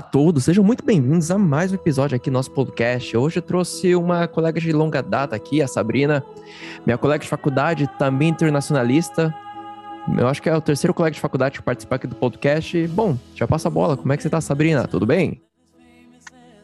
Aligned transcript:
Olá 0.00 0.08
a 0.08 0.10
todos, 0.10 0.46
sejam 0.46 0.64
muito 0.64 0.82
bem-vindos 0.82 1.30
a 1.30 1.36
mais 1.36 1.70
um 1.70 1.74
episódio 1.74 2.16
aqui 2.16 2.30
do 2.30 2.32
nosso 2.32 2.50
podcast. 2.52 3.14
Hoje 3.14 3.36
eu 3.36 3.42
trouxe 3.42 3.94
uma 3.94 4.26
colega 4.26 4.58
de 4.58 4.72
longa 4.72 5.02
data 5.02 5.36
aqui, 5.36 5.60
a 5.60 5.68
Sabrina, 5.68 6.24
minha 6.86 6.96
colega 6.96 7.22
de 7.22 7.28
faculdade, 7.28 7.86
também 7.98 8.30
internacionalista. 8.30 9.34
Eu 10.18 10.26
acho 10.26 10.40
que 10.40 10.48
é 10.48 10.56
o 10.56 10.60
terceiro 10.62 10.94
colega 10.94 11.12
de 11.12 11.20
faculdade 11.20 11.58
que 11.58 11.62
participa 11.62 11.96
aqui 11.96 12.06
do 12.06 12.16
podcast. 12.16 12.86
Bom, 12.88 13.14
já 13.34 13.46
passa 13.46 13.68
a 13.68 13.70
bola. 13.70 13.94
Como 13.94 14.10
é 14.10 14.16
que 14.16 14.22
você 14.22 14.30
tá, 14.30 14.40
Sabrina? 14.40 14.88
Tudo 14.88 15.04
bem? 15.04 15.42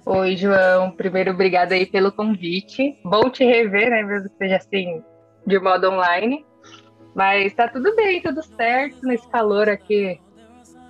Oi, 0.07 0.35
João. 0.35 0.91
Primeiro, 0.93 1.33
obrigada 1.33 1.75
aí 1.75 1.85
pelo 1.85 2.11
convite. 2.11 2.99
Bom 3.05 3.29
te 3.29 3.45
rever, 3.45 3.91
né? 3.91 4.03
Mesmo 4.03 4.31
que 4.31 4.37
seja 4.39 4.57
assim, 4.57 5.03
de 5.47 5.59
modo 5.59 5.91
online. 5.91 6.43
Mas 7.15 7.53
tá 7.53 7.69
tudo 7.69 7.95
bem, 7.95 8.23
tudo 8.23 8.43
certo 8.43 9.07
nesse 9.07 9.29
calor 9.29 9.69
aqui 9.69 10.19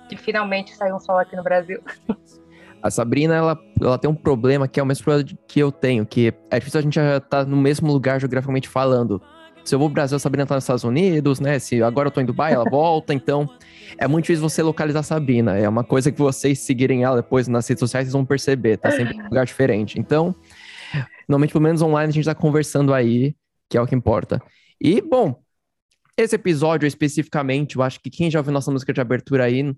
que 0.07 0.15
finalmente 0.15 0.75
saiu 0.75 0.95
um 0.95 0.99
sol 0.99 1.17
aqui 1.17 1.35
no 1.35 1.43
Brasil. 1.43 1.81
A 2.81 2.91
Sabrina, 2.91 3.35
ela, 3.35 3.59
ela 3.81 3.97
tem 3.97 4.09
um 4.09 4.15
problema 4.15 4.67
que 4.67 4.79
é 4.79 4.83
o 4.83 4.85
mesmo 4.85 5.03
problema 5.03 5.29
que 5.47 5.59
eu 5.59 5.71
tenho, 5.71 6.05
que 6.05 6.33
é 6.49 6.59
difícil 6.59 6.79
a 6.79 6.83
gente 6.83 6.99
estar 6.99 7.19
tá 7.21 7.45
no 7.45 7.57
mesmo 7.57 7.91
lugar 7.91 8.19
geograficamente 8.19 8.69
falando. 8.69 9.21
Se 9.65 9.75
eu 9.75 9.79
vou 9.79 9.89
pro 9.89 9.95
Brasil, 9.95 10.15
a 10.15 10.19
Sabrina 10.19 10.45
tá 10.45 10.55
nos 10.55 10.63
Estados 10.63 10.85
Unidos, 10.85 11.41
né? 11.41 11.59
Se 11.59 11.83
agora 11.83 12.07
eu 12.07 12.11
tô 12.11 12.21
em 12.21 12.25
Dubai, 12.25 12.53
ela 12.53 12.63
volta, 12.69 13.13
então 13.13 13.49
é 13.97 14.07
muito 14.07 14.23
difícil 14.23 14.47
você 14.47 14.63
localizar 14.63 15.01
a 15.01 15.03
Sabrina. 15.03 15.57
É 15.57 15.67
uma 15.67 15.83
coisa 15.83 16.11
que 16.11 16.19
vocês 16.19 16.59
seguirem 16.59 17.03
ela 17.03 17.17
depois 17.17 17.47
nas 17.49 17.67
redes 17.67 17.81
sociais, 17.81 18.05
vocês 18.05 18.13
vão 18.13 18.25
perceber, 18.25 18.77
tá 18.77 18.91
sempre 18.91 19.15
em 19.15 19.21
um 19.21 19.25
lugar 19.25 19.45
diferente. 19.45 19.99
Então, 19.99 20.33
normalmente, 21.27 21.51
pelo 21.51 21.63
menos 21.63 21.81
online, 21.81 22.09
a 22.09 22.13
gente 22.13 22.25
tá 22.25 22.35
conversando 22.35 22.93
aí, 22.93 23.35
que 23.69 23.77
é 23.77 23.81
o 23.81 23.85
que 23.85 23.95
importa. 23.95 24.41
E, 24.79 25.01
bom, 25.01 25.35
esse 26.15 26.35
episódio 26.35 26.87
especificamente, 26.87 27.75
eu 27.75 27.83
acho 27.83 27.99
que 27.99 28.09
quem 28.09 28.31
já 28.31 28.39
ouviu 28.39 28.53
nossa 28.53 28.71
música 28.71 28.93
de 28.93 29.01
abertura 29.01 29.43
aí 29.43 29.75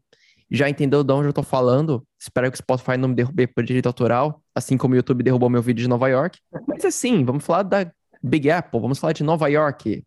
já 0.50 0.70
entendeu 0.70 1.04
de 1.04 1.14
onde 1.14 1.28
eu 1.28 1.34
tô 1.34 1.44
falando. 1.44 2.06
Espero 2.20 2.50
que 2.52 2.56
o 2.56 2.58
Spotify 2.58 2.98
não 2.98 3.10
me 3.10 3.16
derrube 3.16 3.48
por 3.48 3.64
direito 3.64 3.88
autoral, 3.88 4.42
assim 4.54 4.78
como 4.78 4.94
o 4.94 4.98
YouTube 4.98 5.24
derrubou 5.24 5.50
meu 5.50 5.62
vídeo 5.62 5.84
de 5.84 5.90
Nova 5.90 6.08
York. 6.08 6.40
Mas 6.68 6.84
assim, 6.86 7.24
vamos 7.24 7.46
falar 7.46 7.64
da 7.64 7.92
Big 8.22 8.50
Apple, 8.50 8.80
vamos 8.80 9.00
falar 9.00 9.14
de 9.14 9.24
Nova 9.24 9.48
York. 9.48 10.04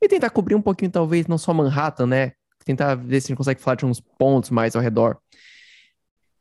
E 0.00 0.08
tentar 0.08 0.30
cobrir 0.30 0.54
um 0.54 0.62
pouquinho, 0.62 0.90
talvez, 0.90 1.26
não 1.26 1.38
só 1.38 1.52
Manhattan, 1.52 2.06
né? 2.06 2.32
Tentar 2.64 2.94
ver 2.94 3.20
se 3.20 3.26
a 3.26 3.28
gente 3.28 3.38
consegue 3.38 3.60
falar 3.60 3.76
de 3.76 3.86
uns 3.86 4.00
pontos 4.00 4.50
mais 4.50 4.76
ao 4.76 4.82
redor. 4.82 5.18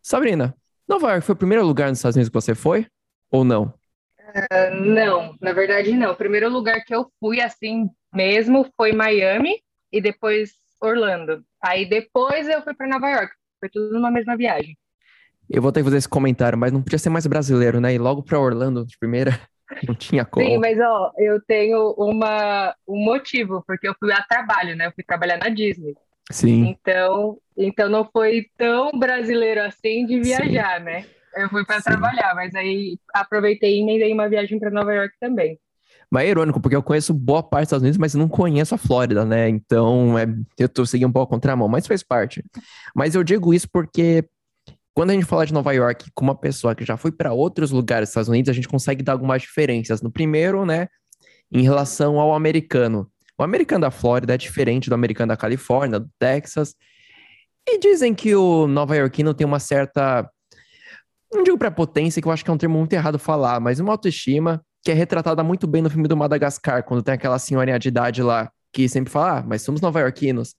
Sabrina, 0.02 0.56
Nova 0.88 1.12
York 1.12 1.26
foi 1.26 1.34
o 1.34 1.38
primeiro 1.38 1.66
lugar 1.66 1.90
nos 1.90 2.00
Estados 2.00 2.16
Unidos 2.16 2.30
que 2.30 2.34
você 2.34 2.54
foi? 2.54 2.88
Ou 3.32 3.44
não? 3.44 3.74
Uh, 4.20 4.76
não, 4.76 5.36
na 5.42 5.54
verdade 5.54 5.94
não. 5.94 6.12
O 6.12 6.16
primeiro 6.16 6.50
lugar 6.50 6.84
que 6.84 6.94
eu 6.94 7.10
fui 7.20 7.42
assim 7.42 7.90
mesmo 8.14 8.70
foi 8.76 8.92
Miami 8.92 9.62
e 9.92 10.02
depois 10.02 10.52
Orlando. 10.82 11.44
Aí 11.62 11.88
depois 11.88 12.48
eu 12.48 12.62
fui 12.62 12.74
para 12.74 12.88
Nova 12.88 13.10
York. 13.10 13.34
Foi 13.60 13.70
tudo 13.70 13.94
numa 13.94 14.12
mesma 14.12 14.36
viagem. 14.36 14.78
Eu 15.50 15.62
vou 15.62 15.72
ter 15.72 15.80
que 15.80 15.86
fazer 15.86 15.98
esse 15.98 16.10
comentário, 16.10 16.58
mas 16.58 16.72
não 16.72 16.82
podia 16.82 17.00
ser 17.00 17.10
mais 17.10 17.26
brasileiro, 17.26 17.80
né? 17.80 17.94
E 17.94 17.98
logo 17.98 18.22
para 18.22 18.40
Orlando 18.40 18.86
de 18.86 18.98
primeira, 18.98 19.32
não 19.88 19.96
tinha 19.96 20.26
como. 20.26 20.46
Sim, 20.46 20.58
mas 20.58 20.78
ó, 20.80 21.12
eu 21.18 21.42
tenho 21.42 21.94
uma, 21.98 22.76
um 22.88 22.98
motivo, 22.98 23.64
porque 23.66 23.88
eu 23.88 23.96
fui 24.00 24.12
a 24.12 24.22
trabalho, 24.24 24.76
né? 24.76 24.88
Eu 24.88 24.92
fui 24.92 25.04
trabalhar 25.04 25.38
na 25.38 25.50
Disney. 25.50 25.96
Sim. 26.32 26.66
Então, 26.68 27.38
então 27.56 27.88
não 27.88 28.10
foi 28.12 28.48
tão 28.58 28.92
brasileiro 28.92 29.62
assim 29.62 30.06
de 30.06 30.20
viajar, 30.20 30.80
Sim. 30.80 30.86
né? 30.86 31.06
Eu 31.36 31.50
fui 31.50 31.64
para 31.66 31.82
trabalhar, 31.82 32.34
mas 32.36 32.54
aí 32.56 32.98
aproveitei 33.14 33.78
e 33.78 33.82
emendei 33.82 34.12
uma 34.12 34.28
viagem 34.28 34.60
para 34.60 34.72
Nova 34.72 34.94
York 34.94 35.14
também. 35.20 35.58
Mas 36.12 36.26
é 36.26 36.30
irônico, 36.30 36.62
porque 36.62 36.76
eu 36.76 36.84
conheço 36.84 37.14
boa 37.14 37.44
parte 37.44 37.64
dos 37.64 37.68
Estados 37.68 37.84
Unidos, 37.84 37.98
mas 37.98 38.16
não 38.16 38.30
conheço 38.30 38.74
a 38.74 38.78
Flórida, 38.78 39.26
né? 39.26 39.50
Então, 39.50 40.18
é, 40.18 40.26
eu 40.58 40.70
tô 40.70 40.86
seguindo 40.86 41.10
um 41.10 41.12
pouco 41.12 41.34
a 41.34 41.36
contramão, 41.36 41.68
mas 41.68 41.86
faz 41.86 42.02
parte. 42.02 42.44
Mas 42.96 43.14
eu 43.14 43.24
digo 43.24 43.54
isso 43.54 43.68
porque 43.72 44.26
quando 44.94 45.12
a 45.12 45.14
gente 45.14 45.26
fala 45.26 45.46
de 45.46 45.54
Nova 45.54 45.72
York 45.74 46.10
com 46.16 46.24
uma 46.24 46.34
pessoa 46.34 46.74
que 46.74 46.86
já 46.86 46.98
foi 46.98 47.12
para 47.12 47.34
outros 47.34 47.72
lugares 47.72 48.08
dos 48.08 48.12
Estados 48.12 48.30
Unidos, 48.30 48.50
a 48.50 48.54
gente 48.54 48.68
consegue 48.68 49.04
dar 49.04 49.12
algumas 49.12 49.42
diferenças. 49.42 50.02
No 50.02 50.12
primeiro, 50.12 50.66
né, 50.66 50.88
em 51.52 51.62
relação 51.62 52.20
ao 52.20 52.34
americano. 52.34 53.10
O 53.38 53.44
americano 53.44 53.82
da 53.82 53.92
Flórida 53.92 54.34
é 54.34 54.38
diferente 54.38 54.90
do 54.90 54.96
americano 54.96 55.30
da 55.30 55.38
Califórnia, 55.38 56.00
do 56.00 56.10
Texas. 56.18 56.74
E 57.68 57.78
dizem 57.80 58.16
que 58.16 58.34
o 58.34 58.66
nova 58.66 58.96
iorquino 58.96 59.34
tem 59.34 59.46
uma 59.46 59.60
certa. 59.60 60.28
Não 61.32 61.44
digo 61.44 61.58
prepotência, 61.58 62.22
que 62.22 62.28
eu 62.28 62.32
acho 62.32 62.44
que 62.44 62.50
é 62.50 62.54
um 62.54 62.58
termo 62.58 62.78
muito 62.78 62.94
errado 62.94 63.20
falar, 63.20 63.60
mas 63.60 63.80
uma 63.80 63.92
autoestima 63.92 64.64
que 64.88 64.92
é 64.92 64.94
retratada 64.94 65.44
muito 65.44 65.68
bem 65.68 65.82
no 65.82 65.90
filme 65.90 66.08
do 66.08 66.16
Madagascar, 66.16 66.82
quando 66.82 67.04
tem 67.04 67.16
aquela 67.16 67.38
senhorinha 67.38 67.78
de 67.78 67.90
idade 67.90 68.24
lá 68.24 68.50
que 68.72 68.88
sempre 68.88 69.12
fala, 69.12 69.40
ah, 69.40 69.44
mas 69.46 69.62
somos 69.62 69.82
nova-iorquinos. 69.82 70.56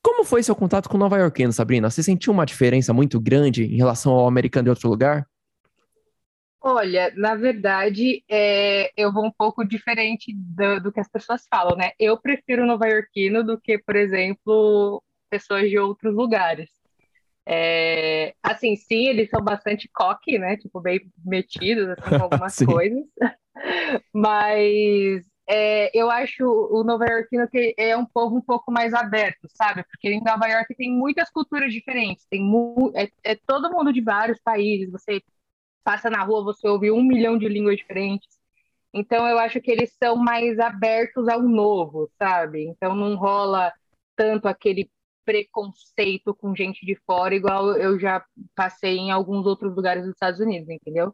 Como 0.00 0.22
foi 0.22 0.44
seu 0.44 0.54
contato 0.54 0.88
com 0.88 0.96
nova-iorquino, 0.96 1.52
Sabrina? 1.52 1.90
Você 1.90 2.04
sentiu 2.04 2.32
uma 2.32 2.46
diferença 2.46 2.92
muito 2.92 3.18
grande 3.20 3.64
em 3.64 3.76
relação 3.76 4.12
ao 4.12 4.28
americano 4.28 4.66
de 4.66 4.70
outro 4.70 4.88
lugar? 4.88 5.26
Olha, 6.60 7.12
na 7.16 7.34
verdade, 7.34 8.22
é, 8.30 8.92
eu 8.96 9.12
vou 9.12 9.26
um 9.26 9.32
pouco 9.32 9.64
diferente 9.64 10.32
do, 10.32 10.80
do, 10.84 10.92
que 10.92 11.00
as 11.00 11.08
pessoas 11.10 11.44
falam, 11.50 11.76
né? 11.76 11.90
Eu 11.98 12.16
prefiro 12.20 12.64
nova-iorquino 12.64 13.42
do 13.42 13.60
que, 13.60 13.76
por 13.76 13.96
exemplo, 13.96 15.02
pessoas 15.28 15.68
de 15.68 15.76
outros 15.80 16.14
lugares. 16.14 16.70
É, 17.48 18.34
assim, 18.42 18.74
sim, 18.74 19.06
eles 19.06 19.30
são 19.30 19.40
bastante 19.40 19.88
coque, 19.94 20.38
né? 20.38 20.56
Tipo, 20.56 20.80
bem 20.80 21.00
metidos 21.24 21.88
assim, 21.90 22.18
com 22.18 22.22
algumas 22.24 22.56
coisas. 22.56 23.04
Mas 24.12 25.24
é, 25.48 25.96
eu 25.96 26.10
acho 26.10 26.44
o 26.44 26.82
Nova 26.82 27.06
Yorkino 27.06 27.48
que 27.48 27.72
é 27.78 27.96
um 27.96 28.04
povo 28.04 28.36
um 28.36 28.40
pouco 28.40 28.72
mais 28.72 28.92
aberto, 28.92 29.46
sabe? 29.54 29.84
Porque 29.84 30.08
em 30.08 30.22
Nova 30.22 30.46
York 30.48 30.74
tem 30.74 30.90
muitas 30.90 31.30
culturas 31.30 31.72
diferentes, 31.72 32.26
tem 32.28 32.42
é, 32.94 33.08
é, 33.22 33.36
todo 33.46 33.70
mundo 33.70 33.92
de 33.92 34.00
vários 34.00 34.40
países. 34.40 34.90
Você 34.90 35.22
passa 35.84 36.10
na 36.10 36.22
rua, 36.24 36.42
você 36.42 36.66
ouve 36.66 36.90
um 36.90 37.02
milhão 37.02 37.38
de 37.38 37.48
línguas 37.48 37.76
diferentes. 37.76 38.28
Então 38.92 39.28
eu 39.28 39.38
acho 39.38 39.60
que 39.60 39.70
eles 39.70 39.92
são 40.02 40.16
mais 40.16 40.58
abertos 40.58 41.28
ao 41.28 41.42
novo, 41.42 42.10
sabe? 42.18 42.66
Então 42.66 42.94
não 42.94 43.14
rola 43.16 43.72
tanto 44.16 44.48
aquele 44.48 44.90
preconceito 45.26 46.34
com 46.34 46.54
gente 46.54 46.86
de 46.86 46.96
fora, 47.04 47.34
igual 47.34 47.72
eu 47.72 47.98
já 47.98 48.24
passei 48.54 48.96
em 48.96 49.10
alguns 49.10 49.44
outros 49.44 49.74
lugares 49.74 50.04
dos 50.04 50.12
Estados 50.12 50.40
Unidos, 50.40 50.70
entendeu? 50.70 51.12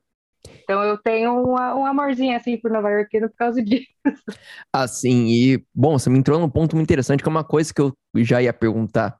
Então 0.63 0.83
eu 0.83 0.99
tenho 0.99 1.41
uma, 1.43 1.75
um 1.75 1.87
amorzinho 1.87 2.37
assim 2.37 2.57
por 2.57 2.71
Nova 2.71 2.91
York 2.91 3.21
por 3.21 3.35
causa 3.35 3.63
disso. 3.63 3.87
Assim, 4.73 5.29
e 5.29 5.65
bom, 5.73 5.97
você 5.97 6.11
me 6.11 6.19
entrou 6.19 6.41
num 6.41 6.51
ponto 6.51 6.75
muito 6.75 6.87
interessante, 6.87 7.23
que 7.23 7.29
é 7.29 7.31
uma 7.31 7.45
coisa 7.45 7.73
que 7.73 7.81
eu 7.81 7.95
já 8.17 8.43
ia 8.43 8.53
perguntar. 8.53 9.17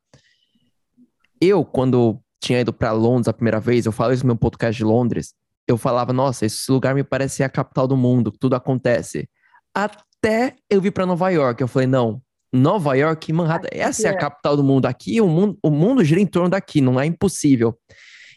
Eu, 1.41 1.65
quando 1.65 2.21
tinha 2.41 2.61
ido 2.61 2.73
para 2.73 2.91
Londres 2.93 3.29
a 3.29 3.33
primeira 3.33 3.61
vez, 3.61 3.87
eu 3.87 3.93
falei 3.93 4.15
isso 4.15 4.25
no 4.25 4.33
meu 4.33 4.37
podcast 4.37 4.77
de 4.77 4.85
Londres, 4.85 5.35
eu 5.67 5.79
falava, 5.79 6.13
nossa, 6.13 6.45
esse 6.45 6.71
lugar 6.71 6.95
me 6.95 7.05
parece 7.05 7.43
a 7.43 7.49
capital 7.49 7.87
do 7.87 7.97
mundo, 7.97 8.33
tudo 8.33 8.57
acontece. 8.57 9.29
Até 9.73 10.57
eu 10.69 10.81
vir 10.81 10.91
para 10.91 11.07
Nova 11.07 11.31
York, 11.31 11.61
eu 11.61 11.69
falei, 11.69 11.87
não, 11.87 12.21
Nova 12.53 12.95
York, 12.95 13.33
Manhattan, 13.33 13.69
essa 13.73 14.09
é 14.09 14.11
a 14.11 14.15
é. 14.15 14.17
capital 14.17 14.57
do 14.57 14.65
mundo. 14.65 14.87
Aqui 14.87 15.21
o 15.21 15.29
mundo, 15.29 15.59
o 15.63 15.71
mundo 15.71 16.05
gira 16.05 16.21
em 16.21 16.27
torno 16.27 16.51
daqui, 16.51 16.81
não 16.81 17.01
é 17.01 17.07
impossível. 17.07 17.79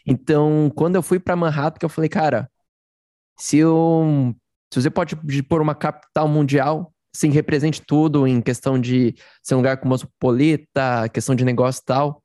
Então, 0.06 0.70
quando 0.74 0.96
eu 0.96 1.02
fui 1.02 1.18
para 1.18 1.36
Manhattan, 1.36 1.84
eu 1.84 1.88
falei, 1.88 2.08
cara, 2.08 2.50
se, 3.38 3.58
eu, 3.58 4.34
se 4.72 4.80
você 4.80 4.90
pode 4.90 5.16
pôr 5.48 5.60
uma 5.60 5.74
capital 5.74 6.28
mundial, 6.28 6.92
sim, 7.14 7.30
represente 7.30 7.82
tudo 7.84 8.26
em 8.26 8.40
questão 8.40 8.80
de 8.80 9.14
ser 9.42 9.54
um 9.54 9.58
lugar 9.58 9.78
cosmopolita, 9.78 11.08
questão 11.12 11.34
de 11.34 11.44
negócio 11.44 11.80
e 11.82 11.84
tal, 11.84 12.22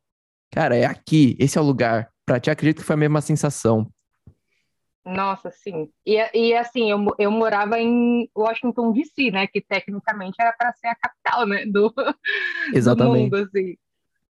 cara, 0.52 0.76
é 0.76 0.86
aqui, 0.86 1.36
esse 1.40 1.58
é 1.58 1.62
o 1.62 1.64
lugar. 1.64 2.10
Pra 2.26 2.40
ti, 2.40 2.50
acredito 2.50 2.80
que 2.80 2.86
foi 2.86 2.94
a 2.94 2.98
mesma 2.98 3.20
sensação. 3.20 3.92
Nossa, 5.04 5.50
sim. 5.52 5.90
E, 6.06 6.18
e 6.34 6.54
assim, 6.54 6.92
eu, 6.92 7.04
eu 7.18 7.32
morava 7.32 7.80
em 7.80 8.30
Washington 8.36 8.92
DC, 8.92 9.32
né? 9.32 9.48
Que 9.48 9.60
tecnicamente 9.60 10.36
era 10.40 10.54
para 10.54 10.74
ser 10.74 10.88
a 10.88 10.96
capital, 10.96 11.48
né? 11.48 11.66
Do, 11.66 11.94
Exatamente. 12.74 13.30
do 13.30 13.38
mundo, 13.38 13.48
assim. 13.48 13.78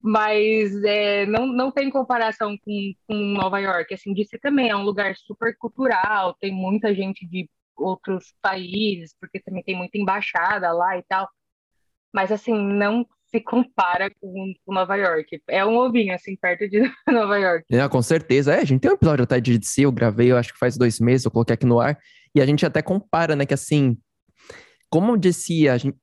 Mas 0.01 0.83
é, 0.83 1.25
não, 1.25 1.47
não 1.47 1.71
tem 1.71 1.89
comparação 1.89 2.57
com, 2.57 2.93
com 3.07 3.15
Nova 3.15 3.59
York. 3.59 3.93
Assim, 3.93 4.13
DC 4.13 4.37
também 4.39 4.69
é 4.69 4.75
um 4.75 4.83
lugar 4.83 5.15
super 5.15 5.55
cultural, 5.57 6.35
tem 6.39 6.51
muita 6.51 6.93
gente 6.93 7.25
de 7.25 7.49
outros 7.75 8.33
países, 8.41 9.15
porque 9.19 9.39
também 9.39 9.63
tem 9.63 9.75
muita 9.75 9.97
embaixada 9.97 10.71
lá 10.71 10.97
e 10.97 11.03
tal. 11.03 11.29
Mas 12.13 12.31
assim, 12.31 12.53
não 12.53 13.05
se 13.29 13.41
compara 13.41 14.09
com, 14.21 14.53
Nova 14.67 14.95
York. 14.95 15.41
É 15.47 15.65
um 15.65 15.75
ovinho, 15.77 16.13
assim, 16.13 16.35
perto 16.35 16.67
de 16.69 16.81
Nova 17.07 17.37
York. 17.37 17.65
É, 17.71 17.87
com 17.87 18.01
certeza. 18.01 18.53
É, 18.53 18.61
a 18.61 18.65
gente 18.65 18.81
tem 18.81 18.91
um 18.91 18.95
episódio 18.95 19.23
até 19.23 19.39
de 19.39 19.57
DC, 19.57 19.81
eu 19.81 19.91
gravei, 19.91 20.31
eu 20.31 20.37
acho 20.37 20.53
que 20.53 20.59
faz 20.59 20.77
dois 20.77 20.99
meses, 20.99 21.25
eu 21.25 21.31
coloquei 21.31 21.53
aqui 21.53 21.65
no 21.65 21.79
ar, 21.79 21.97
e 22.33 22.41
a 22.41 22.45
gente 22.45 22.65
até 22.65 22.81
compara, 22.81 23.35
né, 23.35 23.45
que 23.45 23.53
assim, 23.53 23.97
como 24.89 25.17
disse, 25.17 25.67
a 25.67 25.77
gente, 25.77 25.97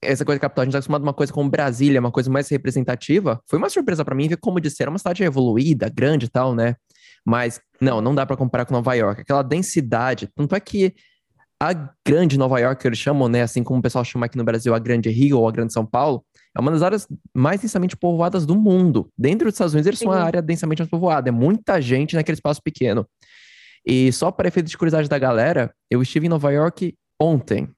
essa 0.00 0.24
coisa 0.24 0.40
capital, 0.40 0.62
a 0.62 0.64
gente 0.66 0.72
tá 0.72 0.78
acostumado 0.78 1.02
a 1.02 1.06
uma 1.06 1.14
coisa 1.14 1.32
como 1.32 1.50
Brasília, 1.50 2.00
uma 2.00 2.12
coisa 2.12 2.30
mais 2.30 2.48
representativa, 2.48 3.40
foi 3.48 3.58
uma 3.58 3.68
surpresa 3.68 4.04
para 4.04 4.14
mim 4.14 4.28
ver 4.28 4.36
como 4.36 4.60
disse, 4.60 4.82
era 4.82 4.90
uma 4.90 4.98
cidade 4.98 5.22
evoluída, 5.22 5.88
grande 5.88 6.26
e 6.26 6.28
tal, 6.28 6.54
né, 6.54 6.76
mas 7.24 7.60
não, 7.80 8.00
não 8.00 8.14
dá 8.14 8.26
para 8.26 8.36
comparar 8.36 8.66
com 8.66 8.74
Nova 8.74 8.94
York, 8.94 9.22
aquela 9.22 9.42
densidade, 9.42 10.28
tanto 10.34 10.54
é 10.54 10.60
que 10.60 10.94
a 11.62 11.94
grande 12.04 12.36
Nova 12.36 12.58
York, 12.58 12.84
eles 12.84 12.98
chamam, 12.98 13.28
né? 13.28 13.42
Assim 13.42 13.62
como 13.62 13.78
o 13.78 13.82
pessoal 13.82 14.04
chama 14.04 14.26
aqui 14.26 14.36
no 14.36 14.42
Brasil 14.42 14.74
a 14.74 14.80
grande 14.80 15.08
Rio 15.10 15.38
ou 15.38 15.46
a 15.46 15.52
grande 15.52 15.72
São 15.72 15.86
Paulo, 15.86 16.24
é 16.56 16.60
uma 16.60 16.70
das 16.70 16.82
áreas 16.82 17.08
mais 17.34 17.60
densamente 17.60 17.96
povoadas 17.96 18.44
do 18.44 18.54
mundo. 18.54 19.08
Dentro 19.16 19.46
dos 19.46 19.54
Estados 19.54 19.72
Unidos, 19.72 19.86
eles 19.86 19.98
Sim. 19.98 20.06
são 20.06 20.12
a 20.12 20.22
área 20.22 20.42
densamente 20.42 20.80
mais 20.80 20.90
povoada. 20.90 21.28
É 21.28 21.32
muita 21.32 21.80
gente 21.80 22.14
naquele 22.14 22.36
espaço 22.36 22.62
pequeno. 22.62 23.06
E 23.84 24.12
só 24.12 24.30
para 24.30 24.48
efeito 24.48 24.68
de 24.68 24.76
curiosidade 24.76 25.08
da 25.08 25.18
galera, 25.18 25.74
eu 25.90 26.02
estive 26.02 26.26
em 26.26 26.28
Nova 26.28 26.52
York 26.52 26.94
ontem. 27.20 27.68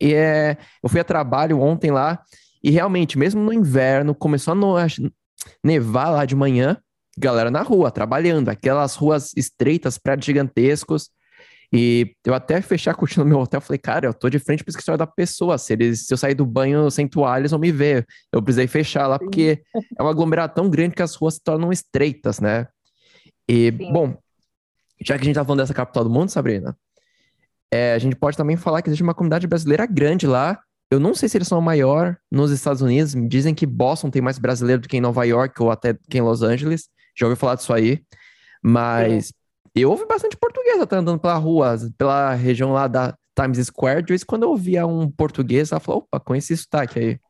E 0.00 0.14
é, 0.14 0.56
eu 0.82 0.88
fui 0.88 1.00
a 1.00 1.04
trabalho 1.04 1.60
ontem 1.60 1.90
lá, 1.90 2.22
e 2.62 2.70
realmente, 2.70 3.16
mesmo 3.16 3.40
no 3.40 3.52
inverno, 3.52 4.14
começou 4.14 4.52
a 4.52 4.54
no, 4.54 4.74
nevar 5.62 6.10
lá 6.10 6.24
de 6.24 6.34
manhã, 6.34 6.76
galera 7.16 7.50
na 7.50 7.62
rua, 7.62 7.90
trabalhando, 7.90 8.48
aquelas 8.48 8.94
ruas 8.94 9.32
estreitas, 9.36 9.98
prédios 9.98 10.26
gigantescos. 10.26 11.10
E 11.72 12.14
eu 12.24 12.34
até 12.34 12.60
fechei 12.60 12.90
a 12.90 12.94
cortina 12.94 13.24
no 13.24 13.30
meu 13.30 13.40
hotel, 13.40 13.60
falei, 13.60 13.78
cara, 13.78 14.06
eu 14.06 14.14
tô 14.14 14.30
de 14.30 14.38
frente 14.38 14.62
pro 14.62 14.70
escritório 14.70 14.98
da 14.98 15.06
pessoa, 15.06 15.58
se, 15.58 15.72
eles, 15.72 16.06
se 16.06 16.14
eu 16.14 16.16
sair 16.16 16.34
do 16.34 16.46
banho 16.46 16.90
sem 16.90 17.08
toalha, 17.08 17.42
eles 17.42 17.50
vão 17.50 17.60
me 17.60 17.72
ver. 17.72 18.06
Eu 18.32 18.42
precisei 18.42 18.66
fechar 18.66 19.06
lá, 19.06 19.18
porque 19.18 19.62
é 19.98 20.02
um 20.02 20.08
aglomerado 20.08 20.54
tão 20.54 20.70
grande 20.70 20.94
que 20.94 21.02
as 21.02 21.14
ruas 21.14 21.34
se 21.34 21.42
tornam 21.42 21.72
estreitas, 21.72 22.40
né? 22.40 22.68
E, 23.48 23.72
Sim. 23.76 23.92
bom, 23.92 24.16
já 25.00 25.16
que 25.16 25.22
a 25.22 25.24
gente 25.24 25.34
tá 25.34 25.44
falando 25.44 25.60
dessa 25.60 25.74
capital 25.74 26.04
do 26.04 26.10
mundo, 26.10 26.30
Sabrina, 26.30 26.76
é, 27.70 27.92
a 27.92 27.98
gente 27.98 28.16
pode 28.16 28.36
também 28.36 28.56
falar 28.56 28.80
que 28.80 28.88
existe 28.88 29.02
uma 29.02 29.14
comunidade 29.14 29.46
brasileira 29.46 29.86
grande 29.86 30.26
lá. 30.26 30.58
Eu 30.90 31.00
não 31.00 31.14
sei 31.14 31.28
se 31.28 31.36
eles 31.36 31.48
são 31.48 31.58
a 31.58 31.60
maior 31.60 32.16
nos 32.30 32.50
Estados 32.50 32.80
Unidos. 32.80 33.14
Me 33.14 33.28
dizem 33.28 33.54
que 33.54 33.66
Boston 33.66 34.08
tem 34.08 34.22
mais 34.22 34.38
brasileiro 34.38 34.82
do 34.82 34.88
que 34.88 34.96
em 34.96 35.00
Nova 35.00 35.24
York 35.24 35.60
ou 35.60 35.70
até 35.70 35.94
que 36.08 36.18
em 36.18 36.20
Los 36.20 36.42
Angeles. 36.42 36.88
Já 37.18 37.26
ouvi 37.26 37.38
falar 37.38 37.56
disso 37.56 37.72
aí. 37.72 38.00
Mas 38.62 39.32
eu 39.82 39.90
ouvi 39.90 40.06
bastante 40.06 40.36
português 40.36 40.80
até 40.80 40.96
andando 40.96 41.20
pela 41.20 41.34
rua, 41.34 41.76
pela 41.98 42.34
região 42.34 42.72
lá 42.72 42.86
da 42.86 43.16
Times 43.38 43.66
Square. 43.66 44.02
De 44.02 44.08
vez 44.08 44.24
quando 44.24 44.44
eu 44.44 44.50
ouvia 44.50 44.86
um 44.86 45.10
português, 45.10 45.70
ela 45.70 45.80
falou, 45.80 46.02
opa, 46.02 46.18
conheci 46.18 46.54
esse 46.54 46.62
sotaque 46.62 46.98
aí. 46.98 47.20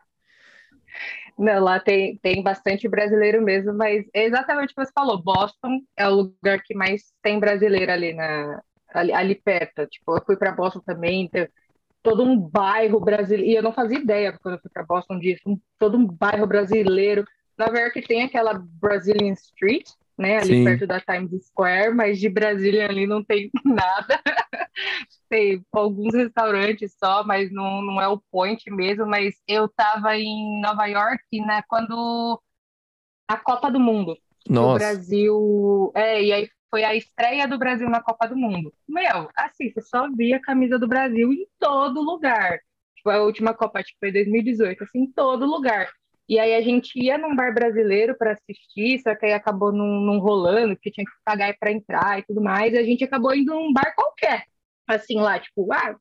Não, 1.38 1.62
lá 1.62 1.78
tem, 1.78 2.16
tem 2.18 2.42
bastante 2.42 2.88
brasileiro 2.88 3.42
mesmo, 3.42 3.74
mas 3.74 4.06
é 4.14 4.24
exatamente 4.24 4.70
o 4.70 4.74
que 4.74 4.84
você 4.86 4.92
falou. 4.92 5.22
Boston 5.22 5.80
é 5.96 6.08
o 6.08 6.14
lugar 6.14 6.62
que 6.62 6.74
mais 6.74 7.12
tem 7.22 7.38
brasileiro 7.38 7.92
ali, 7.92 8.14
na, 8.14 8.62
ali, 8.94 9.12
ali 9.12 9.34
perto. 9.34 9.86
Tipo, 9.86 10.16
eu 10.16 10.24
fui 10.24 10.36
para 10.36 10.52
Boston 10.52 10.80
também, 10.80 11.28
tem 11.28 11.46
todo 12.02 12.22
um 12.22 12.38
bairro 12.38 13.00
brasileiro. 13.00 13.50
E 13.50 13.54
eu 13.54 13.62
não 13.62 13.72
fazia 13.72 13.98
ideia 13.98 14.38
quando 14.40 14.54
eu 14.54 14.60
fui 14.60 14.70
para 14.72 14.84
Boston 14.84 15.18
disso. 15.18 15.42
Um, 15.46 15.60
todo 15.78 15.98
um 15.98 16.06
bairro 16.06 16.46
brasileiro. 16.46 17.24
Nova 17.58 17.78
York 17.78 18.00
tem 18.02 18.22
aquela 18.22 18.54
Brazilian 18.54 19.32
Street, 19.32 19.88
né? 20.18 20.38
Ali 20.38 20.54
Sim. 20.54 20.64
perto 20.64 20.86
da 20.86 21.00
Times 21.00 21.46
Square, 21.46 21.94
mas 21.94 22.18
de 22.18 22.28
Brasília 22.28 22.88
ali 22.88 23.06
não 23.06 23.22
tem 23.22 23.50
nada. 23.64 24.20
tem 25.28 25.64
alguns 25.72 26.14
restaurantes 26.14 26.96
só, 26.98 27.24
mas 27.24 27.52
não, 27.52 27.82
não 27.82 28.00
é 28.00 28.08
o 28.08 28.22
point 28.30 28.70
mesmo. 28.70 29.06
Mas 29.06 29.34
eu 29.46 29.66
estava 29.66 30.16
em 30.16 30.60
Nova 30.60 30.86
York 30.86 31.22
né, 31.46 31.62
quando 31.68 32.40
a 33.28 33.36
Copa 33.36 33.70
do 33.70 33.80
Mundo. 33.80 34.16
Nossa. 34.48 34.74
O 34.74 34.78
Brasil. 34.78 35.92
É, 35.94 36.22
e 36.22 36.32
aí 36.32 36.48
foi 36.70 36.84
a 36.84 36.94
estreia 36.94 37.46
do 37.46 37.58
Brasil 37.58 37.88
na 37.88 38.02
Copa 38.02 38.26
do 38.26 38.36
Mundo. 38.36 38.72
Meu, 38.88 39.28
assim, 39.36 39.70
você 39.70 39.82
só 39.82 40.10
via 40.10 40.36
a 40.36 40.42
camisa 40.42 40.78
do 40.78 40.88
Brasil 40.88 41.32
em 41.32 41.46
todo 41.58 42.00
lugar. 42.00 42.58
Tipo, 42.96 43.10
a 43.10 43.22
última 43.22 43.54
Copa, 43.54 43.82
tipo, 43.82 43.98
foi 44.00 44.12
2018, 44.12 44.84
assim, 44.84 45.00
em 45.00 45.12
todo 45.12 45.46
lugar. 45.46 45.88
E 46.28 46.38
aí 46.38 46.54
a 46.54 46.60
gente 46.60 46.98
ia 46.98 47.16
num 47.16 47.36
bar 47.36 47.54
brasileiro 47.54 48.16
para 48.16 48.32
assistir, 48.32 49.00
só 49.00 49.14
que 49.14 49.26
aí 49.26 49.32
acabou 49.32 49.72
não, 49.72 50.18
rolando, 50.18 50.74
porque 50.74 50.90
tinha 50.90 51.04
que 51.04 51.12
pagar 51.24 51.56
para 51.58 51.70
entrar 51.70 52.18
e 52.18 52.24
tudo 52.24 52.42
mais, 52.42 52.72
e 52.72 52.78
a 52.78 52.82
gente 52.82 53.04
acabou 53.04 53.34
indo 53.34 53.54
num 53.54 53.72
bar 53.72 53.94
qualquer. 53.94 54.44
Assim, 54.88 55.20
lá, 55.20 55.38
tipo, 55.38 55.72
ah, 55.72 55.96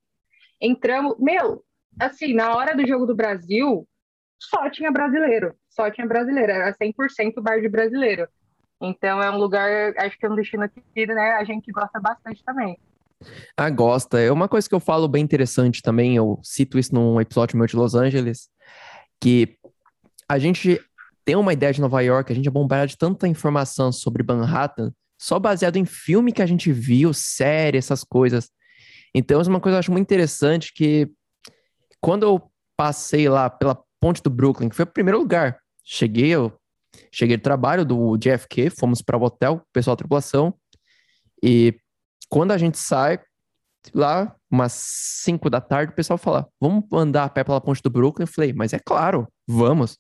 entramos. 0.60 1.16
Meu, 1.20 1.64
assim, 2.00 2.34
na 2.34 2.56
hora 2.56 2.76
do 2.76 2.88
jogo 2.88 3.06
do 3.06 3.16
Brasil, 3.16 3.88
só 4.40 4.70
tinha 4.70 4.92
brasileiro. 4.92 5.56
Só 5.70 5.92
tinha 5.92 6.08
brasileiro, 6.08 6.52
era 6.52 6.74
100% 6.74 7.42
bar 7.42 7.62
de 7.62 7.70
brasileiro. 7.70 8.28
Então 8.82 9.22
é 9.22 9.30
um 9.32 9.38
lugar, 9.38 9.94
acho 9.98 10.18
que 10.18 10.26
é 10.26 10.30
um 10.30 10.36
destino 10.36 10.70
que 10.70 11.06
né, 11.06 11.32
a 11.34 11.44
gente 11.44 11.72
gosta 11.72 12.00
bastante 12.00 12.44
também. 12.44 12.78
Ah, 13.56 13.70
gosta. 13.70 14.20
É 14.20 14.32
uma 14.32 14.48
coisa 14.48 14.68
que 14.68 14.76
eu 14.76 14.80
falo 14.80 15.08
bem 15.08 15.24
interessante 15.24 15.82
também, 15.82 16.16
eu 16.16 16.40
cito 16.44 16.78
isso 16.78 16.94
num 16.94 17.20
episódio 17.20 17.58
meu 17.58 17.68
de 17.68 17.76
Los 17.76 17.96
Angeles, 17.96 18.50
que 19.20 19.58
a 20.28 20.40
gente 20.40 20.80
tem 21.24 21.36
uma 21.36 21.54
ideia 21.54 21.74
de 21.74 21.82
Nova 21.82 22.02
York, 22.02 22.32
a 22.32 22.36
gente 22.36 22.48
é 22.48 22.52
bombardeado 22.52 22.92
de 22.92 22.98
tanta 22.98 23.28
informação 23.28 23.92
sobre 23.92 24.24
Manhattan, 24.24 24.94
só 25.20 25.40
baseado 25.40 25.78
em 25.78 25.86
filme 25.86 26.32
que 26.32 26.42
a 26.42 26.46
gente 26.46 26.72
viu, 26.72 27.14
série, 27.14 27.78
essas 27.78 28.04
coisas. 28.04 28.50
Então, 29.14 29.40
é 29.40 29.44
uma 29.48 29.60
coisa 29.60 29.76
que 29.76 29.78
eu 29.78 29.80
acho 29.80 29.92
muito 29.92 30.06
interessante 30.06 30.74
que 30.74 31.10
quando 32.02 32.24
eu 32.24 32.52
passei 32.78 33.30
lá 33.30 33.50
pela 33.50 33.82
ponte 34.00 34.22
do 34.22 34.30
Brooklyn, 34.30 34.70
que 34.70 34.76
foi 34.76 34.84
o 34.84 34.88
primeiro 34.88 35.18
lugar, 35.18 35.58
cheguei, 35.84 36.30
eu 36.30 36.54
cheguei 37.12 37.38
do 37.38 37.44
trabalho 37.44 37.86
do 37.86 38.18
JFK, 38.18 38.70
fomos 38.70 39.02
para 39.02 39.18
o 39.18 39.24
hotel, 39.24 39.62
pessoal 39.74 39.96
da 39.96 40.00
tripulação, 40.00 40.54
e 41.42 41.76
quando 42.30 42.52
a 42.52 42.58
gente 42.58 42.78
sai 42.78 43.20
lá, 43.94 44.36
umas 44.52 44.74
5 44.74 45.50
da 45.50 45.62
tarde, 45.62 45.92
o 45.92 45.96
pessoal 45.96 46.18
fala, 46.18 46.48
vamos 46.60 46.84
andar 46.92 47.24
a 47.24 47.30
pé 47.30 47.44
pela 47.44 47.62
ponte 47.62 47.82
do 47.82 47.90
Brooklyn? 47.90 48.24
Eu 48.24 48.32
falei, 48.32 48.54
mas 48.54 48.74
é 48.74 48.80
claro, 48.80 49.28
vamos. 49.48 49.98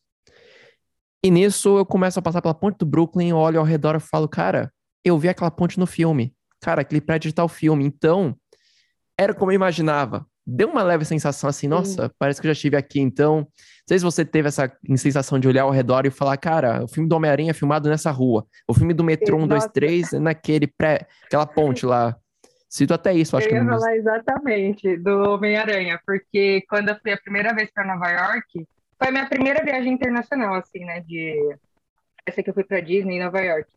E 1.23 1.31
nisso 1.31 1.77
eu 1.79 1.85
começo 1.85 2.19
a 2.19 2.21
passar 2.21 2.41
pela 2.41 2.53
ponte 2.53 2.77
do 2.77 2.85
Brooklyn, 2.85 3.33
olho 3.33 3.59
ao 3.59 3.65
redor 3.65 3.95
e 3.95 3.99
falo, 3.99 4.27
cara, 4.27 4.71
eu 5.03 5.17
vi 5.17 5.29
aquela 5.29 5.51
ponte 5.51 5.79
no 5.79 5.87
filme. 5.87 6.33
Cara, 6.61 6.81
aquele 6.81 7.01
prédio 7.01 7.29
de 7.29 7.35
tal 7.35 7.47
filme. 7.47 7.85
Então, 7.85 8.35
era 9.17 9.33
como 9.33 9.51
eu 9.51 9.55
imaginava. 9.55 10.25
Deu 10.47 10.69
uma 10.69 10.83
leve 10.83 11.03
sensação 11.05 11.49
assim, 11.49 11.67
nossa, 11.67 12.11
parece 12.19 12.39
que 12.39 12.45
eu 12.45 12.49
já 12.49 12.53
estive 12.53 12.77
aqui. 12.77 12.99
Então, 12.99 13.37
não 13.37 13.47
sei 13.87 13.97
se 13.97 14.03
você 14.03 14.23
teve 14.23 14.47
essa 14.47 14.71
sensação 14.95 15.39
de 15.39 15.47
olhar 15.47 15.63
ao 15.63 15.71
redor 15.71 16.05
e 16.05 16.11
falar, 16.11 16.37
cara, 16.37 16.83
o 16.83 16.87
filme 16.87 17.09
do 17.09 17.15
Homem-Aranha 17.15 17.49
é 17.49 17.53
filmado 17.53 17.89
nessa 17.89 18.11
rua. 18.11 18.45
O 18.67 18.73
filme 18.73 18.93
do 18.93 19.03
Metrô 19.03 19.39
123 19.39 20.13
é 20.13 20.19
naquele 20.19 20.67
pré, 20.67 21.07
aquela 21.25 21.47
ponte 21.47 21.85
lá. 21.85 22.15
Cito 22.69 22.93
até 22.93 23.13
isso, 23.13 23.35
acho 23.35 23.47
eu 23.47 23.49
que. 23.49 23.55
Eu 23.55 23.63
ia 23.63 23.69
falar 23.69 23.95
exatamente 23.95 24.97
do 24.97 25.31
Homem-Aranha, 25.31 25.99
porque 26.05 26.63
quando 26.69 26.89
eu 26.89 26.95
fui 27.01 27.11
a 27.11 27.17
primeira 27.17 27.53
vez 27.53 27.71
para 27.73 27.87
Nova 27.87 28.09
York, 28.11 28.67
foi 28.97 29.11
minha 29.11 29.27
primeira 29.27 29.63
viagem 29.63 29.93
internacional, 29.93 30.55
assim, 30.55 30.83
né? 30.85 31.01
De 31.01 31.57
essa 32.25 32.41
que 32.41 32.49
eu 32.49 32.53
fui 32.53 32.63
para 32.63 32.79
Disney, 32.79 33.19
Nova 33.19 33.39
York. 33.41 33.69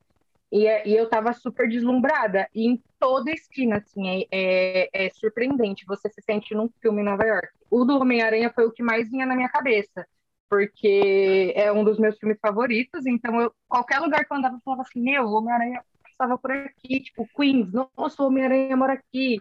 E, 0.50 0.67
e, 0.88 0.97
eu 0.97 1.09
tava 1.09 1.32
super 1.32 1.69
deslumbrada. 1.69 2.49
E 2.55 2.67
em 2.67 2.82
toda 2.99 3.31
esquina, 3.31 3.76
assim, 3.79 4.09
é, 4.09 4.26
é, 4.31 5.06
é, 5.06 5.11
surpreendente. 5.11 5.85
Você 5.87 6.09
se 6.09 6.23
sente 6.23 6.55
num 6.55 6.70
filme 6.81 7.03
em 7.03 7.05
Nova 7.05 7.25
York. 7.25 7.49
O 7.70 7.85
do 7.85 7.99
Homem-Aranha 7.99 8.50
foi 8.55 8.67
o 8.67 8.73
que 8.73 8.82
mais 8.82 9.11
vinha 9.11 9.26
na 9.26 9.37
minha 9.37 9.49
cabeça. 9.49 10.06
Porque 10.49 11.52
é 11.54 11.71
um 11.71 11.85
dos 11.85 11.99
meus 11.99 12.16
filmes 12.19 12.38
favoritos. 12.40 13.04
Então, 13.07 13.40
eu, 13.40 13.52
qualquer 13.69 13.99
lugar 14.00 14.25
que 14.25 14.33
eu 14.33 14.37
andava, 14.38 14.57
eu 14.57 14.61
falava 14.64 14.83
assim: 14.83 15.02
Meu, 15.02 15.25
o 15.25 15.35
Homem-Aranha 15.35 15.85
passava 16.02 16.38
por 16.38 16.50
aqui. 16.50 17.00
Tipo, 17.00 17.28
Queens, 17.37 17.71
nossa, 17.73 18.23
o 18.23 18.26
Homem-Aranha 18.26 18.76
mora 18.76 18.95
aqui. 18.95 19.40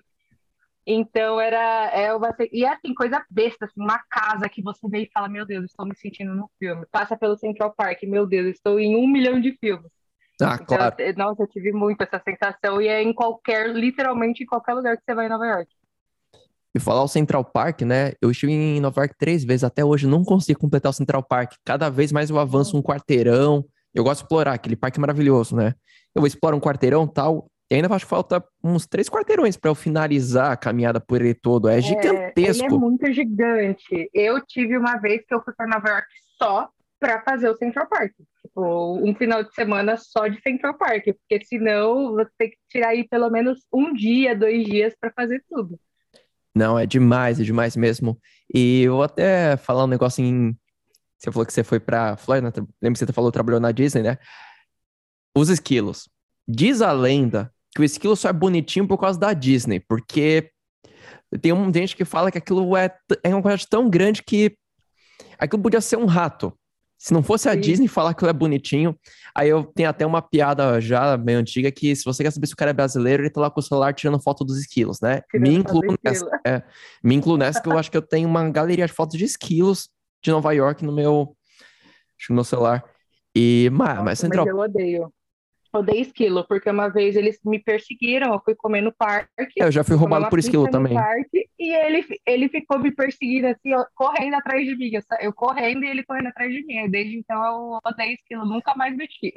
Então 0.89 1.37
era 1.37 1.91
é 1.91 2.13
uma, 2.13 2.33
e 2.49 2.63
é 2.63 2.69
assim 2.69 2.93
coisa 2.93 3.21
besta, 3.29 3.65
assim, 3.65 3.81
uma 3.81 3.99
casa 4.09 4.47
que 4.47 4.63
você 4.63 4.87
vê 4.87 5.01
e 5.01 5.09
fala, 5.13 5.27
meu 5.27 5.45
Deus, 5.45 5.65
estou 5.65 5.85
me 5.85 5.93
sentindo 5.93 6.33
no 6.33 6.49
filme. 6.57 6.85
Passa 6.89 7.17
pelo 7.17 7.37
Central 7.37 7.73
Park, 7.75 8.03
meu 8.03 8.25
Deus, 8.25 8.47
estou 8.47 8.79
em 8.79 8.95
um 8.95 9.05
milhão 9.05 9.41
de 9.41 9.51
filmes. 9.57 9.91
Ah, 10.41 10.53
então, 10.53 10.65
claro. 10.65 10.95
Nossa, 11.17 11.43
eu 11.43 11.47
tive 11.47 11.73
muito 11.73 12.01
essa 12.01 12.21
sensação 12.23 12.81
e 12.81 12.87
é 12.87 13.03
em 13.03 13.11
qualquer, 13.11 13.69
literalmente 13.75 14.43
em 14.43 14.45
qualquer 14.45 14.75
lugar 14.75 14.95
que 14.95 15.03
você 15.03 15.13
vai 15.13 15.25
em 15.25 15.29
Nova 15.29 15.45
York. 15.45 15.69
E 16.73 16.79
falar 16.79 17.03
o 17.03 17.07
Central 17.07 17.43
Park, 17.43 17.81
né? 17.81 18.13
Eu 18.21 18.31
estive 18.31 18.53
em 18.53 18.79
Nova 18.79 19.01
York 19.01 19.15
três 19.17 19.43
vezes, 19.43 19.65
até 19.65 19.83
hoje 19.83 20.07
não 20.07 20.23
consigo 20.23 20.59
completar 20.59 20.91
o 20.91 20.93
Central 20.93 21.23
Park. 21.23 21.55
Cada 21.65 21.89
vez 21.89 22.13
mais 22.13 22.29
eu 22.29 22.39
avanço 22.39 22.77
um 22.77 22.81
quarteirão. 22.81 23.65
Eu 23.93 24.05
gosto 24.05 24.19
de 24.19 24.25
explorar 24.25 24.53
aquele 24.53 24.77
parque 24.77 25.01
maravilhoso, 25.01 25.53
né? 25.53 25.73
Eu 26.15 26.21
vou 26.21 26.27
explorar 26.27 26.55
um 26.55 26.61
quarteirão 26.61 27.05
tal. 27.05 27.49
E 27.69 27.75
ainda 27.75 27.93
acho 27.93 28.05
que 28.05 28.09
falta 28.09 28.43
uns 28.63 28.85
três 28.85 29.09
quarteirões 29.09 29.57
para 29.57 29.69
eu 29.69 29.75
finalizar 29.75 30.51
a 30.51 30.57
caminhada 30.57 31.01
por 31.01 31.21
ele 31.21 31.33
todo. 31.33 31.67
É, 31.67 31.77
é 31.77 31.81
gigantesco. 31.81 32.65
Ele 32.65 32.75
é 32.75 32.77
muito 32.77 33.11
gigante. 33.11 34.09
Eu 34.13 34.39
tive 34.45 34.77
uma 34.77 34.97
vez 34.97 35.25
que 35.25 35.33
eu 35.33 35.43
fui 35.43 35.53
para 35.53 35.67
Nova 35.67 35.89
York 35.89 36.07
só 36.37 36.69
para 36.99 37.21
fazer 37.21 37.49
o 37.49 37.55
Central 37.55 37.87
Park. 37.87 38.13
Tipo, 38.41 38.97
um 38.97 39.13
final 39.15 39.43
de 39.43 39.53
semana 39.53 39.97
só 39.97 40.27
de 40.27 40.41
Central 40.41 40.75
Park, 40.75 41.03
porque 41.05 41.45
senão 41.45 42.13
você 42.13 42.31
tem 42.37 42.49
que 42.49 42.57
tirar 42.69 42.89
aí 42.89 43.07
pelo 43.07 43.29
menos 43.29 43.59
um 43.71 43.93
dia, 43.93 44.35
dois 44.35 44.65
dias 44.65 44.95
para 44.99 45.11
fazer 45.11 45.43
tudo. 45.49 45.79
Não, 46.55 46.79
é 46.79 46.85
demais, 46.85 47.39
é 47.39 47.43
demais 47.43 47.75
mesmo. 47.75 48.19
E 48.53 48.83
eu 48.83 48.93
vou 48.93 49.03
até 49.03 49.57
falar 49.57 49.83
um 49.83 49.87
negócio 49.87 50.23
em. 50.23 50.57
Você 51.17 51.31
falou 51.31 51.45
que 51.45 51.53
você 51.53 51.63
foi 51.63 51.79
para 51.79 52.15
Flórida, 52.17 52.51
lembra 52.81 52.97
que 52.97 53.05
você 53.05 53.13
falou 53.13 53.29
que 53.29 53.33
trabalhou 53.33 53.59
na 53.59 53.71
Disney, 53.71 54.03
né? 54.03 54.17
Os 55.35 55.49
esquilos. 55.49 56.09
Diz 56.47 56.81
a 56.81 56.91
lenda 56.91 57.51
que 57.77 57.81
o 57.81 57.83
esquilo 57.83 58.15
só 58.15 58.29
é 58.29 58.33
bonitinho 58.33 58.87
por 58.87 58.97
causa 58.97 59.19
da 59.19 59.33
Disney, 59.33 59.79
porque 59.79 60.49
tem 61.39 61.53
um 61.53 61.71
gente 61.71 61.95
que 61.95 62.03
fala 62.03 62.31
que 62.31 62.37
aquilo 62.39 62.75
é, 62.75 62.91
é 63.23 63.29
uma 63.29 63.41
quantidade 63.43 63.67
tão 63.69 63.87
grande 63.87 64.23
que 64.23 64.57
aquilo 65.37 65.61
podia 65.61 65.79
ser 65.79 65.95
um 65.95 66.07
rato. 66.07 66.51
Se 66.97 67.13
não 67.13 67.21
fosse 67.21 67.47
a 67.47 67.53
Sim. 67.53 67.59
Disney 67.59 67.87
falar 67.87 68.15
que 68.15 68.23
ele 68.23 68.31
é 68.31 68.33
bonitinho, 68.33 68.97
aí 69.35 69.49
eu 69.49 69.63
tenho 69.63 69.87
até 69.87 70.03
uma 70.07 70.23
piada 70.23 70.81
já 70.81 71.15
meio 71.17 71.37
antiga 71.37 71.71
que 71.71 71.95
se 71.95 72.03
você 72.03 72.23
quer 72.23 72.31
saber 72.31 72.47
se 72.47 72.55
o 72.55 72.57
cara 72.57 72.71
é 72.71 72.73
brasileiro, 72.73 73.21
ele 73.21 73.29
tá 73.29 73.41
lá 73.41 73.51
com 73.51 73.59
o 73.59 73.63
celular 73.63 73.93
tirando 73.93 74.19
foto 74.19 74.43
dos 74.43 74.57
esquilos, 74.57 74.99
né? 74.99 75.21
me 75.35 75.53
incluo, 75.53 75.83
nessa, 76.03 76.27
é, 76.47 76.63
me 77.03 77.13
incluo 77.13 77.37
nessa 77.37 77.61
que 77.61 77.69
eu 77.69 77.77
acho 77.77 77.91
que 77.91 77.97
eu 77.97 78.01
tenho 78.01 78.27
uma 78.27 78.49
galeria 78.49 78.87
de 78.87 78.93
fotos 78.93 79.19
de 79.19 79.25
esquilos 79.25 79.87
de 80.23 80.31
Nova 80.31 80.51
York 80.51 80.83
no 80.83 80.91
meu, 80.91 81.37
no 82.27 82.35
meu 82.35 82.43
celular. 82.43 82.83
E, 83.35 83.69
mas, 83.71 84.03
mas 84.03 84.19
Central... 84.19 84.47
Mas 84.47 84.55
eu 84.55 84.59
odeio. 84.61 85.13
Odeio 85.73 86.01
esquilo, 86.01 86.45
porque 86.47 86.69
uma 86.69 86.87
vez 86.89 87.15
eles 87.15 87.39
me 87.45 87.59
perseguiram, 87.59 88.33
eu 88.33 88.41
fui 88.43 88.55
comer 88.55 88.81
no 88.81 88.91
parque. 88.91 89.29
É, 89.59 89.65
eu 89.65 89.71
já 89.71 89.83
fui 89.83 89.95
roubado 89.95 90.29
por 90.29 90.39
esquilo 90.39 90.69
também. 90.69 90.93
Parque, 90.93 91.47
e 91.59 91.73
ele, 91.73 92.05
ele 92.25 92.49
ficou 92.49 92.79
me 92.79 92.91
perseguindo 92.91 93.47
assim, 93.47 93.71
correndo 93.95 94.35
atrás 94.35 94.65
de 94.65 94.75
mim. 94.75 94.91
Eu, 94.93 95.01
eu, 95.21 95.33
correndo 95.33 95.83
e 95.83 95.89
ele 95.89 96.03
correndo 96.03 96.27
atrás 96.27 96.51
de 96.51 96.65
mim. 96.65 96.89
Desde 96.89 97.17
então 97.17 97.43
eu 97.43 97.79
odeio 97.85 98.13
esquilo, 98.13 98.45
nunca 98.45 98.75
mais 98.75 98.95
mexi. 98.95 99.33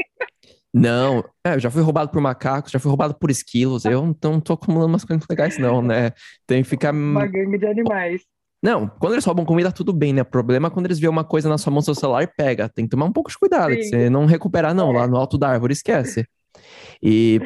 Não, 0.72 1.24
é, 1.44 1.54
eu 1.54 1.60
já 1.60 1.70
fui 1.70 1.82
roubado 1.82 2.12
por 2.12 2.20
macacos, 2.20 2.70
já 2.70 2.78
fui 2.78 2.88
roubado 2.88 3.14
por 3.14 3.30
esquilos. 3.30 3.84
Eu 3.84 4.14
não 4.22 4.40
tô 4.40 4.52
acumulando 4.52 4.92
umas 4.92 5.04
coisas 5.04 5.26
legais, 5.28 5.58
não, 5.58 5.82
né? 5.82 6.12
Tem 6.46 6.62
que 6.62 6.68
ficar. 6.68 6.92
Uma 6.92 7.26
gangue 7.26 7.58
de 7.58 7.66
animais. 7.66 8.22
Não, 8.62 8.86
quando 8.86 9.14
eles 9.14 9.24
roubam 9.24 9.44
comida, 9.44 9.72
tudo 9.72 9.92
bem, 9.92 10.12
né? 10.12 10.22
O 10.22 10.24
problema 10.24 10.68
é 10.68 10.70
quando 10.70 10.86
eles 10.86 10.98
veem 10.98 11.10
uma 11.10 11.24
coisa 11.24 11.48
na 11.48 11.56
sua 11.56 11.72
mão, 11.72 11.80
seu 11.80 11.94
celular, 11.94 12.22
e 12.22 12.26
pega. 12.26 12.68
Tem 12.68 12.84
que 12.84 12.90
tomar 12.90 13.06
um 13.06 13.12
pouco 13.12 13.30
de 13.30 13.38
cuidado, 13.38 13.74
você 13.74 14.10
não 14.10 14.26
recuperar, 14.26 14.74
não, 14.74 14.90
é. 14.94 14.98
lá 14.98 15.06
no 15.06 15.16
alto 15.16 15.38
da 15.38 15.48
árvore, 15.48 15.72
esquece. 15.72 16.26
E, 17.02 17.40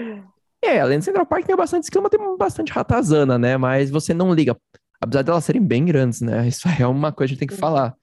é, 0.62 0.80
além 0.80 0.98
do 0.98 1.04
Central 1.04 1.26
Park, 1.26 1.46
tem 1.46 1.56
bastante 1.56 1.84
esquema, 1.84 2.10
tem 2.10 2.20
bastante 2.36 2.72
ratazana, 2.72 3.38
né? 3.38 3.56
Mas 3.56 3.90
você 3.90 4.12
não 4.12 4.34
liga. 4.34 4.56
Apesar 5.00 5.22
delas 5.22 5.44
serem 5.44 5.62
bem 5.62 5.84
grandes, 5.84 6.20
né? 6.20 6.46
Isso 6.48 6.66
é 6.68 6.86
uma 6.86 7.12
coisa 7.12 7.28
que 7.28 7.34
a 7.34 7.36
gente 7.36 7.38
tem 7.38 7.48
que 7.48 7.60
falar. 7.60 7.94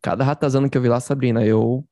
Cada 0.00 0.22
ratazana 0.22 0.68
que 0.68 0.78
eu 0.78 0.82
vi 0.82 0.88
lá, 0.88 1.00
Sabrina, 1.00 1.44
eu 1.44 1.84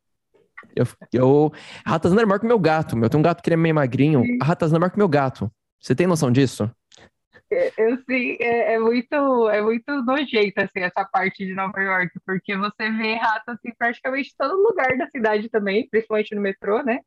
eu, 0.75 0.87
eu... 1.13 1.53
A 1.85 1.91
ratazana 1.91 2.23
é 2.23 2.27
maior 2.27 2.39
que 2.39 2.47
meu 2.47 2.59
gato. 2.59 2.97
Eu 2.97 3.09
tenho 3.09 3.21
um 3.21 3.23
gato 3.23 3.43
que 3.43 3.53
é 3.53 3.57
meio 3.57 3.75
magrinho. 3.75 4.23
A 4.41 4.45
ratazana 4.45 4.79
é 4.79 4.81
maior 4.81 4.91
que 4.91 4.99
meu 4.99 5.09
gato. 5.09 5.51
Você 5.81 5.95
tem 5.95 6.07
noção 6.07 6.31
disso? 6.31 6.71
É, 7.51 7.73
eu 7.79 7.97
sim, 7.99 8.37
é, 8.41 8.75
é, 8.75 8.79
muito, 8.79 9.49
é 9.49 9.63
muito 9.63 10.03
nojento, 10.03 10.61
assim, 10.61 10.81
essa 10.81 11.05
parte 11.05 11.47
de 11.47 11.55
Nova 11.55 11.81
York, 11.81 12.13
porque 12.27 12.57
você 12.57 12.91
vê 12.91 13.15
ratos, 13.15 13.55
assim, 13.55 13.73
praticamente 13.77 14.35
todo 14.37 14.63
lugar 14.63 14.97
da 14.99 15.09
cidade 15.09 15.49
também, 15.49 15.89
principalmente 15.89 16.35
no 16.35 16.43
metrô, 16.43 16.83
né? 16.83 17.01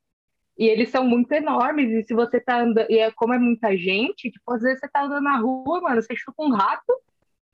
E 0.57 0.67
eles 0.67 0.89
são 0.89 1.03
muito 1.03 1.31
enormes, 1.31 1.91
e 1.91 2.03
se 2.03 2.13
você 2.13 2.39
tá 2.39 2.61
andando, 2.61 2.89
e 2.89 2.97
é, 2.97 3.11
como 3.11 3.33
é 3.33 3.39
muita 3.39 3.75
gente, 3.77 4.31
tipo, 4.31 4.53
às 4.53 4.61
vezes 4.61 4.79
você 4.79 4.87
tá 4.89 5.03
andando 5.03 5.23
na 5.23 5.37
rua, 5.37 5.81
mano, 5.81 6.01
você 6.01 6.15
chuta 6.15 6.41
um 6.41 6.51
rato 6.51 6.91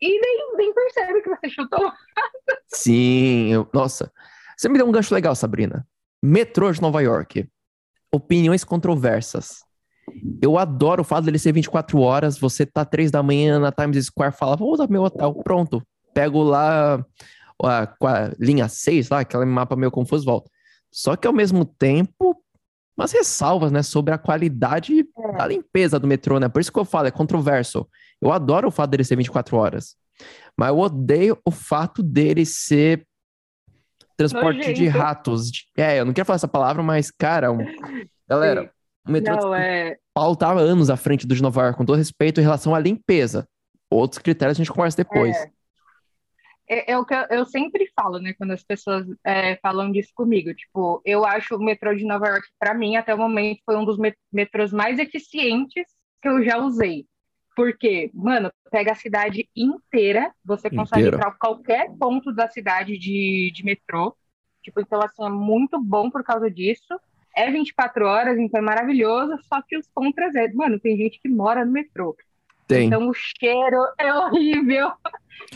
e 0.01 0.19
nem, 0.19 0.55
nem 0.55 0.73
percebe 0.73 1.21
que 1.21 1.29
você 1.29 1.49
chutou 1.49 1.83
um 1.83 1.87
rato. 1.87 2.61
Sim, 2.67 3.51
eu, 3.51 3.69
nossa. 3.73 4.11
Você 4.55 4.69
me 4.69 4.77
deu 4.77 4.87
um 4.87 4.91
gancho 4.91 5.13
legal, 5.13 5.35
Sabrina. 5.35 5.87
Metrô 6.23 6.71
de 6.71 6.81
Nova 6.81 7.01
York. 7.01 7.47
Opiniões 8.11 8.63
controversas. 8.63 9.66
Eu 10.41 10.57
adoro 10.57 11.01
o 11.01 11.05
fato 11.05 11.25
dele 11.25 11.39
ser 11.39 11.51
24 11.51 11.99
horas, 11.99 12.37
você 12.37 12.65
tá 12.65 12.85
três 12.85 13.11
da 13.11 13.21
manhã 13.21 13.59
na 13.59 13.71
Times 13.71 14.05
Square, 14.05 14.35
fala, 14.35 14.55
vou 14.55 14.71
usar 14.71 14.89
meu 14.89 15.03
hotel, 15.03 15.33
pronto. 15.43 15.81
Pego 16.13 16.41
lá 16.43 17.03
a, 17.63 17.83
a 17.83 18.31
linha 18.39 18.67
6, 18.67 19.09
lá, 19.09 19.19
aquele 19.19 19.45
mapa 19.45 19.75
meio 19.75 19.91
confuso, 19.91 20.25
volta. 20.25 20.49
Só 20.91 21.15
que 21.15 21.27
ao 21.27 21.33
mesmo 21.33 21.65
tempo, 21.65 22.41
umas 22.97 23.11
ressalvas, 23.11 23.71
né, 23.71 23.83
sobre 23.83 24.13
a 24.13 24.17
qualidade 24.17 24.99
é. 24.99 25.37
da 25.37 25.47
limpeza 25.47 25.99
do 25.99 26.07
metrô, 26.07 26.39
né? 26.39 26.47
Por 26.47 26.61
isso 26.61 26.71
que 26.71 26.79
eu 26.79 26.85
falo, 26.85 27.07
é 27.07 27.11
controverso. 27.11 27.87
Eu 28.21 28.31
adoro 28.31 28.69
o 28.69 28.71
fato 28.71 28.91
dele 28.91 29.03
ser 29.03 29.15
24 29.15 29.57
horas, 29.57 29.95
mas 30.57 30.69
eu 30.69 30.79
odeio 30.79 31.37
o 31.45 31.51
fato 31.51 32.01
dele 32.01 32.45
ser 32.45 33.05
transporte 34.15 34.57
Nojento. 34.57 34.79
de 34.79 34.87
ratos. 34.87 35.51
É, 35.77 35.99
eu 35.99 36.05
não 36.05 36.13
quero 36.13 36.25
falar 36.25 36.37
essa 36.37 36.47
palavra, 36.47 36.81
mas, 36.81 37.11
cara, 37.11 37.51
um... 37.51 37.59
galera. 38.27 38.71
O 39.07 39.11
metrô 39.11 39.35
não, 39.35 39.55
é... 39.55 39.97
Paulo 40.13 40.35
tá 40.35 40.51
anos 40.51 40.89
à 40.89 40.97
frente 40.97 41.25
do 41.25 41.35
de 41.35 41.41
Nova 41.41 41.61
York, 41.61 41.77
com 41.77 41.85
todo 41.85 41.97
respeito 41.97 42.39
em 42.39 42.43
relação 42.43 42.75
à 42.75 42.79
limpeza. 42.79 43.47
Outros 43.89 44.19
critérios 44.19 44.57
a 44.57 44.63
gente 44.63 44.73
conversa 44.73 44.97
depois. 44.97 45.35
É. 45.35 45.57
É, 46.69 46.91
é, 46.91 46.97
o 46.97 47.05
que 47.05 47.13
eu, 47.13 47.25
eu, 47.29 47.45
sempre 47.45 47.89
falo, 47.95 48.19
né, 48.19 48.33
quando 48.33 48.51
as 48.51 48.61
pessoas 48.61 49.07
é, 49.23 49.55
falam 49.57 49.89
disso 49.89 50.11
comigo. 50.13 50.53
Tipo, 50.53 51.01
eu 51.05 51.23
acho 51.25 51.55
o 51.55 51.63
metrô 51.63 51.95
de 51.95 52.03
Nova 52.03 52.27
York, 52.27 52.45
para 52.59 52.73
mim, 52.73 52.97
até 52.97 53.15
o 53.15 53.17
momento, 53.17 53.61
foi 53.65 53.77
um 53.77 53.85
dos 53.85 53.97
metrôs 54.31 54.73
mais 54.73 54.99
eficientes 54.99 55.85
que 56.21 56.27
eu 56.27 56.43
já 56.43 56.57
usei. 56.57 57.05
Porque, 57.55 58.11
mano, 58.13 58.51
pega 58.69 58.91
a 58.91 58.95
cidade 58.95 59.49
inteira, 59.55 60.31
você 60.43 60.69
consegue 60.69 61.07
inteira. 61.07 61.17
entrar 61.17 61.37
qualquer 61.39 61.89
ponto 61.97 62.33
da 62.33 62.49
cidade 62.49 62.97
de, 62.97 63.49
de 63.55 63.63
metrô. 63.63 64.15
Tipo, 64.61 64.81
então, 64.81 65.01
assim, 65.01 65.23
é 65.23 65.29
muito 65.29 65.81
bom 65.81 66.09
por 66.11 66.23
causa 66.23 66.51
disso 66.51 66.99
é 67.37 67.51
24 67.51 68.05
horas, 68.07 68.39
então 68.39 68.59
é 68.59 68.63
maravilhoso, 68.63 69.37
só 69.43 69.61
que 69.61 69.77
os 69.77 69.87
contras 69.93 70.33
é, 70.33 70.51
mano, 70.53 70.79
tem 70.79 70.97
gente 70.97 71.21
que 71.21 71.29
mora 71.29 71.63
no 71.63 71.71
metrô. 71.71 72.17
Tem. 72.67 72.87
Então 72.87 73.07
o 73.07 73.13
cheiro 73.13 73.77
é 73.99 74.11
horrível. 74.11 74.91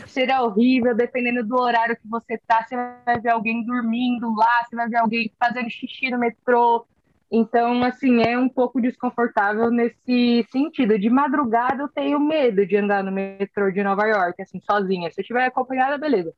O 0.04 0.08
cheiro 0.08 0.30
é 0.30 0.40
horrível, 0.40 0.94
dependendo 0.94 1.44
do 1.44 1.56
horário 1.56 1.96
que 1.96 2.08
você 2.08 2.38
tá, 2.46 2.62
você 2.62 2.76
vai 2.76 3.20
ver 3.20 3.30
alguém 3.30 3.66
dormindo 3.66 4.32
lá, 4.32 4.64
você 4.64 4.76
vai 4.76 4.88
ver 4.88 4.98
alguém 4.98 5.30
fazendo 5.38 5.68
xixi 5.68 6.08
no 6.08 6.20
metrô. 6.20 6.86
Então, 7.28 7.82
assim, 7.82 8.22
é 8.22 8.38
um 8.38 8.48
pouco 8.48 8.80
desconfortável 8.80 9.70
nesse 9.70 10.46
sentido. 10.52 10.98
De 10.98 11.10
madrugada 11.10 11.82
eu 11.82 11.88
tenho 11.88 12.20
medo 12.20 12.64
de 12.64 12.76
andar 12.76 13.02
no 13.02 13.10
metrô 13.10 13.72
de 13.72 13.82
Nova 13.82 14.06
York, 14.06 14.40
assim, 14.40 14.60
sozinha. 14.60 15.10
Se 15.10 15.20
eu 15.20 15.22
estiver 15.22 15.46
acompanhada, 15.46 15.98
beleza. 15.98 16.32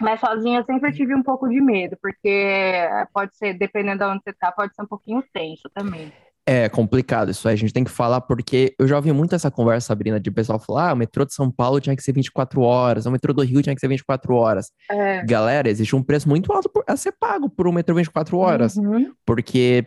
Mas 0.00 0.20
sozinha 0.20 0.60
eu 0.60 0.64
sempre 0.64 0.92
tive 0.92 1.14
um 1.14 1.22
pouco 1.22 1.48
de 1.48 1.60
medo, 1.60 1.96
porque 2.00 2.88
pode 3.12 3.36
ser, 3.36 3.54
dependendo 3.54 3.98
de 3.98 4.04
onde 4.04 4.22
você 4.24 4.32
tá, 4.32 4.52
pode 4.52 4.74
ser 4.74 4.82
um 4.82 4.86
pouquinho 4.86 5.22
tenso 5.32 5.68
também. 5.74 6.12
É 6.46 6.68
complicado 6.68 7.30
isso 7.30 7.48
aí, 7.48 7.54
a 7.54 7.56
gente 7.56 7.72
tem 7.72 7.84
que 7.84 7.90
falar, 7.90 8.20
porque 8.20 8.74
eu 8.78 8.86
já 8.86 8.96
ouvi 8.96 9.10
muito 9.12 9.34
essa 9.34 9.50
conversa, 9.50 9.86
Sabrina, 9.86 10.20
de 10.20 10.30
pessoal 10.30 10.58
falar: 10.58 10.90
ah, 10.90 10.92
o 10.92 10.96
metrô 10.96 11.24
de 11.24 11.32
São 11.32 11.50
Paulo 11.50 11.80
tinha 11.80 11.96
que 11.96 12.02
ser 12.02 12.12
24 12.12 12.60
horas, 12.60 13.06
o 13.06 13.10
metrô 13.10 13.32
do 13.32 13.42
Rio 13.42 13.62
tinha 13.62 13.74
que 13.74 13.80
ser 13.80 13.88
24 13.88 14.34
horas. 14.34 14.70
É. 14.90 15.24
Galera, 15.24 15.70
existe 15.70 15.96
um 15.96 16.02
preço 16.02 16.28
muito 16.28 16.52
alto 16.52 16.70
a 16.86 16.96
ser 16.98 17.12
pago 17.12 17.48
por 17.48 17.66
um 17.66 17.72
metrô 17.72 17.94
24 17.94 18.36
horas, 18.36 18.76
uhum. 18.76 19.10
porque 19.24 19.86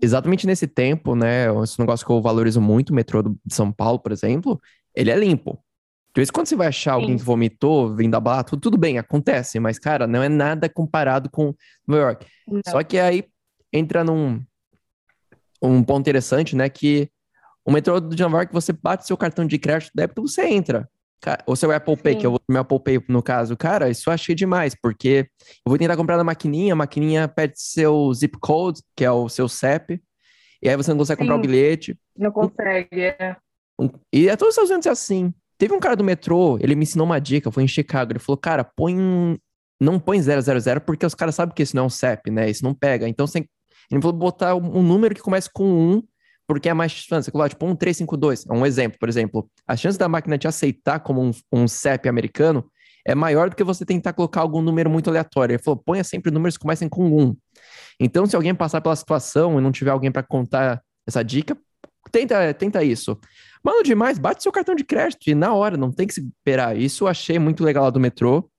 exatamente 0.00 0.46
nesse 0.46 0.66
tempo, 0.66 1.14
né, 1.14 1.46
esse 1.62 1.78
negócio 1.78 2.06
que 2.06 2.12
eu 2.12 2.22
valorizo 2.22 2.62
muito, 2.62 2.90
o 2.90 2.94
metrô 2.94 3.22
de 3.22 3.54
São 3.54 3.70
Paulo, 3.70 3.98
por 3.98 4.10
exemplo, 4.10 4.58
ele 4.94 5.10
é 5.10 5.16
limpo. 5.16 5.62
De 6.14 6.20
vez 6.20 6.28
em 6.28 6.32
quando 6.32 6.46
você 6.46 6.54
vai 6.54 6.68
achar 6.68 6.94
Sim. 6.94 7.00
alguém 7.00 7.16
que 7.16 7.24
vomitou, 7.24 7.92
vindo 7.92 8.14
abalar, 8.14 8.44
tudo, 8.44 8.60
tudo 8.60 8.78
bem, 8.78 8.98
acontece, 8.98 9.58
mas, 9.58 9.80
cara, 9.80 10.06
não 10.06 10.22
é 10.22 10.28
nada 10.28 10.68
comparado 10.68 11.28
com 11.28 11.52
New 11.88 11.98
York. 11.98 12.24
Não. 12.46 12.60
Só 12.68 12.84
que 12.84 13.00
aí 13.00 13.24
entra 13.72 14.04
num 14.04 14.40
um 15.60 15.82
ponto 15.82 16.00
interessante, 16.00 16.54
né? 16.54 16.68
Que 16.68 17.10
o 17.64 17.72
metrô 17.72 17.98
de 17.98 18.22
Nova 18.22 18.36
York, 18.38 18.52
você 18.52 18.72
bate 18.72 19.06
seu 19.06 19.16
cartão 19.16 19.44
de 19.44 19.58
crédito, 19.58 19.90
débito, 19.92 20.22
você 20.22 20.46
entra. 20.46 20.88
Ou 21.46 21.56
seu 21.56 21.72
Apple 21.72 21.96
Pay, 21.96 22.12
Sim. 22.12 22.18
que 22.20 22.26
eu 22.26 22.30
vou 22.30 22.40
meu 22.48 22.60
Apple 22.60 22.78
Pay 22.78 23.00
no 23.08 23.22
caso. 23.22 23.56
Cara, 23.56 23.88
isso 23.88 24.08
eu 24.08 24.14
achei 24.14 24.34
demais, 24.36 24.74
porque 24.80 25.26
eu 25.66 25.70
vou 25.70 25.78
tentar 25.78 25.96
comprar 25.96 26.16
na 26.16 26.22
maquininha, 26.24 26.74
a 26.74 26.76
maquininha 26.76 27.26
pede 27.26 27.54
seu 27.56 28.12
zip 28.12 28.38
code, 28.38 28.80
que 28.94 29.04
é 29.04 29.10
o 29.10 29.28
seu 29.28 29.48
CEP, 29.48 30.00
e 30.62 30.68
aí 30.68 30.76
você 30.76 30.90
não 30.90 30.98
consegue 30.98 31.22
Sim. 31.22 31.24
comprar 31.24 31.38
o 31.38 31.40
bilhete. 31.40 31.98
Não 32.16 32.30
consegue, 32.30 33.00
é. 33.00 33.36
E 34.12 34.28
é 34.28 34.36
todos 34.36 34.56
os 34.56 34.62
Estados 34.62 34.70
Unidos 34.70 34.86
é 34.86 34.90
assim. 34.90 35.34
Teve 35.58 35.72
um 35.74 35.80
cara 35.80 35.94
do 35.94 36.04
metrô, 36.04 36.58
ele 36.60 36.74
me 36.74 36.82
ensinou 36.82 37.06
uma 37.06 37.20
dica, 37.20 37.50
foi 37.50 37.62
em 37.62 37.68
Chicago. 37.68 38.12
Ele 38.12 38.18
falou, 38.18 38.36
cara, 38.36 38.64
põe. 38.64 38.96
Não 39.80 39.98
põe 39.98 40.20
000 40.20 40.40
porque 40.86 41.04
os 41.04 41.14
caras 41.14 41.34
sabem 41.34 41.54
que 41.54 41.62
isso 41.62 41.74
não 41.76 41.84
é 41.84 41.86
um 41.86 41.90
CEP, 41.90 42.30
né? 42.30 42.48
Isso 42.48 42.64
não 42.64 42.74
pega. 42.74 43.08
Então 43.08 43.26
você. 43.26 43.46
Ele 43.90 44.00
falou 44.00 44.16
botar 44.16 44.54
um 44.54 44.82
número 44.82 45.14
que 45.14 45.20
começa 45.20 45.50
com 45.52 45.64
1, 45.64 46.02
porque 46.46 46.68
é 46.68 46.74
mais 46.74 46.92
chance. 46.92 47.26
Você 47.26 47.30
coloca, 47.30 47.50
tipo, 47.50 47.64
1352. 47.66 48.46
É 48.46 48.52
um 48.52 48.64
exemplo, 48.64 48.98
por 48.98 49.08
exemplo. 49.08 49.50
A 49.66 49.76
chance 49.76 49.98
da 49.98 50.08
máquina 50.08 50.38
te 50.38 50.48
aceitar 50.48 51.00
como 51.00 51.22
um, 51.22 51.30
um 51.52 51.68
CEP 51.68 52.08
americano 52.08 52.64
é 53.06 53.14
maior 53.14 53.50
do 53.50 53.56
que 53.56 53.62
você 53.62 53.84
tentar 53.84 54.14
colocar 54.14 54.40
algum 54.40 54.62
número 54.62 54.88
muito 54.88 55.10
aleatório. 55.10 55.54
Ele 55.54 55.62
falou, 55.62 55.76
ponha 55.76 56.02
sempre 56.02 56.30
números 56.32 56.56
que 56.56 56.62
comecem 56.62 56.88
com 56.88 57.04
1. 57.04 57.36
Então, 58.00 58.26
se 58.26 58.34
alguém 58.34 58.54
passar 58.54 58.80
pela 58.80 58.96
situação 58.96 59.58
e 59.58 59.62
não 59.62 59.70
tiver 59.70 59.90
alguém 59.90 60.10
para 60.10 60.22
contar 60.22 60.82
essa 61.06 61.22
dica, 61.22 61.56
tenta, 62.10 62.54
tenta 62.54 62.82
isso. 62.82 63.18
Mano, 63.64 63.82
demais, 63.82 64.18
bate 64.18 64.42
seu 64.42 64.52
cartão 64.52 64.74
de 64.74 64.84
crédito 64.84 65.26
e 65.28 65.34
na 65.34 65.54
hora, 65.54 65.76
não 65.76 65.90
tem 65.90 66.06
que 66.06 66.12
esperar. 66.12 66.76
Isso 66.76 67.04
eu 67.04 67.08
achei 67.08 67.38
muito 67.38 67.64
legal 67.64 67.84
lá 67.84 67.90
do 67.90 67.98
metrô. 67.98 68.50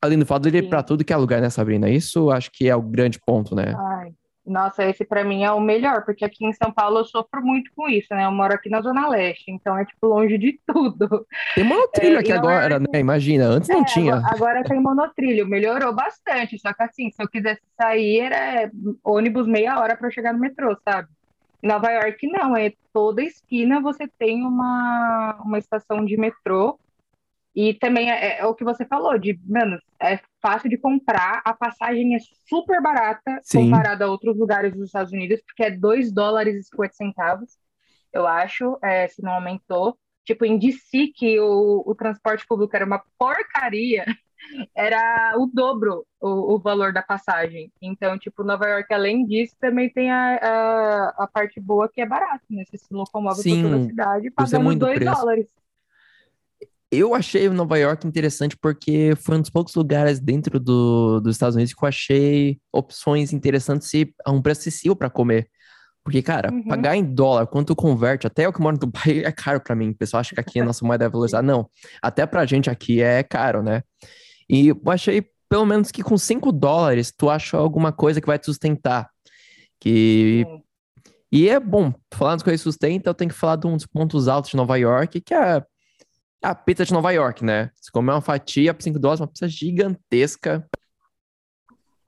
Além 0.00 0.18
do 0.18 0.24
fato 0.24 0.44
de 0.44 0.56
ele 0.56 0.66
ir 0.66 0.68
pra 0.70 0.82
tudo 0.82 1.04
que 1.04 1.12
é 1.12 1.16
lugar, 1.16 1.40
né, 1.40 1.50
Sabrina? 1.50 1.90
Isso 1.90 2.30
acho 2.30 2.50
que 2.52 2.68
é 2.68 2.74
o 2.74 2.80
grande 2.80 3.18
ponto, 3.20 3.54
né? 3.54 3.74
Ai, 3.76 4.12
nossa, 4.48 4.84
esse 4.84 5.04
para 5.04 5.22
mim 5.22 5.44
é 5.44 5.52
o 5.52 5.60
melhor, 5.60 6.04
porque 6.04 6.24
aqui 6.24 6.46
em 6.46 6.52
São 6.52 6.72
Paulo 6.72 6.98
eu 6.98 7.04
sofro 7.04 7.42
muito 7.42 7.70
com 7.76 7.88
isso, 7.88 8.08
né? 8.10 8.24
Eu 8.24 8.32
moro 8.32 8.54
aqui 8.54 8.70
na 8.70 8.80
Zona 8.80 9.06
Leste, 9.08 9.50
então 9.50 9.76
é 9.76 9.84
tipo 9.84 10.06
longe 10.06 10.38
de 10.38 10.58
tudo. 10.66 11.26
Tem 11.54 11.64
monotrilho 11.64 12.16
é, 12.16 12.20
aqui 12.20 12.32
agora, 12.32 12.76
é... 12.76 12.78
né? 12.78 13.00
Imagina, 13.00 13.44
antes 13.44 13.68
é, 13.68 13.74
não 13.74 13.84
tinha. 13.84 14.22
Agora 14.24 14.64
tem 14.64 14.80
monotrilho, 14.80 15.46
melhorou 15.46 15.92
bastante, 15.92 16.58
só 16.58 16.72
que 16.72 16.82
assim, 16.82 17.10
se 17.10 17.22
eu 17.22 17.28
quisesse 17.28 17.62
sair, 17.76 18.20
era 18.20 18.70
ônibus 19.04 19.46
meia 19.46 19.78
hora 19.78 19.96
para 19.96 20.10
chegar 20.10 20.32
no 20.32 20.40
metrô, 20.40 20.74
sabe? 20.88 21.08
Nova 21.62 21.90
York 21.90 22.26
não, 22.28 22.56
é 22.56 22.72
toda 22.92 23.22
esquina 23.22 23.80
você 23.80 24.06
tem 24.18 24.44
uma, 24.44 25.40
uma 25.44 25.58
estação 25.58 26.04
de 26.04 26.16
metrô. 26.16 26.78
E 27.54 27.74
também 27.74 28.10
é, 28.10 28.38
é, 28.38 28.46
o 28.46 28.54
que 28.54 28.62
você 28.62 28.84
falou, 28.84 29.18
de, 29.18 29.36
mano, 29.44 29.80
é 30.00 30.20
fácil 30.40 30.70
de 30.70 30.78
comprar, 30.78 31.42
a 31.44 31.52
passagem 31.52 32.14
é 32.14 32.18
super 32.48 32.80
barata 32.80 33.40
Sim. 33.42 33.64
comparada 33.64 34.04
a 34.04 34.08
outros 34.08 34.36
lugares 34.36 34.72
dos 34.72 34.86
Estados 34.86 35.12
Unidos, 35.12 35.40
porque 35.44 35.64
é 35.64 35.70
2 35.70 36.12
dólares 36.12 36.54
e 36.54 36.62
50 36.68 36.94
centavos, 36.94 37.58
eu 38.12 38.26
acho, 38.26 38.78
é, 38.82 39.08
se 39.08 39.22
não 39.22 39.32
aumentou. 39.32 39.98
Tipo, 40.24 40.44
em 40.44 40.58
DC, 40.58 41.08
que 41.14 41.40
o, 41.40 41.82
o 41.84 41.94
transporte 41.94 42.46
público 42.46 42.76
era 42.76 42.84
uma 42.84 43.02
porcaria, 43.18 44.04
era 44.74 45.34
o 45.38 45.46
dobro 45.46 46.06
o, 46.20 46.54
o 46.54 46.58
valor 46.58 46.92
da 46.92 47.02
passagem. 47.02 47.72
Então, 47.80 48.18
tipo, 48.18 48.42
Nova 48.44 48.66
York, 48.66 48.92
além 48.92 49.24
disso, 49.26 49.54
também 49.60 49.90
tem 49.90 50.10
a, 50.10 50.36
a, 50.36 51.08
a 51.24 51.26
parte 51.26 51.60
boa 51.60 51.88
que 51.88 52.00
é 52.00 52.06
barato, 52.06 52.44
né? 52.50 52.64
Você 52.64 52.78
se 52.78 52.92
locomove 52.92 53.36
por 53.36 53.44
toda 53.44 53.76
a 53.76 53.80
Sim, 53.80 53.88
cidade 53.88 54.30
pagando 54.30 54.64
muito 54.64 54.80
2 54.80 54.98
preço. 54.98 55.14
dólares. 55.14 55.46
Eu 56.90 57.14
achei 57.14 57.48
Nova 57.50 57.78
York 57.78 58.06
interessante 58.06 58.56
porque 58.56 59.12
foi 59.16 59.36
um 59.36 59.40
dos 59.42 59.50
poucos 59.50 59.74
lugares 59.74 60.18
dentro 60.20 60.58
do, 60.58 61.20
dos 61.20 61.34
Estados 61.36 61.54
Unidos 61.54 61.74
que 61.74 61.84
eu 61.84 61.88
achei 61.88 62.58
opções 62.72 63.32
interessantes 63.32 63.92
e 63.92 64.10
a 64.24 64.32
um 64.32 64.40
preço 64.40 64.62
acessível 64.62 64.96
para 64.96 65.10
comer. 65.10 65.50
Porque, 66.02 66.22
cara, 66.22 66.50
Uhum. 66.50 66.62
pagar 66.66 66.96
em 66.96 67.04
dólar, 67.04 67.46
quanto 67.46 67.76
converte, 67.76 68.26
até 68.26 68.46
eu 68.46 68.52
que 68.54 68.60
moro 68.62 68.76
no 68.76 68.80
Dubai, 68.86 69.18
é 69.22 69.30
caro 69.30 69.60
para 69.60 69.74
mim. 69.76 69.90
O 69.90 69.94
pessoal 69.94 70.20
acha 70.20 70.34
que 70.34 70.40
aqui 70.40 70.58
a 70.60 70.64
nossa 70.64 70.82
moeda 70.86 71.04
é 71.04 71.08
valorizada. 71.10 71.46
Não, 71.46 71.68
até 72.00 72.24
pra 72.24 72.46
gente 72.46 72.70
aqui 72.70 73.02
é 73.02 73.22
caro, 73.22 73.62
né? 73.62 73.82
E 74.48 74.68
eu 74.68 74.80
achei, 74.86 75.26
pelo 75.48 75.66
menos, 75.66 75.90
que 75.90 76.02
com 76.02 76.16
5 76.16 76.50
dólares 76.52 77.12
tu 77.16 77.28
acha 77.28 77.56
alguma 77.56 77.92
coisa 77.92 78.20
que 78.20 78.26
vai 78.26 78.38
te 78.38 78.46
sustentar. 78.46 79.10
Que... 79.80 80.44
E 81.30 81.48
é 81.48 81.60
bom, 81.60 81.92
falando 82.12 82.42
que 82.42 82.56
sustenta, 82.56 83.10
eu 83.10 83.14
tenho 83.14 83.30
que 83.30 83.36
falar 83.36 83.56
de 83.56 83.66
um 83.66 83.76
dos 83.76 83.86
pontos 83.86 84.28
altos 84.28 84.50
de 84.50 84.56
Nova 84.56 84.76
York, 84.76 85.20
que 85.20 85.34
é 85.34 85.62
a 86.42 86.54
pizza 86.54 86.84
de 86.84 86.92
Nova 86.92 87.10
York, 87.10 87.44
né? 87.44 87.70
Você 87.74 87.90
comer 87.90 88.12
uma 88.12 88.20
fatia 88.20 88.72
por 88.72 88.82
5 88.82 88.98
dólares, 88.98 89.20
uma 89.20 89.26
pizza 89.26 89.46
gigantesca. 89.46 90.66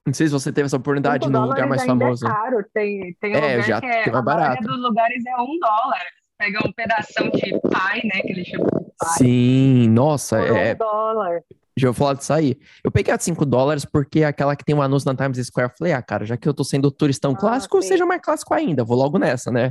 Não 0.06 0.14
sei 0.14 0.26
se 0.26 0.32
você 0.32 0.50
teve 0.50 0.66
essa 0.66 0.76
oportunidade 0.76 1.26
5 1.26 1.38
no 1.38 1.46
lugar 1.46 1.68
mais 1.68 1.82
ainda 1.82 2.04
famoso. 2.04 2.26
é 2.26 2.30
caro. 2.30 2.64
Tem, 2.72 3.14
tem 3.20 3.34
É, 3.34 3.56
lugar 3.56 3.62
já 3.62 3.80
que 3.80 3.86
é, 3.86 4.08
a 4.08 4.22
barato. 4.22 4.62
dos 4.62 4.80
lugares 4.80 5.24
é 5.26 5.36
um 5.36 5.58
dólar. 5.58 6.02
Pega 6.38 6.66
um 6.66 6.72
pedação 6.72 7.28
de 7.28 7.40
pie, 7.40 8.06
né? 8.08 8.22
Que 8.22 8.32
eles 8.32 8.48
chamam 8.48 8.66
de 8.66 8.84
pie, 8.86 9.18
Sim, 9.18 9.88
nossa, 9.90 10.38
por 10.38 10.52
um 10.52 10.56
é, 10.56 10.74
dólar. 10.74 11.42
Já 11.80 11.88
vou 11.88 11.94
falar 11.94 12.14
disso 12.14 12.32
aí. 12.32 12.58
Eu 12.84 12.90
peguei 12.90 13.12
a 13.12 13.16
de 13.16 13.24
5 13.24 13.44
dólares 13.46 13.84
porque 13.84 14.20
é 14.20 14.26
aquela 14.26 14.54
que 14.56 14.64
tem 14.64 14.74
um 14.74 14.82
anúncio 14.82 15.10
na 15.12 15.16
Times 15.16 15.46
Square. 15.46 15.70
Eu 15.70 15.76
falei, 15.76 15.92
ah, 15.92 16.02
cara, 16.02 16.24
já 16.24 16.36
que 16.36 16.48
eu 16.48 16.54
tô 16.54 16.64
sendo 16.64 16.90
turistão 16.90 17.32
Ah, 17.32 17.36
clássico, 17.36 17.80
sim. 17.82 17.88
seja 17.88 18.06
mais 18.06 18.20
clássico 18.20 18.54
ainda. 18.54 18.84
Vou 18.84 18.96
logo 18.96 19.18
nessa, 19.18 19.50
né? 19.50 19.70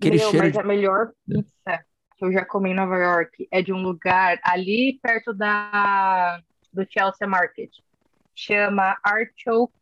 Aquele 0.00 0.16
Meu, 0.18 0.30
cheiro 0.30 0.46
mas 0.46 0.52
de... 0.52 0.58
a 0.58 0.62
melhor 0.62 1.10
pizza 1.26 1.84
que 2.16 2.24
eu 2.24 2.32
já 2.32 2.44
comi 2.44 2.70
em 2.70 2.74
Nova 2.74 2.96
York 2.96 3.48
é 3.50 3.62
de 3.62 3.72
um 3.72 3.82
lugar 3.82 4.38
ali 4.44 4.98
perto 5.02 5.32
da 5.32 6.40
do 6.72 6.86
Chelsea 6.88 7.26
Market. 7.26 7.70
Chama 8.34 8.96
Artichoke 9.02 9.72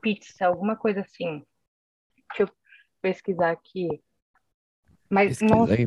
Pizza, 0.00 0.46
alguma 0.46 0.76
coisa 0.76 1.00
assim. 1.00 1.44
Deixa 2.30 2.42
eu 2.44 2.50
pesquisar 3.00 3.50
aqui. 3.50 4.02
Mas, 5.08 5.38
Pesquisa 5.38 5.54
nossa, 5.54 5.74
é 5.74 5.86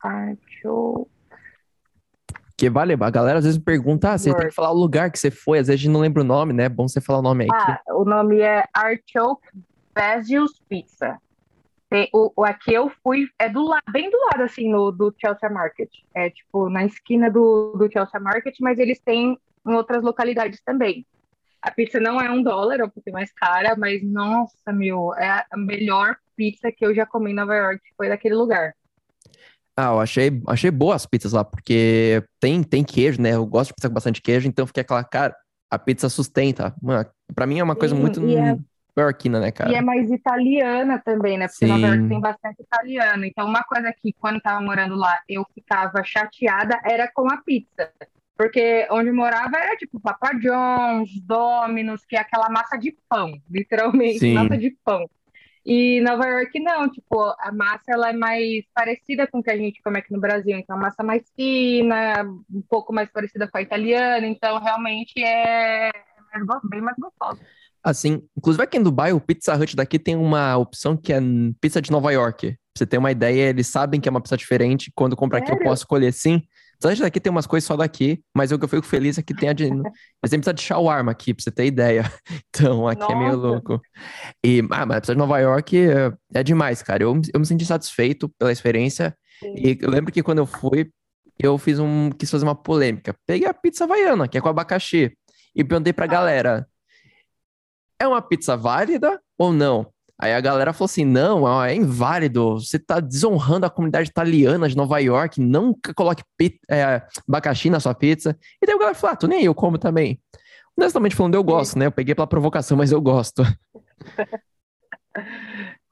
Artichoke. 0.00 1.13
Que 2.64 2.70
vale, 2.70 2.94
a 2.98 3.10
galera 3.10 3.40
às 3.40 3.44
vezes 3.44 3.60
pergunta, 3.60 4.12
ah, 4.12 4.16
você 4.16 4.34
tem 4.34 4.48
que 4.48 4.54
falar 4.54 4.70
o 4.70 4.74
lugar 4.74 5.10
que 5.10 5.18
você 5.18 5.30
foi, 5.30 5.58
às 5.58 5.66
vezes 5.66 5.82
a 5.82 5.82
gente 5.82 5.92
não 5.92 6.00
lembra 6.00 6.22
o 6.22 6.24
nome, 6.24 6.54
né? 6.54 6.64
É 6.64 6.68
bom 6.70 6.88
você 6.88 6.98
falar 6.98 7.18
o 7.18 7.22
nome 7.22 7.44
aí. 7.44 7.50
Ah, 7.52 7.78
o 7.90 8.06
nome 8.06 8.40
é 8.40 8.64
Artichoke 8.72 9.46
Basil's 9.94 10.58
Pizza. 10.66 11.20
Tem, 11.90 12.08
o, 12.10 12.32
o 12.34 12.42
aqui 12.42 12.72
eu 12.72 12.90
fui, 13.02 13.28
é 13.38 13.50
do 13.50 13.62
lado, 13.62 13.82
bem 13.92 14.08
do 14.08 14.16
lado, 14.16 14.44
assim, 14.44 14.70
no, 14.70 14.90
do 14.90 15.14
Chelsea 15.20 15.50
Market. 15.50 15.90
É, 16.14 16.30
tipo, 16.30 16.70
na 16.70 16.86
esquina 16.86 17.30
do, 17.30 17.74
do 17.76 17.92
Chelsea 17.92 18.18
Market, 18.18 18.56
mas 18.60 18.78
eles 18.78 18.98
têm 18.98 19.38
em 19.66 19.74
outras 19.74 20.02
localidades 20.02 20.62
também. 20.64 21.06
A 21.60 21.70
pizza 21.70 22.00
não 22.00 22.18
é 22.18 22.30
um 22.30 22.42
dólar, 22.42 22.80
é 22.80 22.84
um 22.84 22.88
pouquinho 22.88 23.12
mais 23.12 23.30
cara, 23.30 23.76
mas, 23.76 24.02
nossa, 24.02 24.72
meu, 24.72 25.14
é 25.16 25.44
a 25.50 25.56
melhor 25.58 26.16
pizza 26.34 26.72
que 26.72 26.86
eu 26.86 26.94
já 26.94 27.04
comi 27.04 27.32
em 27.32 27.34
Nova 27.34 27.54
York, 27.54 27.82
foi 27.94 28.08
daquele 28.08 28.34
lugar. 28.34 28.72
Ah, 29.76 29.86
eu 29.86 30.00
achei, 30.00 30.40
achei 30.46 30.70
boas 30.70 31.02
as 31.02 31.06
pizzas 31.06 31.32
lá, 31.32 31.44
porque 31.44 32.22
tem, 32.38 32.62
tem 32.62 32.84
queijo, 32.84 33.20
né? 33.20 33.34
Eu 33.34 33.44
gosto 33.44 33.68
de 33.70 33.74
pizza 33.74 33.88
com 33.88 33.94
bastante 33.94 34.22
queijo, 34.22 34.46
então 34.46 34.66
fiquei 34.66 34.82
aquela, 34.82 35.02
cara, 35.02 35.34
a 35.70 35.78
pizza 35.78 36.08
sustenta. 36.08 36.74
Mano, 36.80 37.04
pra 37.34 37.46
mim 37.46 37.58
é 37.58 37.64
uma 37.64 37.74
coisa 37.74 37.94
Sim, 37.94 38.00
muito 38.00 38.20
é- 38.20 38.56
nova-iorquina, 38.96 39.40
né, 39.40 39.46
E 39.46 39.48
é 39.48 39.52
cara? 39.52 39.82
mais 39.82 40.08
italiana 40.10 41.02
também, 41.04 41.36
né? 41.36 41.48
Porque 41.48 41.66
Nova 41.66 41.86
York 41.86 42.02
Sim. 42.02 42.08
tem 42.08 42.20
bastante 42.20 42.62
italiano. 42.62 43.24
Então, 43.24 43.48
uma 43.48 43.64
coisa 43.64 43.92
que, 44.00 44.12
quando 44.12 44.40
tava 44.40 44.60
morando 44.60 44.94
lá, 44.94 45.18
eu 45.28 45.44
ficava 45.52 46.04
chateada 46.04 46.80
era 46.84 47.10
com 47.12 47.28
a 47.28 47.38
pizza. 47.38 47.90
Porque 48.36 48.86
onde 48.90 49.08
eu 49.10 49.14
morava 49.14 49.56
era 49.58 49.76
tipo 49.76 50.00
Papa 50.00 50.32
John's, 50.34 51.20
Domino's, 51.22 52.04
que 52.04 52.16
é 52.16 52.20
aquela 52.20 52.48
massa 52.48 52.76
de 52.76 52.96
pão, 53.08 53.32
literalmente, 53.50 54.20
Sim. 54.20 54.34
massa 54.34 54.56
de 54.56 54.76
pão. 54.84 55.08
E 55.66 56.00
Nova 56.02 56.26
York 56.26 56.60
não, 56.60 56.90
tipo, 56.90 57.18
a 57.38 57.50
massa 57.52 57.84
ela 57.88 58.10
é 58.10 58.12
mais 58.12 58.64
parecida 58.74 59.26
com 59.26 59.38
o 59.38 59.42
que 59.42 59.50
a 59.50 59.56
gente 59.56 59.80
come 59.82 59.98
aqui 59.98 60.12
no 60.12 60.20
Brasil. 60.20 60.56
Então, 60.58 60.76
a 60.76 60.78
massa 60.80 61.02
mais 61.02 61.22
fina, 61.34 62.22
um 62.52 62.62
pouco 62.68 62.92
mais 62.92 63.10
parecida 63.10 63.48
com 63.48 63.56
a 63.56 63.62
italiana. 63.62 64.26
Então, 64.26 64.60
realmente 64.60 65.22
é 65.24 65.90
go- 66.46 66.60
bem 66.68 66.80
mais 66.82 66.96
gostosa. 66.98 67.40
Assim, 67.82 68.22
inclusive 68.36 68.62
aqui 68.62 68.78
em 68.78 68.82
Dubai, 68.82 69.12
o 69.12 69.20
Pizza 69.20 69.54
Hut 69.54 69.74
daqui 69.76 69.98
tem 69.98 70.16
uma 70.16 70.56
opção 70.56 70.96
que 70.96 71.12
é 71.12 71.20
pizza 71.60 71.80
de 71.82 71.90
Nova 71.90 72.10
York. 72.12 72.48
Pra 72.52 72.58
você 72.78 72.86
ter 72.86 72.98
uma 72.98 73.10
ideia, 73.12 73.48
eles 73.50 73.66
sabem 73.66 74.00
que 74.00 74.08
é 74.08 74.10
uma 74.10 74.20
pizza 74.20 74.36
diferente. 74.36 74.90
Quando 74.94 75.14
comprar 75.16 75.38
aqui, 75.38 75.52
eu 75.52 75.58
posso 75.58 75.82
escolher 75.82 76.12
sim. 76.12 76.42
Hut 76.82 77.00
daqui 77.00 77.20
tem 77.20 77.30
umas 77.30 77.46
coisas 77.46 77.66
só 77.66 77.76
daqui, 77.76 78.22
mas 78.34 78.52
o 78.52 78.58
que 78.58 78.64
eu 78.64 78.68
fico 78.68 78.86
feliz 78.86 79.18
é 79.18 79.22
que 79.22 79.34
tem 79.34 79.48
a 79.48 79.52
de. 79.52 79.70
Mas 80.20 80.30
tem 80.30 80.38
pizza 80.38 80.54
de 80.54 80.62
shawarma 80.62 81.12
aqui, 81.12 81.34
pra 81.34 81.42
você 81.42 81.50
ter 81.50 81.66
ideia. 81.66 82.04
Então, 82.56 82.86
aqui 82.86 83.10
é 83.10 83.14
meio 83.16 83.36
Nossa. 83.36 83.46
louco. 83.46 83.80
E, 84.44 84.60
ah, 84.70 84.86
mas 84.86 84.96
a 84.96 85.00
pizza 85.00 85.12
de 85.12 85.18
Nova 85.18 85.38
York 85.40 85.76
é, 85.76 86.12
é 86.32 86.42
demais, 86.42 86.82
cara. 86.82 87.02
Eu, 87.02 87.20
eu 87.32 87.40
me 87.40 87.46
senti 87.46 87.66
satisfeito 87.66 88.28
pela 88.38 88.52
experiência. 88.52 89.16
Sim. 89.40 89.54
E 89.56 89.78
eu 89.80 89.90
lembro 89.90 90.12
que 90.12 90.22
quando 90.22 90.38
eu 90.38 90.46
fui, 90.46 90.90
eu 91.38 91.58
fiz 91.58 91.78
um, 91.78 92.10
quis 92.10 92.30
fazer 92.30 92.44
uma 92.44 92.54
polêmica. 92.54 93.14
Peguei 93.26 93.48
a 93.48 93.54
pizza 93.54 93.84
havaiana, 93.84 94.28
que 94.28 94.38
é 94.38 94.40
com 94.40 94.48
abacaxi, 94.48 95.16
e 95.54 95.64
perguntei 95.64 95.92
pra 95.92 96.06
galera: 96.06 96.66
é 97.98 98.06
uma 98.06 98.22
pizza 98.22 98.56
válida 98.56 99.20
ou 99.38 99.52
não? 99.52 99.93
Aí 100.20 100.32
a 100.32 100.40
galera 100.40 100.72
falou 100.72 100.86
assim: 100.86 101.04
não, 101.04 101.62
é 101.62 101.74
inválido. 101.74 102.60
Você 102.60 102.78
tá 102.78 103.00
desonrando 103.00 103.66
a 103.66 103.70
comunidade 103.70 104.08
italiana 104.08 104.68
de 104.68 104.76
Nova 104.76 104.98
York. 104.98 105.40
Nunca 105.40 105.92
coloque 105.92 106.22
é, 106.68 107.02
abacaxi 107.28 107.68
na 107.68 107.80
sua 107.80 107.94
pizza. 107.94 108.36
E 108.62 108.66
daí 108.66 108.74
o 108.74 108.78
galera 108.78 108.94
falou: 108.94 109.14
ah, 109.14 109.16
tô 109.16 109.26
nem 109.26 109.44
eu 109.44 109.54
como 109.54 109.78
também. 109.78 110.20
Honestamente 110.76 111.14
falando, 111.14 111.34
eu 111.34 111.44
gosto, 111.44 111.78
né? 111.78 111.86
Eu 111.86 111.92
peguei 111.92 112.14
pela 112.14 112.26
provocação, 112.26 112.76
mas 112.76 112.90
eu 112.90 113.00
gosto. 113.00 113.42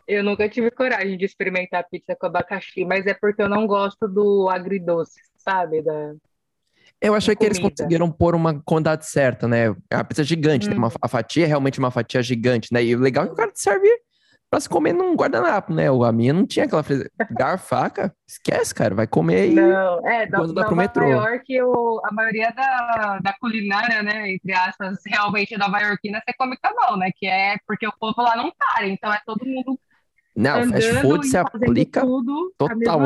Eu 0.07 0.23
nunca 0.25 0.49
tive 0.49 0.71
coragem 0.71 1.17
de 1.17 1.25
experimentar 1.25 1.89
pizza 1.89 2.15
com 2.17 2.27
abacaxi, 2.27 2.85
mas 2.85 3.07
é 3.07 3.15
porque 3.15 3.41
eu 3.41 3.49
não 3.49 3.67
gosto 3.67 4.09
do 4.09 4.49
agridoce, 4.49 5.21
sabe? 5.39 5.81
Da... 5.81 6.15
Eu 7.01 7.15
achei 7.15 7.35
que 7.37 7.45
eles 7.45 7.59
conseguiram 7.59 8.11
pôr 8.11 8.35
uma 8.35 8.61
quantidade 8.63 9.07
certa, 9.07 9.47
né? 9.47 9.75
É 9.89 9.97
uma 9.97 10.05
pizza 10.05 10.25
gigante, 10.25 10.69
né? 10.69 10.75
Hum. 10.75 10.79
Uma, 10.79 10.93
a 11.01 11.09
fatia 11.09 11.45
é 11.45 11.47
realmente 11.47 11.79
uma 11.79 11.91
fatia 11.91 12.23
gigante, 12.23 12.69
né? 12.73 12.85
E 12.85 12.95
o 12.95 13.01
legal 13.01 13.25
é 13.25 13.27
que 13.29 13.33
o 13.33 13.37
cara 13.37 13.53
te 13.53 13.61
serve 13.61 13.89
pra 14.53 14.61
se 14.61 14.69
comer 14.69 14.93
num 14.93 15.17
guardanapo, 15.17 15.73
né? 15.73 15.87
A 15.89 16.13
minha 16.13 16.35
não 16.35 16.47
tinha 16.47 16.67
aquela 16.67 16.83
fresa. 16.83 17.11
Garfo, 17.41 17.69
faca, 17.69 18.15
esquece, 18.29 18.75
cara. 18.75 18.95
Vai 18.95 19.07
comer 19.07 19.51
e. 19.51 19.55
Não, 19.55 20.07
é, 20.07 20.27
da, 20.27 20.37
quando 20.37 20.53
dá 20.53 20.67
pro 20.67 20.77
Nova 20.77 20.83
metrô. 20.83 21.09
York, 21.09 21.45
eu, 21.55 22.01
a 22.05 22.13
maioria 22.13 22.53
da, 22.55 23.19
da 23.23 23.33
culinária, 23.41 24.03
né, 24.03 24.31
entre 24.31 24.53
aspas, 24.53 24.99
realmente 25.07 25.57
nova-iorquina, 25.57 26.21
você 26.23 26.35
come 26.37 26.55
com 26.59 26.69
a 26.69 26.87
mão, 26.87 26.99
né? 26.99 27.11
Que 27.17 27.27
é 27.27 27.57
porque 27.67 27.87
o 27.87 27.95
povo 27.99 28.21
lá 28.21 28.37
não 28.37 28.53
para, 28.53 28.87
então 28.87 29.11
é 29.11 29.19
todo 29.25 29.43
mundo 29.43 29.81
Não, 30.37 30.69
fast 30.69 30.95
food 31.01 31.27
se 31.27 31.39
aplica. 31.39 32.03
tudo 32.03 32.53
total. 32.59 33.01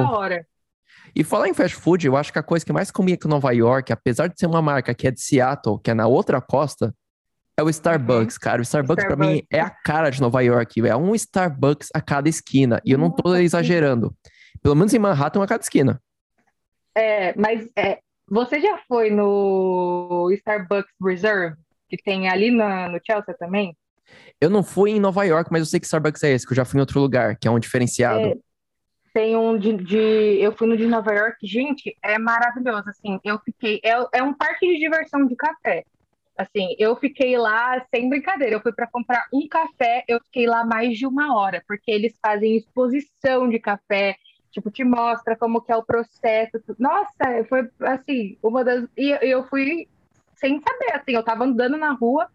E 1.15 1.23
falar 1.23 1.49
em 1.49 1.55
fast 1.55 1.77
food, 1.77 2.05
eu 2.09 2.17
acho 2.17 2.33
que 2.33 2.41
a 2.41 2.43
coisa 2.43 2.67
que 2.67 2.73
mais 2.73 2.91
comia 2.91 3.15
em 3.15 3.29
Nova 3.29 3.53
York, 3.53 3.93
apesar 3.93 4.27
de 4.27 4.37
ser 4.37 4.47
uma 4.47 4.61
marca 4.61 4.93
que 4.93 5.07
é 5.07 5.13
de 5.13 5.21
Seattle, 5.21 5.79
que 5.79 5.93
é 5.93 5.95
na 5.95 6.09
outra 6.09 6.41
costa, 6.41 6.93
é 7.57 7.63
o 7.63 7.69
Starbucks, 7.71 8.37
cara. 8.39 8.61
O 8.61 8.63
Starbucks, 8.63 9.05
pra 9.05 9.17
mim, 9.17 9.27
Starbucks. 9.37 9.49
é 9.51 9.61
a 9.61 9.71
cara 9.71 10.11
de 10.11 10.21
Nova 10.21 10.43
York. 10.43 10.87
É 10.87 10.97
um 10.97 11.15
Starbucks 11.15 11.89
a 11.95 12.01
cada 12.01 12.29
esquina. 12.29 12.81
E 12.85 12.93
eu 12.93 12.99
não 12.99 13.11
tô 13.11 13.35
exagerando. 13.37 14.15
Pelo 14.63 14.75
menos 14.75 14.93
em 14.93 14.99
Manhattan, 14.99 15.43
a 15.43 15.47
cada 15.47 15.63
esquina. 15.63 16.01
É, 16.95 17.35
mas 17.39 17.69
é, 17.77 17.99
você 18.29 18.61
já 18.61 18.79
foi 18.89 19.11
no 19.11 20.31
Starbucks 20.33 20.93
Reserve, 21.03 21.57
que 21.89 21.97
tem 21.97 22.29
ali 22.29 22.51
na, 22.51 22.89
no 22.89 22.99
Chelsea 23.05 23.35
também? 23.39 23.77
Eu 24.41 24.51
não 24.51 24.63
fui 24.63 24.91
em 24.93 25.01
Nova 25.01 25.25
York, 25.25 25.51
mas 25.51 25.61
eu 25.61 25.67
sei 25.67 25.81
que 25.81 25.87
Starbucks 25.87 26.23
é 26.25 26.33
esse, 26.33 26.47
que 26.47 26.53
eu 26.53 26.57
já 26.57 26.65
fui 26.65 26.79
em 26.79 26.81
outro 26.81 27.01
lugar, 27.01 27.37
que 27.37 27.49
é 27.49 27.51
um 27.51 27.59
diferenciado. 27.59 28.21
É, 28.29 28.35
Tem 29.13 29.37
um 29.37 29.59
de, 29.59 29.73
de- 29.73 30.39
Eu 30.41 30.53
fui 30.53 30.67
no 30.69 30.77
de 30.77 30.87
Nova 30.87 31.13
York, 31.13 31.37
gente, 31.47 31.97
é 32.03 32.19
maravilhoso, 32.19 32.89
assim, 32.89 33.19
eu 33.25 33.39
fiquei... 33.45 33.81
É, 33.83 34.19
é 34.19 34.23
um 34.23 34.33
parque 34.35 34.67
de 34.67 34.79
diversão 34.79 35.27
de 35.27 35.35
café, 35.37 35.85
assim, 36.37 36.75
eu 36.79 36.97
fiquei 36.97 37.37
lá 37.37 37.85
sem 37.95 38.09
brincadeira, 38.09 38.57
eu 38.57 38.61
fui 38.61 38.73
para 38.73 38.87
comprar 38.87 39.27
um 39.33 39.47
café, 39.49 40.05
eu 40.09 40.21
fiquei 40.25 40.47
lá 40.47 40.65
mais 40.65 40.99
de 40.99 41.07
uma 41.07 41.35
hora, 41.37 41.63
porque 41.67 41.91
eles 41.91 42.19
fazem 42.21 42.57
exposição 42.57 43.49
de 43.49 43.59
café, 43.59 44.17
tipo, 44.51 44.71
te 44.71 44.85
mostra 44.85 45.37
como 45.37 45.61
que 45.61 45.73
é 45.73 45.77
o 45.77 45.85
processo, 45.85 46.59
nossa, 46.79 47.45
foi, 47.49 47.69
assim, 47.81 48.37
uma 48.43 48.65
das... 48.65 48.89
E 48.97 49.17
eu 49.23 49.45
fui 49.49 49.89
sem 50.35 50.61
saber, 50.61 50.93
assim, 50.93 51.13
eu 51.13 51.23
tava 51.23 51.45
andando 51.45 51.77
na 51.77 51.93
rua, 51.93 52.29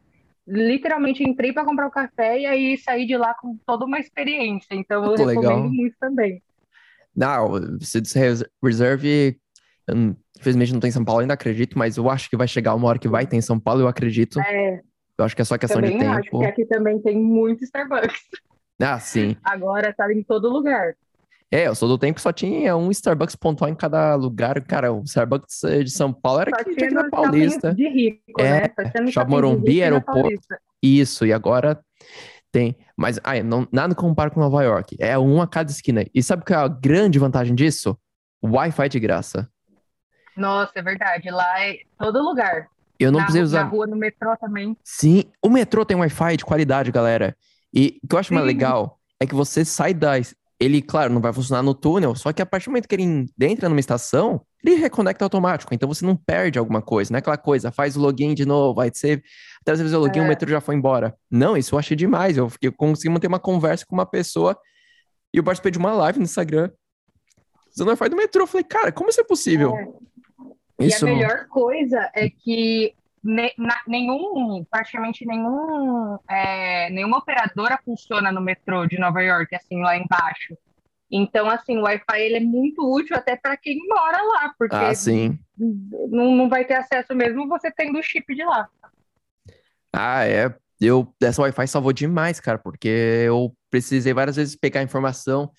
literalmente 0.48 1.24
entrei 1.24 1.54
para 1.54 1.64
comprar 1.66 1.88
o 1.88 1.92
café 1.92 2.40
e 2.40 2.46
aí 2.46 2.78
saí 2.78 3.06
de 3.06 3.16
lá 3.16 3.34
com 3.34 3.58
toda 3.66 3.86
uma 3.86 4.00
experiência. 4.00 4.74
Então 4.74 5.04
eu 5.04 5.12
recomendo 5.12 5.38
legal. 5.38 5.70
muito 5.70 5.96
também. 6.00 6.42
Não, 7.16 7.80
Cities 7.80 8.44
Reserve, 8.62 9.40
infelizmente 10.38 10.74
não 10.74 10.80
tem 10.80 10.90
em 10.90 10.94
São 10.94 11.06
Paulo, 11.06 11.22
ainda 11.22 11.34
acredito, 11.34 11.78
mas 11.78 11.98
eu 11.98 12.10
acho 12.10 12.30
que 12.30 12.38
vai 12.38 12.48
chegar 12.48 12.76
uma 12.76 12.88
hora 12.88 13.00
que 13.00 13.08
vai 13.08 13.26
ter 13.26 13.38
em 13.38 13.42
São 13.42 13.60
Paulo, 13.60 13.82
eu 13.82 13.88
acredito. 13.88 14.40
É. 14.40 14.82
Eu 15.18 15.26
acho 15.26 15.36
que 15.36 15.42
é 15.42 15.46
só 15.46 15.58
questão 15.58 15.82
de 15.82 15.92
tempo. 15.92 16.06
Acho 16.06 16.30
que 16.30 16.46
aqui 16.46 16.66
também 16.66 17.00
tem 17.00 17.18
muito 17.18 17.64
Starbucks. 17.64 18.20
Ah, 18.84 19.00
sim. 19.00 19.38
Agora 19.44 19.94
tá 19.94 20.12
em 20.12 20.24
todo 20.24 20.50
lugar. 20.50 20.96
É, 21.52 21.68
eu 21.68 21.76
sou 21.76 21.88
do 21.88 22.00
tempo 22.00 22.16
que 22.16 22.22
só 22.22 22.32
tinha 22.32 22.76
um 22.76 22.90
Starbucks 22.90 23.36
pontual 23.36 23.70
em 23.70 23.76
cada 23.76 24.16
lugar. 24.16 24.60
Cara, 24.62 24.92
o 24.92 25.04
Starbucks 25.04 25.62
de 25.84 25.92
São 25.92 26.12
Paulo 26.12 26.42
era 26.42 26.50
aqui 26.50 26.76
tinha 26.76 26.90
na 26.90 27.08
Paulista. 27.08 27.76
De 27.76 27.88
rico, 27.88 28.42
é, 28.42 28.62
né? 28.62 29.12
Shopping 29.12 29.30
Morumbi, 29.30 29.84
aeroporto. 29.84 30.40
Isso, 30.82 31.28
e 31.28 31.32
agora 31.32 31.80
tem. 32.52 32.76
Mas 32.98 33.20
ai, 33.24 33.44
não, 33.44 33.68
nada 33.72 33.94
compara 33.94 34.32
com 34.32 34.40
Nova 34.40 34.64
York. 34.64 34.96
É 35.00 35.20
um 35.20 35.42
a 35.42 35.48
cada 35.48 35.70
esquina. 35.70 36.06
E 36.16 36.24
sabe 36.24 36.44
qual 36.44 36.62
é 36.62 36.64
a 36.64 36.68
grande 36.68 37.20
vantagem 37.20 37.54
disso? 37.54 37.96
Wi-Fi 38.44 38.90
de 38.90 39.00
graça. 39.00 39.50
Nossa, 40.36 40.72
é 40.76 40.82
verdade. 40.82 41.30
Lá 41.30 41.62
é 41.62 41.80
todo 41.98 42.22
lugar. 42.22 42.68
Eu 43.00 43.12
não 43.12 43.20
na, 43.20 43.26
precisei 43.26 43.44
usar. 43.44 43.64
Na 43.64 43.70
rua, 43.70 43.88
no 43.88 43.96
metrô 43.96 44.36
também. 44.38 44.78
Sim, 44.84 45.24
o 45.42 45.50
metrô 45.50 45.84
tem 45.84 45.98
Wi-Fi 45.98 46.38
de 46.38 46.46
qualidade, 46.46 46.92
galera. 46.92 47.36
E 47.74 48.00
o 48.04 48.08
que 48.08 48.16
eu 48.16 48.20
acho 48.20 48.30
Sim. 48.30 48.36
mais 48.36 48.46
legal 48.46 49.00
é 49.20 49.26
que 49.26 49.34
você 49.34 49.66
sai 49.66 49.94
da. 49.94 50.14
Ele, 50.60 50.82
claro, 50.82 51.12
não 51.12 51.22
vai 51.22 51.34
funcionar 51.34 51.64
no 51.64 51.74
túnel, 51.74 52.14
só 52.16 52.32
que 52.32 52.42
a 52.42 52.46
partir 52.46 52.66
do 52.66 52.72
momento 52.72 52.88
que 52.88 52.94
ele 52.94 53.26
entra 53.42 53.68
numa 53.68 53.80
estação, 53.80 54.46
ele 54.64 54.76
reconecta 54.76 55.26
automático. 55.26 55.74
Então 55.74 55.90
você 55.90 56.06
não 56.06 56.16
perde 56.16 56.60
alguma 56.60 56.82
coisa, 56.84 57.12
não 57.12 57.18
é 57.18 57.20
aquela 57.20 57.38
coisa, 57.38 57.72
faz 57.72 57.98
o 57.98 58.00
login 58.00 58.36
de 58.36 58.46
novo, 58.46 58.80
aí 58.80 58.92
você. 58.94 59.24
Até 59.62 59.72
às 59.72 59.80
vezes 59.80 59.96
o 59.96 60.00
login, 60.00 60.20
é. 60.20 60.22
o 60.22 60.28
metrô 60.28 60.50
já 60.50 60.62
foi 60.62 60.76
embora. 60.76 61.16
Não, 61.30 61.58
isso 61.58 61.74
eu 61.74 61.80
achei 61.80 61.98
demais. 61.98 62.38
Eu, 62.38 62.52
eu 62.62 62.72
consegui 62.72 63.10
manter 63.10 63.28
uma 63.28 63.40
conversa 63.40 63.86
com 63.86 63.96
uma 63.96 64.06
pessoa 64.06 64.56
e 65.34 65.38
eu 65.38 65.44
participei 65.44 65.72
de 65.72 65.80
uma 65.80 65.94
live 65.94 66.20
no 66.20 66.26
Instagram. 66.26 66.70
Usando 67.74 67.88
o 67.88 67.92
Wi-Fi 67.92 68.10
do 68.10 68.16
metrô. 68.16 68.44
Eu 68.44 68.48
falei, 68.48 68.64
cara, 68.64 68.92
como 68.92 69.10
isso 69.10 69.22
é 69.22 69.24
possível? 69.24 69.76
É. 69.76 69.88
Isso... 70.82 71.08
E 71.08 71.12
a 71.12 71.14
melhor 71.14 71.48
coisa 71.48 72.10
é 72.16 72.30
que 72.30 72.94
ne, 73.24 73.52
na, 73.58 73.80
nenhum, 73.88 74.66
praticamente 74.70 75.26
nenhum, 75.26 76.18
é, 76.30 76.90
nenhuma 76.90 77.18
operadora 77.18 77.80
funciona 77.84 78.32
no 78.32 78.42
metrô 78.42 78.86
de 78.86 79.00
Nova 79.00 79.22
York, 79.22 79.56
assim, 79.56 79.82
lá 79.82 79.98
embaixo. 79.98 80.58
Então, 81.12 81.50
assim, 81.50 81.78
o 81.78 81.82
Wi-Fi 81.82 82.22
ele 82.22 82.38
é 82.38 82.40
muito 82.40 82.82
útil 82.90 83.18
até 83.18 83.36
para 83.36 83.58
quem 83.58 83.78
mora 83.88 84.22
lá, 84.24 84.54
porque 84.58 84.76
ah, 84.76 84.96
sim. 84.96 85.38
Não, 85.58 86.34
não 86.34 86.50
vai 86.50 86.64
ter 86.64 86.76
acesso 86.76 87.14
mesmo 87.14 87.50
você 87.50 87.70
tendo 87.70 88.00
o 88.00 88.04
chip 88.04 88.34
de 88.34 88.44
lá. 88.46 88.70
Ah, 89.94 90.26
é. 90.26 90.56
Eu, 90.80 91.14
essa 91.22 91.42
Wi-Fi 91.42 91.68
salvou 91.68 91.92
demais, 91.92 92.40
cara, 92.40 92.58
porque 92.58 92.88
eu 93.28 93.54
precisei 93.70 94.14
várias 94.14 94.38
vezes 94.38 94.56
pegar 94.56 94.82
informação. 94.82 95.52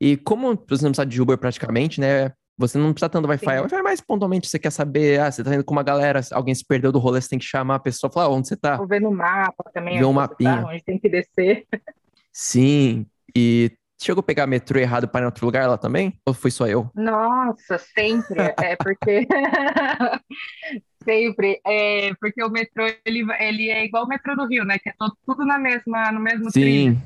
E 0.00 0.16
como 0.16 0.54
você 0.66 0.84
não 0.84 0.92
precisa 0.92 1.04
de 1.04 1.20
Uber 1.20 1.36
praticamente, 1.36 2.00
né? 2.00 2.32
Você 2.60 2.76
não 2.76 2.92
precisa 2.92 3.08
tanto 3.08 3.26
Wi-Fi. 3.26 3.60
Wi-Fi 3.60 3.76
é 3.76 3.82
mais 3.82 4.02
pontualmente 4.02 4.46
você 4.46 4.58
quer 4.58 4.70
saber, 4.70 5.18
ah, 5.18 5.32
você 5.32 5.42
tá 5.42 5.54
indo 5.54 5.64
com 5.64 5.72
uma 5.72 5.82
galera, 5.82 6.20
alguém 6.30 6.54
se 6.54 6.62
perdeu 6.62 6.92
do 6.92 6.98
rolê, 6.98 7.18
você 7.18 7.30
tem 7.30 7.38
que 7.38 7.44
chamar 7.46 7.76
a 7.76 7.78
pessoa, 7.78 8.12
falar 8.12 8.28
onde 8.28 8.48
você 8.48 8.56
tá. 8.56 8.78
Ou 8.78 8.86
ver 8.86 9.00
no 9.00 9.10
mapa 9.10 9.70
também. 9.72 9.98
Ver 9.98 10.04
um 10.04 10.12
tá, 10.12 10.20
mapinha. 10.20 10.62
Tá, 10.62 10.68
onde 10.68 10.84
tem 10.84 10.98
que 10.98 11.08
descer. 11.08 11.66
Sim, 12.30 13.06
e 13.34 13.72
chegou 13.98 14.20
a 14.20 14.22
pegar 14.22 14.46
metrô 14.46 14.78
errado 14.78 15.08
para 15.08 15.20
ir 15.20 15.22
em 15.22 15.26
outro 15.26 15.46
lugar 15.46 15.66
lá 15.66 15.78
também? 15.78 16.12
Ou 16.26 16.34
foi 16.34 16.50
só 16.50 16.66
eu? 16.66 16.90
Nossa, 16.94 17.78
sempre. 17.78 18.42
é 18.62 18.76
porque... 18.76 19.26
sempre. 21.02 21.62
É 21.66 22.12
porque 22.20 22.44
o 22.44 22.50
metrô, 22.50 22.84
ele, 23.06 23.26
ele 23.38 23.70
é 23.70 23.86
igual 23.86 24.04
o 24.04 24.08
metrô 24.08 24.36
do 24.36 24.46
Rio, 24.46 24.66
né? 24.66 24.78
Que 24.78 24.90
é 24.90 24.94
todo, 24.98 25.16
tudo 25.24 25.46
na 25.46 25.58
mesma, 25.58 26.12
no 26.12 26.20
mesmo 26.20 26.50
Sim. 26.50 26.60
Trilho. 26.60 27.02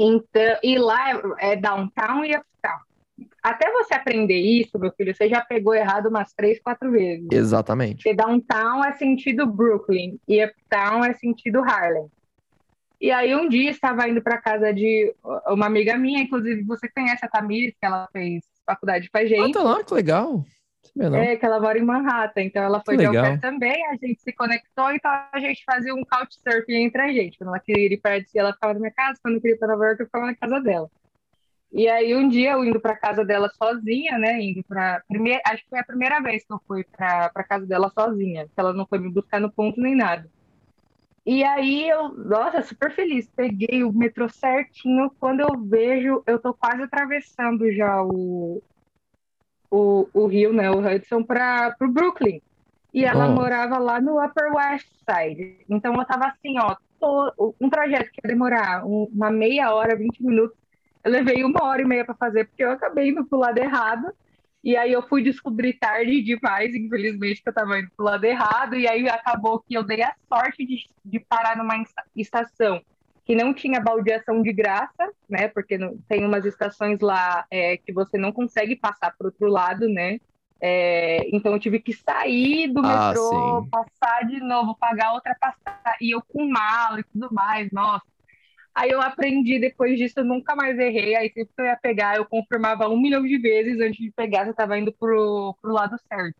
Então, 0.00 0.58
e 0.64 0.78
lá 0.78 1.12
é, 1.12 1.52
é 1.52 1.56
downtown 1.56 2.24
e 2.24 2.36
uptown 2.36 2.87
até 3.42 3.70
você 3.72 3.94
aprender 3.94 4.38
isso, 4.38 4.78
meu 4.78 4.92
filho, 4.92 5.14
você 5.14 5.28
já 5.28 5.40
pegou 5.40 5.74
errado 5.74 6.06
umas 6.06 6.32
três, 6.32 6.60
quatro 6.60 6.90
vezes. 6.90 7.28
Exatamente. 7.30 8.02
Porque 8.02 8.14
downtown 8.14 8.84
é 8.84 8.92
sentido 8.92 9.46
Brooklyn 9.46 10.18
e 10.26 10.44
uptown 10.44 11.04
é 11.04 11.14
sentido 11.14 11.60
Harlem. 11.60 12.10
E 13.00 13.12
aí 13.12 13.34
um 13.34 13.48
dia 13.48 13.70
estava 13.70 14.08
indo 14.08 14.20
para 14.20 14.38
casa 14.38 14.74
de 14.74 15.14
uma 15.46 15.66
amiga 15.66 15.96
minha, 15.96 16.20
inclusive 16.20 16.62
você 16.64 16.88
conhece 16.88 17.24
a 17.24 17.28
Tamires, 17.28 17.74
que 17.80 17.86
ela 17.86 18.08
fez 18.12 18.44
faculdade 18.66 19.08
com 19.08 19.18
a 19.18 19.24
gente. 19.24 19.56
Ah, 19.56 19.60
tá 19.60 19.62
lá, 19.62 19.84
que 19.84 19.94
legal. 19.94 20.44
É, 21.00 21.36
que 21.36 21.46
ela 21.46 21.60
mora 21.60 21.78
em 21.78 21.84
Manhattan, 21.84 22.42
então 22.42 22.62
ela 22.62 22.82
foi 22.84 22.96
que 22.96 23.02
de 23.02 23.08
legal. 23.08 23.38
também, 23.38 23.86
a 23.86 23.94
gente 23.94 24.20
se 24.20 24.32
conectou, 24.32 24.90
então 24.90 25.10
a 25.32 25.38
gente 25.38 25.62
fazia 25.64 25.94
um 25.94 26.02
couchsurfing 26.02 26.74
entre 26.74 27.00
a 27.00 27.12
gente. 27.12 27.38
Quando 27.38 27.50
ela 27.50 27.60
queria 27.60 27.86
ir 27.86 27.98
para 27.98 28.20
si, 28.24 28.36
ela 28.36 28.52
ficava 28.52 28.74
na 28.74 28.80
minha 28.80 28.92
casa, 28.92 29.18
quando 29.22 29.36
eu 29.36 29.40
queria 29.40 29.54
ir 29.54 29.58
para 29.58 29.68
Nova 29.68 29.84
York, 29.86 30.00
eu 30.00 30.06
ficava 30.06 30.26
na 30.26 30.34
casa 30.34 30.60
dela. 30.60 30.90
E 31.70 31.86
aí 31.86 32.14
um 32.16 32.28
dia 32.28 32.52
eu 32.52 32.64
indo 32.64 32.80
para 32.80 32.96
casa 32.96 33.24
dela 33.24 33.50
sozinha, 33.50 34.18
né, 34.18 34.40
indo 34.40 34.64
para 34.64 35.02
primeira, 35.06 35.42
acho 35.46 35.62
que 35.62 35.68
foi 35.68 35.78
a 35.78 35.84
primeira 35.84 36.20
vez 36.20 36.44
que 36.44 36.52
eu 36.52 36.60
fui 36.66 36.84
para 36.84 37.44
casa 37.44 37.66
dela 37.66 37.90
sozinha, 37.90 38.46
que 38.46 38.58
ela 38.58 38.72
não 38.72 38.86
foi 38.86 38.98
me 38.98 39.10
buscar 39.10 39.38
no 39.40 39.52
ponto 39.52 39.80
nem 39.80 39.94
nada. 39.94 40.28
E 41.26 41.44
aí 41.44 41.86
eu, 41.88 42.08
nossa, 42.08 42.62
super 42.62 42.90
feliz, 42.90 43.28
peguei 43.36 43.84
o 43.84 43.92
metrô 43.92 44.30
certinho, 44.30 45.10
quando 45.20 45.40
eu 45.40 45.60
vejo, 45.62 46.22
eu 46.26 46.38
tô 46.38 46.54
quase 46.54 46.82
atravessando 46.82 47.70
já 47.70 48.02
o 48.02 48.62
o, 49.70 50.08
o 50.12 50.26
Rio, 50.26 50.52
né, 50.52 50.70
o 50.70 50.78
Hudson 50.78 51.22
para 51.22 51.76
o 51.80 51.88
Brooklyn. 51.88 52.40
E 52.92 53.04
ela 53.04 53.28
oh. 53.28 53.32
morava 53.32 53.78
lá 53.78 54.00
no 54.00 54.22
Upper 54.22 54.52
West 54.54 54.88
Side. 55.08 55.58
Então 55.68 55.94
eu 55.94 56.04
tava 56.06 56.26
assim, 56.28 56.54
ó, 56.58 56.76
um 57.60 57.68
trajeto 57.68 58.10
que 58.10 58.20
ia 58.24 58.28
demorar 58.28 58.84
uma 58.84 59.30
meia 59.30 59.72
hora, 59.74 59.96
20 59.96 60.24
minutos, 60.24 60.57
eu 61.04 61.10
levei 61.10 61.44
uma 61.44 61.64
hora 61.64 61.82
e 61.82 61.84
meia 61.84 62.04
para 62.04 62.14
fazer, 62.14 62.46
porque 62.46 62.64
eu 62.64 62.70
acabei 62.70 63.10
indo 63.10 63.24
pro 63.24 63.38
lado 63.38 63.58
errado. 63.58 64.12
E 64.62 64.76
aí 64.76 64.92
eu 64.92 65.02
fui 65.02 65.22
descobrir 65.22 65.74
tarde 65.74 66.20
demais, 66.22 66.74
infelizmente, 66.74 67.42
que 67.42 67.48
eu 67.48 67.52
estava 67.52 67.78
indo 67.78 67.90
pro 67.96 68.04
lado 68.04 68.24
errado. 68.24 68.74
E 68.74 68.88
aí 68.88 69.08
acabou 69.08 69.60
que 69.60 69.74
eu 69.74 69.82
dei 69.82 70.02
a 70.02 70.14
sorte 70.28 70.66
de, 70.66 70.86
de 71.04 71.20
parar 71.20 71.56
numa 71.56 71.82
estação 72.16 72.82
que 73.24 73.34
não 73.34 73.52
tinha 73.52 73.78
baldeação 73.78 74.42
de 74.42 74.52
graça, 74.54 75.12
né? 75.28 75.48
Porque 75.48 75.76
não, 75.76 75.98
tem 76.08 76.24
umas 76.24 76.46
estações 76.46 76.98
lá 77.00 77.44
é, 77.50 77.76
que 77.76 77.92
você 77.92 78.16
não 78.16 78.32
consegue 78.32 78.74
passar 78.74 79.14
para 79.16 79.26
outro 79.26 79.48
lado, 79.48 79.86
né? 79.86 80.18
É, 80.60 81.28
então 81.34 81.52
eu 81.52 81.60
tive 81.60 81.78
que 81.78 81.92
sair 81.92 82.72
do 82.72 82.80
ah, 82.84 83.08
metrô, 83.08 83.62
sim. 83.62 83.70
passar 83.70 84.26
de 84.26 84.40
novo, 84.40 84.74
pagar 84.76 85.12
outra 85.12 85.36
passagem, 85.38 85.98
e 86.00 86.14
eu 86.14 86.22
com 86.22 86.48
mala 86.48 87.00
e 87.00 87.04
tudo 87.04 87.28
mais, 87.30 87.70
nossa. 87.70 88.06
Aí 88.78 88.90
eu 88.90 89.02
aprendi 89.02 89.58
depois 89.58 89.98
disso, 89.98 90.14
eu 90.18 90.24
nunca 90.24 90.54
mais 90.54 90.78
errei. 90.78 91.16
Aí 91.16 91.32
sempre 91.34 91.52
que 91.52 91.60
eu 91.60 91.64
ia 91.64 91.76
pegar, 91.76 92.16
eu 92.16 92.24
confirmava 92.24 92.88
um 92.88 92.96
milhão 92.96 93.24
de 93.24 93.36
vezes 93.36 93.80
antes 93.80 93.98
de 93.98 94.12
pegar 94.12 94.42
se 94.42 94.50
eu 94.50 94.52
estava 94.52 94.78
indo 94.78 94.92
pro, 94.92 95.56
pro 95.60 95.72
lado 95.72 95.96
certo. 96.06 96.36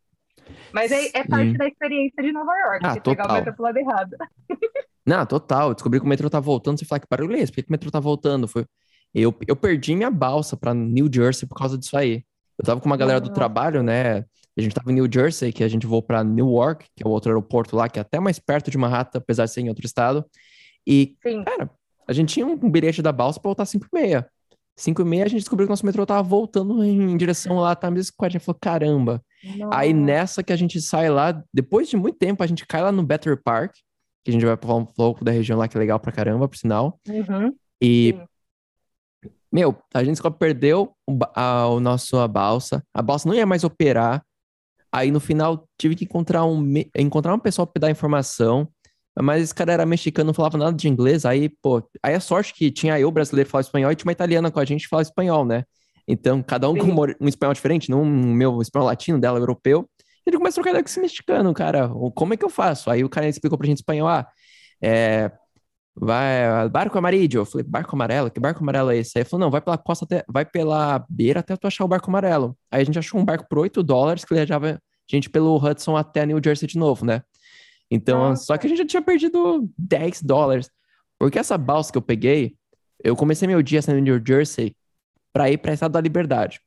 Mas 0.72 0.92
é, 0.92 1.08
é 1.14 1.24
parte 1.24 1.58
da 1.58 1.66
experiência 1.66 2.22
de 2.22 2.30
Nova 2.30 2.56
York, 2.56 2.86
ah, 2.86 3.00
pegar 3.00 3.28
o 3.28 3.32
metrô 3.32 3.52
pro 3.52 3.64
lado 3.64 3.76
errado. 3.76 4.16
Não, 5.04 5.26
total. 5.26 5.70
Eu 5.70 5.74
descobri 5.74 5.98
que 5.98 6.06
o 6.06 6.08
metrô 6.08 6.30
tá 6.30 6.38
voltando. 6.38 6.78
Você 6.78 6.84
fala, 6.84 7.00
que 7.00 7.08
barulho 7.10 7.34
é 7.34 7.40
esse? 7.40 7.50
Por 7.50 7.64
que, 7.64 7.68
o 7.68 7.72
metrô 7.72 7.90
tá 7.90 7.98
voltando? 7.98 8.46
Foi... 8.46 8.64
Eu, 9.12 9.34
eu 9.48 9.56
perdi 9.56 9.96
minha 9.96 10.10
balsa 10.10 10.56
para 10.56 10.72
New 10.72 11.10
Jersey 11.12 11.48
por 11.48 11.56
causa 11.56 11.76
disso 11.76 11.96
aí. 11.96 12.22
Eu 12.56 12.64
tava 12.64 12.80
com 12.80 12.86
uma 12.86 12.96
galera 12.96 13.20
do 13.20 13.32
trabalho, 13.32 13.82
né? 13.82 14.24
A 14.56 14.60
gente 14.60 14.74
tava 14.74 14.92
em 14.92 14.94
New 14.94 15.08
Jersey, 15.12 15.52
que 15.52 15.64
a 15.64 15.68
gente 15.68 15.88
voou 15.88 16.02
para 16.02 16.22
Newark, 16.22 16.86
que 16.94 17.02
é 17.02 17.06
o 17.06 17.10
outro 17.10 17.30
aeroporto 17.30 17.74
lá, 17.74 17.88
que 17.88 17.98
é 17.98 18.02
até 18.02 18.20
mais 18.20 18.38
perto 18.38 18.70
de 18.70 18.78
Manhattan, 18.78 19.18
apesar 19.18 19.46
de 19.46 19.52
ser 19.52 19.62
em 19.62 19.68
outro 19.68 19.84
estado. 19.84 20.24
E, 20.86 21.16
Sim. 21.22 21.42
cara, 21.42 21.70
a 22.08 22.12
gente 22.12 22.34
tinha 22.34 22.46
um 22.46 22.56
bilhete 22.56 23.02
da 23.02 23.12
balsa 23.12 23.38
para 23.38 23.50
voltar 23.50 23.66
5 23.66 23.86
e 23.92 24.00
meia. 24.00 24.28
5 24.76 25.02
e 25.02 25.04
meia 25.04 25.24
a 25.24 25.28
gente 25.28 25.40
descobriu 25.40 25.66
que 25.66 25.70
o 25.70 25.72
nosso 25.72 25.84
metrô 25.84 26.06
tava 26.06 26.22
voltando 26.22 26.82
em 26.82 27.16
direção 27.16 27.58
lá, 27.58 27.76
Times 27.76 28.06
Square. 28.06 28.30
A 28.30 28.32
gente 28.32 28.44
falou, 28.44 28.58
caramba. 28.60 29.22
Aí 29.70 29.92
nessa 29.92 30.42
que 30.42 30.52
a 30.52 30.56
gente 30.56 30.80
sai 30.80 31.10
lá, 31.10 31.42
depois 31.52 31.88
de 31.88 31.96
muito 31.96 32.16
tempo, 32.16 32.42
a 32.42 32.46
gente 32.46 32.66
cai 32.66 32.82
lá 32.82 32.90
no 32.90 33.02
Better 33.02 33.40
Park, 33.42 33.74
que 34.24 34.30
a 34.30 34.32
gente 34.32 34.44
vai 34.44 34.56
falar 34.56 34.76
um 34.76 34.86
pouco 34.86 35.24
da 35.24 35.30
região 35.30 35.58
lá, 35.58 35.68
que 35.68 35.76
é 35.76 35.80
legal 35.80 36.00
pra 36.00 36.12
caramba, 36.12 36.48
por 36.48 36.56
sinal. 36.56 36.98
Uhum. 37.06 37.54
E, 37.82 38.16
Sim. 39.22 39.30
meu, 39.52 39.76
a 39.92 40.02
gente 40.02 40.18
só 40.18 40.30
perdeu 40.30 40.92
o, 41.06 41.18
a, 41.34 41.68
o 41.68 41.80
nosso 41.80 42.16
a 42.16 42.26
balsa. 42.26 42.82
A 42.94 43.02
balsa 43.02 43.28
não 43.28 43.34
ia 43.36 43.46
mais 43.46 43.64
operar. 43.64 44.24
Aí 44.90 45.10
no 45.10 45.20
final 45.20 45.68
tive 45.76 45.94
que 45.94 46.04
encontrar 46.04 46.46
um, 46.46 46.74
encontrar 46.96 47.34
um 47.34 47.38
pessoal 47.38 47.66
para 47.66 47.80
dar 47.80 47.90
informação. 47.90 48.66
Mas 49.20 49.42
esse 49.42 49.54
cara 49.54 49.72
era 49.72 49.86
mexicano, 49.86 50.28
não 50.28 50.34
falava 50.34 50.56
nada 50.56 50.76
de 50.76 50.88
inglês, 50.88 51.24
aí, 51.24 51.48
pô, 51.48 51.82
aí 52.02 52.14
a 52.14 52.20
sorte 52.20 52.54
que 52.54 52.70
tinha 52.70 52.98
eu, 53.00 53.10
brasileiro, 53.10 53.48
falar 53.50 53.62
espanhol, 53.62 53.90
e 53.90 53.96
tinha 53.96 54.06
uma 54.06 54.12
italiana 54.12 54.50
com 54.50 54.60
a 54.60 54.64
gente 54.64 54.82
que 54.82 54.88
fala 54.88 55.02
espanhol, 55.02 55.44
né? 55.44 55.64
Então, 56.06 56.42
cada 56.42 56.68
um 56.70 56.74
Sim. 56.74 56.94
com 56.94 57.06
um 57.20 57.28
espanhol 57.28 57.52
diferente, 57.52 57.90
não 57.90 58.02
o 58.02 58.06
meu 58.06 58.62
espanhol 58.62 58.86
latino, 58.86 59.18
dela 59.20 59.38
europeu. 59.38 59.88
E 60.26 60.30
ele 60.30 60.38
começa 60.38 60.54
a 60.54 60.56
trocar 60.56 60.70
ideia 60.70 60.82
com 60.82 60.88
esse 60.88 61.00
mexicano, 61.00 61.52
cara, 61.52 61.90
como 62.14 62.34
é 62.34 62.36
que 62.36 62.44
eu 62.44 62.50
faço? 62.50 62.90
Aí 62.90 63.04
o 63.04 63.08
cara 63.08 63.28
explicou 63.28 63.58
pra 63.58 63.66
gente 63.66 63.78
espanhol, 63.78 64.08
ah, 64.08 64.26
é, 64.82 65.30
vai, 65.94 66.68
barco 66.68 66.96
amarillo. 66.96 67.28
Eu 67.34 67.44
falei, 67.44 67.66
barco 67.66 67.94
amarelo? 67.94 68.30
Que 68.30 68.40
barco 68.40 68.62
amarelo 68.62 68.90
é 68.90 68.98
esse? 68.98 69.18
Aí 69.18 69.22
ele 69.22 69.28
falou, 69.28 69.46
não, 69.46 69.50
vai 69.50 69.60
pela 69.60 69.76
costa, 69.76 70.04
até, 70.04 70.24
vai 70.28 70.44
pela 70.44 71.04
beira 71.10 71.40
até 71.40 71.56
tu 71.56 71.66
achar 71.66 71.84
o 71.84 71.88
barco 71.88 72.08
amarelo. 72.08 72.56
Aí 72.70 72.82
a 72.82 72.84
gente 72.84 72.98
achou 72.98 73.20
um 73.20 73.24
barco 73.24 73.46
por 73.48 73.58
8 73.58 73.82
dólares 73.82 74.24
que 74.24 74.32
levava 74.32 74.70
a 74.72 74.78
gente 75.10 75.28
pelo 75.28 75.56
Hudson 75.56 75.96
até 75.96 76.24
New 76.24 76.40
Jersey 76.42 76.68
de 76.68 76.78
novo, 76.78 77.04
né? 77.04 77.22
Então, 77.90 78.30
Nossa. 78.30 78.44
só 78.44 78.56
que 78.58 78.66
a 78.66 78.68
gente 78.68 78.78
já 78.78 78.86
tinha 78.86 79.02
perdido 79.02 79.68
10 79.78 80.22
dólares. 80.22 80.70
Porque 81.18 81.38
essa 81.38 81.56
balsa 81.58 81.90
que 81.90 81.98
eu 81.98 82.02
peguei, 82.02 82.56
eu 83.02 83.16
comecei 83.16 83.48
meu 83.48 83.62
dia 83.62 83.80
saindo 83.82 84.02
de 84.02 84.10
New 84.10 84.22
Jersey 84.24 84.76
pra 85.32 85.50
ir 85.50 85.58
pra 85.58 85.72
Estado 85.72 85.92
da 85.92 86.00
Liberdade. 86.00 86.60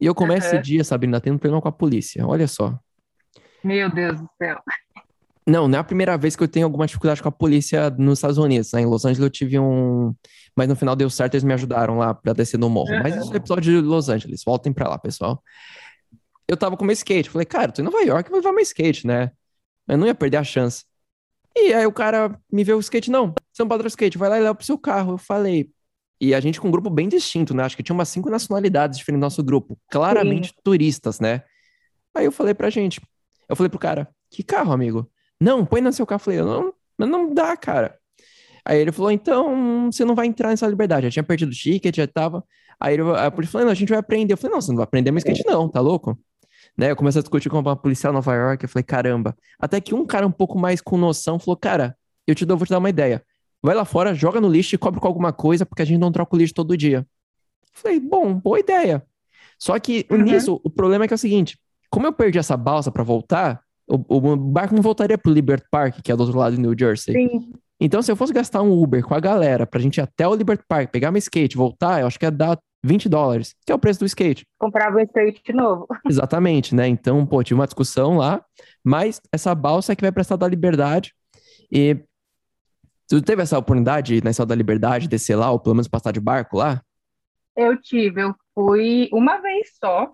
E 0.00 0.06
eu 0.06 0.14
começo 0.14 0.46
esse 0.46 0.56
Aham. 0.56 0.62
dia, 0.62 0.84
Sabrina, 0.84 1.20
tendo 1.20 1.38
problema 1.38 1.60
com 1.62 1.68
a 1.68 1.72
polícia. 1.72 2.26
Olha 2.26 2.48
só. 2.48 2.78
Meu 3.62 3.90
Deus 3.92 4.20
do 4.20 4.28
céu. 4.38 4.58
Não, 5.46 5.66
não 5.66 5.78
é 5.78 5.80
a 5.80 5.84
primeira 5.84 6.16
vez 6.16 6.36
que 6.36 6.42
eu 6.42 6.48
tenho 6.48 6.66
alguma 6.66 6.86
dificuldade 6.86 7.22
com 7.22 7.28
a 7.28 7.32
polícia 7.32 7.90
nos 7.90 8.18
Estados 8.18 8.38
Unidos. 8.38 8.72
né? 8.72 8.82
Em 8.82 8.86
Los 8.86 9.04
Angeles 9.04 9.22
eu 9.24 9.30
tive 9.30 9.58
um. 9.58 10.14
Mas 10.56 10.68
no 10.68 10.76
final 10.76 10.94
deu 10.96 11.08
certo, 11.10 11.34
eles 11.34 11.44
me 11.44 11.52
ajudaram 11.54 11.98
lá 11.98 12.14
pra 12.14 12.32
descer 12.32 12.58
no 12.58 12.68
morro. 12.70 12.90
Mas 13.02 13.16
isso 13.16 13.32
é 13.32 13.36
episódio 13.36 13.72
de 13.72 13.86
Los 13.86 14.08
Angeles. 14.08 14.42
Voltem 14.44 14.72
pra 14.72 14.88
lá, 14.88 14.98
pessoal. 14.98 15.42
Eu 16.48 16.56
tava 16.56 16.76
com 16.76 16.84
meu 16.84 16.92
skate. 16.92 17.30
Falei, 17.30 17.46
cara, 17.46 17.72
tô 17.72 17.80
em 17.82 17.84
Nova 17.84 18.00
York, 18.02 18.28
vou 18.30 18.38
levar 18.38 18.52
meu 18.52 18.62
skate, 18.62 19.06
né? 19.06 19.30
Eu 19.90 19.98
não 19.98 20.06
ia 20.06 20.14
perder 20.14 20.36
a 20.36 20.44
chance. 20.44 20.84
E 21.56 21.72
aí 21.74 21.84
o 21.84 21.92
cara 21.92 22.38
me 22.50 22.62
vê 22.62 22.72
o 22.72 22.78
skate, 22.78 23.10
não, 23.10 23.34
você 23.52 23.62
não 23.62 23.68
pode 23.68 23.86
skate, 23.88 24.16
vai 24.16 24.28
lá 24.28 24.38
e 24.38 24.42
leva 24.42 24.54
pro 24.54 24.64
seu 24.64 24.78
carro. 24.78 25.14
Eu 25.14 25.18
falei. 25.18 25.70
E 26.20 26.34
a 26.34 26.40
gente 26.40 26.60
com 26.60 26.68
um 26.68 26.70
grupo 26.70 26.88
bem 26.88 27.08
distinto, 27.08 27.54
né? 27.54 27.64
Acho 27.64 27.76
que 27.76 27.82
tinha 27.82 27.94
umas 27.94 28.08
cinco 28.08 28.30
nacionalidades 28.30 28.98
diferentes 28.98 29.20
no 29.20 29.26
nosso 29.26 29.42
grupo. 29.42 29.78
Claramente 29.90 30.54
turistas, 30.62 31.18
né? 31.18 31.42
Aí 32.14 32.24
eu 32.24 32.32
falei 32.32 32.54
pra 32.54 32.70
gente. 32.70 33.00
Eu 33.48 33.56
falei 33.56 33.68
pro 33.68 33.78
cara, 33.78 34.08
que 34.30 34.42
carro, 34.42 34.72
amigo? 34.72 35.10
Não, 35.40 35.64
põe 35.64 35.80
no 35.80 35.92
seu 35.92 36.06
carro. 36.06 36.20
Eu 36.20 36.24
falei, 36.24 36.40
não, 36.40 36.74
não 36.98 37.34
dá, 37.34 37.56
cara. 37.56 37.98
Aí 38.64 38.78
ele 38.78 38.92
falou, 38.92 39.10
então 39.10 39.90
você 39.90 40.04
não 40.04 40.14
vai 40.14 40.26
entrar 40.26 40.50
nessa 40.50 40.66
liberdade. 40.66 41.06
Já 41.06 41.10
tinha 41.10 41.22
perdido 41.24 41.50
o 41.50 41.54
ticket, 41.54 41.96
já 41.96 42.06
tava. 42.06 42.44
Aí 42.78 42.94
ele, 42.94 43.02
a 43.16 43.30
polícia 43.30 43.52
falou, 43.52 43.64
não, 43.64 43.72
a 43.72 43.74
gente 43.74 43.88
vai 43.88 43.98
aprender. 43.98 44.34
Eu 44.34 44.36
falei, 44.36 44.54
não, 44.54 44.60
você 44.60 44.70
não 44.70 44.76
vai 44.76 44.84
aprender 44.84 45.10
meu 45.10 45.18
skate, 45.18 45.42
não, 45.46 45.68
tá 45.68 45.80
louco? 45.80 46.16
Né? 46.76 46.90
Eu 46.90 46.96
comecei 46.96 47.18
a 47.20 47.22
discutir 47.22 47.48
com 47.50 47.58
uma 47.58 47.76
policial 47.76 48.12
em 48.12 48.14
Nova 48.16 48.34
York. 48.34 48.64
Eu 48.64 48.68
falei, 48.68 48.84
caramba. 48.84 49.36
Até 49.58 49.80
que 49.80 49.94
um 49.94 50.06
cara 50.06 50.26
um 50.26 50.30
pouco 50.32 50.58
mais 50.58 50.80
com 50.80 50.96
noção 50.96 51.38
falou, 51.38 51.56
cara, 51.56 51.96
eu 52.26 52.34
te 52.34 52.44
dou, 52.46 52.56
vou 52.56 52.66
te 52.66 52.70
dar 52.70 52.78
uma 52.78 52.90
ideia. 52.90 53.22
Vai 53.62 53.74
lá 53.74 53.84
fora, 53.84 54.14
joga 54.14 54.40
no 54.40 54.48
lixo 54.48 54.74
e 54.74 54.78
cobre 54.78 55.00
com 55.00 55.06
alguma 55.06 55.32
coisa, 55.32 55.66
porque 55.66 55.82
a 55.82 55.84
gente 55.84 55.98
não 56.00 56.10
troca 56.10 56.34
o 56.34 56.38
lixo 56.38 56.54
todo 56.54 56.76
dia. 56.76 56.98
Eu 56.98 57.70
falei, 57.74 58.00
bom, 58.00 58.34
boa 58.34 58.58
ideia. 58.58 59.04
Só 59.58 59.78
que 59.78 60.06
Uhum. 60.10 60.22
nisso, 60.22 60.60
o 60.64 60.70
problema 60.70 61.04
é 61.04 61.08
que 61.08 61.12
é 61.14 61.16
o 61.16 61.18
seguinte: 61.18 61.58
como 61.90 62.06
eu 62.06 62.12
perdi 62.12 62.38
essa 62.38 62.56
balsa 62.56 62.90
pra 62.90 63.02
voltar, 63.02 63.60
o, 63.86 63.96
o 64.16 64.36
barco 64.36 64.74
não 64.74 64.82
voltaria 64.82 65.18
pro 65.18 65.30
Liberty 65.32 65.66
Park, 65.70 66.00
que 66.02 66.10
é 66.10 66.16
do 66.16 66.22
outro 66.22 66.38
lado 66.38 66.56
de 66.56 66.62
New 66.62 66.74
Jersey. 66.78 67.14
Sim. 67.14 67.52
Então, 67.78 68.00
se 68.02 68.10
eu 68.12 68.16
fosse 68.16 68.32
gastar 68.32 68.62
um 68.62 68.72
Uber 68.72 69.02
com 69.04 69.14
a 69.14 69.20
galera 69.20 69.66
pra 69.66 69.80
gente 69.80 69.96
ir 69.98 70.00
até 70.02 70.26
o 70.26 70.34
Liberty 70.34 70.64
Park, 70.68 70.90
pegar 70.90 71.10
meu 71.10 71.18
skate, 71.18 71.56
voltar, 71.56 72.00
eu 72.00 72.06
acho 72.06 72.18
que 72.18 72.24
ia 72.26 72.30
dar 72.30 72.58
20 72.82 73.08
dólares, 73.08 73.54
que 73.66 73.72
é 73.72 73.74
o 73.74 73.78
preço 73.78 74.00
do 74.00 74.06
skate. 74.06 74.46
Comprava 74.58 74.96
um 74.98 75.00
skate 75.00 75.52
novo. 75.52 75.86
Exatamente, 76.08 76.74
né? 76.74 76.88
Então, 76.88 77.24
pô, 77.26 77.42
tive 77.42 77.60
uma 77.60 77.66
discussão 77.66 78.16
lá, 78.16 78.44
mas 78.82 79.20
essa 79.32 79.54
balsa 79.54 79.92
é 79.92 79.96
que 79.96 80.02
vai 80.02 80.12
prestar 80.12 80.36
da 80.36 80.48
liberdade. 80.48 81.14
E 81.70 81.96
tu 83.08 83.20
teve 83.22 83.42
essa 83.42 83.58
oportunidade 83.58 84.22
na 84.24 84.30
Estado 84.30 84.48
da 84.48 84.54
Liberdade, 84.54 85.08
descer 85.08 85.36
lá, 85.36 85.50
ou 85.50 85.58
pelo 85.60 85.74
menos 85.74 85.88
passar 85.88 86.12
de 86.12 86.20
barco 86.20 86.56
lá? 86.56 86.82
Eu 87.56 87.80
tive, 87.80 88.22
eu 88.22 88.34
fui 88.54 89.08
uma 89.12 89.38
vez 89.38 89.72
só, 89.78 90.12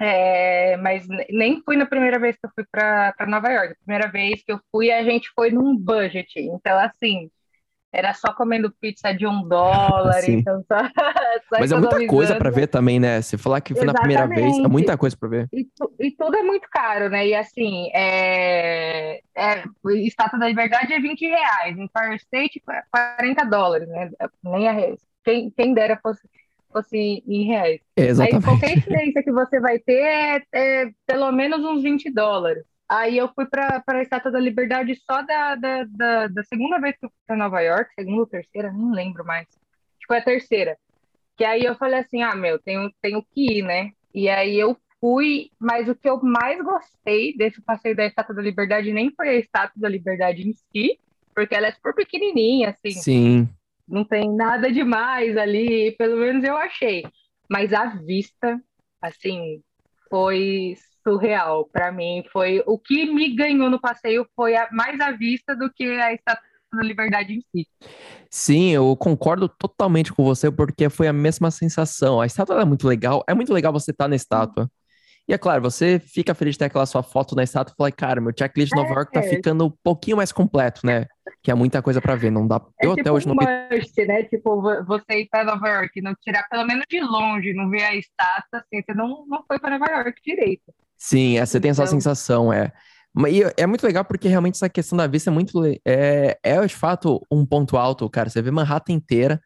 é, 0.00 0.76
mas 0.78 1.06
ne- 1.06 1.26
nem 1.30 1.62
fui 1.62 1.76
na 1.76 1.86
primeira 1.86 2.18
vez 2.18 2.36
que 2.36 2.46
eu 2.46 2.50
fui 2.54 2.64
para 2.70 3.14
Nova 3.28 3.48
York. 3.50 3.72
A 3.72 3.84
primeira 3.84 4.10
vez 4.10 4.42
que 4.42 4.50
eu 4.52 4.60
fui, 4.70 4.90
a 4.90 5.04
gente 5.04 5.30
foi 5.34 5.50
num 5.50 5.76
budget. 5.76 6.38
Então, 6.40 6.78
assim, 6.78 7.30
era 7.92 8.14
só 8.14 8.32
comendo 8.32 8.72
pizza 8.80 9.12
de 9.12 9.26
um 9.26 9.46
dólar, 9.46 10.14
Sim. 10.22 10.38
então 10.38 10.64
só, 10.66 10.78
só 10.78 11.60
Mas 11.60 11.70
é 11.70 11.76
muita 11.76 12.06
coisa 12.06 12.36
pra 12.36 12.48
ver 12.50 12.66
também, 12.68 12.98
né? 12.98 13.20
Se 13.20 13.36
falar 13.36 13.60
que 13.60 13.74
foi 13.74 13.84
na 13.84 13.92
primeira 13.92 14.26
vez, 14.26 14.40
é 14.40 14.44
Exatamente. 14.46 14.72
muita 14.72 14.96
coisa 14.96 15.16
pra 15.16 15.28
ver. 15.28 15.48
E, 15.52 15.64
tu- 15.64 15.92
e 16.00 16.10
tudo 16.12 16.36
é 16.36 16.42
muito 16.42 16.66
caro, 16.70 17.10
né? 17.10 17.26
E 17.26 17.34
assim, 17.34 17.90
é, 17.94 19.20
é, 19.36 19.64
Estátua 20.06 20.38
da 20.38 20.48
Liberdade 20.48 20.92
é 20.92 20.98
20 21.00 21.26
reais, 21.26 21.76
Empire 21.78 22.16
State 22.16 22.62
40 22.90 23.44
dólares, 23.44 23.88
né? 23.88 24.10
Nem 24.42 24.68
a 24.68 24.72
reais. 24.72 25.00
Quem, 25.24 25.50
quem 25.50 25.74
dera 25.74 25.98
fosse, 26.02 26.22
fosse 26.72 27.22
em 27.26 27.44
reais. 27.44 27.80
É, 27.96 28.04
Aí 28.04 28.06
qualquer 28.08 28.30
exatamente. 28.32 28.78
experiência 28.78 29.22
que 29.22 29.32
você 29.32 29.60
vai 29.60 29.78
ter 29.78 30.02
é, 30.02 30.42
é 30.52 30.90
pelo 31.06 31.30
menos 31.30 31.60
uns 31.64 31.82
20 31.82 32.10
dólares. 32.10 32.64
Aí 32.92 33.16
eu 33.16 33.32
fui 33.34 33.46
para 33.46 33.82
a 33.86 34.02
Estátua 34.02 34.30
da 34.30 34.38
Liberdade 34.38 34.94
só 35.10 35.22
da, 35.22 35.54
da, 35.54 35.84
da, 35.84 36.28
da 36.28 36.44
segunda 36.44 36.78
vez 36.78 36.94
que 36.98 37.06
eu 37.06 37.08
fui 37.08 37.18
para 37.26 37.36
Nova 37.36 37.58
York, 37.62 37.90
segunda 37.94 38.20
ou 38.20 38.26
terceira, 38.26 38.70
não 38.70 38.92
lembro 38.92 39.24
mais. 39.24 39.48
Acho 39.48 39.98
que 40.00 40.06
foi 40.06 40.18
a 40.18 40.24
terceira. 40.24 40.76
Que 41.34 41.42
aí 41.42 41.64
eu 41.64 41.74
falei 41.74 42.00
assim, 42.00 42.22
ah, 42.22 42.36
meu, 42.36 42.58
tenho, 42.58 42.92
tenho 43.00 43.24
que 43.32 43.60
ir, 43.60 43.62
né? 43.62 43.92
E 44.14 44.28
aí 44.28 44.60
eu 44.60 44.76
fui, 45.00 45.50
mas 45.58 45.88
o 45.88 45.94
que 45.94 46.06
eu 46.06 46.20
mais 46.22 46.62
gostei 46.62 47.34
desse 47.34 47.62
passeio 47.62 47.96
da 47.96 48.04
Estátua 48.04 48.34
da 48.34 48.42
Liberdade 48.42 48.92
nem 48.92 49.10
foi 49.10 49.30
a 49.30 49.36
Estátua 49.36 49.80
da 49.80 49.88
Liberdade 49.88 50.46
em 50.46 50.52
si, 50.52 51.00
porque 51.34 51.54
ela 51.54 51.68
é 51.68 51.72
super 51.72 51.94
pequenininha, 51.94 52.68
assim, 52.68 52.90
Sim. 52.90 53.48
não 53.88 54.04
tem 54.04 54.30
nada 54.30 54.70
demais 54.70 55.34
ali, 55.38 55.92
pelo 55.92 56.18
menos 56.18 56.44
eu 56.44 56.58
achei. 56.58 57.04
Mas 57.48 57.72
a 57.72 57.86
vista, 57.86 58.60
assim, 59.00 59.62
foi 60.10 60.74
surreal 61.06 61.66
para 61.72 61.90
mim. 61.92 62.24
Foi 62.32 62.62
o 62.66 62.78
que 62.78 63.06
me 63.12 63.34
ganhou 63.34 63.68
no 63.70 63.80
passeio 63.80 64.26
foi 64.34 64.56
a- 64.56 64.68
mais 64.72 64.98
a 65.00 65.12
vista 65.12 65.54
do 65.56 65.70
que 65.72 65.84
a 65.84 66.12
Estátua 66.12 66.42
da 66.72 66.82
Liberdade 66.82 67.34
em 67.34 67.40
si. 67.54 67.68
Sim, 68.30 68.70
eu 68.70 68.96
concordo 68.96 69.46
totalmente 69.48 70.12
com 70.12 70.24
você, 70.24 70.50
porque 70.50 70.88
foi 70.88 71.06
a 71.06 71.12
mesma 71.12 71.50
sensação. 71.50 72.20
A 72.20 72.26
estátua 72.26 72.62
é 72.62 72.64
muito 72.64 72.86
legal, 72.88 73.22
é 73.28 73.34
muito 73.34 73.52
legal 73.52 73.72
você 73.72 73.90
estar 73.90 74.08
na 74.08 74.16
estátua. 74.16 74.70
E 75.28 75.32
é 75.34 75.38
claro, 75.38 75.62
você 75.62 76.00
fica 76.00 76.34
feliz 76.34 76.54
de 76.54 76.60
ter 76.60 76.64
aquela 76.64 76.84
sua 76.86 77.02
foto 77.02 77.36
na 77.36 77.44
estátua 77.44 77.72
e 77.72 77.76
fala, 77.76 77.92
cara, 77.92 78.20
meu 78.20 78.32
checklist 78.36 78.70
de 78.72 78.76
Nova 78.80 78.92
York 78.94 79.12
tá 79.12 79.20
É. 79.20 79.22
ficando 79.28 79.66
um 79.66 79.72
pouquinho 79.84 80.16
mais 80.16 80.32
completo, 80.32 80.80
né? 80.84 81.06
Que 81.42 81.50
é 81.50 81.54
muita 81.54 81.80
coisa 81.82 82.00
pra 82.00 82.16
ver, 82.16 82.30
não 82.32 82.46
dá. 82.48 82.56
É 82.80 82.86
Eu 82.86 82.90
tipo 82.90 83.00
até 83.02 83.12
hoje 83.12 83.28
não 83.28 83.34
um 83.34 83.38
vi. 83.38 83.76
must, 83.76 84.04
né? 84.06 84.22
Tipo, 84.24 84.60
vo- 84.60 84.84
você 84.84 85.20
ir 85.20 85.28
para 85.30 85.44
Nova 85.44 85.68
York, 85.68 86.00
não 86.00 86.14
tirar 86.20 86.48
pelo 86.48 86.66
menos 86.66 86.84
de 86.88 87.00
longe, 87.00 87.52
não 87.52 87.68
ver 87.70 87.82
a 87.84 87.94
estátua, 87.94 88.60
assim, 88.60 88.82
você 88.84 88.94
não, 88.94 89.24
não 89.28 89.44
foi 89.46 89.58
para 89.60 89.78
Nova 89.78 89.92
York 89.92 90.20
direito. 90.26 90.62
Sim, 91.02 91.36
é, 91.36 91.44
você 91.44 91.58
tem 91.58 91.72
essa 91.72 91.82
Então- 91.82 91.94
sensação, 91.94 92.52
é. 92.52 92.70
E 93.28 93.42
é 93.56 93.66
muito 93.66 93.84
legal 93.84 94.04
porque 94.04 94.28
realmente 94.28 94.54
essa 94.54 94.68
questão 94.68 94.96
da 94.96 95.06
vista 95.08 95.30
é 95.30 95.32
muito. 95.32 95.60
É, 95.84 96.38
é 96.44 96.64
de 96.64 96.74
fato 96.76 97.20
um 97.28 97.44
ponto 97.44 97.76
alto, 97.76 98.08
cara. 98.08 98.30
Você 98.30 98.40
vê 98.40 98.52
Manhattan 98.52 98.92
inteira. 98.92 99.42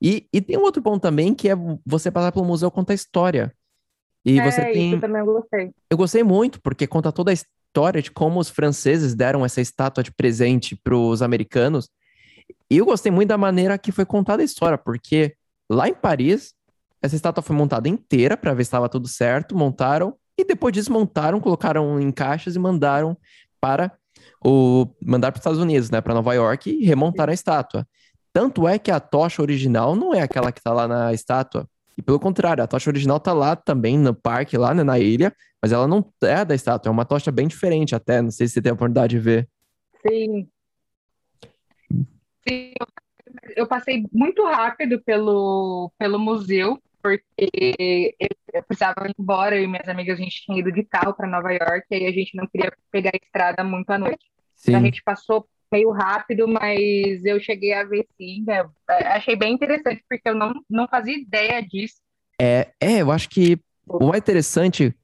E, 0.00 0.28
e 0.32 0.40
tem 0.40 0.56
um 0.56 0.62
outro 0.62 0.80
ponto 0.80 1.02
também 1.02 1.34
que 1.34 1.48
é 1.48 1.54
você 1.84 2.12
passar 2.12 2.30
pelo 2.30 2.44
museu 2.44 2.70
conta 2.70 2.92
a 2.92 2.94
história. 2.94 3.52
E 4.24 4.40
você 4.40 4.60
é, 4.60 4.72
tem. 4.72 4.86
isso 4.86 4.96
eu 4.96 5.00
também 5.00 5.24
gostei. 5.24 5.72
Eu 5.90 5.96
gostei 5.96 6.22
muito, 6.22 6.62
porque 6.62 6.86
conta 6.86 7.10
toda 7.10 7.32
a 7.32 7.34
história 7.34 8.00
de 8.00 8.12
como 8.12 8.38
os 8.38 8.48
franceses 8.48 9.12
deram 9.12 9.44
essa 9.44 9.60
estátua 9.60 10.04
de 10.04 10.12
presente 10.12 10.76
para 10.76 10.96
os 10.96 11.22
americanos. 11.22 11.90
E 12.70 12.78
eu 12.78 12.84
gostei 12.86 13.10
muito 13.10 13.28
da 13.30 13.36
maneira 13.36 13.76
que 13.76 13.90
foi 13.90 14.06
contada 14.06 14.42
a 14.42 14.44
história, 14.44 14.78
porque 14.78 15.34
lá 15.68 15.88
em 15.88 15.94
Paris, 15.94 16.54
essa 17.02 17.16
estátua 17.16 17.42
foi 17.42 17.56
montada 17.56 17.88
inteira 17.88 18.36
para 18.36 18.54
ver 18.54 18.62
se 18.64 18.68
estava 18.68 18.88
tudo 18.88 19.08
certo, 19.08 19.56
montaram 19.56 20.14
e 20.40 20.44
depois 20.44 20.72
desmontaram, 20.72 21.40
colocaram 21.40 22.00
em 22.00 22.10
caixas 22.10 22.56
e 22.56 22.58
mandaram 22.58 23.16
para 23.60 23.92
o 24.44 24.86
mandar 25.04 25.32
para 25.32 25.38
os 25.38 25.40
Estados 25.40 25.58
Unidos, 25.58 25.90
né, 25.90 26.00
para 26.00 26.14
Nova 26.14 26.34
York 26.34 26.70
e 26.70 26.84
remontaram 26.84 27.30
a 27.30 27.34
estátua. 27.34 27.86
Tanto 28.32 28.66
é 28.66 28.78
que 28.78 28.90
a 28.90 29.00
tocha 29.00 29.42
original 29.42 29.94
não 29.96 30.14
é 30.14 30.22
aquela 30.22 30.52
que 30.52 30.60
está 30.60 30.72
lá 30.72 30.86
na 30.86 31.12
estátua. 31.12 31.68
E 31.96 32.02
pelo 32.02 32.20
contrário, 32.20 32.62
a 32.62 32.66
tocha 32.66 32.88
original 32.88 33.20
tá 33.20 33.32
lá 33.32 33.54
também 33.54 33.98
no 33.98 34.14
parque, 34.14 34.56
lá 34.56 34.72
né, 34.72 34.82
na 34.82 34.98
ilha, 34.98 35.34
mas 35.60 35.72
ela 35.72 35.86
não 35.86 36.04
é 36.22 36.44
da 36.44 36.54
estátua, 36.54 36.88
é 36.88 36.92
uma 36.92 37.04
tocha 37.04 37.30
bem 37.30 37.46
diferente 37.46 37.94
até. 37.94 38.22
Não 38.22 38.30
sei 38.30 38.46
se 38.46 38.54
você 38.54 38.62
tem 38.62 38.70
a 38.70 38.74
oportunidade 38.74 39.10
de 39.10 39.18
ver. 39.18 39.48
Sim. 40.06 40.48
Sim, 42.48 42.72
eu 43.54 43.66
passei 43.66 44.06
muito 44.12 44.44
rápido 44.44 45.00
pelo, 45.02 45.92
pelo 45.98 46.18
museu, 46.18 46.80
porque 47.02 48.14
eu, 48.52 48.62
precisava 48.64 49.06
ir 49.08 49.14
embora, 49.18 49.56
eu 49.56 49.64
e 49.64 49.66
minhas 49.66 49.88
amigas, 49.88 50.18
a 50.18 50.22
gente 50.22 50.44
tinha 50.44 50.58
ido 50.58 50.72
de 50.72 50.84
carro 50.84 51.14
para 51.14 51.28
Nova 51.28 51.50
York, 51.52 51.86
e 51.90 51.94
aí 51.94 52.06
a 52.06 52.12
gente 52.12 52.36
não 52.36 52.46
queria 52.46 52.72
pegar 52.90 53.10
a 53.14 53.18
estrada 53.24 53.64
muito 53.64 53.90
à 53.90 53.98
noite. 53.98 54.24
Então 54.68 54.80
a 54.80 54.82
Sim, 54.82 54.84
gente 54.84 55.02
passou 55.02 55.48
meio 55.72 55.90
rápido, 55.90 56.48
mas 56.48 57.24
eu 57.24 57.40
cheguei 57.40 57.72
a 57.72 57.84
ver 57.84 58.06
sim. 58.16 58.44
né? 58.46 58.68
É, 58.90 59.06
Achei 59.08 59.36
bem 59.36 59.54
interessante, 59.54 60.04
porque 60.08 60.28
eu 60.28 60.34
não, 60.34 60.52
não 60.68 60.88
fazia 60.88 61.16
ideia 61.18 61.60
disso. 61.62 61.96
é, 62.40 62.72
é, 62.80 63.02
eu 63.02 63.10
acho 63.10 63.28
que 63.28 63.58
o 63.86 64.06
mais 64.06 64.20
interessante 64.22 64.94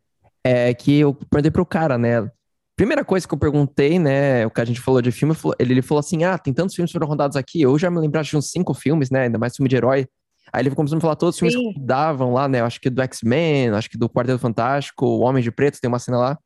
é 0.44 0.72
que 0.74 0.98
eu 1.00 1.14
perguntei 1.14 1.50
pro 1.50 1.66
cara, 1.66 1.98
né? 1.98 2.30
Primeira 2.76 3.04
coisa 3.04 3.26
que 3.26 3.34
eu 3.34 3.38
perguntei, 3.38 3.98
né? 3.98 4.46
O 4.46 4.50
que 4.50 4.60
a 4.60 4.64
gente 4.64 4.80
falou 4.80 5.02
de 5.02 5.10
filme, 5.12 5.34
ele, 5.58 5.74
ele 5.74 5.82
falou 5.82 6.00
assim: 6.00 6.24
ah, 6.24 6.38
tem 6.38 6.52
tantos 6.54 6.74
filmes 6.74 6.90
que 6.90 6.94
foram 6.98 7.08
rodados 7.08 7.36
aqui. 7.36 7.62
Eu 7.62 7.78
já 7.78 7.90
me 7.90 7.98
lembrava 8.00 8.24
de 8.24 8.36
uns 8.36 8.50
cinco 8.50 8.74
filmes, 8.74 9.10
né? 9.10 9.22
Ainda 9.24 9.38
mais 9.38 9.56
filme 9.56 9.68
de 9.68 9.76
herói. 9.76 10.06
Aí 10.52 10.62
ele 10.62 10.74
começou 10.74 10.96
a 10.96 11.00
falar 11.00 11.16
todos 11.16 11.34
os 11.34 11.38
filmes 11.38 11.54
Sim. 11.54 11.72
que 11.72 11.80
davam 11.80 12.32
lá, 12.32 12.48
né? 12.48 12.60
Eu 12.60 12.64
acho 12.64 12.80
que 12.80 12.88
do 12.88 13.02
X-Men, 13.02 13.70
acho 13.70 13.90
que 13.90 13.98
do 13.98 14.08
Quarteto 14.08 14.38
Fantástico, 14.38 15.04
O 15.06 15.20
Homem 15.20 15.42
de 15.42 15.50
Preto, 15.50 15.80
tem 15.80 15.88
uma 15.88 15.98
cena 15.98 16.18
lá. 16.18 16.38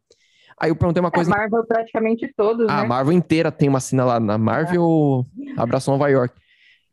Aí 0.61 0.71
eu 0.71 0.77
perguntei 0.77 1.01
uma 1.01 1.09
A 1.09 1.13
coisa 1.13 1.31
Marvel 1.31 1.65
praticamente 1.67 2.33
todos, 2.37 2.69
Ah, 2.69 2.81
a 2.81 2.83
né? 2.83 2.89
Marvel 2.89 3.13
inteira 3.13 3.51
tem 3.51 3.69
uma 3.69 3.81
cena 3.81 4.05
lá. 4.05 4.21
Na 4.21 4.37
Marvel 4.37 5.27
abraçou 5.57 5.93
Nova 5.93 6.09
York. 6.09 6.35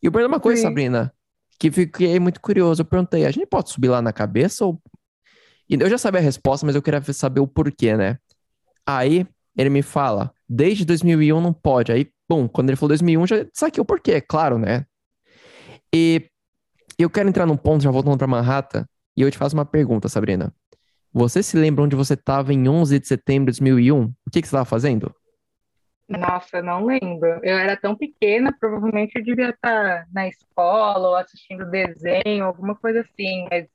E 0.02 0.06
eu 0.06 0.12
perguntei 0.12 0.34
uma 0.34 0.39
coisa, 0.39 0.62
Sim. 0.62 0.67
Sabrina, 0.67 1.13
que 1.60 1.72
fiquei 1.72 2.20
muito 2.20 2.39
curioso. 2.39 2.82
Eu 2.82 2.86
perguntei, 2.86 3.26
a 3.26 3.32
gente 3.32 3.46
pode 3.46 3.70
subir 3.70 3.89
lá 3.89 4.02
na 4.02 4.13
cabeça? 4.13 4.65
Ou... 4.65 4.82
E 5.70 5.76
eu 5.76 5.89
já 5.89 5.98
sabia 5.98 6.20
a 6.20 6.24
resposta, 6.24 6.65
mas 6.65 6.76
eu 6.76 6.82
queria 6.82 7.02
saber 7.13 7.41
o 7.41 7.48
porquê, 7.48 7.96
né? 7.98 8.17
Aí 8.86 9.28
ele 9.58 9.70
me 9.70 9.82
fala, 9.82 10.32
desde 10.48 10.86
2001 10.86 11.41
não 11.41 11.52
pode. 11.52 11.91
Aí, 11.91 12.10
bom, 12.30 12.48
quando 12.48 12.70
ele 12.70 12.78
falou 12.78 12.89
2001, 12.89 13.28
já 13.28 13.46
saquei 13.54 13.82
o 13.82 13.86
porquê, 13.86 14.22
claro, 14.22 14.58
né? 14.58 14.86
E 15.93 16.30
eu 17.03 17.10
quero 17.10 17.29
entrar 17.29 17.45
num 17.45 17.57
ponto, 17.57 17.83
já 17.83 17.91
voltando 17.91 18.17
para 18.17 18.27
Manhattan, 18.27 18.86
e 19.15 19.21
eu 19.21 19.31
te 19.31 19.38
faço 19.38 19.55
uma 19.55 19.65
pergunta, 19.65 20.10
Sabrina. 20.10 20.53
Você 21.13 21.41
se 21.41 21.57
lembra 21.57 21.83
onde 21.83 21.95
você 21.95 22.13
estava 22.13 22.53
em 22.53 22.67
11 22.67 22.99
de 22.99 23.07
setembro 23.07 23.51
de 23.51 23.60
2001? 23.60 24.03
O 24.03 24.13
que, 24.31 24.41
que 24.41 24.47
você 24.47 24.55
estava 24.55 24.65
fazendo? 24.65 25.13
Nossa, 26.07 26.62
não 26.62 26.86
lembro. 26.86 27.39
Eu 27.43 27.57
era 27.57 27.75
tão 27.75 27.95
pequena, 27.95 28.55
provavelmente 28.57 29.17
eu 29.17 29.23
devia 29.23 29.49
estar 29.49 30.05
na 30.13 30.27
escola 30.27 31.10
ou 31.10 31.15
assistindo 31.15 31.69
desenho, 31.69 32.45
alguma 32.45 32.75
coisa 32.75 33.01
assim, 33.01 33.45
mas 33.49 33.65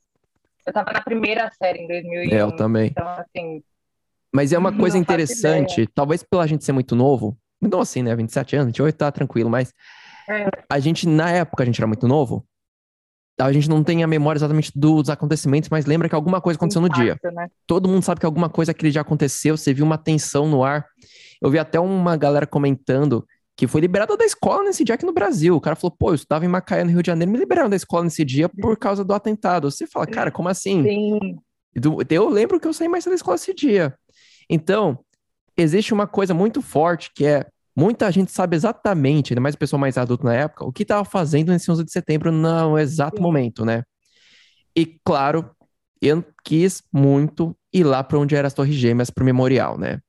eu 0.66 0.70
estava 0.70 0.92
na 0.92 1.02
primeira 1.02 1.50
série 1.52 1.80
em 1.80 1.88
2001. 1.88 2.32
É, 2.32 2.42
eu 2.42 2.52
também. 2.56 2.86
Então, 2.86 3.06
assim, 3.08 3.62
Mas 4.32 4.52
é 4.52 4.58
uma 4.58 4.74
coisa 4.74 4.96
interessante, 4.96 5.86
talvez 5.88 6.22
pela 6.22 6.46
gente 6.46 6.64
ser 6.64 6.72
muito 6.72 6.94
novo, 6.96 7.36
não 7.60 7.80
assim, 7.80 8.02
né? 8.02 8.14
27 8.14 8.56
anos, 8.56 8.66
28 8.68 8.96
tá 8.96 9.12
tranquilo, 9.12 9.50
mas 9.50 9.74
É, 10.28 10.46
a 10.70 10.78
gente, 10.78 11.06
na 11.06 11.30
época, 11.30 11.64
a 11.64 11.66
gente 11.66 11.80
era 11.80 11.86
muito 11.86 12.06
novo, 12.08 12.46
a 13.38 13.50
gente 13.52 13.68
não 13.68 13.82
tem 13.82 14.02
a 14.02 14.06
memória 14.06 14.38
exatamente 14.38 14.70
dos 14.74 15.08
acontecimentos, 15.10 15.68
mas 15.70 15.86
lembra 15.86 16.08
que 16.08 16.14
alguma 16.14 16.40
coisa 16.40 16.56
aconteceu 16.56 16.80
no 16.82 16.88
dia. 16.88 17.12
impacto, 17.12 17.34
né? 17.34 17.48
todo 17.66 17.88
mundo 17.88 18.02
sabe 18.04 18.20
que 18.20 18.26
alguma 18.26 18.48
coisa 18.48 18.70
aquele 18.72 18.92
dia 18.92 19.00
aconteceu, 19.00 19.56
você 19.56 19.72
viu 19.74 19.84
uma 19.84 19.98
tensão 19.98 20.46
no 20.48 20.62
ar. 20.62 20.86
Eu 21.40 21.50
vi 21.50 21.58
até 21.58 21.80
uma 21.80 22.16
galera 22.16 22.46
comentando 22.46 23.26
que 23.56 23.66
foi 23.66 23.80
liberada 23.80 24.16
da 24.16 24.24
escola 24.24 24.62
nesse 24.64 24.84
dia 24.84 24.94
aqui 24.94 25.04
no 25.04 25.12
Brasil. 25.12 25.56
O 25.56 25.60
cara 25.60 25.74
falou, 25.76 25.94
pô, 25.98 26.10
eu 26.10 26.14
estudava 26.14 26.44
em 26.44 26.48
Macaé, 26.48 26.84
no 26.84 26.90
Rio 26.90 27.02
de 27.02 27.06
Janeiro, 27.08 27.30
me 27.32 27.38
liberaram 27.38 27.68
da 27.68 27.76
escola 27.76 28.04
nesse 28.04 28.24
dia 28.24 28.48
por 28.48 28.76
causa 28.76 29.04
do 29.04 29.12
atentado. 29.12 29.70
Você 29.70 29.86
fala, 29.86 30.06
cara, 30.06 30.30
como 30.30 30.48
assim? 30.48 30.82
Sim, 30.82 31.38
Do- 31.74 31.98
Eu 32.08 32.28
lembro 32.28 32.60
que 32.60 32.66
eu 32.68 32.72
saí 32.72 32.88
mais 32.88 33.04
da 33.04 33.14
escola 33.14 33.34
esse 33.36 33.52
dia. 33.54 33.94
Então, 34.48 34.98
existe 35.56 35.92
uma 35.92 36.06
coisa 36.06 36.32
muito 36.34 36.62
forte 36.62 37.10
que 37.14 37.24
é 37.26 37.46
muita 37.74 38.10
gente 38.10 38.30
sabe 38.32 38.56
exatamente, 38.56 39.32
ainda 39.32 39.40
mais 39.40 39.54
o 39.54 39.58
pessoal 39.58 39.80
mais 39.80 39.96
adulto 39.96 40.24
na 40.24 40.34
época, 40.34 40.64
o 40.64 40.72
que 40.72 40.82
estava 40.82 41.04
fazendo 41.04 41.50
nesse 41.50 41.70
11 41.70 41.84
de 41.84 41.92
setembro 41.92 42.30
no 42.30 42.78
exato 42.78 43.20
momento, 43.20 43.64
né? 43.64 43.82
E 44.76 44.98
claro, 45.04 45.50
eu 46.00 46.24
quis 46.44 46.82
muito 46.92 47.56
ir 47.72 47.84
lá 47.84 48.02
para 48.02 48.18
onde 48.18 48.34
eram 48.34 48.46
as 48.46 48.54
Torres 48.54 48.74
Gêmeas 48.74 49.10
pro 49.10 49.24
memorial, 49.24 49.78
né? 49.78 50.00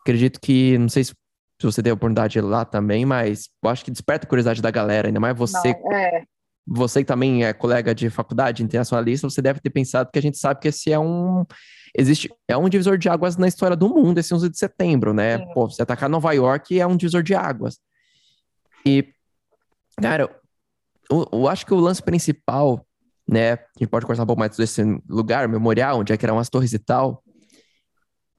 Acredito 0.00 0.38
que, 0.40 0.76
não 0.78 0.88
sei 0.88 1.04
se 1.04 1.14
se 1.60 1.66
você 1.66 1.82
teve 1.82 1.92
a 1.92 1.94
oportunidade 1.94 2.32
de 2.32 2.38
ir 2.38 2.42
lá 2.42 2.64
também, 2.64 3.06
mas 3.06 3.48
eu 3.62 3.70
acho 3.70 3.84
que 3.84 3.90
desperta 3.90 4.26
a 4.26 4.28
curiosidade 4.28 4.60
da 4.60 4.70
galera, 4.70 5.08
ainda 5.08 5.20
mais 5.20 5.36
você 5.36 5.72
não, 5.82 5.92
é, 5.92 6.24
você 6.66 7.00
que 7.00 7.06
também 7.06 7.44
é 7.44 7.52
colega 7.52 7.94
de 7.94 8.08
faculdade 8.08 8.62
internacionalista, 8.62 9.28
você 9.28 9.42
deve 9.42 9.60
ter 9.60 9.70
pensado 9.70 10.10
que 10.10 10.18
a 10.18 10.22
gente 10.22 10.38
sabe 10.38 10.60
que 10.60 10.68
esse 10.68 10.92
é 10.92 10.98
um 10.98 11.44
existe 11.96 12.32
é 12.48 12.56
um 12.56 12.68
divisor 12.68 12.98
de 12.98 13.08
águas 13.08 13.36
na 13.36 13.46
história 13.46 13.76
do 13.76 13.88
mundo, 13.88 14.18
esse 14.18 14.34
11 14.34 14.48
de 14.48 14.58
setembro, 14.58 15.12
né? 15.12 15.38
Sim. 15.38 15.46
Pô, 15.52 15.68
você 15.68 15.82
atacar 15.82 16.08
Nova 16.08 16.32
York 16.32 16.78
é 16.78 16.86
um 16.86 16.96
divisor 16.96 17.22
de 17.22 17.34
águas. 17.34 17.78
E 18.84 19.12
cara, 20.00 20.28
eu, 21.10 21.28
eu 21.32 21.48
acho 21.48 21.66
que 21.66 21.74
o 21.74 21.78
lance 21.78 22.02
principal, 22.02 22.84
né, 23.28 23.52
a 23.52 23.58
gente 23.78 23.88
pode 23.88 24.06
conversar 24.06 24.24
um 24.24 24.26
pouco 24.26 24.40
mais 24.40 24.56
desse 24.56 24.82
lugar, 25.08 25.48
memorial, 25.48 26.00
onde 26.00 26.12
é 26.12 26.16
que 26.16 26.24
eram 26.24 26.38
as 26.38 26.48
torres 26.48 26.72
e 26.72 26.78
tal, 26.78 27.22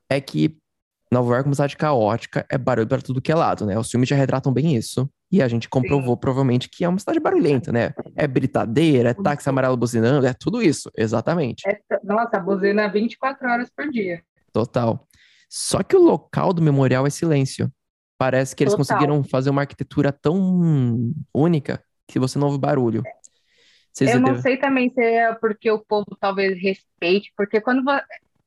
é 0.10 0.20
que 0.20 0.58
Nova 1.12 1.34
York 1.34 1.48
é 1.48 1.50
uma 1.50 1.56
cidade 1.56 1.78
caótica, 1.78 2.46
é 2.50 2.58
barulho 2.58 2.88
para 2.88 3.02
tudo 3.02 3.22
que 3.22 3.32
é 3.32 3.36
lado, 3.36 3.66
né? 3.66 3.78
Os 3.78 3.90
filmes 3.90 4.10
já 4.10 4.16
retratam 4.16 4.52
bem 4.52 4.76
isso. 4.76 5.10
E 5.32 5.42
a 5.42 5.48
gente 5.48 5.68
comprovou, 5.68 6.16
provavelmente, 6.16 6.70
que 6.70 6.84
é 6.84 6.90
uma 6.90 7.00
cidade 7.00 7.20
barulhenta, 7.20 7.72
né? 7.72 7.94
É 8.16 8.28
britadeira, 8.28 9.10
é 9.10 9.14
táxi 9.14 9.50
amarelo 9.50 9.76
buzinando, 9.76 10.26
é 10.26 10.34
tudo 10.34 10.62
isso, 10.62 10.90
exatamente. 10.96 11.64
é, 11.68 11.80
nossa, 12.04 12.40
buzina 12.40 12.88
24 12.88 13.50
horas 13.50 13.70
por 13.70 13.90
dia. 13.90 14.22
Total. 14.52 15.08
Só 15.50 15.84
que 15.84 15.96
o 15.96 16.02
local 16.02 16.54
do 16.54 16.62
memorial 16.62 17.06
é 17.06 17.10
silêncio. 17.10 17.72
Parece 18.18 18.56
que 18.56 18.64
eles 18.64 18.74
Total. 18.74 18.98
conseguiram 18.98 19.24
fazer 19.24 19.50
uma 19.50 19.62
arquitetura 19.62 20.12
tão 20.12 21.12
única 21.34 21.84
que 22.08 22.20
você 22.20 22.40
não 22.40 22.48
ouve 22.48 22.60
barulho. 22.60 23.04
Eu 24.00 24.20
não 24.20 24.42
sei 24.42 24.58
também 24.58 24.90
se 24.90 25.02
é 25.02 25.34
porque 25.34 25.72
o 25.72 25.80
povo 25.80 26.18
talvez 26.20 26.62
respeite, 26.62 27.32
porque 27.36 27.62
quando, 27.62 27.82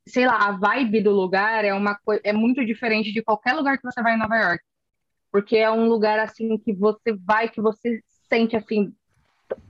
sei 0.09 0.27
lá, 0.27 0.49
a 0.49 0.53
vibe 0.53 1.03
do 1.03 1.11
lugar 1.11 1.65
é 1.65 1.73
uma 1.73 1.95
coisa, 1.95 2.21
é 2.25 2.33
muito 2.33 2.65
diferente 2.65 3.13
de 3.13 3.23
qualquer 3.23 3.55
lugar 3.55 3.79
que 3.79 3.85
você 3.85 4.03
vai 4.03 4.15
em 4.15 4.19
Nova 4.19 4.37
York. 4.37 4.65
Porque 5.31 5.57
é 5.57 5.71
um 5.71 5.87
lugar 5.87 6.19
assim 6.19 6.57
que 6.59 6.73
você 6.73 7.13
vai, 7.13 7.49
que 7.49 7.61
você 7.61 8.01
sente 8.29 8.57
assim, 8.57 8.93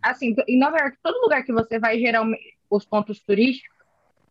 assim, 0.02 0.34
em 0.46 0.58
Nova 0.58 0.78
York, 0.78 0.96
todo 1.02 1.20
lugar 1.20 1.42
que 1.42 1.52
você 1.52 1.78
vai, 1.78 1.98
geralmente, 1.98 2.56
os 2.70 2.84
pontos 2.84 3.20
turísticos, 3.20 3.76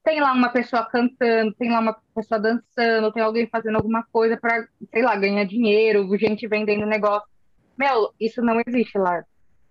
tem 0.03 0.21
lá 0.21 0.31
uma 0.31 0.49
pessoa 0.49 0.85
cantando, 0.85 1.53
tem 1.55 1.69
lá 1.69 1.79
uma 1.79 1.97
pessoa 2.15 2.39
dançando, 2.39 3.11
tem 3.11 3.21
alguém 3.21 3.45
fazendo 3.47 3.75
alguma 3.75 4.03
coisa 4.03 4.37
para, 4.37 4.65
sei 4.89 5.01
lá, 5.01 5.15
ganhar 5.17 5.43
dinheiro, 5.43 6.17
gente 6.17 6.47
vendendo 6.47 6.85
negócio. 6.85 7.27
Meu, 7.77 8.13
isso 8.19 8.41
não 8.41 8.61
existe 8.65 8.97
lá 8.97 9.21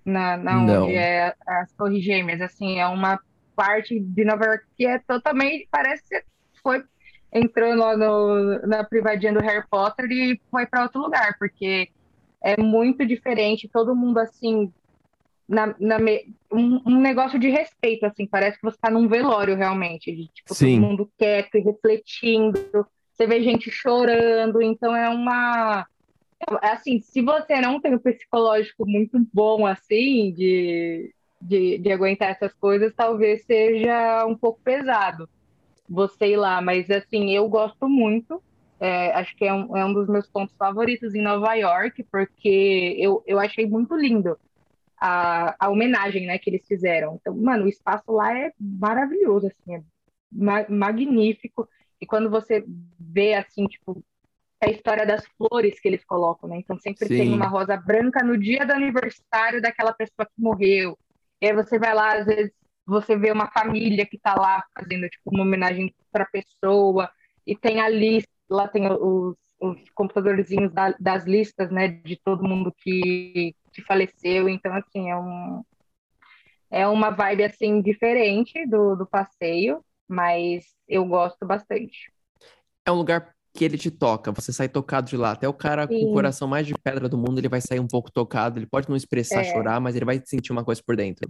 na, 0.04 0.36
na 0.36 0.54
Não. 0.60 0.84
onde 0.84 0.94
é 0.94 1.34
as 1.46 1.72
Torres 1.72 2.04
Gêmeas, 2.04 2.40
assim, 2.42 2.78
é 2.78 2.86
uma 2.86 3.18
parte 3.56 3.98
de 3.98 4.24
Nova 4.24 4.44
York 4.44 4.64
que 4.76 4.86
é 4.86 4.98
totalmente, 4.98 5.66
parece 5.70 6.08
que 6.08 6.22
foi, 6.62 6.84
entrou 7.32 7.74
lá 7.74 7.96
no, 7.96 8.60
na 8.66 8.84
privadinha 8.84 9.32
do 9.32 9.40
Harry 9.40 9.66
Potter 9.68 10.06
e 10.10 10.40
foi 10.50 10.66
para 10.66 10.82
outro 10.84 11.00
lugar, 11.00 11.36
porque 11.38 11.88
é 12.44 12.60
muito 12.60 13.04
diferente, 13.06 13.68
todo 13.72 13.96
mundo 13.96 14.18
assim, 14.18 14.70
na, 15.48 15.74
na 15.80 15.98
me- 15.98 16.32
um, 16.52 16.80
um 16.86 17.00
negócio 17.00 17.38
de 17.38 17.48
respeito, 17.48 18.04
assim, 18.04 18.26
parece 18.26 18.58
que 18.58 18.64
você 18.64 18.76
tá 18.80 18.90
num 18.90 19.08
velório 19.08 19.56
realmente, 19.56 20.14
de 20.14 20.28
tipo, 20.28 20.54
Sim. 20.54 20.74
todo 20.80 20.86
mundo 20.88 21.12
quieto 21.18 21.56
e 21.56 21.60
refletindo, 21.62 22.86
você 23.12 23.26
vê 23.26 23.42
gente 23.42 23.70
chorando, 23.70 24.60
então 24.60 24.94
é 24.94 25.08
uma 25.08 25.86
é 26.62 26.68
assim, 26.68 27.00
se 27.00 27.22
você 27.22 27.60
não 27.60 27.80
tem 27.80 27.94
um 27.94 27.98
psicológico 27.98 28.86
muito 28.86 29.18
bom 29.32 29.66
assim 29.66 30.34
de, 30.34 31.10
de, 31.40 31.78
de 31.78 31.92
aguentar 31.92 32.30
essas 32.30 32.52
coisas, 32.54 32.92
talvez 32.96 33.44
seja 33.46 34.26
um 34.26 34.36
pouco 34.36 34.60
pesado 34.62 35.28
você 35.88 36.28
ir 36.32 36.36
lá, 36.36 36.60
mas 36.60 36.90
assim, 36.90 37.30
eu 37.32 37.48
gosto 37.48 37.88
muito. 37.88 38.42
é, 38.80 39.12
acho 39.14 39.34
que 39.36 39.44
é 39.44 39.52
um, 39.54 39.76
é 39.76 39.84
um 39.84 39.92
dos 39.94 40.08
meus 40.08 40.28
pontos 40.30 40.54
favoritos 40.56 41.14
em 41.14 41.22
Nova 41.22 41.54
York, 41.54 42.04
porque 42.10 42.96
eu, 42.98 43.22
eu 43.26 43.38
achei 43.40 43.66
muito 43.66 43.96
lindo 43.96 44.38
a, 45.00 45.66
a 45.66 45.70
homenagem, 45.70 46.26
né, 46.26 46.38
que 46.38 46.50
eles 46.50 46.66
fizeram. 46.66 47.16
Então, 47.16 47.36
mano, 47.36 47.64
o 47.64 47.68
espaço 47.68 48.10
lá 48.12 48.36
é 48.38 48.52
maravilhoso, 48.60 49.48
assim, 49.48 49.76
é 49.76 49.82
ma- 50.32 50.66
magnífico. 50.68 51.68
E 52.00 52.06
quando 52.06 52.30
você 52.30 52.64
vê, 52.98 53.34
assim, 53.34 53.66
tipo, 53.66 54.02
a 54.62 54.68
história 54.70 55.06
das 55.06 55.26
flores 55.38 55.80
que 55.80 55.88
eles 55.88 56.04
colocam, 56.04 56.48
né? 56.48 56.58
Então 56.58 56.78
sempre 56.78 57.10
tem 57.10 57.28
Sim. 57.28 57.34
uma 57.34 57.48
rosa 57.48 57.76
branca 57.76 58.24
no 58.24 58.38
dia 58.38 58.66
do 58.66 58.72
aniversário 58.72 59.60
daquela 59.62 59.92
pessoa 59.92 60.26
que 60.26 60.32
morreu. 60.42 60.98
E 61.40 61.46
aí 61.48 61.54
você 61.54 61.78
vai 61.78 61.94
lá, 61.94 62.14
às 62.18 62.26
vezes 62.26 62.52
você 62.86 63.16
vê 63.16 63.30
uma 63.32 63.50
família 63.50 64.06
que 64.06 64.18
tá 64.18 64.34
lá 64.34 64.62
fazendo 64.78 65.08
tipo 65.08 65.30
uma 65.30 65.42
homenagem 65.42 65.94
para 66.12 66.24
a 66.24 66.28
pessoa 66.28 67.10
e 67.46 67.56
tem 67.56 67.80
a 67.80 67.88
lista, 67.88 68.30
lá 68.48 68.68
tem 68.68 68.86
os, 68.90 69.36
os 69.60 69.90
computadorzinhos 69.94 70.72
da- 70.72 70.94
das 71.00 71.24
listas, 71.24 71.70
né, 71.70 71.88
de 71.88 72.16
todo 72.24 72.44
mundo 72.48 72.72
que, 72.78 73.54
que 73.72 73.82
faleceu. 73.82 74.48
Então 74.48 74.72
assim, 74.74 75.10
é 75.10 75.16
um 75.16 75.62
é 76.70 76.86
uma 76.86 77.10
vibe 77.10 77.44
assim 77.44 77.80
diferente 77.80 78.66
do, 78.66 78.96
do 78.96 79.06
passeio, 79.06 79.84
mas 80.08 80.64
eu 80.88 81.04
gosto 81.04 81.46
bastante. 81.46 82.12
É 82.84 82.90
um 82.92 82.96
lugar 82.96 83.35
que 83.56 83.64
ele 83.64 83.78
te 83.78 83.90
toca, 83.90 84.30
você 84.30 84.52
sai 84.52 84.68
tocado 84.68 85.08
de 85.08 85.16
lá. 85.16 85.32
Até 85.32 85.48
o 85.48 85.52
cara 85.54 85.86
com 85.88 85.94
o 85.94 85.98
Sim. 85.98 86.12
coração 86.12 86.46
mais 86.46 86.66
de 86.66 86.74
pedra 86.74 87.08
do 87.08 87.16
mundo, 87.18 87.38
ele 87.38 87.48
vai 87.48 87.60
sair 87.60 87.80
um 87.80 87.86
pouco 87.88 88.10
tocado. 88.12 88.58
Ele 88.58 88.66
pode 88.66 88.88
não 88.88 88.96
expressar, 88.96 89.40
É. 89.40 89.44
chorar, 89.44 89.80
mas 89.80 89.96
ele 89.96 90.04
vai 90.04 90.20
sentir 90.24 90.52
uma 90.52 90.62
coisa 90.64 90.80
por 90.86 90.94
dentro. 90.96 91.28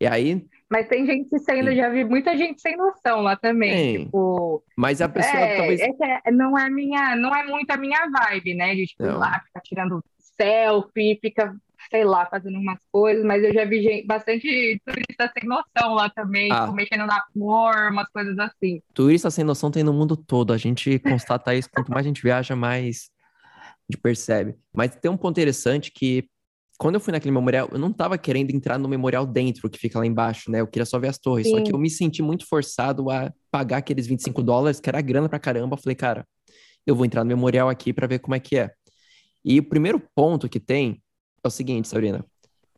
E 0.00 0.06
aí, 0.06 0.44
Mas 0.68 0.88
tem 0.88 1.06
gente 1.06 1.28
sendo, 1.38 1.70
Sim. 1.70 1.76
já 1.76 1.88
vi 1.88 2.04
muita 2.04 2.36
gente 2.36 2.60
sem 2.60 2.76
noção 2.76 3.20
lá 3.20 3.36
também, 3.36 3.70
Tem. 3.96 4.04
tipo, 4.06 4.62
mas 4.76 5.00
a 5.00 5.08
pessoa 5.08 5.40
é, 5.40 5.56
talvez. 5.56 5.80
é 5.80 6.30
não 6.32 6.58
é 6.58 6.68
minha, 6.68 7.14
não 7.14 7.32
é 7.34 7.44
muito 7.46 7.70
a 7.70 7.76
minha 7.76 8.00
vibe, 8.10 8.54
né? 8.54 8.74
De 8.74 8.86
tipo, 8.86 9.04
ir 9.04 9.06
Não. 9.06 9.18
lá, 9.18 9.40
ficar 9.46 9.60
tirando 9.60 10.02
selfie, 10.36 11.18
fica, 11.20 11.54
sei 11.90 12.04
lá, 12.04 12.26
fazendo 12.26 12.58
umas 12.58 12.78
coisas, 12.90 13.24
mas 13.24 13.42
eu 13.44 13.52
já 13.52 13.64
vi 13.64 13.82
gente, 13.82 14.06
bastante 14.06 14.80
turista 14.86 15.30
sem 15.38 15.48
noção 15.48 15.94
lá 15.94 16.08
também, 16.10 16.50
Ah. 16.52 16.62
tipo, 16.62 16.72
mexendo 16.74 17.06
na 17.06 17.22
flor, 17.32 17.90
umas 17.90 18.08
coisas 18.10 18.38
assim. 18.38 18.80
Turista 18.92 19.30
sem 19.30 19.44
noção 19.44 19.70
tem 19.70 19.82
no 19.82 19.92
mundo 19.92 20.16
todo. 20.16 20.52
A 20.52 20.56
gente 20.56 20.98
constata 21.38 21.54
isso. 21.54 21.68
Quanto 21.70 21.90
mais 21.90 22.04
a 22.04 22.08
gente 22.08 22.22
viaja, 22.22 22.54
mais 22.56 23.10
a 23.60 23.92
gente 23.92 24.00
percebe. 24.02 24.54
Mas 24.72 24.94
tem 24.96 25.10
um 25.10 25.16
ponto 25.16 25.32
interessante 25.38 25.90
que, 25.92 26.26
quando 26.78 26.94
eu 26.96 27.00
fui 27.00 27.12
naquele 27.12 27.32
memorial, 27.32 27.68
eu 27.70 27.78
não 27.78 27.92
tava 27.92 28.16
querendo 28.18 28.50
entrar 28.50 28.78
no 28.78 28.88
memorial 28.88 29.24
dentro, 29.26 29.68
que 29.70 29.78
fica 29.78 29.98
lá 29.98 30.06
embaixo, 30.06 30.50
né? 30.50 30.60
Eu 30.60 30.66
queria 30.66 30.86
só 30.86 30.98
ver 30.98 31.08
as 31.08 31.18
torres. 31.18 31.48
Só 31.48 31.56
Sim. 31.58 31.64
que 31.64 31.72
eu 31.72 31.78
me 31.78 31.88
senti 31.90 32.22
muito 32.22 32.46
forçado 32.48 33.10
a 33.10 33.32
pagar 33.50 33.76
aqueles 33.78 34.06
25 34.06 34.42
dólares, 34.42 34.80
que 34.80 34.88
era 34.88 35.00
grana 35.00 35.28
pra 35.28 35.38
caramba. 35.38 35.76
Eu 35.76 35.80
falei, 35.82 35.94
cara, 35.94 36.26
eu 36.86 36.96
vou 36.96 37.04
entrar 37.06 37.22
no 37.24 37.28
memorial 37.28 37.68
aqui 37.68 37.92
pra 37.92 38.06
ver 38.06 38.18
como 38.18 38.34
é 38.34 38.40
que 38.40 38.56
é. 38.58 38.70
E 39.44 39.58
o 39.60 39.62
primeiro 39.68 40.02
ponto 40.14 40.48
que 40.48 40.58
tem 40.58 41.00
é 41.44 41.48
o 41.48 41.50
seguinte, 41.50 41.88
Sabrina. 41.88 42.24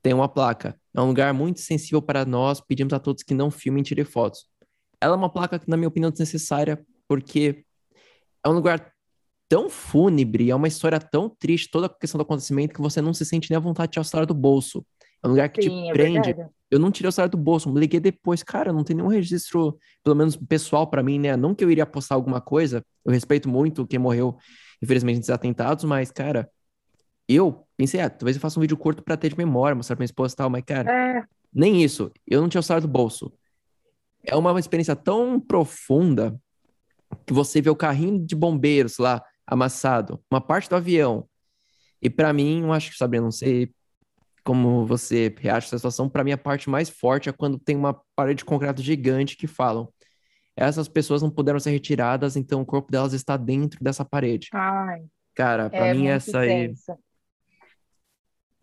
Tem 0.02 0.12
uma 0.12 0.28
placa. 0.28 0.78
É 0.94 1.00
um 1.00 1.06
lugar 1.06 1.32
muito 1.32 1.60
sensível 1.60 2.02
para 2.02 2.24
nós. 2.24 2.60
Pedimos 2.60 2.92
a 2.92 2.98
todos 2.98 3.22
que 3.22 3.34
não 3.34 3.50
filmem 3.50 3.80
e 3.80 3.84
tirem 3.84 4.04
fotos. 4.04 4.46
Ela 5.00 5.14
é 5.14 5.16
uma 5.16 5.30
placa 5.30 5.58
que, 5.58 5.68
na 5.68 5.76
minha 5.76 5.88
opinião, 5.88 6.08
é 6.08 6.10
desnecessária, 6.10 6.84
porque 7.08 7.64
é 8.44 8.48
um 8.48 8.52
lugar 8.52 8.92
tão 9.48 9.70
fúnebre, 9.70 10.50
é 10.50 10.54
uma 10.54 10.68
história 10.68 10.98
tão 10.98 11.28
triste, 11.28 11.70
toda 11.70 11.86
a 11.86 11.88
questão 11.88 12.18
do 12.18 12.22
acontecimento, 12.22 12.74
que 12.74 12.80
você 12.80 13.00
não 13.00 13.14
se 13.14 13.24
sente 13.24 13.50
nem 13.50 13.56
à 13.56 13.60
vontade 13.60 13.88
de 13.88 13.92
tirar 13.92 14.02
o 14.02 14.04
celular 14.04 14.26
do 14.26 14.34
bolso. 14.34 14.84
É 15.22 15.26
um 15.26 15.30
lugar 15.30 15.48
que 15.48 15.62
Sim, 15.62 15.68
te 15.68 15.88
é 15.88 15.92
prende. 15.92 16.32
Verdade. 16.32 16.50
Eu 16.70 16.80
não 16.80 16.90
tirei 16.90 17.08
o 17.08 17.12
celular 17.12 17.28
do 17.28 17.36
bolso, 17.36 17.72
me 17.72 17.78
liguei 17.78 18.00
depois. 18.00 18.42
Cara, 18.42 18.72
não 18.72 18.82
tem 18.82 18.96
nenhum 18.96 19.08
registro, 19.08 19.78
pelo 20.02 20.16
menos 20.16 20.36
pessoal 20.36 20.88
para 20.88 21.02
mim, 21.02 21.18
né? 21.18 21.36
Não 21.36 21.54
que 21.54 21.64
eu 21.64 21.70
iria 21.70 21.86
postar 21.86 22.16
alguma 22.16 22.40
coisa, 22.40 22.84
eu 23.04 23.12
respeito 23.12 23.48
muito 23.48 23.86
quem 23.86 23.98
morreu, 23.98 24.36
infelizmente, 24.82 25.18
nesses 25.18 25.30
atentados, 25.30 25.84
mas, 25.84 26.10
cara, 26.10 26.50
eu 27.28 27.66
pensei, 27.76 28.00
ah, 28.00 28.10
talvez 28.10 28.36
eu 28.36 28.40
faça 28.40 28.58
um 28.58 28.62
vídeo 28.62 28.76
curto 28.76 29.02
para 29.02 29.16
ter 29.16 29.30
de 29.30 29.38
memória, 29.38 29.74
mostrar 29.74 29.96
pra 29.96 30.02
minha 30.02 30.06
esposa 30.06 30.34
e 30.34 30.36
tal, 30.36 30.50
mas, 30.50 30.62
cara, 30.64 30.90
é. 30.90 31.24
nem 31.52 31.82
isso. 31.82 32.10
Eu 32.26 32.40
não 32.40 32.48
tinha 32.48 32.60
o 32.60 32.62
celular 32.62 32.80
do 32.80 32.88
bolso. 32.88 33.32
É 34.24 34.34
uma 34.34 34.58
experiência 34.58 34.96
tão 34.96 35.40
profunda 35.40 36.38
que 37.24 37.32
você 37.32 37.60
vê 37.60 37.70
o 37.70 37.76
carrinho 37.76 38.24
de 38.24 38.34
bombeiros 38.34 38.98
lá 38.98 39.22
amassado, 39.46 40.20
uma 40.30 40.40
parte 40.40 40.68
do 40.68 40.76
avião. 40.76 41.28
E 42.02 42.10
para 42.10 42.32
mim, 42.32 42.62
eu 42.62 42.72
acho 42.72 42.90
que, 42.90 42.96
Sabrina, 42.96 43.24
não 43.24 43.30
sei 43.30 43.70
como 44.42 44.86
você 44.86 45.34
reage 45.38 45.66
essa 45.66 45.78
situação, 45.78 46.08
para 46.08 46.22
mim 46.22 46.32
a 46.32 46.38
parte 46.38 46.70
mais 46.70 46.88
forte 46.88 47.28
é 47.28 47.32
quando 47.32 47.58
tem 47.58 47.74
uma 47.74 48.00
parede 48.14 48.38
de 48.38 48.44
concreto 48.44 48.80
gigante 48.80 49.36
que 49.36 49.46
falam 49.46 49.88
essas 50.56 50.88
pessoas 50.88 51.20
não 51.20 51.30
puderam 51.30 51.60
ser 51.60 51.70
retiradas, 51.70 52.34
então 52.34 52.62
o 52.62 52.66
corpo 52.66 52.90
delas 52.90 53.12
está 53.12 53.36
dentro 53.36 53.78
dessa 53.84 54.04
parede. 54.04 54.48
Ai, 54.54 55.04
Cara, 55.34 55.68
para 55.68 55.88
é 55.88 55.94
mim 55.94 56.06
essa 56.08 56.38
aí. 56.38 56.72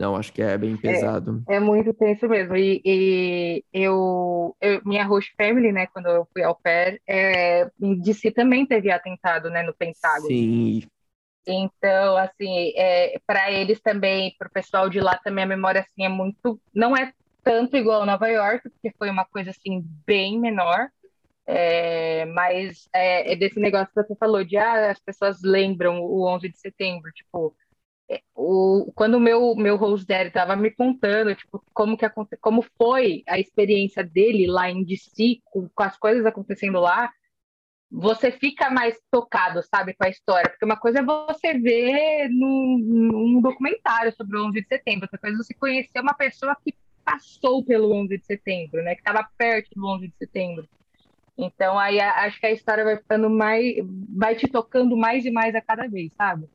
Não, 0.04 0.18
acho 0.18 0.34
que 0.34 0.42
é 0.42 0.58
bem 0.58 0.74
é, 0.74 0.78
pesado. 0.78 1.42
É, 1.48 1.56
é 1.56 1.60
muito 1.62 1.94
tenso 1.94 2.28
mesmo. 2.28 2.58
E, 2.58 2.82
e 2.84 3.64
eu, 3.72 4.54
eu, 4.60 4.82
minha 4.84 5.06
host 5.06 5.34
family, 5.38 5.72
né, 5.72 5.88
quando 5.88 6.08
eu 6.08 6.28
fui 6.34 6.44
ao 6.44 6.56
pé, 6.56 7.00
é, 7.08 7.70
de 7.80 8.14
si 8.14 8.30
também 8.30 8.66
teve 8.66 8.92
atentado, 8.92 9.50
né, 9.50 9.64
no 9.64 9.74
Pentágono. 9.74 10.28
Sim. 10.28 10.84
Então, 11.48 12.18
assim, 12.18 12.74
é, 12.76 13.18
para 13.26 13.50
eles 13.50 13.80
também, 13.80 14.36
para 14.38 14.50
o 14.50 14.52
pessoal 14.52 14.90
de 14.90 15.00
lá 15.00 15.18
também 15.24 15.46
a 15.46 15.48
memória 15.48 15.80
assim 15.80 16.04
é 16.04 16.10
muito, 16.10 16.60
não 16.76 16.98
é 16.98 17.14
tanto 17.42 17.78
igual 17.78 18.06
Nova 18.06 18.28
York, 18.28 18.70
porque 18.70 18.94
foi 18.98 19.10
uma 19.10 19.24
coisa 19.24 19.52
assim 19.52 19.86
bem 20.06 20.38
menor. 20.38 20.90
É, 21.46 22.26
mas 22.26 22.88
é, 22.94 23.34
é, 23.34 23.36
desse 23.36 23.60
negócio 23.60 23.88
que 23.88 24.02
você 24.02 24.16
falou 24.16 24.44
de 24.46 24.58
ah, 24.58 24.92
as 24.92 25.00
pessoas 25.00 25.42
lembram 25.44 26.02
o 26.02 26.26
11 26.26 26.48
de 26.50 26.58
setembro, 26.58 27.12
tipo, 27.12 27.54
o, 28.36 28.92
quando 28.96 29.16
o 29.16 29.20
meu, 29.20 29.56
meu 29.56 29.76
host 29.78 30.06
dad 30.06 30.28
estava 30.28 30.56
me 30.56 30.72
contando, 30.72 31.36
tipo, 31.36 31.64
como, 31.74 31.98
que, 31.98 32.06
como 32.42 32.62
foi 32.78 33.24
a 33.28 33.40
experiência 33.40 34.04
dele 34.04 34.48
lá 34.48 34.70
em 34.70 34.84
DC, 34.84 35.40
com, 35.46 35.70
com, 35.70 35.84
as 35.84 35.98
coisas 35.98 36.26
acontecendo 36.26 36.80
lá, 36.80 37.12
você 37.90 38.32
fica 38.32 38.70
mais 38.70 39.00
tocado, 39.12 39.62
sabe, 39.64 39.94
com 39.94 40.06
a 40.06 40.10
história. 40.10 40.50
Porque 40.50 40.66
uma 40.66 40.78
coisa 40.78 41.00
é 41.00 41.04
você 41.04 41.54
ver 41.58 42.28
num, 42.30 42.78
num 42.80 43.42
documentário 43.42 44.14
sobre 44.16 44.38
o 44.38 44.48
11 44.48 44.62
de 44.62 44.68
setembro, 44.68 45.06
outra 45.06 45.20
coisa 45.20 45.36
é 45.36 45.44
você 45.44 45.54
conhecer 45.54 46.00
uma 46.00 46.14
pessoa 46.14 46.58
que 46.64 46.74
passou 47.06 47.64
pelo 47.64 47.94
11 47.94 48.18
de 48.18 48.26
setembro, 48.26 48.82
né, 48.82 48.96
que 48.96 49.02
estava 49.02 49.28
perto 49.38 49.70
do 49.76 49.86
11 49.86 50.08
de 50.08 50.16
setembro. 50.18 50.68
Então, 51.38 51.80
aí 51.80 52.00
acho 52.00 52.40
que 52.40 52.46
a 52.46 52.52
história 52.52 52.84
vai 52.84 52.98
ficando 52.98 53.30
mais, 53.30 53.76
vai 54.10 54.36
te 54.36 54.48
tocando 54.48 54.96
mais 54.96 55.26
e 55.26 55.32
mais 55.32 55.56
a 55.56 55.62
cada 55.62 55.88
vez, 55.88 56.14
sabe? 56.14 56.48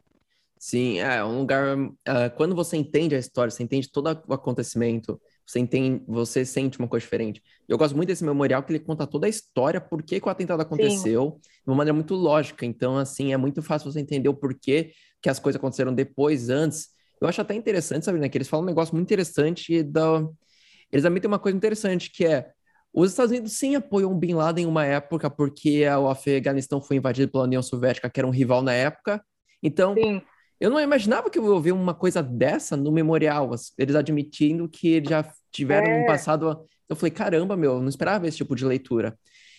Sim, 0.58 0.98
é 0.98 1.22
um 1.24 1.38
lugar. 1.38 1.78
Uh, 1.78 1.92
quando 2.36 2.54
você 2.54 2.76
entende 2.76 3.14
a 3.14 3.18
história, 3.18 3.50
você 3.50 3.62
entende 3.62 3.90
todo 3.90 4.06
o 4.26 4.34
acontecimento, 4.34 5.20
você 5.46 5.60
entende, 5.60 6.02
você 6.06 6.44
sente 6.44 6.78
uma 6.78 6.88
coisa 6.88 7.04
diferente. 7.04 7.42
Eu 7.68 7.78
gosto 7.78 7.96
muito 7.96 8.08
desse 8.08 8.24
memorial 8.24 8.62
que 8.62 8.72
ele 8.72 8.80
conta 8.80 9.06
toda 9.06 9.26
a 9.26 9.30
história, 9.30 9.80
por 9.80 10.02
que, 10.02 10.20
que 10.20 10.26
o 10.26 10.30
atentado 10.30 10.60
aconteceu, 10.60 11.32
Sim. 11.34 11.50
de 11.64 11.70
uma 11.70 11.76
maneira 11.76 11.94
muito 11.94 12.14
lógica. 12.14 12.66
Então, 12.66 12.96
assim, 12.96 13.32
é 13.32 13.36
muito 13.36 13.62
fácil 13.62 13.90
você 13.90 14.00
entender 14.00 14.28
o 14.28 14.34
porquê 14.34 14.92
que 15.22 15.28
as 15.28 15.38
coisas 15.38 15.58
aconteceram 15.58 15.94
depois, 15.94 16.50
antes. 16.50 16.88
Eu 17.20 17.28
acho 17.28 17.40
até 17.40 17.54
interessante, 17.54 18.04
sabe, 18.04 18.18
né? 18.18 18.28
Que 18.28 18.38
eles 18.38 18.48
falam 18.48 18.64
um 18.64 18.68
negócio 18.68 18.94
muito 18.94 19.06
interessante 19.06 19.82
da. 19.82 20.26
Eles 20.90 21.02
também 21.02 21.20
têm 21.20 21.28
uma 21.28 21.38
coisa 21.38 21.56
interessante 21.56 22.10
que 22.10 22.24
é 22.24 22.50
os 22.92 23.10
Estados 23.10 23.30
Unidos 23.30 23.52
sim 23.52 23.74
apoiam 23.74 24.16
Bin 24.18 24.34
Laden 24.34 24.64
em 24.64 24.68
uma 24.68 24.84
época 24.84 25.28
porque 25.28 25.86
o 25.88 26.08
Afeganistão 26.08 26.80
foi 26.80 26.96
invadido 26.96 27.30
pela 27.30 27.44
União 27.44 27.62
Soviética, 27.62 28.08
que 28.08 28.18
era 28.18 28.26
um 28.26 28.30
rival 28.32 28.62
na 28.62 28.72
época. 28.72 29.22
Então, 29.62 29.94
sim. 29.94 30.22
Eu 30.60 30.70
não 30.70 30.80
imaginava 30.80 31.30
que 31.30 31.38
eu 31.38 31.54
ia 31.54 31.60
ver 31.60 31.72
uma 31.72 31.94
coisa 31.94 32.22
dessa 32.22 32.76
no 32.76 32.90
memorial, 32.90 33.50
eles 33.76 33.94
admitindo 33.94 34.68
que 34.68 34.88
eles 34.88 35.08
já 35.08 35.24
tiveram 35.52 35.86
é. 35.86 36.02
um 36.02 36.06
passado. 36.06 36.64
Eu 36.88 36.96
falei, 36.96 37.12
caramba, 37.12 37.56
meu, 37.56 37.74
eu 37.74 37.80
não 37.80 37.88
esperava 37.88 38.26
esse 38.26 38.38
tipo 38.38 38.56
de 38.56 38.64
leitura. 38.64 39.16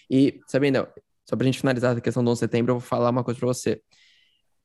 E, 0.10 0.40
sabendo, 0.48 0.88
só 1.26 1.36
pra 1.36 1.46
gente 1.46 1.60
finalizar 1.60 1.96
a 1.96 2.02
questão 2.02 2.24
do 2.24 2.32
11 2.32 2.38
de 2.38 2.40
setembro, 2.40 2.72
eu 2.72 2.80
vou 2.80 2.88
falar 2.88 3.12
uma 3.12 3.24
coisa 3.24 3.40
pra 3.40 3.48
você. 3.48 3.82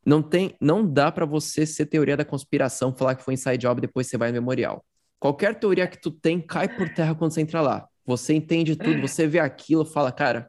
Não 0.05 0.22
tem, 0.22 0.55
não 0.61 0.87
dá 0.87 1.11
para 1.12 1.24
você 1.24 1.64
ser 1.64 1.87
teoria 1.87 2.16
da 2.16 2.24
conspiração, 2.24 2.95
falar 2.95 3.14
que 3.14 3.22
foi 3.22 3.35
inside 3.35 3.59
job 3.59 3.78
e 3.78 3.82
depois 3.82 4.07
você 4.07 4.18
vai 4.18 4.28
no 4.30 4.35
memorial. 4.35 4.85
Qualquer 5.20 5.59
teoria 5.59 5.87
que 5.87 6.01
tu 6.01 6.11
tem 6.11 6.41
cai 6.41 6.68
por 6.68 6.89
terra 6.89 7.14
quando 7.14 7.32
você 7.32 7.41
entra 7.41 7.61
lá. 7.61 7.89
Você 8.05 8.35
entende 8.35 8.76
tudo, 8.76 9.01
você 9.01 9.26
vê 9.26 9.39
aquilo, 9.39 9.85
fala, 9.85 10.12
cara, 10.12 10.49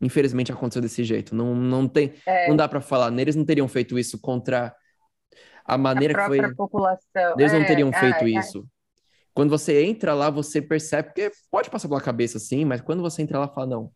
infelizmente 0.00 0.52
aconteceu 0.52 0.82
desse 0.82 1.02
jeito. 1.02 1.34
Não, 1.34 1.54
não 1.54 1.88
tem, 1.88 2.12
é. 2.24 2.48
não 2.48 2.54
dá 2.54 2.68
para 2.68 2.80
falar. 2.80 3.12
Eles 3.18 3.34
não 3.34 3.44
teriam 3.44 3.66
feito 3.66 3.98
isso 3.98 4.18
contra 4.20 4.72
a 5.64 5.78
maneira 5.78 6.14
a 6.18 6.22
que 6.22 6.36
foi. 6.36 6.54
população. 6.54 7.34
Eles 7.38 7.52
não 7.52 7.60
é, 7.60 7.64
teriam 7.64 7.92
feito 7.92 8.26
isso. 8.28 8.66
Quando 9.32 9.50
você 9.50 9.84
entra 9.84 10.14
lá, 10.14 10.30
você 10.30 10.62
percebe, 10.62 11.08
porque 11.08 11.30
pode 11.50 11.70
passar 11.70 11.88
pela 11.88 12.00
cabeça 12.00 12.38
assim, 12.38 12.64
mas 12.64 12.80
quando 12.80 13.02
você 13.02 13.22
entra 13.22 13.38
lá, 13.38 13.48
fala, 13.48 13.66
não, 13.66 13.90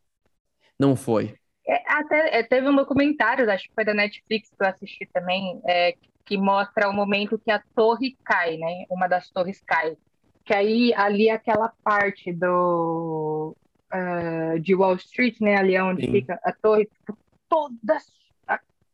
não 0.78 0.96
foi. 0.96 1.36
É, 1.66 1.82
até 1.86 2.38
é, 2.38 2.42
teve 2.42 2.68
um 2.68 2.74
documentário, 2.74 3.48
acho 3.50 3.68
que 3.68 3.74
foi 3.74 3.84
da 3.84 3.94
Netflix 3.94 4.48
que 4.48 4.62
eu 4.62 4.66
assisti 4.66 5.06
também, 5.12 5.60
é, 5.66 5.94
que 6.24 6.36
mostra 6.36 6.88
o 6.88 6.92
momento 6.92 7.38
que 7.38 7.50
a 7.50 7.62
torre 7.74 8.16
cai, 8.24 8.56
né? 8.56 8.84
Uma 8.90 9.06
das 9.06 9.30
torres 9.30 9.62
cai. 9.66 9.96
Que 10.44 10.54
aí 10.54 10.94
ali 10.94 11.30
aquela 11.30 11.72
parte 11.84 12.32
do 12.32 13.54
uh, 13.92 14.58
de 14.60 14.74
Wall 14.74 14.96
Street, 14.96 15.40
né? 15.40 15.56
Ali 15.56 15.78
onde 15.78 16.06
Sim. 16.06 16.12
fica 16.12 16.40
a 16.42 16.52
torre, 16.52 16.86
tipo, 16.86 17.16
toda 17.48 17.98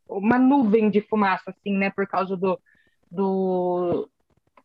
uma 0.09 0.39
nuvem 0.39 0.91
de 0.91 1.01
fumaça, 1.01 1.51
assim, 1.51 1.77
né? 1.77 1.91
Por 1.91 2.07
causa 2.07 2.37
do, 2.37 2.61
do, 3.11 4.09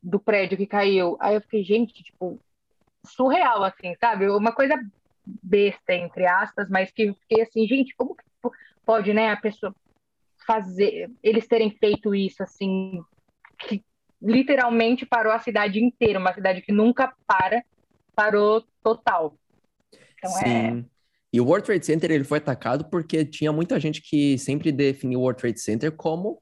do 0.01 0.19
prédio 0.19 0.57
que 0.57 0.65
caiu. 0.65 1.17
Aí 1.19 1.35
eu 1.35 1.41
fiquei, 1.41 1.63
gente, 1.63 2.03
tipo, 2.03 2.39
surreal, 3.05 3.63
assim, 3.63 3.95
sabe? 3.99 4.29
Uma 4.29 4.51
coisa 4.51 4.75
besta, 5.25 5.93
entre 5.93 6.25
aspas, 6.25 6.69
mas 6.69 6.91
que 6.91 7.03
eu 7.03 7.15
fiquei 7.15 7.43
assim, 7.43 7.67
gente, 7.67 7.95
como 7.95 8.15
que 8.15 8.23
pode, 8.85 9.13
né, 9.13 9.29
a 9.29 9.37
pessoa 9.37 9.75
fazer, 10.47 11.11
eles 11.21 11.47
terem 11.47 11.69
feito 11.69 12.15
isso, 12.15 12.41
assim, 12.41 13.03
que 13.59 13.83
literalmente 14.19 15.05
parou 15.05 15.31
a 15.31 15.39
cidade 15.39 15.79
inteira, 15.83 16.19
uma 16.19 16.33
cidade 16.33 16.61
que 16.61 16.71
nunca 16.71 17.13
para, 17.27 17.63
parou 18.15 18.65
total. 18.83 19.35
Então 20.17 20.31
é 20.37 20.43
Sim. 20.43 20.79
é 20.79 20.98
e 21.31 21.39
o 21.39 21.45
World 21.45 21.65
Trade 21.65 21.85
Center 21.85 22.11
ele 22.11 22.23
foi 22.23 22.39
atacado 22.39 22.89
porque 22.89 23.23
tinha 23.23 23.51
muita 23.51 23.79
gente 23.79 24.01
que 24.01 24.37
sempre 24.37 24.71
definiu 24.71 25.19
o 25.19 25.21
World 25.23 25.39
Trade 25.39 25.59
Center 25.59 25.91
como 25.91 26.41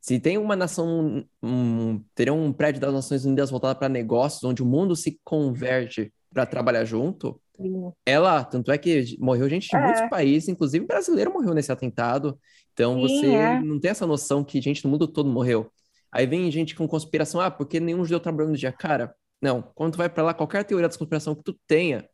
se 0.00 0.18
tem 0.18 0.38
uma 0.38 0.56
nação, 0.56 1.24
um, 1.42 2.02
teria 2.14 2.32
um 2.32 2.52
prédio 2.52 2.80
das 2.80 2.94
Nações 2.94 3.24
Unidas 3.24 3.50
voltado 3.50 3.78
para 3.78 3.88
negócios, 3.88 4.42
onde 4.44 4.62
o 4.62 4.66
mundo 4.66 4.94
se 4.96 5.20
converge 5.24 6.12
para 6.32 6.46
trabalhar 6.46 6.84
junto, 6.84 7.40
Sim. 7.56 7.92
é. 8.06 8.16
Tanto 8.50 8.70
é 8.70 8.78
que 8.78 9.16
morreu 9.18 9.48
gente 9.48 9.68
de 9.68 9.76
é. 9.76 9.84
muitos 9.84 10.08
países, 10.08 10.48
inclusive 10.48 10.86
brasileiro 10.86 11.32
morreu 11.32 11.52
nesse 11.52 11.72
atentado. 11.72 12.38
Então 12.72 12.94
Sim, 12.94 13.20
você 13.20 13.26
é. 13.26 13.60
não 13.60 13.80
tem 13.80 13.90
essa 13.90 14.06
noção 14.06 14.44
que 14.44 14.60
gente 14.60 14.84
no 14.84 14.90
mundo 14.90 15.08
todo 15.08 15.28
morreu. 15.28 15.70
Aí 16.12 16.26
vem 16.26 16.50
gente 16.50 16.74
com 16.74 16.88
conspiração, 16.88 17.40
ah, 17.40 17.50
porque 17.50 17.80
nenhum 17.80 18.04
judeu 18.04 18.20
trabalhou 18.20 18.50
no 18.50 18.56
dia. 18.56 18.72
Cara, 18.72 19.14
não. 19.42 19.62
Quando 19.74 19.92
tu 19.92 19.98
vai 19.98 20.08
para 20.08 20.22
lá, 20.22 20.32
qualquer 20.32 20.64
teoria 20.64 20.88
da 20.88 20.96
conspiração 20.96 21.34
que 21.34 21.42
tu 21.42 21.58
tenha, 21.66 22.08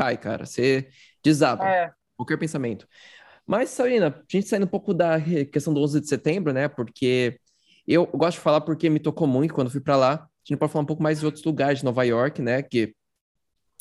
cai, 0.00 0.16
cara. 0.16 0.46
Você 0.46 0.88
desaba. 1.22 1.68
É. 1.68 1.92
Qualquer 2.16 2.38
pensamento. 2.38 2.86
Mas, 3.46 3.70
Sabrina, 3.70 4.08
a 4.08 4.24
gente 4.28 4.48
saindo 4.48 4.64
um 4.64 4.68
pouco 4.68 4.94
da 4.94 5.20
questão 5.52 5.74
do 5.74 5.80
11 5.80 6.00
de 6.00 6.08
setembro, 6.08 6.52
né? 6.52 6.68
Porque 6.68 7.38
eu 7.86 8.06
gosto 8.06 8.36
de 8.38 8.42
falar 8.42 8.60
porque 8.60 8.88
me 8.88 9.00
tocou 9.00 9.26
muito 9.26 9.52
quando 9.52 9.70
fui 9.70 9.80
para 9.80 9.96
lá. 9.96 10.12
A 10.14 10.28
gente 10.44 10.58
pode 10.58 10.72
falar 10.72 10.82
um 10.82 10.86
pouco 10.86 11.02
mais 11.02 11.20
de 11.20 11.26
outros 11.26 11.44
lugares 11.44 11.80
de 11.80 11.84
Nova 11.84 12.04
York, 12.04 12.40
né? 12.40 12.62
Que 12.62 12.94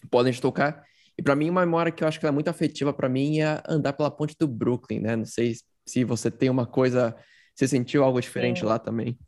podem 0.10 0.34
te 0.34 0.42
tocar. 0.42 0.84
E 1.18 1.22
para 1.22 1.36
mim, 1.36 1.50
uma 1.50 1.66
memória 1.66 1.92
que 1.92 2.04
eu 2.04 2.08
acho 2.08 2.20
que 2.20 2.26
é 2.26 2.32
muito 2.32 2.50
afetiva 2.50 2.94
para 2.94 3.10
mim 3.10 3.40
é 3.40 3.62
andar 3.68 3.94
pela 3.94 4.10
ponte 4.10 4.36
do 4.40 4.48
Brooklyn, 4.48 5.02
né? 5.02 5.16
Não 5.16 5.26
sei 5.26 5.56
se 5.86 6.04
você 6.04 6.32
tem 6.32 6.50
uma 6.50 6.66
coisa, 6.66 7.16
você 7.54 7.68
sentiu 7.68 8.04
algo 8.04 8.22
diferente 8.22 8.62
Sim. 8.62 8.66
lá 8.66 8.80
também. 8.80 9.20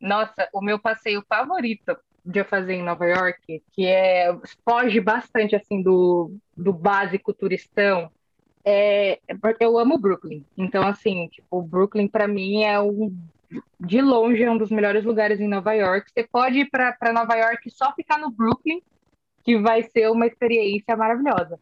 Nossa, 0.00 0.48
o 0.54 0.62
meu 0.62 0.78
passeio 0.78 1.22
favorito 1.28 1.96
de 2.24 2.40
eu 2.40 2.44
fazer 2.44 2.74
em 2.74 2.82
Nova 2.82 3.06
York, 3.06 3.62
que 3.72 3.86
é 3.86 4.36
foge 4.68 5.00
bastante 5.00 5.56
assim 5.56 5.82
do, 5.82 6.34
do 6.56 6.72
básico 6.72 7.32
turistão, 7.32 8.10
é, 8.64 9.18
é 9.26 9.36
porque 9.36 9.64
eu 9.64 9.78
amo 9.78 9.98
Brooklyn. 9.98 10.44
Então 10.56 10.86
assim, 10.86 11.28
tipo, 11.28 11.62
Brooklyn 11.62 12.08
para 12.08 12.28
mim 12.28 12.62
é 12.64 12.80
um 12.80 13.14
de 13.80 14.00
longe 14.00 14.42
é 14.42 14.50
um 14.50 14.58
dos 14.58 14.70
melhores 14.70 15.04
lugares 15.04 15.40
em 15.40 15.48
Nova 15.48 15.72
York. 15.72 16.10
Você 16.10 16.26
pode 16.26 16.60
ir 16.60 16.70
para 16.70 17.12
Nova 17.12 17.34
York 17.34 17.70
só 17.70 17.92
ficar 17.94 18.18
no 18.18 18.30
Brooklyn, 18.30 18.80
que 19.42 19.58
vai 19.58 19.82
ser 19.82 20.10
uma 20.10 20.26
experiência 20.26 20.96
maravilhosa. 20.96 21.58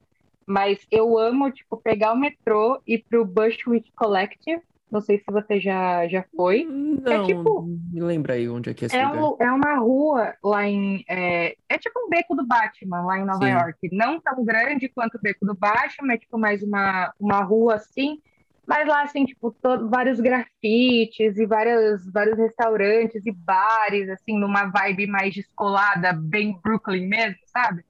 Mas 0.46 0.86
eu 0.90 1.18
amo, 1.18 1.50
tipo, 1.50 1.76
pegar 1.76 2.12
o 2.12 2.16
metrô 2.16 2.80
e 2.86 2.98
pro 2.98 3.24
Bushwick 3.24 3.92
Collective, 3.92 4.62
Não 4.90 5.00
sei 5.00 5.18
se 5.18 5.24
você 5.28 5.60
já, 5.60 6.08
já 6.08 6.24
foi. 6.34 6.64
Não, 6.64 7.12
É 7.12 7.26
tipo, 7.26 7.62
me 7.62 8.00
lembra 8.00 8.34
aí 8.34 8.48
onde 8.48 8.70
é 8.70 8.74
que 8.74 8.84
é 8.84 8.86
esse 8.86 8.96
é, 8.96 9.06
um, 9.06 9.36
é 9.38 9.50
uma 9.52 9.76
rua 9.76 10.34
lá 10.42 10.66
em. 10.66 11.04
É, 11.08 11.54
é 11.68 11.78
tipo 11.78 11.98
um 12.00 12.08
beco 12.08 12.34
do 12.34 12.46
Batman, 12.46 13.02
lá 13.02 13.18
em 13.18 13.24
Nova 13.24 13.44
Sim. 13.44 13.52
York. 13.52 13.88
Não 13.92 14.20
tão 14.20 14.42
grande 14.44 14.88
quanto 14.88 15.16
o 15.16 15.20
beco 15.20 15.44
do 15.44 15.54
Batman, 15.54 16.14
é 16.14 16.18
tipo 16.18 16.38
mais 16.38 16.62
uma, 16.62 17.12
uma 17.20 17.42
rua 17.42 17.74
assim. 17.74 18.20
Mas 18.66 18.86
lá, 18.86 19.02
assim, 19.02 19.24
tipo, 19.24 19.50
todo, 19.50 19.88
vários 19.88 20.20
grafites 20.20 21.38
e 21.38 21.46
várias, 21.46 22.04
vários 22.12 22.36
restaurantes 22.36 23.24
e 23.24 23.32
bares, 23.32 24.10
assim, 24.10 24.38
numa 24.38 24.66
vibe 24.66 25.06
mais 25.06 25.34
descolada, 25.34 26.12
bem 26.12 26.58
Brooklyn 26.62 27.06
mesmo, 27.06 27.38
sabe? 27.46 27.82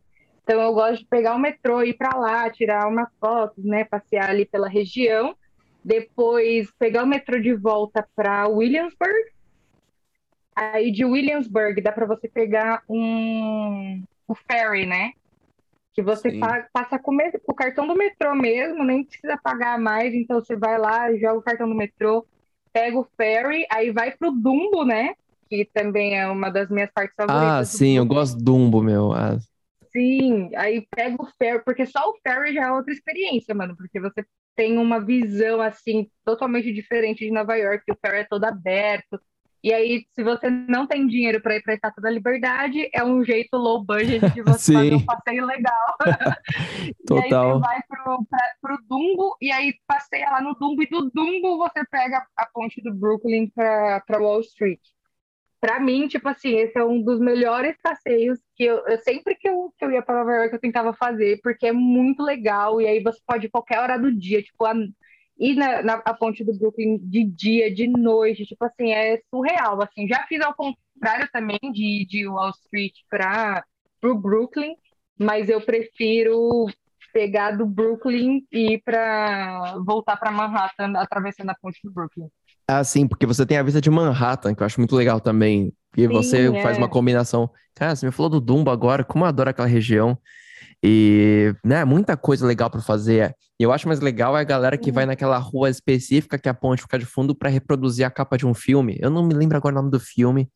Então 0.45 0.61
eu 0.63 0.73
gosto 0.73 1.01
de 1.01 1.07
pegar 1.07 1.35
o 1.35 1.39
metrô, 1.39 1.83
ir 1.83 1.95
pra 1.95 2.17
lá, 2.17 2.49
tirar 2.49 2.89
umas 2.89 3.09
fotos, 3.21 3.65
né? 3.65 3.85
Passear 3.85 4.31
ali 4.31 4.47
pela 4.47 4.69
região. 4.69 5.37
Depois 5.85 6.71
pegar 6.79 7.05
o 7.05 7.07
metrô 7.07 7.41
de 7.41 7.55
volta 7.55 8.07
para 8.15 8.49
Williamsburg. 8.49 9.31
Aí 10.55 10.91
de 10.91 11.05
Williamsburg 11.05 11.81
dá 11.81 11.93
para 11.93 12.07
você 12.07 12.29
pegar 12.29 12.83
um 12.89 14.03
o 14.27 14.35
ferry, 14.35 14.87
né? 14.87 15.13
Que 15.95 16.03
você 16.03 16.31
Sim. 16.31 16.41
passa 16.73 16.99
com 16.99 17.17
o 17.49 17.55
cartão 17.55 17.87
do 17.87 17.95
metrô 17.97 18.35
mesmo, 18.35 18.85
nem 18.85 19.05
precisa 19.05 19.39
pagar 19.43 19.79
mais. 19.79 20.15
Então 20.15 20.41
você 20.41 20.57
vai 20.57 20.79
lá, 20.79 21.13
joga 21.17 21.39
o 21.39 21.43
cartão 21.43 21.69
do 21.69 21.75
metrô, 21.75 22.27
pega 22.73 22.99
o 22.99 23.09
ferry, 23.17 23.67
aí 23.71 23.91
vai 23.91 24.17
pro 24.17 24.31
Dumbo, 24.33 24.85
né? 24.85 25.15
Que 25.49 25.65
também 25.73 26.19
é 26.19 26.27
uma 26.29 26.51
das 26.51 26.69
minhas 26.71 26.91
partes 26.93 27.15
Ah, 27.27 27.27
favoritas 27.27 27.69
do 27.71 27.79
sim, 27.79 27.97
eu 27.97 28.07
gosto 28.07 28.37
do 28.39 28.45
Dumbo, 28.45 28.83
meu. 28.83 29.13
Ah, 29.13 29.39
Sim, 29.93 30.51
aí 30.57 30.87
pega 30.91 31.17
o 31.23 31.27
ferry, 31.39 31.63
porque 31.65 31.87
só 31.87 32.11
o 32.11 32.19
ferry 32.23 32.53
já 32.55 32.67
é 32.67 32.73
outra 32.73 32.93
experiência, 32.93 33.55
mano, 33.55 33.77
porque 33.77 33.99
você 34.01 34.25
tem 34.59 34.77
uma 34.77 34.99
visão 34.99 35.61
assim 35.61 36.11
totalmente 36.25 36.73
diferente 36.73 37.25
de 37.25 37.31
Nova 37.31 37.55
York, 37.55 37.85
o 37.89 37.97
ferry 38.05 38.23
é 38.23 38.25
todo 38.25 38.43
aberto. 38.43 39.21
E 39.63 39.73
aí, 39.73 40.05
se 40.11 40.25
você 40.25 40.51
não 40.51 40.85
tem 40.85 41.07
dinheiro 41.07 41.41
para 41.41 41.57
ir 41.57 41.63
para 41.63 41.75
a 41.75 41.77
Estátua 41.77 42.03
da 42.03 42.11
Liberdade, 42.11 42.89
é 42.93 43.05
um 43.05 43.25
jeito 43.25 43.57
low 43.57 43.85
budget 43.85 44.21
de 44.31 44.43
você 44.43 44.73
fazer 44.73 44.95
um 44.95 45.05
passeio 45.05 45.47
legal. 45.47 45.97
E 47.11 47.15
aí 47.15 47.23
você 47.23 47.29
total. 47.29 47.61
vai 47.61 47.81
pro, 47.89 48.25
pra, 48.29 48.53
pro 48.61 48.79
Dumbo 48.89 49.37
e 49.41 49.51
aí 49.51 49.75
passeia 49.87 50.31
lá 50.31 50.43
no 50.43 50.55
Dumbo 50.55 50.83
e 50.83 50.87
do 50.87 51.11
Dumbo 51.11 51.57
você 51.57 51.85
pega 51.91 52.25
a 52.37 52.47
ponte 52.47 52.83
do 52.83 52.93
Brooklyn 52.93 53.49
para 53.51 54.01
para 54.01 54.21
Wall 54.21 54.41
Street. 54.41 54.81
Pra 55.61 55.81
mim, 55.81 56.07
tipo 56.07 56.29
assim, 56.29 56.57
esse 56.57 56.79
é 56.79 56.85
um 56.85 57.03
dos 57.03 57.19
melhores 57.19 57.77
passeios 57.83 58.39
que 58.55 58.65
eu, 58.65 58.79
eu 58.87 58.99
sempre 58.99 59.35
que 59.35 59.49
eu, 59.49 59.73
que 59.77 59.85
eu 59.85 59.91
ia 59.91 60.03
para 60.03 60.21
Nova 60.21 60.33
York 60.33 60.55
eu 60.55 60.61
tentava 60.61 60.93
fazer, 60.95 61.41
porque 61.43 61.67
é 61.67 61.73
muito 61.73 62.23
legal, 62.23 62.81
e 62.81 62.87
aí 62.87 63.03
você 63.03 63.19
pode 63.27 63.47
ir 63.47 63.51
qualquer 63.51 63.81
hora 63.81 63.99
do 63.99 64.13
dia, 64.15 64.41
tipo, 64.43 64.65
a, 64.65 64.73
ir 65.39 65.55
na, 65.57 65.83
na 65.83 65.95
a 66.05 66.15
ponte 66.15 66.45
do 66.45 66.57
Brooklyn 66.57 66.99
de 66.99 67.25
dia, 67.25 67.73
de 67.75 67.89
noite, 67.89 68.47
tipo 68.47 68.65
assim, 68.65 68.93
é 68.93 69.21
surreal, 69.31 69.81
assim. 69.83 70.07
Já 70.09 70.25
fiz 70.29 70.41
ao 70.41 70.55
contrário 70.55 71.29
também, 71.33 71.59
de, 71.73 72.07
de 72.09 72.29
Wall 72.29 72.51
Street 72.51 72.95
para 73.11 73.65
o 74.05 74.15
Brooklyn, 74.15 74.75
mas 75.19 75.49
eu 75.49 75.61
prefiro 75.61 76.67
pegar 77.13 77.53
do 77.53 77.67
Brooklyn 77.67 78.47
e 78.53 78.75
ir 78.75 78.83
para 78.83 79.77
voltar 79.85 80.17
para 80.17 80.31
Manhattan 80.31 80.93
atravessando 80.97 81.51
a 81.51 81.55
ponte 81.55 81.81
do 81.83 81.93
Brooklyn. 81.93 82.29
Ah, 82.71 82.85
sim, 82.85 83.07
porque 83.09 83.27
você 83.27 83.47
tem 83.47 83.57
a 83.57 83.63
vista 83.63 83.81
de 83.81 83.91
Manhattan, 83.91 84.55
que 84.55 84.63
eu 84.63 84.67
acho 84.67 84.79
muito 84.81 84.95
legal 84.95 85.21
também. 85.21 85.73
E 85.97 86.07
você 86.07 86.53
Sim, 86.53 86.57
faz 86.59 86.77
uma 86.77 86.89
é. 86.89 86.89
combinação. 86.89 87.51
Cara, 87.75 87.97
você 87.97 88.05
me 88.07 88.13
falou 88.13 88.29
do 88.31 88.41
Dumbo 88.41 88.71
agora, 88.71 89.03
como 89.05 89.25
eu 89.25 89.29
adoro 89.29 89.49
aquela 89.51 89.67
região. 89.69 90.19
E, 90.83 91.55
né, 91.65 91.85
muita 91.85 92.17
coisa 92.17 92.47
legal 92.47 92.71
pra 92.71 92.81
fazer. 92.83 93.35
E 93.61 93.65
eu 93.65 93.73
acho 93.73 93.89
mais 93.89 94.01
legal 94.01 94.37
é 94.37 94.41
a 94.41 94.45
galera 94.45 94.79
que 94.79 94.93
vai 94.93 95.07
naquela 95.07 95.39
rua 95.39 95.71
específica 95.71 96.39
que 96.39 96.49
a 96.49 96.55
ponte 96.55 96.83
fica 96.83 96.99
de 96.99 97.07
fundo 97.07 97.35
pra 97.35 97.51
reproduzir 97.51 98.07
a 98.07 98.11
capa 98.11 98.39
de 98.39 98.47
um 98.47 98.55
filme. 98.55 98.99
Eu 99.01 99.11
não 99.11 99.25
me 99.27 99.35
lembro 99.35 99.57
agora 99.57 99.75
o 99.75 99.79
nome 99.79 99.91
do 99.91 100.01
filme. 100.01 100.51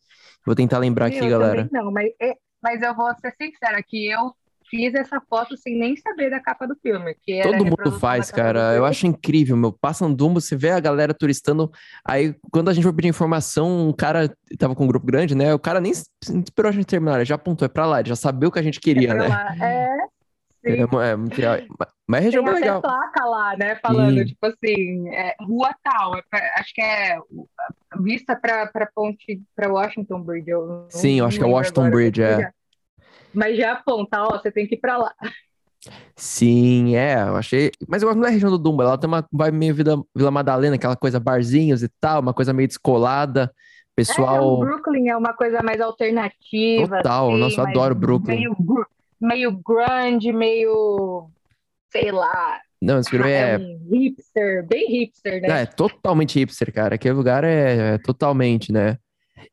Vou 0.47 0.55
tentar 0.55 0.79
lembrar 0.79 1.07
aqui, 1.07 1.27
Eu 1.27 1.29
galera. 1.29 1.69
também 1.69 1.69
não, 1.71 1.91
mas, 1.91 2.11
é- 2.21 2.37
mas 2.63 2.81
eu 2.83 2.95
vou 2.95 3.13
ser 3.21 3.33
sincera 3.41 3.83
que 3.83 4.07
eu 4.11 4.35
fiz 4.73 4.95
essa 4.95 5.21
foto 5.29 5.55
sem 5.55 5.79
nem 5.79 5.95
saber 5.97 6.31
da 6.31 6.41
capa 6.41 6.67
do 6.67 6.75
filme, 6.77 7.15
que 7.23 7.43
Todo 7.43 7.63
mundo 7.67 7.93
faz, 8.01 8.31
cara. 8.31 8.73
Eu 8.75 8.87
acho 8.87 9.07
incrível, 9.07 9.55
meu. 9.55 9.71
Passa 9.71 10.09
no 10.09 10.15
Dumbo, 10.15 10.41
você 10.41 10.57
vê 10.57 10.71
a 10.71 10.81
galera 10.81 11.13
turistando. 11.13 11.71
Aí, 12.03 12.35
quando 12.51 12.71
a 12.71 12.73
gente 12.73 12.85
foi 12.85 12.93
pedir 12.95 13.09
informação, 13.09 13.89
um 13.89 13.93
cara 13.93 14.35
tava 14.59 14.75
com 14.75 14.85
um 14.85 14.89
grupo 14.89 15.05
grande, 15.05 15.35
né? 15.35 15.53
O 15.53 15.59
cara 15.59 15.79
nem 15.79 15.93
esperou 15.93 16.71
a 16.71 16.73
gente 16.73 16.87
terminar, 16.87 17.17
ele 17.17 17.27
já 17.27 17.35
apontou, 17.35 17.67
é 17.67 17.69
pra 17.69 17.85
lá, 17.85 18.01
ele 18.01 18.09
já 18.09 18.17
sabia 18.17 18.49
o 18.49 18.53
que 18.53 18.59
a 18.59 18.63
gente 18.63 18.79
É 18.79 18.81
queria, 18.81 19.09
pra 19.09 19.19
né? 19.19 19.29
lá. 19.29 19.57
É, 19.67 19.89
É, 20.65 20.77
sim. 20.77 20.87
é 21.03 21.17
muito 21.17 21.37
legal. 21.37 21.59
Mas 21.79 21.89
mas 22.09 22.21
é 22.21 22.25
região 22.25 22.45
Tem 22.45 22.53
até 22.53 22.61
legal. 22.61 22.83
placa 22.83 23.25
lá, 23.25 23.57
né? 23.57 23.77
Falando, 23.77 24.19
Sim. 24.19 24.25
tipo 24.27 24.47
assim, 24.47 25.09
é, 25.11 25.35
rua 25.41 25.71
tal. 25.83 26.17
é 26.17 26.23
pra- 26.31 26.55
acho 26.59 26.75
que 26.75 26.83
é 26.83 27.19
vista 28.01 28.37
para 28.37 28.67
para 28.67 28.87
ponte, 28.95 29.41
para 29.57 29.73
Washington 29.73 30.21
Bridge. 30.23 30.51
Eu 30.51 30.87
Sim, 30.91 31.19
eu 31.21 31.27
acho 31.27 31.39
que 31.39 31.45
é 31.45 31.47
Washington 31.47 31.83
agora, 31.83 31.95
Bridge, 31.97 32.23
é. 32.23 32.51
Mas 33.35 33.57
já 33.57 33.73
aponta, 33.73 34.23
ó, 34.23 34.39
você 34.39 34.51
tem 34.51 34.67
que 34.67 34.75
ir 34.75 34.79
pra 34.79 34.99
lá. 34.99 35.13
Sim, 36.15 36.95
é, 36.95 37.15
eu 37.15 37.37
achei. 37.37 37.73
Mas 37.89 38.03
eu 38.03 38.09
gosto 38.09 38.21
da 38.21 38.29
região 38.29 38.51
do 38.51 38.59
Dumbo, 38.59 38.83
ela 38.83 38.97
tem 38.97 39.09
uma 39.09 39.27
vibe 39.33 39.57
meio 39.57 39.75
Vila, 39.75 40.05
Vila 40.15 40.31
Madalena, 40.31 40.77
aquela 40.77 40.97
coisa 40.97 41.19
barzinhos 41.19 41.83
e 41.83 41.89
tal, 42.01 42.21
uma 42.21 42.35
coisa 42.35 42.53
meio 42.53 42.69
descolada. 42.69 43.43
É, 43.43 43.45
o 43.45 43.95
Pessoal, 43.95 44.59
Brooklyn 44.59 45.09
é 45.09 45.17
uma 45.17 45.35
coisa 45.35 45.63
mais 45.63 45.81
alternativa, 45.81 46.97
total. 46.99 47.31
assim, 47.31 47.41
Nossa, 47.41 47.61
eu 47.61 47.67
adoro 47.67 47.95
Brooklyn. 47.95 48.37
meio, 48.37 48.57
meio 49.21 49.53
grunge, 49.53 50.33
meio, 50.33 51.29
sei 51.91 52.11
lá, 52.11 52.61
Não, 52.81 52.99
esse 52.99 53.11
filme 53.11 53.31
é 53.31 53.55
é, 53.55 53.59
um 53.59 53.89
hipster, 53.91 54.67
bem 54.67 54.89
hipster, 54.89 55.45
é, 55.45 55.49
né? 55.49 55.67
totalmente 55.67 56.39
hipster, 56.39 56.73
cara. 56.73 56.95
Aquele 56.95 57.15
lugar 57.15 57.45
é, 57.45 57.95
é 57.95 57.99
totalmente, 57.99 58.73
né? 58.73 58.99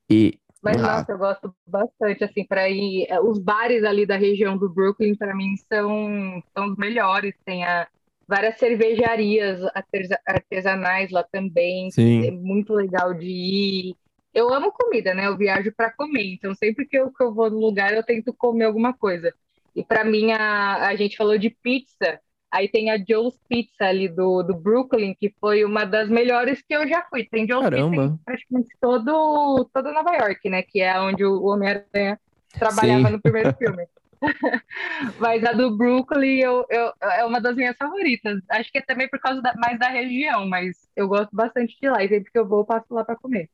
E, 0.10 0.39
Mas, 0.62 0.82
ah, 0.84 0.84
nossa, 0.84 1.12
eu 1.14 1.18
gosto 1.18 1.56
bastante, 1.68 2.24
assim, 2.24 2.46
para 2.46 2.70
ir. 2.70 3.06
é, 3.10 3.20
Os 3.22 3.40
bares 3.40 3.84
ali 3.84 4.06
da 4.06 4.18
região 4.18 4.58
do 4.58 4.70
Brooklyn, 4.74 5.16
para 5.16 5.36
mim, 5.36 5.56
são, 5.72 6.42
são 6.58 6.68
os 6.72 6.76
melhores. 6.78 7.34
Tem 7.46 7.64
a, 7.66 7.88
várias 8.28 8.58
cervejarias 8.60 9.62
artesa- 9.76 10.20
artesanais 10.28 11.12
lá 11.12 11.24
também. 11.24 11.94
É 12.22 12.30
sim, 12.30 12.32
muito 12.32 12.74
legal 12.74 13.14
de 13.14 13.26
ir. 13.28 13.98
Eu 14.34 14.54
amo 14.54 14.72
comida, 14.72 15.14
né? 15.14 15.28
Eu 15.28 15.38
viajo 15.38 15.72
para 15.76 15.92
comer. 15.94 16.26
Então, 16.34 16.54
sempre 16.56 16.86
que 16.86 16.98
eu, 16.98 17.12
que 17.12 17.24
eu 17.24 17.34
vou 17.34 17.50
no 17.50 17.58
lugar, 17.60 17.94
eu 17.94 18.04
tento 18.04 18.34
comer 18.34 18.66
alguma 18.66 18.94
coisa. 18.94 19.34
E 19.76 19.84
para 19.86 20.04
mim, 20.04 20.32
a, 20.32 20.88
a 20.88 20.96
gente 20.96 21.16
falou 21.18 21.38
de 21.38 21.50
pizza. 21.50 22.20
Aí 22.52 22.68
tem 22.68 22.90
a 22.90 22.98
Joe's 22.98 23.40
Pizza 23.48 23.86
ali 23.86 24.08
do, 24.08 24.42
do 24.42 24.56
Brooklyn, 24.56 25.14
que 25.14 25.34
foi 25.40 25.64
uma 25.64 25.86
das 25.86 26.10
melhores 26.10 26.62
que 26.62 26.74
eu 26.76 26.88
já 26.88 27.04
fui. 27.10 27.24
Tem 27.26 27.48
Joe's 27.48 27.66
Pizza 27.70 27.78
em 27.78 27.90
caramba. 27.92 28.20
praticamente 28.26 28.70
todo, 28.82 29.70
todo 29.74 29.94
Nova 29.94 30.16
York, 30.16 30.50
né? 30.50 30.64
Que 30.64 30.82
é 30.82 31.00
onde 31.00 31.24
o 31.24 31.44
Homem-Aranha 31.44 32.20
trabalhava 32.52 33.08
Sim. 33.08 33.14
no 33.14 33.22
primeiro 33.22 33.54
filme. 33.58 33.86
Mas 35.20 35.44
a 35.46 35.54
do 35.54 35.78
Brooklyn 35.78 36.40
eu, 36.40 36.66
eu- 36.70 36.92
é 37.02 37.24
uma 37.24 37.40
das 37.40 37.56
minhas 37.56 37.78
favoritas. 37.78 38.42
Acho 38.50 38.72
que 38.72 38.80
é 38.80 38.82
também 38.82 39.08
por 39.08 39.20
causa 39.20 39.42
da- 39.42 39.54
mais 39.56 39.80
da 39.80 39.88
região, 39.88 40.48
mas 40.48 40.76
eu 40.96 41.08
gosto 41.08 41.34
bastante 41.36 41.78
de 41.82 41.90
lá. 41.90 42.04
E 42.04 42.10
sempre 42.10 42.32
que 42.32 42.38
eu 42.40 42.48
vou, 42.48 42.60
eu 42.60 42.66
passo 42.66 42.86
lá 42.94 43.04
para 43.06 43.16
comer. 43.16 43.50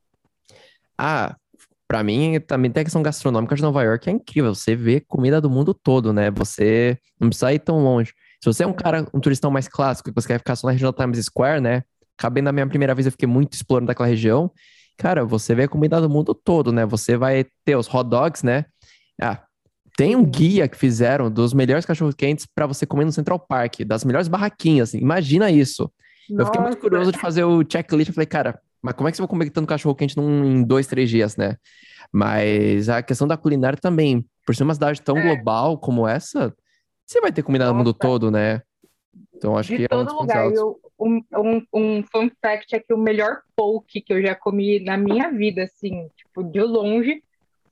Ah, 0.98 1.36
pra 1.86 2.02
mim 2.02 2.40
também 2.40 2.70
tem 2.70 2.80
a 2.80 2.84
questão 2.84 3.02
gastronômica 3.02 3.54
de 3.54 3.62
Nova 3.62 3.82
York, 3.82 4.08
é 4.08 4.12
incrível. 4.12 4.54
Você 4.54 4.74
vê 4.74 5.00
comida 5.00 5.40
do 5.40 5.50
mundo 5.50 5.72
todo, 5.74 6.12
né? 6.12 6.30
Você 6.32 6.98
não 7.20 7.28
precisa 7.28 7.52
ir 7.52 7.58
tão 7.60 7.78
longe. 7.82 8.12
Se 8.42 8.46
você 8.46 8.64
é 8.64 8.66
um 8.66 8.72
cara, 8.72 9.06
um 9.12 9.20
turistão 9.20 9.50
mais 9.50 9.66
clássico, 9.68 10.10
e 10.10 10.12
você 10.14 10.28
quer 10.28 10.38
ficar 10.38 10.56
só 10.56 10.66
na 10.66 10.72
região 10.72 10.92
da 10.92 10.96
Times 11.04 11.24
Square, 11.24 11.60
né? 11.60 11.82
Acabei 12.18 12.42
na 12.42 12.52
minha 12.52 12.66
primeira 12.66 12.94
vez, 12.94 13.06
eu 13.06 13.12
fiquei 13.12 13.28
muito 13.28 13.54
explorando 13.54 13.88
daquela 13.88 14.08
região. 14.08 14.50
Cara, 14.98 15.24
você 15.24 15.54
vê 15.54 15.68
comida 15.68 16.00
do 16.00 16.08
mundo 16.08 16.34
todo, 16.34 16.72
né? 16.72 16.86
Você 16.86 17.16
vai 17.16 17.44
ter 17.64 17.76
os 17.76 17.92
hot 17.92 18.08
dogs, 18.08 18.44
né? 18.44 18.64
Ah, 19.20 19.42
tem 19.96 20.14
um 20.16 20.24
guia 20.24 20.68
que 20.68 20.76
fizeram 20.76 21.30
dos 21.30 21.52
melhores 21.54 21.84
cachorro-quentes 21.86 22.46
pra 22.54 22.66
você 22.66 22.86
comer 22.86 23.04
no 23.04 23.12
Central 23.12 23.38
Park, 23.38 23.80
das 23.86 24.04
melhores 24.04 24.28
barraquinhas. 24.28 24.90
assim. 24.90 24.98
Imagina 24.98 25.50
isso. 25.50 25.90
Eu 26.30 26.44
fiquei 26.46 26.60
muito 26.60 26.74
Nossa, 26.74 26.80
curioso 26.80 27.12
de 27.12 27.18
fazer 27.18 27.44
o 27.44 27.62
checklist. 27.70 28.08
Eu 28.08 28.14
falei, 28.14 28.26
cara, 28.26 28.58
mas 28.82 28.94
como 28.94 29.08
é 29.08 29.10
que 29.10 29.16
você 29.16 29.22
vai 29.22 29.28
comer 29.28 29.50
tanto 29.50 29.66
cachorro 29.68 29.94
quente 29.94 30.16
num, 30.16 30.44
em 30.44 30.62
dois, 30.62 30.86
três 30.86 31.08
dias, 31.08 31.36
né? 31.36 31.56
Mas 32.12 32.88
a 32.88 33.02
questão 33.02 33.26
da 33.26 33.36
culinária 33.36 33.78
também, 33.78 34.24
por 34.44 34.54
ser 34.54 34.62
uma 34.62 34.74
cidade 34.74 35.00
tão 35.02 35.18
É. 35.18 35.22
global 35.22 35.78
como 35.78 36.06
essa, 36.06 36.54
você 37.06 37.20
vai 37.20 37.32
ter 37.32 37.42
comida 37.42 37.66
no 37.66 37.74
mundo 37.74 37.94
todo, 37.94 38.30
né? 38.30 38.62
Então 39.34 39.56
acho 39.56 39.70
De 39.70 39.76
que 39.76 39.82
é 39.84 39.86
um 39.96 40.04
todo 40.04 40.08
pontos 40.08 40.20
lugar. 40.20 40.52
Eu, 40.52 40.80
um, 40.98 41.22
um, 41.34 41.66
um 41.72 42.02
fun 42.02 42.30
fact 42.42 42.74
é 42.74 42.80
que 42.80 42.92
o 42.92 42.98
melhor 42.98 43.42
poke 43.54 44.00
que 44.00 44.12
eu 44.12 44.20
já 44.20 44.34
comi 44.34 44.80
na 44.80 44.96
minha 44.96 45.30
vida, 45.30 45.64
assim, 45.64 46.08
tipo, 46.16 46.42
de 46.42 46.60
longe, 46.60 47.22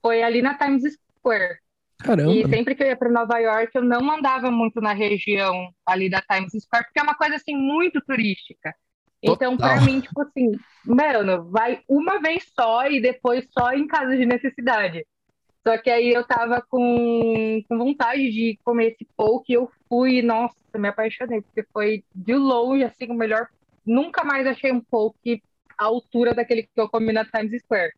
foi 0.00 0.22
ali 0.22 0.40
na 0.40 0.54
Times 0.56 0.82
Square. 1.18 1.58
E 2.00 2.04
Caramba, 2.04 2.48
sempre 2.48 2.74
que 2.74 2.82
eu 2.82 2.86
ia 2.86 2.96
para 2.96 3.10
Nova 3.10 3.38
York, 3.38 3.70
eu 3.74 3.82
não 3.82 4.10
andava 4.10 4.50
muito 4.50 4.80
na 4.80 4.92
região 4.92 5.70
ali 5.86 6.10
da 6.10 6.20
Times 6.20 6.52
Square, 6.52 6.84
porque 6.84 7.00
é 7.00 7.02
uma 7.02 7.14
coisa 7.14 7.36
assim 7.36 7.56
muito 7.56 8.00
turística. 8.02 8.74
Então, 9.22 9.56
para 9.56 9.80
mim, 9.80 10.00
tipo 10.00 10.20
assim, 10.20 10.52
mano, 10.84 11.50
vai 11.50 11.80
uma 11.88 12.20
vez 12.20 12.44
só 12.54 12.86
e 12.86 13.00
depois 13.00 13.46
só 13.50 13.72
em 13.72 13.86
caso 13.86 14.14
de 14.14 14.26
necessidade. 14.26 15.06
Só 15.66 15.78
que 15.78 15.88
aí 15.88 16.12
eu 16.12 16.22
tava 16.24 16.60
com, 16.60 17.62
com 17.66 17.78
vontade 17.78 18.30
de 18.30 18.58
comer 18.62 18.92
esse 18.92 19.08
poke 19.16 19.52
e 19.52 19.56
eu 19.56 19.70
fui, 19.88 20.20
nossa, 20.20 20.54
me 20.76 20.88
apaixonei, 20.88 21.40
porque 21.40 21.66
foi 21.72 22.04
de 22.14 22.34
longe, 22.34 22.84
assim, 22.84 23.06
o 23.08 23.14
melhor. 23.14 23.48
Nunca 23.84 24.22
mais 24.22 24.46
achei 24.46 24.70
um 24.70 24.80
poke 24.80 25.42
a 25.78 25.86
altura 25.86 26.34
daquele 26.34 26.64
que 26.64 26.68
eu 26.76 26.88
comi 26.88 27.12
na 27.12 27.24
Times 27.24 27.62
Square. 27.62 27.92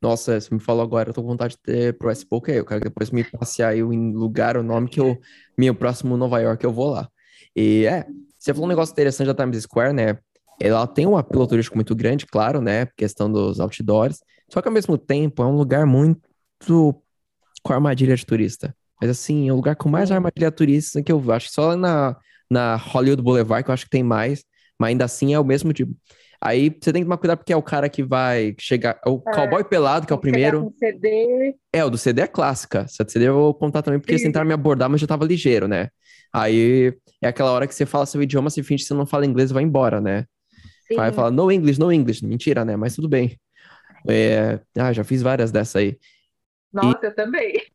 Nossa, 0.00 0.38
você 0.38 0.52
me 0.52 0.60
falou 0.60 0.82
agora, 0.82 1.08
eu 1.08 1.14
tô 1.14 1.22
com 1.22 1.28
vontade 1.28 1.54
de 1.54 1.60
ter 1.62 1.96
pro 1.96 2.10
S-Poke 2.10 2.50
aí. 2.50 2.58
Eu 2.58 2.66
quero 2.66 2.80
depois 2.80 3.10
me 3.10 3.22
passear 3.24 3.68
aí 3.68 3.78
em 3.78 4.12
lugar, 4.12 4.56
o 4.56 4.62
nome 4.62 4.88
que 4.88 5.00
eu. 5.00 5.16
Meu 5.56 5.74
próximo 5.74 6.16
Nova 6.16 6.40
York, 6.40 6.62
eu 6.64 6.72
vou 6.72 6.90
lá. 6.90 7.08
E 7.54 7.86
é, 7.86 8.04
você 8.36 8.52
falou 8.52 8.66
um 8.66 8.68
negócio 8.68 8.92
interessante 8.92 9.28
da 9.28 9.34
Times 9.34 9.62
Square, 9.62 9.94
né? 9.94 10.18
Ela 10.60 10.86
tem 10.86 11.06
um 11.06 11.16
apelo 11.16 11.46
turístico 11.46 11.76
muito 11.76 11.94
grande, 11.94 12.26
claro, 12.26 12.60
né? 12.60 12.86
Questão 12.96 13.30
dos 13.30 13.60
outdoors. 13.60 14.20
Só 14.48 14.60
que 14.60 14.68
ao 14.68 14.74
mesmo 14.74 14.98
tempo 14.98 15.42
é 15.42 15.46
um 15.46 15.56
lugar 15.56 15.86
muito 15.86 16.31
com 17.62 17.72
armadilha 17.72 18.16
de 18.16 18.26
turista. 18.26 18.74
Mas 19.00 19.10
assim, 19.10 19.48
é 19.48 19.52
o 19.52 19.56
lugar 19.56 19.76
com 19.76 19.88
mais 19.88 20.10
armadilha 20.10 20.50
turista 20.50 21.02
que 21.02 21.10
eu 21.10 21.32
acho. 21.32 21.50
Só 21.50 21.76
na, 21.76 22.16
na 22.50 22.76
Hollywood 22.76 23.22
Boulevard 23.22 23.64
que 23.64 23.70
eu 23.70 23.74
acho 23.74 23.84
que 23.84 23.90
tem 23.90 24.02
mais. 24.02 24.44
Mas 24.78 24.90
ainda 24.90 25.04
assim 25.04 25.34
é 25.34 25.40
o 25.40 25.44
mesmo 25.44 25.72
tipo. 25.72 25.94
Aí 26.40 26.70
você 26.70 26.92
tem 26.92 27.02
que 27.02 27.06
tomar 27.06 27.18
cuidado 27.18 27.38
porque 27.38 27.52
é 27.52 27.56
o 27.56 27.62
cara 27.62 27.88
que 27.88 28.02
vai 28.02 28.54
chegar. 28.58 29.00
O 29.06 29.22
é, 29.26 29.32
Cowboy 29.32 29.64
Pelado, 29.64 30.06
que 30.06 30.12
é 30.12 30.16
o 30.16 30.18
primeiro. 30.18 30.74
CD. 30.76 31.54
É, 31.72 31.84
o 31.84 31.90
do 31.90 31.96
CD 31.96 32.22
é 32.22 32.26
clássica. 32.26 32.80
Essa 32.80 33.08
CD 33.08 33.28
eu 33.28 33.34
vou 33.34 33.54
contar 33.54 33.82
também 33.82 34.00
porque 34.00 34.12
eles 34.12 34.22
tentaram 34.22 34.46
me 34.46 34.52
abordar, 34.52 34.90
mas 34.90 35.00
já 35.00 35.06
tava 35.06 35.24
ligeiro, 35.24 35.68
né? 35.68 35.88
Aí 36.32 36.92
é 37.20 37.28
aquela 37.28 37.52
hora 37.52 37.66
que 37.66 37.74
você 37.74 37.86
fala 37.86 38.06
seu 38.06 38.20
idioma, 38.20 38.50
você 38.50 38.62
finge 38.62 38.82
que 38.82 38.88
você 38.88 38.94
não 38.94 39.06
fala 39.06 39.24
inglês 39.24 39.50
e 39.50 39.54
vai 39.54 39.62
embora, 39.62 40.00
né? 40.00 40.24
Sim. 40.88 40.96
Vai 40.96 41.12
falar 41.12 41.30
no 41.30 41.50
English, 41.50 41.78
no 41.78 41.92
English. 41.92 42.24
Mentira, 42.26 42.64
né? 42.64 42.74
Mas 42.76 42.96
tudo 42.96 43.08
bem. 43.08 43.38
É... 44.08 44.58
Ah, 44.76 44.92
já 44.92 45.04
fiz 45.04 45.22
várias 45.22 45.52
dessa 45.52 45.78
aí. 45.78 45.96
Nossa, 46.72 47.00
e... 47.02 47.06
eu 47.06 47.14
também. 47.14 47.62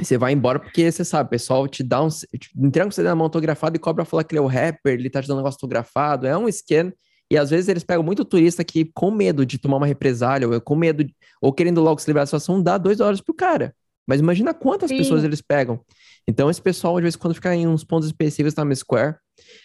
Você 0.00 0.16
vai 0.16 0.32
embora 0.32 0.58
porque 0.58 0.90
você 0.90 1.04
sabe, 1.04 1.26
o 1.26 1.30
pessoal 1.30 1.68
te 1.68 1.82
dá 1.82 2.02
um. 2.02 2.08
Te 2.08 2.50
entrega 2.56 2.88
um 2.88 2.90
CD 2.90 3.08
na 3.08 3.14
mão 3.14 3.24
autografado 3.24 3.76
e 3.76 3.78
cobra 3.78 4.06
falar 4.06 4.24
que 4.24 4.34
ele 4.34 4.38
é 4.38 4.42
o 4.42 4.46
rapper, 4.46 4.94
ele 4.94 5.10
tá 5.10 5.20
te 5.20 5.28
dando 5.28 5.36
um 5.36 5.40
negócio 5.40 5.58
autografado. 5.58 6.26
É 6.26 6.36
um 6.36 6.48
esquema. 6.48 6.92
E 7.30 7.36
às 7.36 7.50
vezes 7.50 7.68
eles 7.68 7.84
pegam 7.84 8.02
muito 8.02 8.24
turista 8.24 8.64
que, 8.64 8.90
com 8.94 9.10
medo 9.10 9.44
de 9.44 9.58
tomar 9.58 9.76
uma 9.76 9.86
represália, 9.86 10.48
ou 10.48 10.60
com 10.60 10.74
medo, 10.74 11.04
de, 11.04 11.14
ou 11.40 11.52
querendo 11.52 11.80
logo 11.80 12.00
se 12.00 12.06
livrar 12.06 12.22
da 12.22 12.26
situação, 12.26 12.62
dá 12.62 12.78
dois 12.78 12.98
dólares 12.98 13.20
pro 13.20 13.34
cara. 13.34 13.74
Mas 14.06 14.20
imagina 14.20 14.52
quantas 14.52 14.90
Sim. 14.90 14.98
pessoas 14.98 15.24
eles 15.24 15.40
pegam. 15.40 15.80
Então, 16.26 16.50
esse 16.50 16.60
pessoal, 16.60 16.96
de 16.96 17.02
vez 17.02 17.14
em 17.14 17.18
quando, 17.18 17.34
fica 17.34 17.54
em 17.54 17.66
uns 17.66 17.84
pontos 17.84 18.06
específicos 18.06 18.54
na 18.54 18.62
Times 18.62 18.80
Square. 18.80 19.16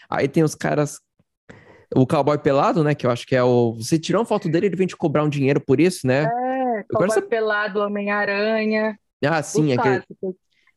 Aí 0.10 0.28
tem 0.28 0.44
os 0.44 0.56
caras. 0.56 1.00
O 1.96 2.06
cowboy 2.06 2.38
pelado, 2.38 2.84
né? 2.84 2.94
Que 2.94 3.06
eu 3.06 3.12
acho 3.12 3.26
que 3.26 3.36
é 3.36 3.44
o. 3.44 3.74
Você 3.74 3.98
tirou 3.98 4.22
uma 4.22 4.26
foto 4.26 4.50
dele, 4.50 4.68
ele 4.68 4.76
vem 4.76 4.88
te 4.88 4.96
cobrar 4.96 5.24
um 5.24 5.30
dinheiro 5.30 5.60
por 5.60 5.80
isso, 5.80 6.06
né? 6.06 6.24
É, 6.24 6.47
cowboy 6.90 7.10
você... 7.10 7.22
pelado, 7.22 7.80
Homem-Aranha. 7.80 8.98
Ah, 9.26 9.42
sim, 9.42 9.74
aquele. 9.74 10.04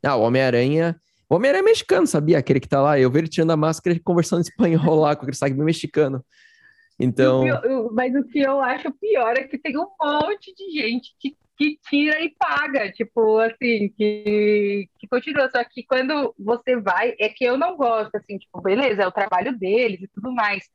Ah, 0.03 0.17
o 0.17 0.23
Homem-Aranha. 0.23 1.01
O 1.29 1.37
Homem-Aranha 1.37 1.63
é 1.63 1.65
mexicano, 1.65 2.07
sabia? 2.07 2.39
Aquele 2.39 2.59
que 2.59 2.69
tá 2.69 2.81
lá. 2.81 2.99
Eu 2.99 3.11
vi 3.11 3.19
ele 3.19 3.29
tirando 3.29 3.53
a 3.53 3.57
máscara 3.57 3.97
e 3.97 4.01
conversando 4.01 4.41
em 4.41 4.43
espanhol 4.49 4.97
lá, 4.97 5.15
com 5.15 5.23
aquele 5.23 5.37
saque 5.37 5.55
bem 5.55 5.65
mexicano. 5.65 6.25
Então. 6.99 7.45
O 7.87 7.93
mas 7.93 8.15
o 8.15 8.25
que 8.25 8.41
eu 8.41 8.61
acho 8.61 8.93
pior 8.93 9.37
é 9.37 9.45
que 9.45 9.57
tem 9.57 9.77
um 9.79 9.87
monte 10.01 10.55
de 10.55 10.81
gente 10.81 11.15
que, 11.19 11.37
que 11.57 11.79
tira 11.89 12.21
e 12.21 12.35
paga, 12.39 12.91
tipo, 12.93 13.39
assim, 13.39 13.89
que, 13.97 14.89
que 14.99 15.07
continua. 15.09 15.49
Só 15.51 15.63
que 15.65 15.83
quando 15.85 16.35
você 16.39 16.77
vai, 16.81 17.15
é 17.19 17.29
que 17.29 17.45
eu 17.45 17.57
não 17.57 17.77
gosto, 17.77 18.15
assim, 18.17 18.37
tipo, 18.37 18.61
beleza, 18.61 19.03
é 19.03 19.07
o 19.07 19.13
trabalho 19.13 19.57
deles 19.59 20.03
e 20.03 20.09
tudo 20.09 20.33
mais. 20.33 20.69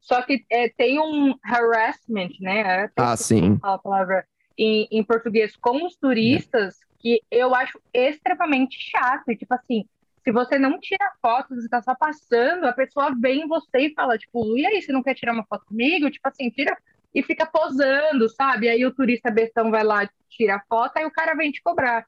Só 0.00 0.22
que 0.22 0.44
é, 0.50 0.68
tem 0.68 0.98
um 0.98 1.34
harassment, 1.44 2.30
né? 2.40 2.90
Ah, 2.96 3.16
sim. 3.16 3.58
A 3.62 3.78
palavra 3.78 4.26
em, 4.60 4.86
em 4.90 5.02
português 5.02 5.56
com 5.56 5.86
os 5.86 5.96
turistas, 5.96 6.80
que 6.98 7.22
eu 7.30 7.54
acho 7.54 7.80
extremamente 7.94 8.78
chato. 8.78 9.30
E, 9.30 9.36
tipo 9.36 9.54
assim, 9.54 9.86
se 10.22 10.30
você 10.30 10.58
não 10.58 10.78
tira 10.78 11.12
foto, 11.22 11.54
você 11.54 11.66
tá 11.66 11.80
só 11.80 11.94
passando, 11.94 12.66
a 12.66 12.72
pessoa 12.74 13.16
vem 13.18 13.40
em 13.40 13.48
você 13.48 13.78
e 13.78 13.94
fala, 13.94 14.18
tipo, 14.18 14.58
e 14.58 14.66
aí, 14.66 14.82
você 14.82 14.92
não 14.92 15.02
quer 15.02 15.14
tirar 15.14 15.32
uma 15.32 15.46
foto 15.46 15.64
comigo? 15.64 16.10
Tipo 16.10 16.28
assim, 16.28 16.50
tira 16.50 16.76
e 17.14 17.22
fica 17.22 17.46
posando, 17.46 18.28
sabe? 18.28 18.68
Aí 18.68 18.84
o 18.84 18.94
turista 18.94 19.30
bestão 19.30 19.70
vai 19.70 19.82
lá, 19.82 20.08
tira 20.28 20.56
a 20.56 20.62
foto, 20.68 20.98
aí 20.98 21.06
o 21.06 21.10
cara 21.10 21.34
vem 21.34 21.50
te 21.50 21.62
cobrar. 21.62 22.04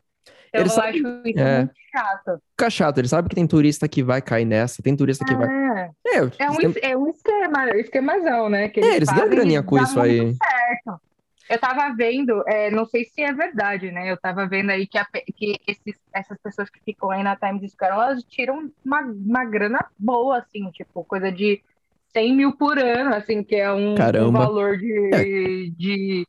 Então, 0.48 0.60
ele 0.60 0.68
eu 0.68 0.72
sabe, 0.72 0.88
acho 0.88 0.98
isso 0.98 1.38
é, 1.40 1.58
muito 1.58 1.74
chato. 1.90 2.42
Fica 2.50 2.70
chato, 2.70 2.98
ele 2.98 3.08
sabe 3.08 3.28
que 3.30 3.34
tem 3.34 3.46
turista 3.46 3.88
que 3.88 4.02
vai 4.02 4.20
cair 4.20 4.44
nessa, 4.44 4.82
tem 4.82 4.94
turista 4.94 5.24
que 5.24 5.32
é. 5.32 5.36
vai. 5.36 5.48
É, 5.48 5.90
é, 6.38 6.50
um, 6.50 6.56
é 6.82 6.96
um 6.96 7.08
esquema, 7.08 7.70
esquemazão, 7.78 8.50
né? 8.50 8.68
Que 8.68 8.80
é, 8.80 8.96
eles 8.96 9.08
ganham 9.08 9.30
graninha 9.30 9.62
com 9.62 9.78
isso 9.78 9.98
aí. 9.98 10.34
Certo. 10.34 11.00
Eu 11.52 11.58
tava 11.58 11.94
vendo, 11.94 12.42
é, 12.48 12.70
não 12.70 12.86
sei 12.86 13.04
se 13.04 13.20
é 13.20 13.30
verdade, 13.30 13.92
né? 13.92 14.10
Eu 14.10 14.16
tava 14.16 14.48
vendo 14.48 14.70
aí 14.70 14.86
que, 14.86 14.96
a, 14.96 15.06
que 15.36 15.60
esses, 15.66 16.00
essas 16.10 16.38
pessoas 16.42 16.70
que 16.70 16.80
ficam 16.82 17.10
aí 17.10 17.22
na 17.22 17.36
Times 17.36 17.72
Square, 17.72 17.92
elas 17.92 18.24
tiram 18.24 18.72
uma, 18.82 19.02
uma 19.02 19.44
grana 19.44 19.84
boa, 19.98 20.38
assim, 20.38 20.70
tipo, 20.70 21.04
coisa 21.04 21.30
de 21.30 21.62
100 22.14 22.34
mil 22.34 22.56
por 22.56 22.78
ano, 22.78 23.14
assim, 23.14 23.44
que 23.44 23.54
é 23.54 23.70
um, 23.70 23.92
um 23.92 24.32
valor 24.32 24.78
de, 24.78 25.10
é. 25.12 25.22
de, 25.76 26.26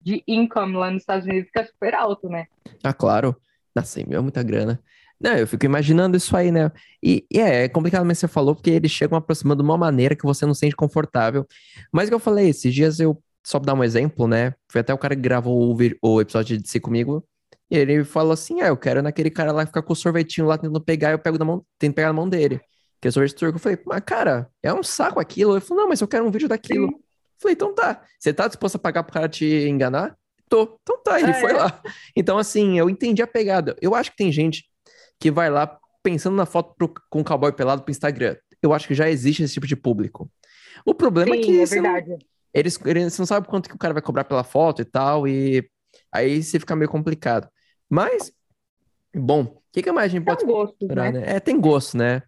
de 0.00 0.22
income 0.28 0.76
lá 0.76 0.88
nos 0.88 1.02
Estados 1.02 1.26
Unidos 1.26 1.50
que 1.50 1.58
é 1.58 1.64
super 1.64 1.92
alto, 1.92 2.28
né? 2.28 2.46
Ah, 2.84 2.94
claro. 2.94 3.34
Na 3.74 3.82
100 3.82 4.06
mil 4.06 4.18
é 4.20 4.22
muita 4.22 4.40
grana. 4.44 4.80
Não, 5.20 5.32
eu 5.36 5.48
fico 5.48 5.66
imaginando 5.66 6.16
isso 6.16 6.36
aí, 6.36 6.52
né? 6.52 6.70
E, 7.02 7.26
e 7.28 7.40
é, 7.40 7.64
é 7.64 7.68
complicado, 7.68 8.06
mas 8.06 8.20
você 8.20 8.28
falou, 8.28 8.54
porque 8.54 8.70
eles 8.70 8.92
chegam 8.92 9.18
aproximando 9.18 9.64
de 9.64 9.68
uma 9.68 9.76
maneira 9.76 10.14
que 10.14 10.24
você 10.24 10.46
não 10.46 10.54
sente 10.54 10.76
confortável. 10.76 11.44
Mas 11.92 12.06
o 12.06 12.10
que 12.12 12.14
eu 12.14 12.20
falei, 12.20 12.48
esses 12.48 12.72
dias 12.72 13.00
eu 13.00 13.20
só 13.50 13.58
pra 13.58 13.72
dar 13.72 13.78
um 13.78 13.82
exemplo, 13.82 14.28
né? 14.28 14.54
Foi 14.70 14.80
até 14.80 14.94
o 14.94 14.98
cara 14.98 15.16
que 15.16 15.22
gravou 15.22 15.74
o, 15.74 15.76
o 16.02 16.20
episódio 16.20 16.56
de 16.56 16.68
Si 16.68 16.78
comigo. 16.78 17.26
E 17.68 17.76
ele 17.76 18.04
falou 18.04 18.32
assim: 18.32 18.60
Ah, 18.60 18.68
eu 18.68 18.76
quero 18.76 19.02
naquele 19.02 19.30
cara 19.30 19.50
lá 19.50 19.66
ficar 19.66 19.82
com 19.82 19.92
o 19.92 19.96
sorvetinho 19.96 20.46
lá 20.46 20.56
tentando 20.56 20.80
pegar, 20.80 21.10
eu 21.10 21.18
pego 21.18 21.36
da 21.36 21.44
mão, 21.44 21.64
tento 21.78 21.94
pegar 21.94 22.08
na 22.08 22.14
mão 22.14 22.28
dele. 22.28 22.60
Que 23.00 23.08
é 23.08 23.10
sorvete 23.10 23.34
turco. 23.34 23.56
Eu 23.56 23.60
falei, 23.60 23.78
mas 23.84 24.02
cara, 24.04 24.48
é 24.62 24.72
um 24.72 24.82
saco 24.82 25.18
aquilo. 25.18 25.54
Ele 25.54 25.60
falou, 25.60 25.82
não, 25.82 25.88
mas 25.88 26.00
eu 26.00 26.08
quero 26.08 26.24
um 26.24 26.30
vídeo 26.30 26.48
daquilo. 26.48 26.88
Sim. 26.88 26.94
Eu 26.94 27.40
falei, 27.40 27.54
então 27.54 27.74
tá. 27.74 28.02
Você 28.18 28.32
tá 28.32 28.46
disposto 28.46 28.76
a 28.76 28.78
pagar 28.78 29.02
pro 29.02 29.14
cara 29.14 29.28
te 29.28 29.46
enganar? 29.68 30.16
Tô. 30.48 30.78
Então 30.82 31.02
tá, 31.02 31.18
ele 31.18 31.30
é. 31.30 31.40
foi 31.40 31.52
lá. 31.52 31.80
Então, 32.14 32.36
assim, 32.36 32.78
eu 32.78 32.90
entendi 32.90 33.22
a 33.22 33.26
pegada. 33.26 33.74
Eu 33.80 33.94
acho 33.94 34.10
que 34.10 34.18
tem 34.18 34.30
gente 34.30 34.64
que 35.18 35.30
vai 35.30 35.48
lá 35.48 35.78
pensando 36.02 36.36
na 36.36 36.44
foto 36.44 36.74
pro, 36.76 36.92
com 37.08 37.20
o 37.20 37.24
cowboy 37.24 37.52
pelado 37.52 37.82
pro 37.82 37.90
Instagram. 37.90 38.36
Eu 38.62 38.74
acho 38.74 38.86
que 38.86 38.94
já 38.94 39.08
existe 39.08 39.42
esse 39.42 39.54
tipo 39.54 39.66
de 39.66 39.76
público. 39.76 40.30
O 40.84 40.94
problema 40.94 41.34
é 41.34 41.36
Sim, 41.36 41.40
é 41.40 41.44
que. 41.44 41.60
É 41.60 41.66
verdade. 41.66 42.10
Não 42.10 42.29
eles, 42.52 42.78
eles 42.84 43.18
não 43.18 43.26
sabem 43.26 43.48
quanto 43.48 43.68
que 43.68 43.74
o 43.74 43.78
cara 43.78 43.94
vai 43.94 44.02
cobrar 44.02 44.24
pela 44.24 44.44
foto 44.44 44.82
e 44.82 44.84
tal, 44.84 45.26
e 45.26 45.68
aí 46.12 46.42
você 46.42 46.58
fica 46.58 46.76
meio 46.76 46.90
complicado. 46.90 47.48
Mas, 47.88 48.32
bom, 49.14 49.42
o 49.42 49.62
que, 49.72 49.82
que 49.82 49.92
mais 49.92 50.06
a 50.06 50.16
gente 50.16 50.24
pode 50.24 50.40
tem 50.40 50.48
gosto, 50.48 50.86
né? 50.86 51.12
né? 51.12 51.22
É, 51.26 51.40
tem 51.40 51.60
gosto, 51.60 51.96
né? 51.96 52.22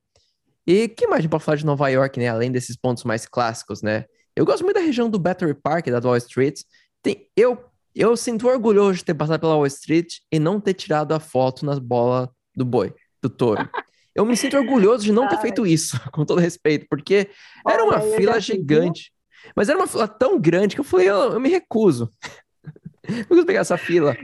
E 0.67 0.85
o 0.85 0.89
que 0.89 1.07
mais 1.07 1.19
a 1.19 1.23
gente 1.23 1.31
pode 1.31 1.45
falar 1.45 1.57
de 1.57 1.67
Nova 1.67 1.89
York, 1.89 2.19
né? 2.19 2.29
Além 2.29 2.51
desses 2.51 2.77
pontos 2.77 3.05
mais 3.05 3.27
clássicos, 3.27 3.83
né? 3.83 4.05
Eu 4.35 4.47
gosto 4.47 4.63
muito 4.63 4.77
da 4.77 4.81
região 4.81 5.11
do 5.11 5.19
Battery 5.19 5.55
Park, 5.55 5.87
da 5.89 5.99
Wall 6.01 6.17
Street. 6.17 6.63
Tem, 7.03 7.29
eu, 7.37 7.59
eu 7.95 8.17
sinto 8.17 8.49
orgulhoso 8.49 8.99
de 8.99 9.05
ter 9.05 9.15
passado 9.15 9.41
pela 9.41 9.57
Wall 9.57 9.67
Street 9.67 10.19
e 10.31 10.39
não 10.39 10.61
ter 10.61 10.75
tirado 10.75 11.13
a 11.13 11.21
foto 11.21 11.67
nas 11.67 11.79
bolas 11.79 12.29
do 12.55 12.65
boi, 12.65 12.95
do 13.21 13.29
touro. 13.29 13.69
Eu 14.15 14.25
me 14.25 14.37
sinto 14.37 14.57
orgulhoso 14.57 15.05
de 15.05 15.13
não 15.13 15.29
ter 15.29 15.39
feito 15.41 15.67
isso, 15.67 15.99
com 16.13 16.25
todo 16.25 16.41
respeito, 16.41 16.87
porque 16.89 17.29
era 17.67 17.85
uma 17.85 18.01
Olha, 18.01 18.17
fila 18.17 18.41
gigante. 18.41 19.13
Mas 19.55 19.69
era 19.69 19.79
uma 19.79 19.87
fila 19.87 20.09
tão 20.09 20.41
grande 20.41 20.75
que 20.75 20.81
eu 20.81 20.85
falei, 20.85 21.09
eu, 21.09 21.33
eu 21.33 21.41
me 21.41 21.49
recuso. 21.49 22.13
não 23.09 23.25
consigo 23.25 23.47
pegar 23.47 23.61
essa 23.61 23.77
fila. 23.77 24.17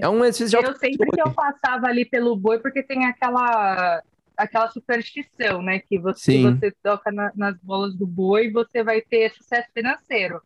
É 0.00 0.08
um 0.08 0.24
exercício 0.24 0.60
de 0.60 0.66
Eu 0.66 0.74
sempre 0.76 1.10
que 1.10 1.20
eu 1.20 1.32
passava 1.32 1.86
ali 1.86 2.04
pelo 2.04 2.36
boi, 2.36 2.58
porque 2.58 2.82
tem 2.82 3.04
aquela 3.06 4.02
aquela 4.36 4.68
superstição, 4.70 5.62
né? 5.62 5.78
Que 5.78 5.98
você, 5.98 6.42
você 6.42 6.72
toca 6.82 7.12
na, 7.12 7.30
nas 7.34 7.56
bolas 7.62 7.94
do 7.94 8.06
boi, 8.06 8.50
você 8.50 8.82
vai 8.82 9.00
ter 9.00 9.32
sucesso 9.32 9.68
financeiro. 9.74 10.40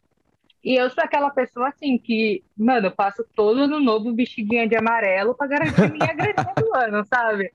E 0.62 0.74
eu 0.74 0.90
sou 0.90 1.04
aquela 1.04 1.30
pessoa 1.30 1.68
assim 1.68 1.96
que, 1.96 2.42
mano, 2.56 2.88
eu 2.88 2.90
passo 2.90 3.24
todo 3.34 3.60
ano 3.60 3.78
novo 3.78 4.14
vestidinha 4.14 4.68
de 4.68 4.76
amarelo 4.76 5.34
para 5.34 5.46
garantir 5.46 5.92
minha 5.92 6.12
graninha 6.12 6.54
do 6.56 6.74
ano, 6.74 7.04
sabe? 7.06 7.52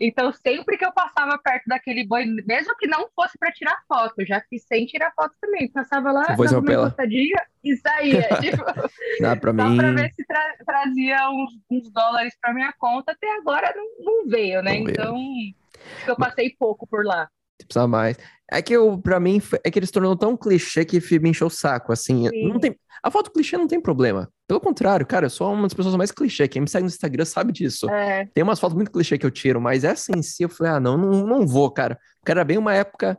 Então, 0.00 0.32
sempre 0.32 0.76
que 0.76 0.84
eu 0.84 0.92
passava 0.92 1.38
perto 1.38 1.64
daquele 1.66 2.06
boi, 2.06 2.24
mesmo 2.46 2.76
que 2.76 2.86
não 2.86 3.08
fosse 3.14 3.38
para 3.38 3.52
tirar 3.52 3.78
foto, 3.88 4.24
já 4.26 4.42
fiz 4.48 4.64
sem 4.64 4.86
tirar 4.86 5.12
foto 5.14 5.34
também. 5.40 5.70
Passava 5.70 6.12
lá, 6.12 6.24
dava 6.24 6.58
uma 6.58 6.72
encostadinha 6.72 7.42
e 7.64 7.76
saía. 7.76 8.28
tipo, 8.40 8.64
Dá 9.20 9.36
pra 9.36 9.54
só 9.54 9.68
mim... 9.68 9.76
para 9.76 9.92
ver 9.92 10.12
se 10.14 10.24
tra 10.24 10.56
trazia 10.64 11.30
uns, 11.30 11.52
uns 11.70 11.90
dólares 11.90 12.36
para 12.40 12.54
minha 12.54 12.72
conta. 12.78 13.12
Até 13.12 13.30
agora 13.38 13.72
não, 13.74 14.04
não 14.04 14.28
veio, 14.28 14.62
né? 14.62 14.78
Não 14.78 14.88
então, 14.90 15.14
veio. 15.14 15.54
eu 16.06 16.16
passei 16.16 16.54
pouco 16.58 16.86
por 16.86 17.04
lá. 17.04 17.28
Precisa 17.58 17.86
mais. 17.86 18.18
É 18.50 18.62
que 18.62 18.72
eu, 18.74 18.98
pra 18.98 19.18
mim, 19.18 19.40
é 19.64 19.70
que 19.70 19.78
eles 19.78 19.90
tornou 19.90 20.16
tão 20.16 20.36
clichê 20.36 20.84
que 20.84 21.00
me 21.18 21.30
encheu 21.30 21.48
o 21.48 21.50
saco, 21.50 21.92
assim. 21.92 22.28
Não 22.48 22.60
tem, 22.60 22.78
a 23.06 23.10
foto 23.10 23.30
clichê 23.30 23.56
não 23.56 23.68
tem 23.68 23.80
problema. 23.80 24.28
Pelo 24.48 24.58
contrário, 24.58 25.06
cara, 25.06 25.26
eu 25.26 25.30
sou 25.30 25.52
uma 25.52 25.62
das 25.62 25.74
pessoas 25.74 25.94
mais 25.94 26.10
clichê. 26.10 26.48
Quem 26.48 26.62
me 26.62 26.68
segue 26.68 26.82
no 26.82 26.88
Instagram 26.88 27.24
sabe 27.24 27.52
disso. 27.52 27.88
É. 27.88 28.26
Tem 28.34 28.42
umas 28.42 28.58
fotos 28.58 28.74
muito 28.74 28.90
clichê 28.90 29.16
que 29.16 29.24
eu 29.24 29.30
tiro, 29.30 29.60
mas 29.60 29.84
essa 29.84 30.10
em 30.10 30.22
si 30.22 30.42
eu 30.42 30.48
falei, 30.48 30.72
ah, 30.72 30.80
não, 30.80 30.98
não, 30.98 31.24
não 31.24 31.46
vou, 31.46 31.70
cara. 31.70 31.96
Porque 32.18 32.32
era 32.32 32.44
bem 32.44 32.58
uma 32.58 32.74
época. 32.74 33.16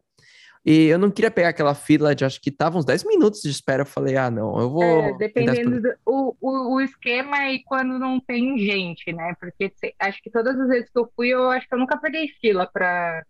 E 0.65 0.87
eu 0.87 0.99
não 0.99 1.09
queria 1.09 1.31
pegar 1.31 1.47
aquela 1.47 1.73
fila 1.73 2.13
de 2.13 2.25
acho 2.25 2.41
que 2.41 2.51
tava 2.51 2.77
uns 2.77 2.83
10 2.83 3.05
minutos 3.05 3.41
de 3.41 3.49
espera. 3.49 3.83
Eu 3.83 3.85
falei, 3.85 4.17
ah, 4.17 4.29
não, 4.29 4.59
eu 4.59 4.69
vou. 4.69 4.83
É, 4.83 5.13
dependendo 5.13 5.81
do 5.81 5.93
o, 6.05 6.35
o, 6.41 6.75
o 6.75 6.81
esquema 6.81 7.49
e 7.49 7.63
quando 7.63 7.97
não 7.97 8.19
tem 8.19 8.59
gente, 8.59 9.13
né? 9.13 9.35
Porque 9.39 9.71
acho 9.97 10.21
que 10.21 10.29
todas 10.29 10.59
as 10.59 10.67
vezes 10.67 10.89
que 10.91 10.99
eu 10.99 11.09
fui, 11.15 11.29
eu 11.29 11.49
acho 11.49 11.65
que 11.65 11.73
eu 11.73 11.79
nunca 11.79 11.95
peguei 11.95 12.27
fila 12.41 12.67
pra 12.67 13.23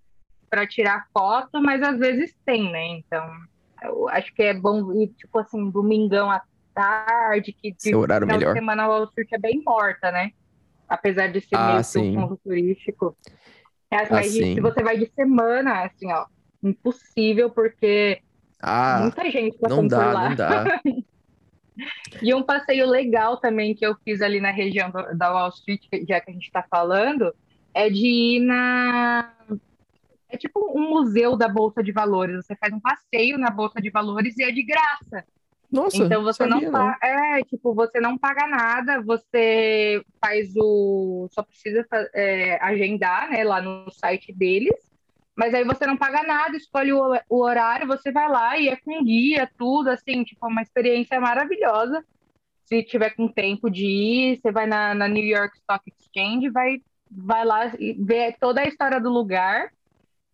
para 0.49 0.65
tirar 0.65 1.05
foto, 1.13 1.61
mas 1.61 1.83
às 1.83 1.99
vezes 1.99 2.35
tem, 2.43 2.71
né? 2.71 2.87
Então. 2.97 3.29
Eu 3.83 4.09
acho 4.09 4.33
que 4.33 4.43
é 4.43 4.53
bom 4.53 4.93
ir, 5.01 5.09
tipo 5.15 5.39
assim, 5.39 5.69
domingão 5.71 6.29
à 6.31 6.41
tarde, 6.73 7.53
que 7.53 7.71
de 7.73 7.77
Seu 7.89 7.99
horário 7.99 8.27
melhor. 8.27 8.53
semana 8.53 8.87
Wall 8.87 9.05
Street 9.05 9.29
é 9.33 9.37
bem 9.39 9.61
morta, 9.65 10.11
né? 10.11 10.31
Apesar 10.89 11.27
de 11.31 11.41
ser 11.41 11.57
Ah, 11.57 11.65
meio 11.65 11.85
que 11.85 11.99
um 11.99 12.07
ponto 12.13 12.39
turístico. 12.43 13.17
É, 13.91 13.97
Ah, 14.09 14.09
mas 14.11 14.33
de- 14.33 14.43
sim. 14.43 14.55
se 14.55 14.61
você 14.61 14.83
vai 14.83 14.97
de 14.97 15.11
semana, 15.13 15.85
assim, 15.85 16.11
ó, 16.11 16.25
impossível, 16.63 17.51
porque 17.51 18.21
Ah, 18.61 18.99
muita 18.99 19.29
gente 19.31 19.57
não 19.61 19.87
dá, 19.87 20.13
lá. 20.13 20.29
não 20.29 20.35
dá. 20.35 20.65
E 22.21 22.33
um 22.33 22.43
passeio 22.43 22.87
legal 22.87 23.39
também 23.39 23.75
que 23.75 23.85
eu 23.85 23.95
fiz 24.03 24.21
ali 24.21 24.39
na 24.41 24.51
região 24.51 24.89
do- 24.91 25.17
da 25.17 25.31
Wall 25.31 25.49
Street, 25.49 25.81
já 26.07 26.19
que 26.21 26.31
a 26.31 26.33
gente 26.33 26.45
está 26.45 26.65
falando, 26.69 27.33
é 27.73 27.89
de 27.89 28.05
ir 28.37 28.39
na. 28.41 29.35
É 30.29 30.37
tipo 30.37 30.59
um 30.77 30.89
museu 30.89 31.35
da 31.35 31.47
Bolsa 31.47 31.81
de 31.81 31.91
Valores. 31.91 32.45
Você 32.45 32.55
faz 32.55 32.73
um 32.73 32.79
passeio 32.79 33.37
na 33.37 33.49
Bolsa 33.49 33.81
de 33.81 33.89
Valores 33.89 34.37
e 34.37 34.43
é 34.43 34.51
de 34.51 34.63
graça. 34.63 35.25
Nossa, 35.71 35.97
Então 35.97 36.23
você 36.23 36.45
não 36.45 36.61
sabia, 36.61 36.71
não. 36.71 36.79
paga, 36.79 36.97
é, 37.05 37.43
tipo, 37.43 37.73
você 37.73 37.99
não 37.99 38.17
paga 38.17 38.47
nada, 38.47 39.01
você 39.01 40.01
faz 40.21 40.53
o, 40.55 41.27
só 41.31 41.43
precisa 41.43 41.85
é, 42.13 42.57
agendar, 42.63 43.29
né, 43.29 43.43
lá 43.43 43.61
no 43.61 43.91
site 43.91 44.31
deles, 44.31 44.73
mas 45.35 45.53
aí 45.53 45.65
você 45.65 45.85
não 45.85 45.97
paga 45.97 46.23
nada, 46.23 46.55
escolhe 46.55 46.93
o, 46.93 47.19
o 47.29 47.43
horário, 47.43 47.85
você 47.85 48.11
vai 48.11 48.29
lá 48.29 48.57
e 48.57 48.69
é 48.69 48.77
com 48.77 49.03
guia, 49.03 49.49
tudo, 49.57 49.89
assim, 49.89 50.23
tipo, 50.23 50.45
é 50.45 50.49
uma 50.49 50.61
experiência 50.61 51.19
maravilhosa. 51.19 52.03
Se 52.65 52.81
tiver 52.83 53.11
com 53.11 53.27
tempo 53.27 53.69
de 53.69 53.85
ir, 53.85 54.37
você 54.37 54.51
vai 54.51 54.67
na, 54.67 54.93
na 54.95 55.07
New 55.07 55.23
York 55.23 55.57
Stock 55.57 55.83
Exchange, 55.89 56.49
vai, 56.49 56.81
vai 57.11 57.45
lá 57.45 57.67
e 57.77 57.93
ver 57.93 58.35
toda 58.39 58.61
a 58.61 58.67
história 58.67 58.99
do 58.99 59.09
lugar. 59.09 59.71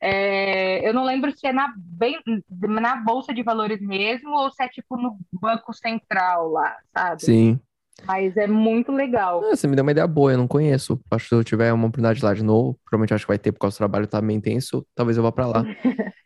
É, 0.06 0.86
eu 0.86 0.94
não 0.94 1.06
lembro 1.06 1.32
se 1.32 1.48
é 1.48 1.54
na, 1.54 1.74
bem, 1.78 2.20
na 2.50 2.98
Bolsa 2.98 3.34
de 3.34 3.42
Valores 3.42 3.80
mesmo 3.80 4.32
ou 4.32 4.52
se 4.52 4.62
é 4.62 4.68
tipo 4.68 4.98
no 4.98 5.18
Banco 5.32 5.72
Central 5.74 6.50
lá, 6.50 6.76
sabe? 6.94 7.24
Sim. 7.24 7.60
Mas 8.06 8.36
é 8.36 8.46
muito 8.46 8.92
legal. 8.92 9.42
Ah, 9.46 9.56
você 9.56 9.66
me 9.66 9.78
deu 9.78 9.84
uma 9.84 9.92
ideia 9.92 10.06
boa, 10.06 10.34
eu 10.34 10.38
não 10.38 10.48
conheço. 10.48 11.00
Acho 11.10 11.24
que 11.24 11.30
se 11.30 11.36
eu 11.36 11.44
tiver 11.44 11.72
uma 11.72 11.86
oportunidade 11.86 12.22
lá 12.22 12.34
de 12.34 12.44
novo, 12.44 12.78
provavelmente 12.84 13.14
acho 13.14 13.24
que 13.24 13.30
vai 13.30 13.38
ter, 13.38 13.54
por 13.54 13.60
causa 13.60 13.76
do 13.76 13.78
trabalho 13.78 14.06
tá 14.06 14.22
meio 14.22 14.36
intenso, 14.38 14.86
talvez 14.94 15.16
eu 15.16 15.24
vá 15.24 15.32
pra 15.32 15.48
lá. 15.48 15.64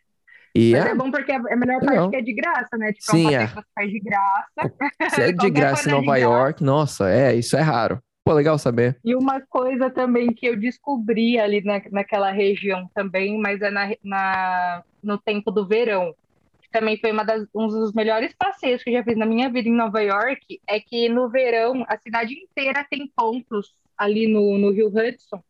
E 0.54 0.72
Mas 0.72 0.86
é, 0.86 0.90
é 0.90 0.94
bom 0.94 1.10
porque 1.10 1.30
a 1.30 1.38
melhor 1.38 1.80
legal. 1.80 1.82
parte 1.82 2.10
que 2.10 2.16
é 2.16 2.22
de 2.22 2.32
graça, 2.32 2.76
né? 2.78 2.92
Tipo, 2.92 3.10
Sim, 3.12 3.34
é 3.34 3.38
um 3.38 3.42
é. 3.42 3.46
você 3.46 3.62
faz 3.74 3.90
de 3.90 4.00
graça. 4.00 4.74
se 5.14 5.22
é 5.22 5.30
de 5.30 5.50
graça 5.52 5.88
em 5.88 5.92
Nova 5.92 6.04
graça. 6.06 6.18
York, 6.20 6.64
nossa, 6.64 7.10
é, 7.10 7.34
isso 7.36 7.56
é 7.56 7.60
raro. 7.60 8.02
Pô, 8.24 8.32
legal 8.34 8.58
saber. 8.58 9.00
E 9.04 9.14
uma 9.14 9.40
coisa 9.40 9.90
também 9.90 10.32
que 10.34 10.46
eu 10.46 10.58
descobri 10.58 11.38
ali 11.38 11.62
na, 11.62 11.80
naquela 11.90 12.30
região 12.30 12.88
também, 12.94 13.38
mas 13.38 13.60
é 13.62 13.70
na, 13.70 13.88
na- 14.02 14.84
no 15.02 15.16
tempo 15.18 15.50
do 15.50 15.66
verão, 15.66 16.14
que 16.60 16.68
também 16.70 16.98
foi 16.98 17.12
uma 17.12 17.24
das, 17.24 17.46
um 17.54 17.68
dos 17.68 17.92
melhores 17.92 18.34
passeios 18.36 18.82
que 18.82 18.90
eu 18.90 18.94
já 18.94 19.04
fiz 19.04 19.16
na 19.16 19.24
minha 19.24 19.50
vida 19.50 19.68
em 19.68 19.72
Nova 19.76 20.02
York, 20.02 20.60
é 20.66 20.80
que 20.80 21.08
no 21.08 21.30
verão 21.30 21.84
a 21.88 21.96
cidade 21.98 22.34
inteira 22.34 22.84
tem 22.90 23.10
pontos 23.16 23.74
ali 23.96 24.26
no, 24.26 24.58
no 24.58 24.70
Rio 24.70 24.88
Hudson 24.88 25.42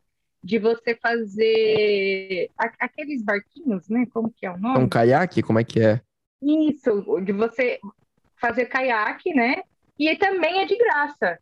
de 0.44 0.58
você 0.58 0.94
fazer 0.94 2.50
aqueles 2.56 3.22
barquinhos, 3.24 3.88
né? 3.88 4.06
Como 4.12 4.30
que 4.30 4.46
é 4.46 4.50
o 4.50 4.54
É 4.54 4.58
nome? 4.58 4.78
um 4.78 4.88
caiaque? 4.88 5.42
Como 5.42 5.58
é 5.58 5.64
que 5.64 5.80
é? 5.80 6.00
Isso, 6.40 7.20
de 7.24 7.32
você 7.32 7.80
fazer 8.40 8.66
caiaque, 8.66 9.34
né? 9.34 9.62
E 9.98 10.14
também 10.16 10.60
é 10.60 10.64
de 10.64 10.76
graça. 10.76 11.38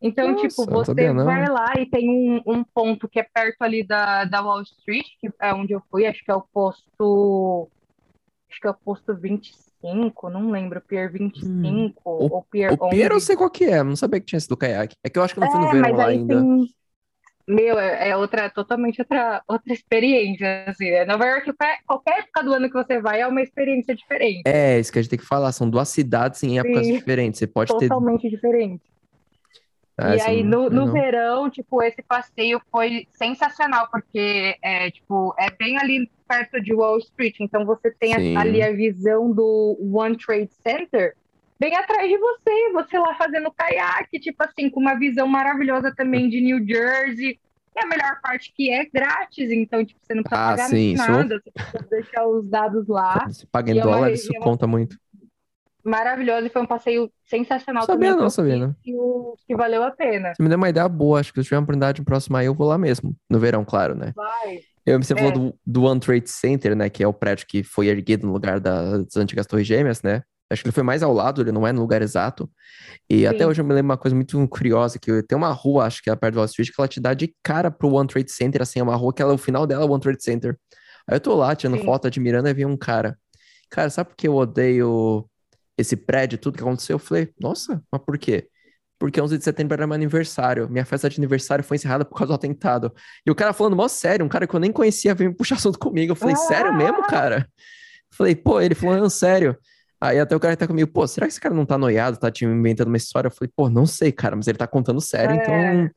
Então, 0.00 0.32
Nossa, 0.32 0.48
tipo, 0.48 0.66
você 0.66 1.12
vai 1.12 1.48
lá 1.48 1.72
e 1.78 1.86
tem 1.86 2.10
um, 2.10 2.42
um 2.46 2.64
ponto 2.64 3.08
que 3.08 3.18
é 3.18 3.22
perto 3.22 3.62
ali 3.62 3.82
da, 3.82 4.24
da 4.24 4.42
Wall 4.42 4.62
Street, 4.62 5.06
que 5.20 5.30
é 5.40 5.54
onde 5.54 5.72
eu 5.72 5.82
fui, 5.90 6.06
acho 6.06 6.22
que 6.24 6.30
é 6.30 6.34
o 6.34 6.42
posto. 6.52 7.68
Acho 8.50 8.60
que 8.60 8.66
é 8.66 8.70
o 8.70 8.74
posto 8.74 9.14
25, 9.14 10.30
não 10.30 10.50
lembro, 10.50 10.80
Pier 10.80 11.10
25 11.10 12.00
ou 12.04 12.42
Pier 12.44 12.72
O 12.72 12.90
Pier 12.90 13.10
eu 13.10 13.16
11. 13.16 13.26
sei 13.26 13.36
qual 13.36 13.50
que 13.50 13.64
é, 13.64 13.82
não 13.82 13.96
sabia 13.96 14.20
que 14.20 14.26
tinha 14.26 14.40
sido 14.40 14.56
caiaque. 14.56 14.94
É 15.02 15.10
que 15.10 15.18
eu 15.18 15.22
acho 15.22 15.34
que 15.34 15.40
não 15.40 15.50
fui 15.50 15.60
no 15.60 15.66
É, 15.66 15.72
verão 15.72 15.88
mas 15.88 15.98
lá 15.98 16.06
ainda. 16.06 16.40
tem. 16.42 16.76
Meu, 17.48 17.78
é, 17.78 18.08
é 18.08 18.16
outra, 18.16 18.50
totalmente 18.50 19.00
outra, 19.00 19.40
outra 19.46 19.72
experiência, 19.72 20.64
assim, 20.66 20.90
né? 20.90 21.04
Nova 21.04 21.24
York, 21.26 21.52
qualquer, 21.86 22.18
época 22.18 22.42
do 22.42 22.52
ano 22.52 22.68
que 22.68 22.74
você 22.74 23.00
vai 23.00 23.20
é 23.20 23.26
uma 23.26 23.40
experiência 23.40 23.94
diferente, 23.94 24.42
É, 24.44 24.80
isso 24.80 24.92
que 24.92 24.98
a 24.98 25.02
gente 25.02 25.10
tem 25.10 25.18
que 25.18 25.24
falar, 25.24 25.52
são 25.52 25.70
duas 25.70 25.88
cidades 25.88 26.42
em 26.42 26.58
épocas 26.58 26.86
Sim. 26.86 26.94
diferentes. 26.94 27.38
Você 27.38 27.46
pode 27.46 27.72
ter. 27.78 27.88
totalmente 27.88 28.28
diferente. 28.28 28.82
Ah, 29.98 30.14
E 30.14 30.20
aí, 30.20 30.42
no, 30.42 30.64
não- 30.64 30.70
no 30.70 30.86
não. 30.86 30.92
verão, 30.92 31.48
tipo, 31.50 31.82
esse 31.82 32.02
passeio 32.02 32.60
foi 32.70 33.06
sensacional, 33.12 33.88
porque 33.90 34.56
é, 34.62 34.90
tipo, 34.90 35.34
é 35.38 35.50
bem 35.50 35.78
ali 35.78 36.10
perto 36.28 36.60
de 36.60 36.74
Wall 36.74 36.98
Street, 36.98 37.36
então 37.40 37.64
você 37.64 37.90
tem 37.90 38.12
a- 38.14 38.40
ali 38.40 38.62
a 38.62 38.72
visão 38.72 39.32
do 39.32 39.78
One 39.94 40.16
Trade 40.18 40.50
Center 40.66 41.14
bem 41.58 41.74
atrás 41.74 42.06
de 42.10 42.18
você, 42.18 42.72
você 42.74 42.98
lá 42.98 43.14
fazendo 43.14 43.50
caiaque, 43.50 44.20
tipo 44.20 44.42
assim, 44.44 44.68
com 44.68 44.80
uma 44.80 44.98
visão 44.98 45.26
maravilhosa 45.26 45.94
também 45.96 46.28
de 46.28 46.40
New 46.42 46.58
Jersey. 46.66 47.38
E 47.74 47.78
a 47.78 47.86
melhor 47.86 48.18
parte 48.22 48.52
que 48.54 48.70
é 48.70 48.86
grátis, 48.86 49.50
então, 49.50 49.84
tipo, 49.84 50.00
você 50.02 50.14
não 50.14 50.22
precisa 50.22 50.42
Ah, 50.42 50.50
pagar 50.50 50.68
sim, 50.68 50.92
isso- 50.92 51.10
nada, 51.10 51.38
você 51.42 51.50
precisa 51.50 51.86
deixar 51.90 52.26
os 52.26 52.48
dados 52.48 52.86
lá. 52.88 53.26
Você 53.28 53.46
paga 53.46 53.70
em 53.70 53.76
e 53.76 53.78
é 53.78 53.82
dólar, 53.82 54.10
isso 54.12 54.26
região- 54.28 54.42
conta 54.42 54.66
muito. 54.66 54.98
Maravilhoso, 55.86 56.46
e 56.46 56.50
foi 56.50 56.62
um 56.62 56.66
passeio 56.66 57.10
sensacional 57.28 57.84
Sabia 57.84 58.08
também. 58.10 58.22
não, 58.24 58.30
sabia 58.30 58.56
não. 58.56 58.74
Que, 58.82 58.92
o- 58.94 59.36
que 59.46 59.54
valeu 59.56 59.82
a 59.84 59.90
pena. 59.92 60.32
Você 60.36 60.42
me 60.42 60.48
deu 60.48 60.58
uma 60.58 60.68
ideia 60.68 60.88
boa, 60.88 61.20
acho 61.20 61.32
que 61.32 61.36
se 61.36 61.40
eu 61.40 61.44
tiver 61.44 61.56
uma 61.58 61.62
oportunidade 61.62 62.00
no 62.00 62.04
próximo 62.04 62.36
aí, 62.36 62.46
eu 62.46 62.54
vou 62.54 62.66
lá 62.66 62.76
mesmo. 62.76 63.14
No 63.30 63.38
verão, 63.38 63.64
claro, 63.64 63.94
né? 63.94 64.12
Vai. 64.16 64.58
Eu, 64.84 65.00
você 65.02 65.12
É. 65.12 65.16
falou 65.16 65.30
do, 65.32 65.54
do 65.64 65.84
One 65.84 66.00
Trade 66.00 66.28
Center, 66.28 66.74
né? 66.74 66.90
Que 66.90 67.02
é 67.04 67.08
o 67.08 67.12
prédio 67.12 67.46
que 67.48 67.62
foi 67.62 67.86
erguido 67.88 68.26
no 68.26 68.32
lugar 68.32 68.58
da- 68.60 68.98
das 68.98 69.16
antigas 69.16 69.46
Torres 69.46 69.66
Gêmeas, 69.66 70.02
né? 70.02 70.22
Acho 70.50 70.62
que 70.62 70.68
ele 70.68 70.74
foi 70.74 70.82
mais 70.84 71.02
ao 71.02 71.12
lado, 71.12 71.40
ele 71.40 71.50
não 71.50 71.66
é 71.66 71.72
no 71.72 71.80
lugar 71.80 72.02
exato. 72.02 72.48
E 73.10 73.20
Sim. 73.20 73.26
até 73.26 73.46
hoje 73.46 73.60
eu 73.60 73.64
me 73.64 73.74
lembro 73.74 73.90
uma 73.90 73.96
coisa 73.98 74.14
muito 74.14 74.46
curiosa, 74.48 74.98
que 74.98 75.22
tem 75.24 75.36
uma 75.36 75.50
rua, 75.50 75.84
acho 75.86 76.02
que 76.02 76.10
é 76.10 76.14
perto 76.16 76.34
do 76.34 76.38
Wall 76.38 76.46
Street, 76.46 76.68
que 76.68 76.80
ela 76.80 76.88
te 76.88 77.00
dá 77.00 77.14
de 77.14 77.34
cara 77.42 77.70
pro 77.70 77.92
One 77.92 78.08
Trade 78.08 78.30
Center, 78.30 78.62
assim, 78.62 78.78
é 78.80 78.82
uma 78.82 78.94
rua 78.96 79.12
que 79.12 79.22
ela, 79.22 79.34
o 79.34 79.38
final 79.38 79.66
dela 79.66 79.84
é 79.84 79.86
o 79.88 79.90
One 79.92 80.00
Trade 80.00 80.22
Center. 80.22 80.56
Aí 81.08 81.16
eu 81.16 81.20
tô 81.20 81.34
lá, 81.34 81.54
tirando 81.56 81.78
Sim. 81.78 81.84
foto, 81.84 82.06
admirando, 82.06 82.48
e 82.48 82.54
vi 82.54 82.64
um 82.64 82.76
cara. 82.76 83.18
Cara, 83.70 83.90
sabe 83.90 84.10
por 84.10 84.16
que 84.16 84.28
eu 84.28 84.36
odeio 84.36 85.28
esse 85.78 85.96
prédio, 85.96 86.38
tudo 86.38 86.56
que 86.56 86.62
aconteceu? 86.62 86.94
Eu 86.94 86.98
falei, 86.98 87.30
nossa, 87.38 87.82
mas 87.90 88.00
por 88.02 88.16
quê? 88.18 88.48
Porque 88.98 89.20
11 89.20 89.36
de 89.36 89.44
setembro 89.44 89.74
era 89.74 89.86
meu 89.86 89.94
aniversário. 89.94 90.68
Minha 90.70 90.84
festa 90.86 91.08
de 91.10 91.18
aniversário 91.20 91.62
foi 91.62 91.76
encerrada 91.76 92.04
por 92.04 92.16
causa 92.16 92.28
do 92.32 92.34
atentado. 92.34 92.92
E 93.26 93.30
o 93.30 93.34
cara 93.34 93.52
falando 93.52 93.76
mó 93.76 93.86
sério, 93.88 94.24
um 94.24 94.28
cara 94.28 94.46
que 94.46 94.54
eu 94.56 94.60
nem 94.60 94.72
conhecia 94.72 95.14
veio 95.14 95.30
me 95.30 95.36
puxar 95.36 95.56
assunto 95.56 95.78
comigo. 95.78 96.12
Eu 96.12 96.16
falei, 96.16 96.34
sério 96.36 96.74
mesmo, 96.74 97.02
cara? 97.06 97.46
Falei, 98.10 98.34
pô, 98.34 98.60
ele 98.60 98.74
falou, 98.74 98.96
não, 98.96 99.10
sério. 99.10 99.56
Aí 100.00 100.18
até 100.18 100.34
o 100.36 100.40
cara 100.40 100.56
tá 100.56 100.66
comigo, 100.66 100.90
pô, 100.90 101.06
será 101.06 101.26
que 101.26 101.32
esse 101.32 101.40
cara 101.40 101.54
não 101.54 101.66
tá 101.66 101.76
noiado, 101.76 102.18
tá 102.18 102.30
te 102.30 102.44
inventando 102.44 102.88
uma 102.88 102.96
história? 102.96 103.28
Eu 103.28 103.32
falei, 103.32 103.50
pô, 103.54 103.68
não 103.68 103.84
sei, 103.86 104.12
cara, 104.12 104.36
mas 104.36 104.46
ele 104.46 104.58
tá 104.58 104.66
contando 104.66 105.00
sério, 105.00 105.34
É. 105.34 105.42
então 105.42 105.90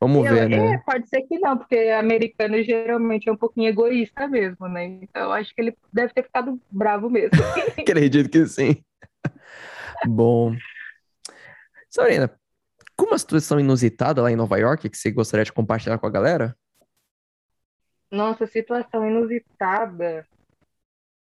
vamos 0.00 0.26
Eu- 0.26 0.34
ver, 0.34 0.48
né? 0.48 0.74
É, 0.74 0.78
pode 0.78 1.08
ser 1.08 1.22
que 1.22 1.38
não, 1.38 1.56
porque 1.56 1.76
americano 1.98 2.62
geralmente 2.62 3.28
é 3.28 3.32
um 3.32 3.36
pouquinho 3.36 3.68
egoísta 3.68 4.26
mesmo, 4.28 4.68
né? 4.68 4.84
Então 5.02 5.22
eu 5.24 5.32
acho 5.32 5.54
que 5.54 5.60
ele 5.60 5.74
deve 5.92 6.12
ter 6.12 6.22
ficado 6.24 6.58
bravo 6.70 7.08
mesmo. 7.10 7.30
Acredito 7.78 8.28
que 8.30 8.46
sim. 8.46 8.82
Bom. 10.06 10.54
Sabrina, 11.88 12.30
com 12.96 13.06
uma 13.06 13.18
situação 13.18 13.58
inusitada 13.58 14.22
lá 14.22 14.30
em 14.30 14.36
Nova 14.36 14.58
York 14.58 14.88
que 14.88 14.96
você 14.96 15.10
gostaria 15.10 15.44
de 15.44 15.52
compartilhar 15.52 15.98
com 15.98 16.06
a 16.06 16.10
galera? 16.10 16.56
Nossa, 18.10 18.46
situação 18.46 19.06
inusitada. 19.06 20.26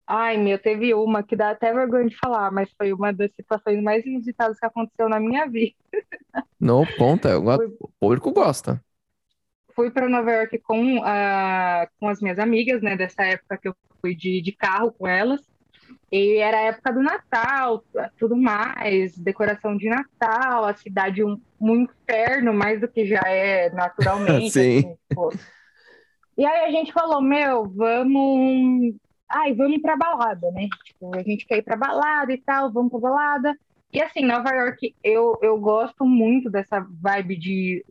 Ai, 0.06 0.38
meu, 0.38 0.60
teve 0.60 0.94
uma 0.94 1.24
que 1.24 1.36
dá 1.36 1.52
até 1.52 1.74
vergonha 1.74 2.10
de 2.10 2.18
falar, 2.18 2.52
mas 2.52 2.70
foi 2.78 2.92
uma 2.92 3.14
das 3.14 3.32
situações 3.34 3.82
mais 3.82 4.06
inusitadas 4.06 4.60
que 4.60 4.66
aconteceu 4.66 5.08
na 5.08 5.20
minha 5.20 5.48
vida. 5.48 5.76
Não, 6.60 6.86
conta, 6.98 7.30
eu 7.30 7.42
go- 7.42 7.56
Foi- 7.56 7.78
o 7.80 7.90
público 8.00 8.32
gosta. 8.32 8.84
Fui 9.76 9.90
para 9.90 10.10
Nova 10.10 10.32
York 10.32 10.60
com, 10.60 11.02
a, 11.04 11.88
com 12.00 12.08
as 12.08 12.22
minhas 12.22 12.38
amigas, 12.38 12.82
né? 12.82 12.96
Dessa 12.96 13.24
época 13.24 13.58
que 13.58 13.68
eu 13.68 13.76
fui 14.02 14.16
de, 14.16 14.42
de 14.42 14.52
carro 14.52 14.92
com 14.92 15.08
elas. 15.08 15.42
E 16.14 16.38
era 16.38 16.58
a 16.58 16.62
época 16.66 16.94
do 16.94 17.02
Natal, 17.02 17.84
tudo 18.20 18.38
mais, 18.38 19.18
decoração 19.18 19.76
de 19.76 19.90
Natal, 19.90 20.64
a 20.64 20.76
cidade 20.76 21.24
um, 21.24 21.42
um 21.60 21.76
inferno, 21.76 22.54
mais 22.54 22.80
do 22.80 22.88
que 22.88 23.04
já 23.04 23.24
é 23.26 23.72
naturalmente. 23.72 24.52
Sim. 24.54 24.78
assim, 24.78 24.98
pô. 25.12 25.34
E 26.38 26.46
aí 26.46 26.66
a 26.66 26.72
gente 26.72 26.94
falou, 26.94 27.20
meu, 27.20 27.66
vamos. 27.68 28.94
Ai, 29.28 29.56
vamos 29.56 29.82
pra 29.82 29.98
balada, 29.98 30.52
né? 30.52 30.68
Tipo, 30.86 31.18
a 31.18 31.24
gente 31.24 31.48
quer 31.48 31.58
ir 31.58 31.64
pra 31.64 31.76
balada 31.76 32.32
e 32.32 32.38
tal, 32.38 32.72
vamos 32.72 32.92
pra 32.92 33.00
balada. 33.00 33.58
E 33.92 34.00
assim, 34.00 34.24
Nova 34.24 34.52
York, 34.52 34.96
eu, 35.04 35.40
eu 35.42 35.60
gosto 35.60 36.06
muito 36.06 36.48
dessa 36.48 36.80
vibe 37.02 37.36
de 37.38 37.84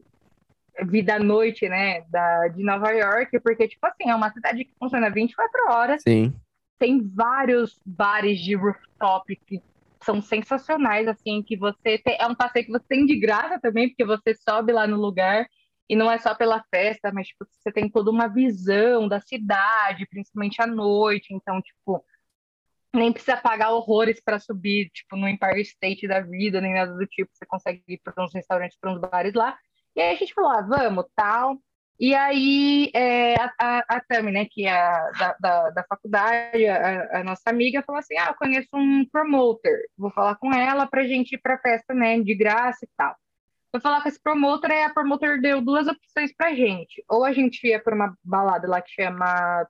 vida 0.85 1.17
à 1.17 1.19
noite, 1.19 1.69
né? 1.69 2.03
Da, 2.03 2.47
de 2.47 2.63
Nova 2.63 2.93
York, 2.93 3.41
porque, 3.41 3.67
tipo 3.67 3.85
assim, 3.85 4.11
é 4.11 4.15
uma 4.15 4.31
cidade 4.31 4.65
que 4.65 4.73
funciona 4.79 5.11
24 5.11 5.73
horas 5.73 6.03
Sim. 6.05 6.33
Tem 6.83 7.01
vários 7.01 7.81
bares 7.87 8.41
de 8.41 8.57
rooftop 8.57 9.37
que 9.47 9.63
são 10.03 10.21
sensacionais, 10.21 11.07
assim, 11.07 11.41
que 11.41 11.57
você 11.57 11.97
tem, 11.97 12.17
é 12.19 12.27
um 12.27 12.35
passeio 12.35 12.67
que 12.67 12.73
você 12.73 12.85
tem 12.89 13.07
de 13.07 13.21
graça 13.21 13.61
também, 13.61 13.89
porque 13.89 14.05
você 14.05 14.35
sobe 14.35 14.73
lá 14.73 14.85
no 14.85 14.97
lugar 14.97 15.47
e 15.89 15.95
não 15.95 16.11
é 16.11 16.19
só 16.19 16.35
pela 16.35 16.61
festa, 16.75 17.13
mas 17.13 17.29
tipo, 17.29 17.47
você 17.49 17.71
tem 17.71 17.89
toda 17.89 18.11
uma 18.11 18.27
visão 18.27 19.07
da 19.07 19.21
cidade, 19.21 20.09
principalmente 20.09 20.61
à 20.61 20.67
noite, 20.67 21.33
então, 21.33 21.63
tipo, 21.63 22.05
nem 22.93 23.13
precisa 23.13 23.37
pagar 23.37 23.71
horrores 23.71 24.21
para 24.21 24.41
subir, 24.41 24.91
tipo, 24.91 25.15
no 25.15 25.29
Empire 25.29 25.61
State 25.61 26.09
da 26.09 26.19
vida, 26.19 26.61
nem 26.61 26.75
nada 26.75 26.95
do 26.95 27.07
tipo. 27.07 27.31
Você 27.33 27.47
consegue 27.47 27.81
ir 27.87 28.01
para 28.03 28.25
uns 28.25 28.35
restaurantes, 28.35 28.77
para 28.77 28.93
uns 28.93 29.01
bares 29.01 29.35
lá. 29.35 29.57
E 29.95 30.01
aí 30.01 30.17
a 30.17 30.19
gente 30.19 30.35
falou, 30.35 30.51
ah, 30.51 30.63
vamos, 30.63 31.05
tal. 31.15 31.63
E 32.03 32.17
aí 32.17 32.91
é, 32.97 33.37
a, 33.37 33.53
a, 33.61 33.79
a 33.97 34.01
Tami, 34.01 34.33
né, 34.33 34.45
que 34.47 34.67
é 34.67 34.73
da, 34.73 35.37
da, 35.39 35.71
da 35.71 35.85
faculdade, 35.85 36.67
a, 36.67 37.21
a, 37.21 37.23
nossa 37.23 37.49
amiga, 37.49 37.81
falou 37.87 38.01
assim, 38.01 38.19
ah, 38.19 38.31
eu 38.31 38.35
conheço 38.35 38.71
um 38.75 39.07
promoter, 39.09 39.89
vou 39.97 40.11
falar 40.11 40.35
com 40.35 40.53
ela 40.53 40.85
pra 40.85 41.07
gente 41.07 41.37
ir 41.37 41.39
pra 41.39 41.61
festa, 41.61 41.95
né, 41.95 42.19
de 42.21 42.35
graça 42.35 42.85
e 42.85 42.89
tal. 42.97 43.15
Vou 43.73 43.81
falar 43.81 44.03
com 44.03 44.09
esse 44.09 44.21
promotor, 44.21 44.69
e 44.73 44.83
a 44.83 44.91
promotor 44.91 45.41
deu 45.41 45.61
duas 45.63 45.87
opções 45.87 46.35
pra 46.37 46.53
gente. 46.57 47.05
Ou 47.09 47.25
a 47.25 47.33
gente 47.33 47.65
ia 47.65 47.81
pra 47.81 47.95
uma 47.95 48.19
balada 48.25 48.67
lá 48.67 48.83
que 48.83 48.91
chama 48.91 49.65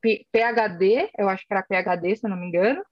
P 0.00 0.26
PHD, 0.32 1.10
eu 1.16 1.28
acho 1.28 1.46
que 1.46 1.54
era 1.54 1.62
PHD, 1.62 2.16
se 2.16 2.26
eu 2.26 2.30
não 2.30 2.36
me 2.36 2.48
engano, 2.48 2.84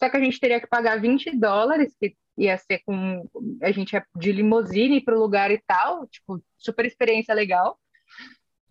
só 0.00 0.10
que 0.10 0.16
a 0.16 0.20
gente 0.20 0.40
teria 0.40 0.60
que 0.60 0.66
pagar 0.66 1.00
20 1.00 1.36
dólares, 1.38 1.94
que 1.96 2.16
ia 2.36 2.58
ser 2.58 2.80
com. 2.84 3.24
A 3.62 3.70
gente 3.70 3.92
ia 3.92 4.04
de 4.16 4.32
limusine 4.32 5.00
para 5.00 5.14
o 5.14 5.20
lugar 5.20 5.52
e 5.52 5.58
tal, 5.64 6.08
tipo, 6.08 6.42
super 6.58 6.84
experiência 6.84 7.32
legal. 7.32 7.78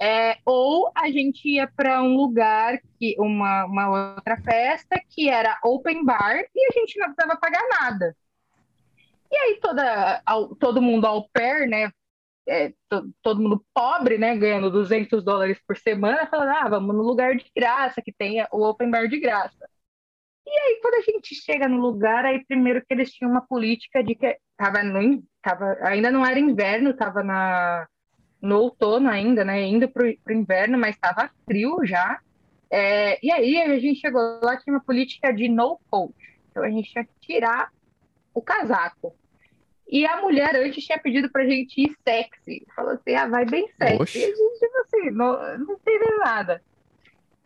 É, 0.02 0.38
ou 0.46 0.90
a 0.96 1.12
gente 1.12 1.46
ia 1.46 1.68
para 1.68 2.02
um 2.02 2.16
lugar, 2.16 2.80
que 2.98 3.16
uma, 3.20 3.66
uma 3.66 4.16
outra 4.16 4.38
festa, 4.42 5.02
que 5.10 5.30
era 5.30 5.60
open 5.64 6.06
bar, 6.06 6.38
e 6.56 6.68
a 6.68 6.72
gente 6.80 6.98
não 6.98 7.14
precisava 7.14 7.40
pagar 7.40 7.62
nada. 7.70 8.16
E 9.32 9.36
aí 9.38 9.60
toda, 9.62 10.24
todo 10.60 10.82
mundo 10.82 11.06
ao 11.06 11.30
pair, 11.30 11.68
né? 11.68 11.92
É, 12.48 12.74
to, 12.90 13.14
todo 13.22 13.42
mundo 13.42 13.64
pobre, 13.74 14.18
né? 14.18 14.36
Ganhando 14.38 14.72
200 14.72 15.24
dólares 15.24 15.60
por 15.68 15.78
semana, 15.78 16.28
falando, 16.28 16.50
ah, 16.50 16.70
vamos 16.70 16.96
no 16.96 17.04
lugar 17.04 17.36
de 17.36 17.46
graça, 17.56 18.02
que 18.02 18.12
tenha 18.14 18.48
o 18.52 18.64
open 18.64 18.90
bar 18.90 19.08
de 19.08 19.20
graça. 19.20 19.70
E 20.46 20.52
aí, 20.52 20.80
quando 20.82 20.96
a 20.96 21.02
gente 21.02 21.36
chega 21.36 21.68
no 21.68 21.78
lugar, 21.78 22.26
aí 22.26 22.44
primeiro 22.46 22.82
que 22.82 22.94
eles 22.94 23.12
tinham 23.14 23.32
uma 23.32 23.46
política 23.46 24.04
de 24.04 24.16
que 24.16 24.38
tava 24.58 24.82
no, 24.84 25.24
tava, 25.44 25.78
ainda 25.84 26.10
não 26.10 26.26
era 26.26 26.40
inverno, 26.40 26.96
tava 26.96 27.24
na, 27.24 27.88
no 28.42 28.60
outono 28.60 29.10
ainda, 29.10 29.44
né? 29.44 29.62
Indo 29.64 29.88
pro, 29.90 30.06
pro 30.24 30.34
inverno, 30.34 30.78
mas 30.78 30.96
estava 30.96 31.30
frio 31.46 31.86
já. 31.86 32.20
É, 32.72 33.24
e 33.26 33.32
aí 33.32 33.62
a 33.62 33.80
gente 33.80 34.00
chegou 34.00 34.40
lá, 34.42 34.58
tinha 34.58 34.74
uma 34.74 34.84
política 34.84 35.34
de 35.34 35.50
no 35.50 35.80
coat. 35.90 36.14
Então 36.52 36.64
a 36.64 36.70
gente 36.70 36.92
tinha 36.92 37.04
que 37.04 37.12
tirar 37.22 37.72
o 38.34 38.42
casaco. 38.42 39.16
E 39.88 40.06
a 40.06 40.22
mulher 40.22 40.56
antes 40.56 40.86
tinha 40.86 41.00
pedido 41.00 41.32
pra 41.32 41.46
gente 41.46 41.82
ir 41.82 41.96
sexy. 42.08 42.66
Falou 42.76 42.92
assim, 42.92 43.16
ah, 43.16 43.28
vai 43.28 43.46
bem 43.46 43.68
sexy. 43.78 44.02
Oxe. 44.02 44.20
E 44.20 44.24
a 44.24 44.28
gente, 44.28 44.60
tipo 44.60 44.78
assim, 44.82 45.12
não, 45.12 45.58
não 45.58 45.74
entendeu 45.74 46.20
nada. 46.20 46.62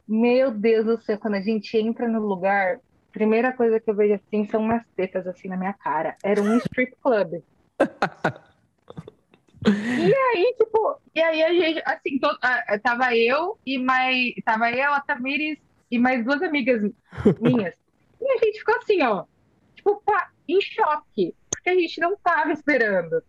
Meu 0.05 0.51
Deus 0.51 0.85
do 0.85 1.01
céu, 1.01 1.17
quando 1.17 1.35
a 1.35 1.41
gente 1.41 1.77
entra 1.77 2.05
no 2.07 2.19
lugar, 2.19 2.81
primeira 3.13 3.53
coisa 3.53 3.79
que 3.79 3.89
eu 3.89 3.95
vejo 3.95 4.15
assim 4.15 4.45
são 4.49 4.61
umas 4.61 4.85
tetas 4.95 5.25
assim 5.25 5.47
na 5.47 5.55
minha 5.55 5.73
cara. 5.73 6.17
Era 6.21 6.41
um 6.41 6.57
strip 6.57 6.93
club. 7.01 7.41
e 9.65 10.13
aí, 10.13 10.55
tipo, 10.57 11.01
e 11.15 11.21
aí 11.21 11.43
a 11.43 11.53
gente, 11.53 11.83
assim, 11.85 12.19
to, 12.19 12.37
a, 12.41 12.79
tava 12.79 13.15
eu 13.15 13.57
e 13.65 13.77
mais. 13.77 14.33
Tava 14.43 14.71
eu, 14.71 14.93
a 14.93 15.01
Tamires 15.01 15.57
e 15.89 15.99
mais 15.99 16.23
duas 16.25 16.41
amigas 16.41 16.81
minhas. 17.39 17.75
E 18.19 18.31
a 18.31 18.37
gente 18.37 18.59
ficou 18.59 18.75
assim, 18.77 19.01
ó, 19.03 19.25
tipo, 19.75 20.01
pá, 20.05 20.31
em 20.47 20.59
choque, 20.61 21.35
porque 21.49 21.69
a 21.69 21.75
gente 21.75 21.99
não 21.99 22.15
tava 22.17 22.51
esperando. 22.51 23.23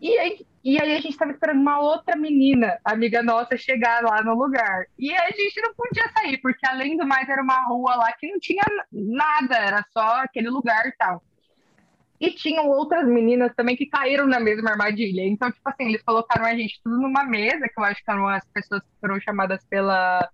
E 0.00 0.18
aí, 0.18 0.46
e 0.64 0.80
aí 0.80 0.92
a 0.92 1.00
gente 1.00 1.10
estava 1.10 1.30
esperando 1.30 1.60
uma 1.60 1.80
outra 1.80 2.16
menina, 2.16 2.78
amiga 2.84 3.22
nossa, 3.22 3.56
chegar 3.56 4.02
lá 4.02 4.22
no 4.22 4.34
lugar. 4.34 4.86
E 4.98 5.14
a 5.14 5.30
gente 5.30 5.60
não 5.60 5.74
podia 5.74 6.08
sair, 6.10 6.38
porque 6.38 6.66
além 6.66 6.96
do 6.96 7.06
mais 7.06 7.28
era 7.28 7.42
uma 7.42 7.64
rua 7.66 7.94
lá 7.96 8.12
que 8.12 8.30
não 8.30 8.38
tinha 8.40 8.64
nada, 8.90 9.56
era 9.56 9.84
só 9.92 10.22
aquele 10.22 10.50
lugar 10.50 10.86
e 10.86 10.92
tal. 10.92 11.22
E 12.22 12.30
tinham 12.30 12.68
outras 12.68 13.04
meninas 13.04 13.52
também 13.56 13.74
que 13.74 13.84
caíram 13.86 14.28
na 14.28 14.38
mesma 14.38 14.70
armadilha. 14.70 15.22
Então, 15.22 15.50
tipo 15.50 15.68
assim, 15.68 15.88
eles 15.88 16.02
colocaram 16.04 16.46
a 16.46 16.54
gente 16.54 16.80
tudo 16.84 16.96
numa 16.96 17.24
mesa, 17.24 17.66
que 17.66 17.74
eu 17.76 17.82
acho 17.82 18.00
que 18.02 18.08
eram 18.08 18.28
as 18.28 18.44
pessoas 18.54 18.80
que 18.80 19.00
foram 19.00 19.20
chamadas 19.20 19.64
pela, 19.68 20.30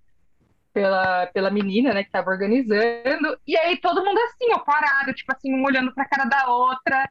pela, 0.75 1.27
pela 1.29 1.51
menina, 1.51 1.95
né, 1.95 2.03
que 2.03 2.11
estava 2.11 2.31
organizando. 2.31 3.39
E 3.47 3.57
aí 3.57 3.79
todo 3.79 4.05
mundo 4.05 4.19
assim, 4.19 4.53
ó, 4.53 4.59
parado, 4.59 5.15
tipo 5.15 5.33
assim, 5.35 5.55
um 5.55 5.65
olhando 5.65 5.91
pra 5.95 6.05
cara 6.05 6.27
da 6.27 6.47
outra 6.53 7.09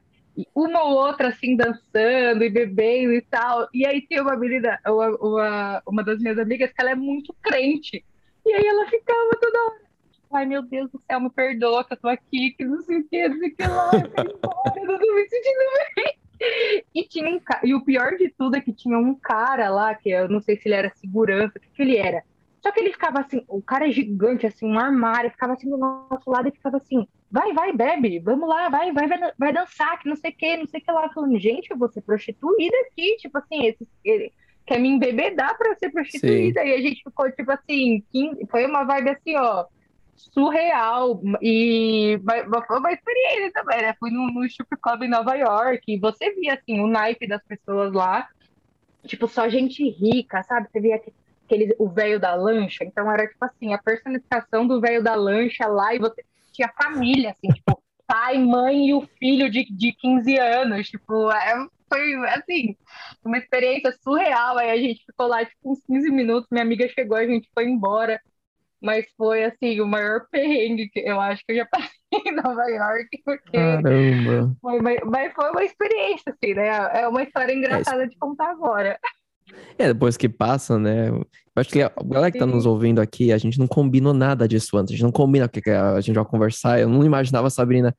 uma 0.54 0.84
ou 0.84 0.92
outra 0.92 1.30
assim 1.30 1.56
dançando 1.56 2.44
e 2.44 2.48
bebendo 2.48 3.12
e 3.14 3.22
tal. 3.22 3.68
E 3.74 3.84
aí 3.84 4.00
tem 4.06 4.20
uma 4.20 4.36
menina, 4.36 4.78
uma, 4.86 5.08
uma, 5.16 5.82
uma 5.88 6.04
das 6.04 6.20
minhas 6.20 6.38
amigas, 6.38 6.70
que 6.72 6.80
ela 6.80 6.92
é 6.92 6.94
muito 6.94 7.34
crente. 7.42 8.04
E 8.46 8.52
aí 8.52 8.64
ela 8.64 8.86
ficava 8.86 9.30
toda 9.40 9.58
hora. 9.58 9.87
Ai, 10.32 10.44
meu 10.44 10.62
Deus 10.62 10.90
do 10.90 11.00
céu, 11.06 11.20
me 11.20 11.30
perdoa 11.30 11.84
que 11.84 11.94
eu 11.94 11.96
tô 11.96 12.08
aqui, 12.08 12.50
que 12.52 12.64
não 12.64 12.82
sei 12.82 12.98
o 12.98 13.08
que, 13.08 13.28
não 13.28 13.38
sei 13.38 13.48
o 13.48 13.56
que 13.56 13.66
lá, 13.66 13.90
eu 13.94 14.10
quero 14.10 14.36
embora, 14.36 14.72
eu 14.76 14.84
não 14.84 14.98
tô 14.98 15.14
me 15.14 15.28
sentindo 15.28 15.58
bem. 15.96 16.18
E, 16.94 17.04
tinha 17.04 17.28
um, 17.28 17.40
e 17.64 17.74
o 17.74 17.84
pior 17.84 18.16
de 18.16 18.28
tudo 18.30 18.56
é 18.56 18.60
que 18.60 18.72
tinha 18.72 18.96
um 18.98 19.14
cara 19.14 19.68
lá, 19.70 19.94
que 19.94 20.10
eu 20.10 20.28
não 20.28 20.40
sei 20.40 20.56
se 20.56 20.68
ele 20.68 20.74
era 20.74 20.90
segurança, 20.94 21.58
o 21.58 21.60
que, 21.60 21.70
que 21.70 21.82
ele 21.82 21.96
era. 21.96 22.22
Só 22.62 22.70
que 22.70 22.80
ele 22.80 22.92
ficava 22.92 23.20
assim, 23.20 23.42
o 23.48 23.62
cara 23.62 23.88
é 23.88 23.90
gigante, 23.90 24.46
assim, 24.46 24.66
um 24.66 24.78
armário, 24.78 25.30
ficava 25.30 25.54
assim 25.54 25.68
do 25.68 25.76
nosso 25.76 26.30
lado 26.30 26.48
e 26.48 26.52
ficava 26.52 26.76
assim, 26.76 27.06
vai, 27.30 27.52
vai, 27.52 27.72
bebe, 27.72 28.18
vamos 28.20 28.48
lá, 28.48 28.68
vai, 28.68 28.92
vai, 28.92 29.06
vai, 29.06 29.18
vai 29.38 29.52
dançar, 29.52 29.98
que 29.98 30.08
não 30.08 30.16
sei 30.16 30.30
o 30.30 30.34
que, 30.34 30.56
não 30.56 30.66
sei 30.66 30.80
o 30.80 30.84
que 30.84 30.92
lá. 30.92 31.08
Falando, 31.12 31.38
gente, 31.38 31.70
eu 31.70 31.78
vou 31.78 31.88
ser 31.88 32.02
prostituída 32.02 32.76
aqui, 32.86 33.16
tipo 33.16 33.38
assim, 33.38 33.66
esse, 33.66 33.88
ele 34.04 34.32
quer 34.66 34.78
me 34.78 34.88
embebedar 34.88 35.56
pra 35.56 35.74
ser 35.76 35.90
prostituída. 35.90 36.60
Sim. 36.60 36.68
E 36.68 36.74
a 36.74 36.80
gente 36.80 37.02
ficou, 37.02 37.30
tipo 37.32 37.50
assim, 37.50 38.04
15, 38.12 38.46
foi 38.50 38.66
uma 38.66 38.84
vibe 38.84 39.10
assim, 39.10 39.36
ó, 39.36 39.64
surreal. 40.18 41.20
E 41.40 42.20
foi 42.66 42.78
uma 42.78 42.92
experiência 42.92 43.52
também, 43.52 43.82
né? 43.82 43.94
Fui 43.98 44.10
no 44.10 44.44
strip 44.44 44.76
club 44.82 45.02
em 45.02 45.08
Nova 45.08 45.34
York 45.34 45.82
e 45.88 45.98
você 45.98 46.34
via, 46.34 46.54
assim, 46.54 46.80
o 46.80 46.86
naipe 46.86 47.26
das 47.26 47.42
pessoas 47.44 47.92
lá, 47.92 48.28
tipo, 49.06 49.26
só 49.28 49.48
gente 49.48 49.88
rica, 49.88 50.42
sabe? 50.42 50.68
Você 50.70 50.80
via 50.80 50.98
que 50.98 51.12
aquele, 51.48 51.74
o 51.78 51.88
velho 51.88 52.20
da 52.20 52.34
lancha. 52.34 52.84
Então 52.84 53.10
era 53.10 53.26
tipo 53.26 53.42
assim, 53.44 53.72
a 53.72 53.78
personificação 53.78 54.66
do 54.66 54.80
velho 54.80 55.02
da 55.02 55.14
lancha 55.14 55.66
lá 55.66 55.94
e 55.94 55.98
você 55.98 56.22
tinha 56.52 56.70
família, 56.80 57.30
assim, 57.30 57.48
tipo, 57.48 57.82
pai, 58.06 58.38
mãe 58.38 58.88
e 58.88 58.94
o 58.94 59.02
filho 59.18 59.50
de, 59.50 59.64
de 59.64 59.92
15 59.92 60.38
anos. 60.38 60.88
Tipo, 60.88 61.30
é, 61.30 61.66
foi 61.88 62.14
assim, 62.28 62.76
uma 63.24 63.38
experiência 63.38 63.92
surreal. 64.02 64.58
Aí 64.58 64.70
a 64.70 64.76
gente 64.76 65.04
ficou 65.04 65.26
lá, 65.26 65.44
tipo, 65.44 65.72
uns 65.72 65.82
15 65.84 66.10
minutos, 66.10 66.48
minha 66.50 66.64
amiga 66.64 66.88
chegou, 66.88 67.16
a 67.16 67.26
gente 67.26 67.48
foi 67.54 67.64
embora. 67.64 68.20
Mas 68.80 69.06
foi 69.16 69.44
assim, 69.44 69.80
o 69.80 69.86
maior 69.86 70.26
perrengue 70.30 70.88
que 70.90 71.00
eu 71.00 71.20
acho 71.20 71.42
que 71.44 71.52
eu 71.52 71.56
já 71.56 71.66
passei 71.66 71.90
em 72.12 72.34
Nova 72.34 72.64
York, 72.64 73.08
porque 73.24 73.52
Caramba. 73.52 74.56
Foi, 74.60 74.80
mas 74.80 75.32
foi 75.34 75.50
uma 75.50 75.64
experiência, 75.64 76.32
assim, 76.32 76.54
né? 76.54 76.68
É 77.00 77.08
uma 77.08 77.22
história 77.22 77.52
engraçada 77.52 78.04
é. 78.04 78.06
de 78.06 78.16
contar 78.18 78.50
agora. 78.50 78.98
É, 79.78 79.88
depois 79.88 80.16
que 80.16 80.28
passa, 80.28 80.78
né? 80.78 81.08
Eu 81.08 81.26
acho 81.56 81.70
que 81.70 81.82
a 81.82 81.90
galera 82.04 82.30
que 82.30 82.38
tá 82.38 82.46
nos 82.46 82.66
ouvindo 82.66 83.00
aqui, 83.00 83.32
a 83.32 83.38
gente 83.38 83.58
não 83.58 83.66
combinou 83.66 84.12
nada 84.12 84.46
disso 84.46 84.76
antes. 84.76 84.92
A 84.92 84.96
gente 84.96 85.04
não 85.04 85.12
combina 85.12 85.46
o 85.46 85.48
que 85.48 85.70
a 85.70 86.00
gente 86.00 86.14
vai 86.14 86.24
conversar. 86.24 86.78
Eu 86.80 86.88
não 86.88 87.04
imaginava 87.04 87.46
a 87.46 87.50
Sabrina. 87.50 87.96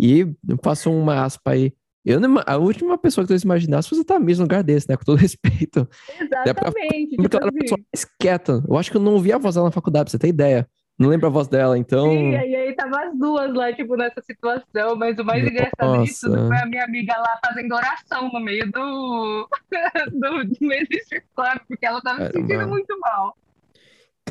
E 0.00 0.26
passou 0.62 0.94
uma 0.96 1.24
aspa 1.24 1.52
aí. 1.52 1.72
Eu 2.04 2.18
não, 2.18 2.42
a 2.46 2.56
última 2.56 2.98
pessoa 2.98 3.26
que 3.26 3.32
eu 3.32 3.36
imaginasse 3.42 3.88
fosse 3.88 4.04
a 4.12 4.18
mesmo 4.18 4.42
lugar 4.42 4.62
desse, 4.62 4.88
né? 4.88 4.96
Com 4.96 5.04
todo 5.04 5.18
respeito. 5.20 5.88
Exatamente. 6.20 7.16
Porque 7.16 7.36
ela 7.36 7.46
era 7.46 7.56
a 7.56 7.60
pessoa 7.60 7.78
assim. 7.78 7.86
mais 7.94 8.16
quieta. 8.20 8.64
Eu 8.68 8.76
acho 8.76 8.90
que 8.90 8.96
eu 8.96 9.00
não 9.00 9.14
ouvi 9.14 9.32
a 9.32 9.38
voz 9.38 9.54
dela 9.54 9.66
na 9.66 9.72
faculdade, 9.72 10.04
pra 10.06 10.10
você 10.10 10.18
ter 10.18 10.28
ideia. 10.28 10.68
Não 10.98 11.08
lembro 11.08 11.26
a 11.26 11.30
voz 11.30 11.48
dela, 11.48 11.78
então. 11.78 12.10
Sim, 12.10 12.32
e 12.32 12.36
aí 12.56 12.74
tava 12.76 13.00
as 13.02 13.18
duas 13.18 13.52
lá, 13.54 13.72
tipo, 13.72 13.96
nessa 13.96 14.20
situação, 14.22 14.94
mas 14.96 15.18
o 15.18 15.24
mais 15.24 15.42
Nossa. 15.42 15.54
engraçado 15.54 16.04
disso 16.04 16.30
foi 16.46 16.58
a 16.58 16.66
minha 16.66 16.84
amiga 16.84 17.14
lá 17.16 17.40
fazendo 17.44 17.74
oração 17.74 18.30
no 18.32 18.40
meio 18.40 18.70
do. 18.70 19.48
do, 20.12 20.44
do 20.44 20.56
meio 20.60 20.86
club, 21.34 21.58
porque 21.66 21.86
ela 21.86 22.00
tava 22.02 22.26
se 22.26 22.32
sentindo 22.32 22.68
muito 22.68 22.98
mal. 23.00 23.36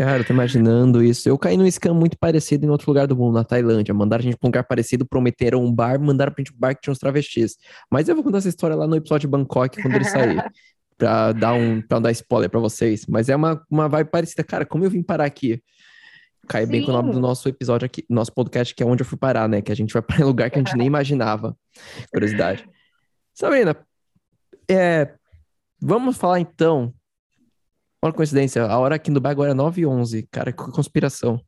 Cara, 0.02 0.22
eu 0.22 0.26
tô 0.26 0.34
imaginando 0.34 1.04
isso. 1.04 1.30
Eu 1.30 1.38
caí 1.38 1.56
num 1.56 1.70
scam 1.70 1.94
muito 1.94 2.18
parecido 2.18 2.66
em 2.66 2.70
outro 2.70 2.90
lugar 2.90 3.06
do 3.06 3.16
mundo, 3.16 3.36
na 3.36 3.44
Tailândia. 3.44 3.94
Mandaram 3.94 4.22
a 4.22 4.24
gente 4.24 4.36
pra 4.36 4.48
um 4.48 4.50
lugar 4.50 4.64
parecido, 4.64 5.06
prometeram 5.06 5.64
um 5.64 5.72
bar, 5.72 6.00
mandaram 6.02 6.32
pra 6.32 6.42
gente 6.42 6.52
um 6.52 6.58
bar 6.58 6.74
que 6.74 6.82
tinha 6.82 6.92
uns 6.92 6.98
travestis. 6.98 7.56
Mas 7.88 8.10
eu 8.10 8.16
vou 8.16 8.24
contar 8.24 8.40
essa 8.40 8.50
história 8.50 8.76
lá 8.76 8.88
no 8.88 8.96
episódio 8.96 9.28
de 9.28 9.32
Bangkok, 9.32 9.80
quando 9.80 9.94
ele 9.94 10.06
sair. 10.06 10.44
pra 10.98 11.32
dar 11.34 11.54
um 11.54 11.84
pra 11.84 12.00
dar 12.00 12.10
spoiler 12.14 12.50
pra 12.50 12.60
vocês. 12.60 13.06
Mas 13.06 13.30
é 13.30 13.36
uma, 13.36 13.64
uma 13.70 13.88
vibe 13.88 14.10
parecida. 14.10 14.44
Cara, 14.44 14.66
como 14.66 14.84
eu 14.84 14.90
vim 14.90 15.04
parar 15.04 15.26
aqui? 15.26 15.62
Cai 16.48 16.66
Sim. 16.66 16.72
bem 16.72 16.84
com 16.84 16.90
o 16.90 16.96
nome 16.96 17.12
do 17.12 17.20
nosso 17.20 17.48
episódio 17.48 17.86
aqui, 17.86 18.04
nosso 18.10 18.34
podcast, 18.34 18.74
que 18.74 18.82
é 18.82 18.86
onde 18.86 19.04
eu 19.04 19.06
fui 19.06 19.20
parar, 19.20 19.48
né? 19.48 19.62
Que 19.62 19.72
a 19.72 19.76
gente 19.76 19.94
vai 19.94 20.02
para 20.02 20.24
um 20.24 20.26
lugar 20.30 20.50
que 20.50 20.58
a 20.58 20.64
gente 20.64 20.76
nem 20.76 20.88
imaginava. 20.88 21.56
Curiosidade. 22.12 22.68
Sabrina, 23.36 23.78
é, 24.68 25.14
vamos 25.80 26.18
falar 26.18 26.40
então. 26.40 26.92
Olha 28.02 28.12
a 28.12 28.16
coincidência, 28.16 28.64
a 28.66 28.80
hora 28.80 28.96
aqui 28.96 29.10
no 29.12 29.16
Dubai 29.16 29.32
agora 29.32 29.52
é 29.52 29.54
9 29.54 29.82
h 29.84 29.90
11 29.90 30.28
Cara, 30.32 30.52
que 30.52 30.58
conspiração. 30.72 31.40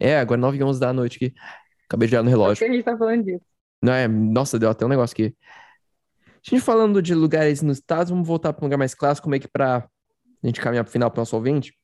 É, 0.00 0.18
agora 0.18 0.40
é 0.40 0.42
9 0.42 0.56
h 0.56 0.64
11 0.66 0.80
da 0.80 0.92
noite 0.92 1.16
aqui. 1.16 1.34
Acabei 1.86 2.08
de 2.08 2.14
olhar 2.14 2.22
no 2.22 2.30
relógio. 2.30 2.56
Por 2.64 2.64
que 2.66 2.70
a 2.72 2.74
gente 2.74 2.84
tá 2.84 2.96
falando 2.96 3.24
disso? 3.24 3.44
Não, 3.82 3.92
é, 3.92 4.08
nossa, 4.08 4.58
deu 4.58 4.70
até 4.70 4.86
um 4.86 4.88
negócio 4.88 5.12
aqui. 5.12 5.36
A 6.26 6.50
gente 6.50 6.60
falando 6.62 7.02
de 7.02 7.14
lugares 7.14 7.60
nos 7.60 7.78
Estados, 7.78 8.10
vamos 8.10 8.26
voltar 8.26 8.52
para 8.52 8.64
um 8.64 8.66
lugar 8.66 8.78
mais 8.78 8.94
clássico, 8.94 9.28
meio 9.28 9.42
que 9.42 9.48
para 9.48 9.78
a 9.78 10.46
gente 10.46 10.60
caminhar 10.60 10.84
para 10.84 10.88
o 10.88 10.92
final 10.92 11.10
para 11.10 11.18
o 11.18 11.20
nosso 11.20 11.36
ouvinte. 11.36 11.74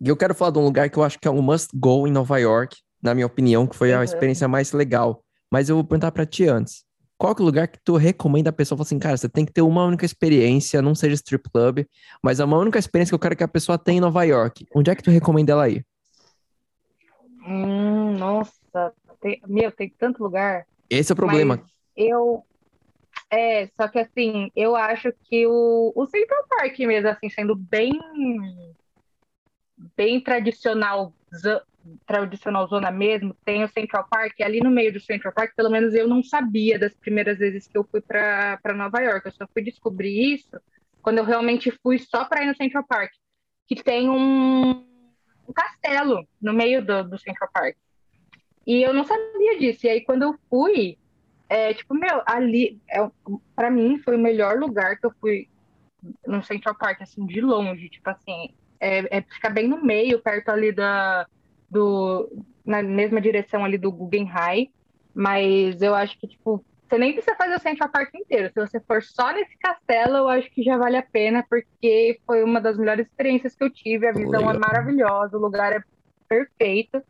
E 0.00 0.08
eu 0.08 0.16
quero 0.16 0.34
falar 0.34 0.52
de 0.52 0.58
um 0.58 0.64
lugar 0.64 0.88
que 0.88 0.96
eu 0.98 1.02
acho 1.04 1.18
que 1.18 1.28
é 1.28 1.30
um 1.30 1.42
must 1.42 1.68
go 1.74 2.06
em 2.06 2.10
Nova 2.10 2.38
York, 2.38 2.76
na 3.02 3.14
minha 3.14 3.26
opinião, 3.26 3.66
que 3.66 3.76
foi 3.76 3.92
a 3.92 3.98
Uhum. 3.98 4.04
experiência 4.04 4.48
mais 4.48 4.72
legal. 4.72 5.22
Mas 5.52 5.68
eu 5.68 5.76
vou 5.76 5.84
perguntar 5.84 6.10
pra 6.12 6.24
ti 6.26 6.48
antes. 6.48 6.85
Qual 7.18 7.34
que 7.34 7.40
é 7.40 7.44
o 7.44 7.46
lugar 7.46 7.66
que 7.68 7.78
tu 7.82 7.96
recomenda 7.96 8.50
a 8.50 8.52
pessoa? 8.52 8.76
Fala 8.76 8.86
assim, 8.86 8.98
cara, 8.98 9.16
você 9.16 9.28
tem 9.28 9.46
que 9.46 9.52
ter 9.52 9.62
uma 9.62 9.84
única 9.84 10.04
experiência, 10.04 10.82
não 10.82 10.94
seja 10.94 11.14
strip 11.14 11.48
club, 11.50 11.86
mas 12.22 12.40
é 12.40 12.44
uma 12.44 12.58
única 12.58 12.78
experiência 12.78 13.10
que 13.10 13.14
eu 13.14 13.18
quero 13.18 13.36
que 13.36 13.44
a 13.44 13.48
pessoa 13.48 13.78
tenha 13.78 13.98
em 13.98 14.00
Nova 14.00 14.22
York. 14.24 14.66
Onde 14.74 14.90
é 14.90 14.94
que 14.94 15.02
tu 15.02 15.10
recomenda 15.10 15.52
ela 15.52 15.68
ir? 15.68 15.86
Hum, 17.46 18.18
nossa, 18.18 18.92
tem- 19.20 19.40
meu, 19.46 19.72
tem 19.72 19.88
tanto 19.88 20.22
lugar. 20.22 20.66
Esse 20.90 21.12
é 21.12 21.14
o 21.14 21.16
problema. 21.16 21.62
Eu. 21.96 22.44
É, 23.30 23.66
só 23.68 23.88
que 23.88 23.98
assim, 23.98 24.50
eu 24.54 24.76
acho 24.76 25.12
que 25.24 25.46
o, 25.46 25.92
o 25.96 26.06
Central 26.06 26.44
Park 26.48 26.78
mesmo, 26.80 27.08
assim, 27.08 27.30
sendo 27.30 27.56
bem. 27.56 27.92
Bem 29.96 30.20
tradicional, 30.20 31.12
tradicional 32.06 32.66
zona 32.68 32.90
mesmo, 32.90 33.34
tem 33.44 33.64
o 33.64 33.68
Central 33.68 34.06
Park. 34.10 34.38
e 34.38 34.42
Ali 34.42 34.60
no 34.60 34.70
meio 34.70 34.92
do 34.92 35.00
Central 35.00 35.32
Park, 35.32 35.54
pelo 35.54 35.70
menos 35.70 35.94
eu 35.94 36.08
não 36.08 36.22
sabia 36.22 36.78
das 36.78 36.94
primeiras 36.94 37.38
vezes 37.38 37.66
que 37.66 37.76
eu 37.76 37.84
fui 37.84 38.00
para 38.00 38.60
Nova 38.74 39.00
York. 39.00 39.26
Eu 39.26 39.32
só 39.32 39.46
fui 39.52 39.62
descobrir 39.62 40.34
isso 40.34 40.60
quando 41.02 41.18
eu 41.18 41.24
realmente 41.24 41.70
fui 41.82 41.98
só 41.98 42.24
para 42.24 42.42
ir 42.42 42.46
no 42.46 42.56
Central 42.56 42.84
Park, 42.84 43.12
que 43.68 43.76
tem 43.76 44.10
um, 44.10 44.70
um 45.48 45.52
castelo 45.54 46.26
no 46.40 46.52
meio 46.52 46.84
do, 46.84 47.04
do 47.04 47.18
Central 47.18 47.48
Park. 47.52 47.76
E 48.66 48.82
eu 48.82 48.92
não 48.92 49.04
sabia 49.04 49.58
disso. 49.58 49.86
E 49.86 49.88
aí, 49.88 50.00
quando 50.00 50.22
eu 50.22 50.34
fui, 50.50 50.98
é, 51.48 51.72
tipo, 51.72 51.94
meu, 51.94 52.22
ali, 52.26 52.80
é, 52.90 53.08
para 53.54 53.70
mim, 53.70 53.98
foi 53.98 54.16
o 54.16 54.20
melhor 54.20 54.58
lugar 54.58 54.98
que 54.98 55.06
eu 55.06 55.12
fui 55.20 55.48
no 56.26 56.42
Central 56.42 56.74
Park, 56.74 57.00
assim, 57.00 57.24
de 57.24 57.40
longe. 57.40 57.88
Tipo 57.88 58.10
assim, 58.10 58.52
é, 58.80 59.18
é 59.18 59.22
ficar 59.22 59.50
bem 59.50 59.68
no 59.68 59.82
meio, 59.82 60.20
perto 60.20 60.48
ali 60.48 60.72
da, 60.72 61.26
do, 61.70 62.30
na 62.64 62.82
mesma 62.82 63.20
direção 63.20 63.64
ali 63.64 63.78
do 63.78 63.92
Guggenheim. 63.92 64.70
Mas 65.14 65.80
eu 65.80 65.94
acho 65.94 66.18
que, 66.18 66.28
tipo, 66.28 66.64
você 66.88 66.98
nem 66.98 67.12
precisa 67.12 67.36
fazer 67.36 67.54
o 67.54 67.60
Central 67.60 67.88
Park 67.90 68.14
inteiro. 68.14 68.50
Se 68.52 68.60
você 68.60 68.78
for 68.80 69.02
só 69.02 69.32
nesse 69.32 69.56
castelo, 69.58 70.16
eu 70.16 70.28
acho 70.28 70.50
que 70.50 70.62
já 70.62 70.76
vale 70.76 70.96
a 70.96 71.02
pena, 71.02 71.44
porque 71.48 72.20
foi 72.24 72.44
uma 72.44 72.60
das 72.60 72.76
melhores 72.78 73.06
experiências 73.06 73.56
que 73.56 73.64
eu 73.64 73.70
tive. 73.70 74.06
A 74.06 74.12
visão 74.12 74.42
é 74.42 74.52
Legal. 74.52 74.60
maravilhosa, 74.60 75.36
o 75.36 75.40
lugar 75.40 75.72
é 75.72 75.82
perfeito. 76.28 77.02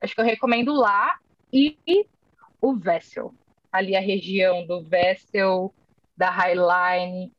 Acho 0.00 0.14
que 0.14 0.20
eu 0.20 0.24
recomendo 0.24 0.72
lá 0.72 1.18
e 1.52 1.76
o 2.60 2.74
Vessel. 2.74 3.34
Ali 3.70 3.96
a 3.96 4.00
região 4.00 4.66
do 4.66 4.82
Vessel, 4.82 5.74
da 6.16 6.30
Highline. 6.30 7.32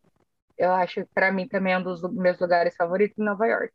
Eu 0.58 0.72
acho 0.74 1.01
que 1.04 1.10
para 1.14 1.32
mim 1.32 1.47
também 1.47 1.74
é 1.74 1.78
um 1.78 1.84
dos 1.84 2.01
meus 2.14 2.39
lugares 2.39 2.76
favoritos 2.76 3.18
em 3.18 3.24
Nova 3.24 3.47
York. 3.47 3.74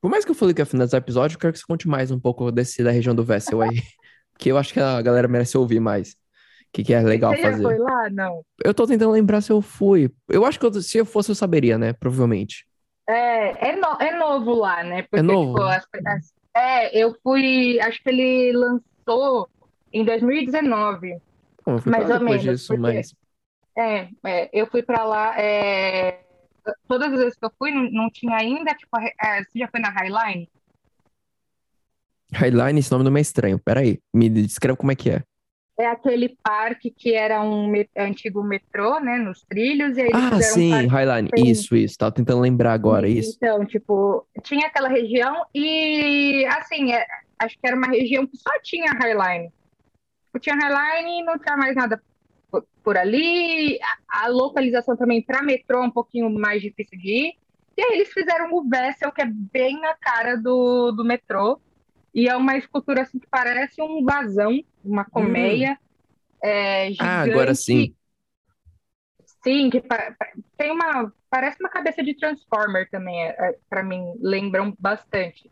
Por 0.00 0.10
mais 0.10 0.24
que 0.24 0.30
eu 0.30 0.34
falei 0.34 0.54
que 0.54 0.60
ia 0.60 0.66
finalizar 0.66 1.00
o 1.00 1.04
episódio, 1.04 1.36
eu 1.36 1.38
quero 1.40 1.52
que 1.52 1.58
você 1.58 1.66
conte 1.66 1.86
mais 1.88 2.10
um 2.10 2.18
pouco 2.18 2.50
desse 2.50 2.82
da 2.82 2.90
região 2.90 3.14
do 3.14 3.24
Vessel 3.24 3.60
aí. 3.60 3.70
que 4.38 4.50
eu 4.50 4.56
acho 4.56 4.72
que 4.72 4.80
a 4.80 5.00
galera 5.02 5.28
merece 5.28 5.58
ouvir 5.58 5.80
mais. 5.80 6.12
O 6.12 6.72
que, 6.72 6.84
que 6.84 6.94
é 6.94 7.00
legal 7.02 7.34
Você 7.34 7.42
fazer. 7.42 7.62
foi 7.62 7.78
lá? 7.78 8.08
Não. 8.10 8.42
Eu 8.64 8.72
tô 8.72 8.86
tentando 8.86 9.10
lembrar 9.10 9.40
se 9.40 9.50
eu 9.52 9.60
fui. 9.60 10.10
Eu 10.28 10.46
acho 10.46 10.58
que 10.58 10.64
eu- 10.64 10.72
se 10.80 10.98
eu 10.98 11.04
fosse, 11.04 11.30
eu 11.30 11.34
saberia, 11.34 11.76
né? 11.76 11.92
Provavelmente. 11.92 12.64
É, 13.08 13.70
é, 13.70 13.76
no- 13.76 14.00
é 14.00 14.16
novo 14.16 14.54
lá, 14.54 14.82
né? 14.84 15.02
Porque, 15.02 15.20
novo? 15.20 15.54
tipo, 15.54 15.62
as- 15.62 15.86
as- 16.06 16.32
é, 16.56 16.96
eu 16.96 17.14
fui. 17.22 17.78
Acho 17.80 18.00
que 18.02 18.08
ele 18.08 18.52
lançou 18.52 19.48
em 19.92 20.04
2019. 20.04 21.18
Bom, 21.66 21.72
eu 21.74 21.78
fui 21.80 21.90
Mais 21.92 22.08
ou 22.08 22.20
menos, 22.20 22.42
disso, 22.42 22.68
porque- 22.68 22.80
mas. 22.80 23.14
É, 23.76 24.08
é, 24.24 24.50
eu 24.52 24.66
fui 24.68 24.82
pra 24.82 25.04
lá. 25.04 25.34
é, 25.40 26.20
todas 26.88 27.12
as 27.12 27.18
vezes 27.18 27.38
que 27.38 27.44
eu 27.44 27.52
fui, 27.58 27.70
não, 27.70 27.90
não 27.90 28.10
tinha 28.10 28.36
ainda. 28.36 28.74
Tipo, 28.74 28.98
é, 28.98 29.42
você 29.44 29.58
já 29.58 29.68
foi 29.68 29.80
na 29.80 29.90
Highline? 29.90 30.48
Highline, 32.32 32.78
esse 32.78 32.90
nome 32.92 33.04
não 33.04 33.16
é 33.16 33.20
estranho. 33.20 33.58
Peraí, 33.58 33.98
me 34.14 34.28
descreve 34.28 34.76
como 34.78 34.92
é 34.92 34.94
que 34.96 35.10
é. 35.10 35.22
É 35.78 35.86
aquele 35.86 36.36
parque 36.42 36.90
que 36.90 37.14
era 37.14 37.42
um 37.42 37.72
antigo 37.96 38.42
metrô, 38.42 39.00
né? 39.00 39.16
Nos 39.16 39.42
trilhos, 39.48 39.96
e 39.96 40.02
aí 40.02 40.10
Ah, 40.12 40.36
um 40.36 40.40
sim, 40.42 40.70
parque 40.70 40.86
Highline. 40.88 41.28
bem- 41.34 41.50
Isso, 41.50 41.74
isso. 41.74 41.96
Tava 41.96 42.12
tentando 42.12 42.40
lembrar 42.40 42.74
agora, 42.74 43.08
isso. 43.08 43.34
Então, 43.36 43.64
tipo, 43.64 44.26
tinha 44.42 44.66
aquela 44.66 44.88
região 44.88 45.42
e, 45.54 46.44
assim, 46.46 46.92
é- 46.92 47.06
acho 47.38 47.54
que 47.58 47.66
era 47.66 47.74
uma 47.76 47.86
região 47.88 48.26
que 48.26 48.36
só 48.36 48.50
tinha 48.62 48.92
Highline. 48.92 49.50
Tipo, 50.26 50.38
Tinha 50.38 50.54
Highline 50.56 51.20
e 51.20 51.24
não 51.24 51.38
tinha 51.38 51.56
mais 51.56 51.74
nada 51.74 52.00
por, 52.50 52.66
por 52.82 52.96
ali. 52.96 53.78
A, 54.10 54.24
a 54.26 54.28
localização 54.28 54.96
também 54.96 55.22
para 55.22 55.42
metrô 55.42 55.82
é 55.82 55.86
um 55.86 55.90
pouquinho 55.90 56.30
mais 56.30 56.62
difícil 56.62 56.98
de 56.98 57.08
ir. 57.08 57.34
E 57.76 57.82
aí 57.82 57.92
eles 57.94 58.12
fizeram 58.12 58.52
o 58.52 58.68
Vessel, 58.68 59.12
que 59.12 59.22
é 59.22 59.26
bem 59.26 59.80
na 59.80 59.94
cara 59.94 60.36
do, 60.36 60.92
do 60.92 61.04
metrô. 61.04 61.60
E 62.14 62.28
é 62.28 62.36
uma 62.36 62.56
escultura, 62.56 63.02
assim, 63.02 63.18
que 63.18 63.26
parece 63.28 63.80
um 63.80 64.04
vazão, 64.04 64.60
uma 64.84 65.04
colmeia. 65.04 65.78
é, 66.42 66.88
Hum. 66.90 66.94
Ah, 66.98 67.20
agora 67.22 67.54
gigante. 67.54 67.62
sim. 67.62 67.94
Sim, 69.42 69.70
que 69.70 69.82
tem 70.56 70.70
uma. 70.70 71.12
Parece 71.30 71.58
uma 71.60 71.68
cabeça 71.70 72.02
de 72.02 72.14
Transformer 72.16 72.88
também, 72.90 73.22
é, 73.24 73.28
é, 73.38 73.58
pra 73.68 73.82
mim, 73.82 74.14
lembram 74.20 74.76
bastante. 74.78 75.50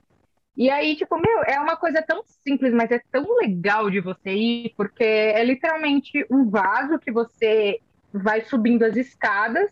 E 0.58 0.68
aí, 0.68 0.96
tipo, 0.96 1.14
meu, 1.16 1.44
é 1.46 1.60
uma 1.60 1.76
coisa 1.76 2.02
tão 2.02 2.20
simples, 2.44 2.74
mas 2.74 2.90
é 2.90 3.00
tão 3.12 3.36
legal 3.36 3.88
de 3.88 4.00
você 4.00 4.30
ir, 4.30 4.74
porque 4.76 5.04
é 5.04 5.44
literalmente 5.44 6.26
um 6.28 6.50
vaso 6.50 6.98
que 6.98 7.12
você 7.12 7.78
vai 8.12 8.40
subindo 8.42 8.82
as 8.82 8.96
escadas, 8.96 9.70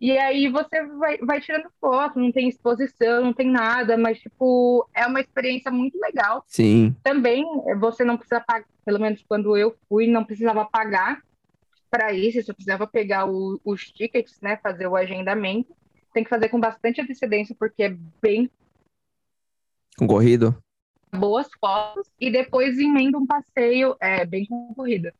e 0.00 0.18
aí 0.18 0.48
você 0.48 0.84
vai, 0.86 1.18
vai 1.18 1.40
tirando 1.40 1.70
foto, 1.80 2.18
não 2.18 2.32
tem 2.32 2.48
exposição, 2.48 3.22
não 3.22 3.32
tem 3.32 3.48
nada, 3.48 3.96
mas, 3.96 4.18
tipo, 4.18 4.84
é 4.92 5.06
uma 5.06 5.20
experiência 5.20 5.70
muito 5.70 5.96
legal. 6.00 6.44
Sim. 6.48 6.96
Também 7.04 7.44
eh, 7.68 7.76
você 7.76 8.02
não 8.02 8.16
precisa 8.16 8.40
pagar, 8.40 8.66
pelo 8.84 8.98
menos 8.98 9.24
quando 9.28 9.56
eu 9.56 9.72
fui, 9.88 10.08
não 10.08 10.24
precisava 10.24 10.64
pagar 10.64 11.22
para 11.88 12.12
isso, 12.12 12.42
você 12.42 12.52
precisava 12.52 12.88
pegar 12.88 13.24
o- 13.30 13.60
os 13.64 13.84
tickets, 13.84 14.40
né, 14.42 14.56
fazer 14.60 14.88
o 14.88 14.96
agendamento. 14.96 15.72
Tem 16.12 16.24
que 16.24 16.30
fazer 16.30 16.48
com 16.48 16.58
bastante 16.58 17.00
antecedência, 17.00 17.54
porque 17.56 17.84
é 17.84 17.96
bem 18.20 18.50
Concorrido? 19.98 20.56
boas 21.14 21.48
fotos, 21.60 22.10
e 22.20 22.30
depois 22.30 22.78
emenda 22.78 23.16
um 23.16 23.26
passeio, 23.26 23.96
é 24.00 24.24
bem 24.24 24.46
concorrido. 24.46 25.10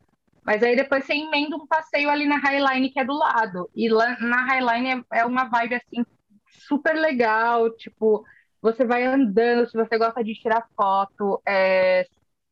Mas 0.45 0.63
aí 0.63 0.77
depois 0.77 1.05
você 1.05 1.15
emenda 1.15 1.57
um 1.57 1.67
passeio 1.67 2.11
ali 2.11 2.27
na 2.27 2.37
Highline, 2.37 2.91
que 2.91 3.01
é 3.01 3.05
do 3.05 3.15
lado. 3.15 3.71
E 3.75 3.89
lá 3.89 4.19
na 4.21 4.45
Highline 4.45 5.05
é, 5.11 5.21
é 5.21 5.25
uma 5.25 5.45
vibe 5.45 5.77
assim 5.77 6.05
super 6.47 6.95
legal, 6.95 7.71
tipo, 7.71 8.25
você 8.61 8.85
vai 8.85 9.05
andando, 9.05 9.69
se 9.69 9.77
você 9.77 9.97
gosta 9.97 10.23
de 10.23 10.35
tirar 10.35 10.67
foto, 10.77 11.41
é, 11.47 12.07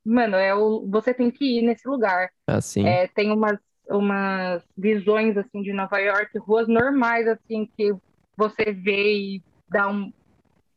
mano, 0.05 0.37
é 0.37 0.55
o, 0.55 0.87
você 0.89 1.13
tem 1.13 1.31
que 1.31 1.59
ir 1.59 1.63
nesse 1.63 1.87
lugar. 1.87 2.31
Assim. 2.47 2.87
É, 2.87 3.07
tem 3.09 3.31
umas, 3.31 3.59
umas 3.89 4.63
visões 4.77 5.37
assim 5.37 5.63
de 5.63 5.73
Nova 5.73 5.99
York, 5.99 6.39
ruas 6.39 6.69
normais 6.69 7.29
assim 7.29 7.69
que 7.77 7.95
você 8.37 8.73
vê 8.73 9.15
e 9.15 9.43
dá 9.69 9.89
um, 9.89 10.13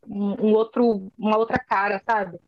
um, 0.08 0.48
um 0.48 0.52
outro, 0.52 1.10
uma 1.18 1.36
outra 1.36 1.58
cara, 1.58 2.00
sabe? 2.04 2.38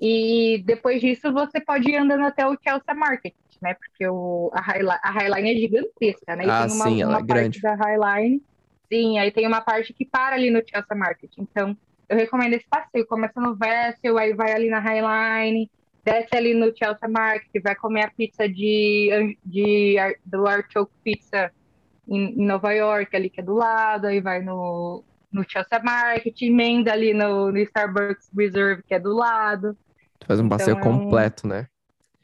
E 0.00 0.62
depois 0.64 1.00
disso 1.00 1.32
você 1.32 1.60
pode 1.60 1.90
ir 1.90 1.96
andando 1.96 2.24
até 2.24 2.46
o 2.46 2.56
Chelsea 2.62 2.94
Market, 2.94 3.34
né? 3.60 3.74
Porque 3.74 4.06
o, 4.06 4.50
a, 4.54 4.60
Highline, 4.60 4.98
a 5.02 5.10
Highline 5.10 5.50
é 5.52 5.56
gigantesca, 5.56 6.36
né? 6.36 6.46
E 6.46 6.50
Ah, 6.50 6.66
tem 6.66 6.76
uma, 6.76 6.84
sim, 6.84 7.02
ela 7.02 7.10
uma 7.12 7.18
é 7.20 7.24
parte 7.24 7.60
grande. 7.60 7.60
da 7.60 7.74
Highline, 7.74 8.42
sim, 8.88 9.18
aí 9.18 9.30
tem 9.32 9.46
uma 9.46 9.60
parte 9.60 9.92
que 9.92 10.04
para 10.04 10.36
ali 10.36 10.50
no 10.50 10.62
Chelsea 10.66 10.96
Market. 10.96 11.32
Então, 11.38 11.76
eu 12.08 12.16
recomendo 12.16 12.54
esse 12.54 12.66
passeio. 12.68 13.06
Começa 13.06 13.40
no 13.40 13.56
Vessel, 13.56 14.16
aí 14.18 14.32
vai 14.34 14.52
ali 14.52 14.70
na 14.70 14.78
Highline, 14.78 15.68
desce 16.04 16.36
ali 16.36 16.54
no 16.54 16.66
Chelsea 16.76 17.08
Market, 17.08 17.62
vai 17.62 17.74
comer 17.74 18.04
a 18.04 18.10
pizza 18.10 18.48
de, 18.48 19.36
de, 19.44 19.96
do 20.24 20.46
Artichoke 20.46 20.92
Pizza 21.02 21.52
em, 22.06 22.40
em 22.40 22.46
Nova 22.46 22.72
York, 22.72 23.14
ali 23.14 23.28
que 23.28 23.40
é 23.40 23.44
do 23.44 23.54
lado, 23.54 24.06
aí 24.06 24.20
vai 24.20 24.40
no, 24.40 25.04
no 25.32 25.44
Chelsea 25.48 25.82
Market, 25.82 26.40
emenda 26.42 26.92
ali 26.92 27.12
no, 27.12 27.50
no 27.52 27.58
Starbucks 27.58 28.30
Reserve, 28.36 28.82
que 28.82 28.94
é 28.94 29.00
do 29.00 29.14
lado. 29.14 29.76
Faz 30.26 30.40
um 30.40 30.46
então 30.46 30.56
passeio 30.58 30.76
é 30.76 30.78
um- 30.78 30.82
completo, 30.82 31.46
né? 31.46 31.66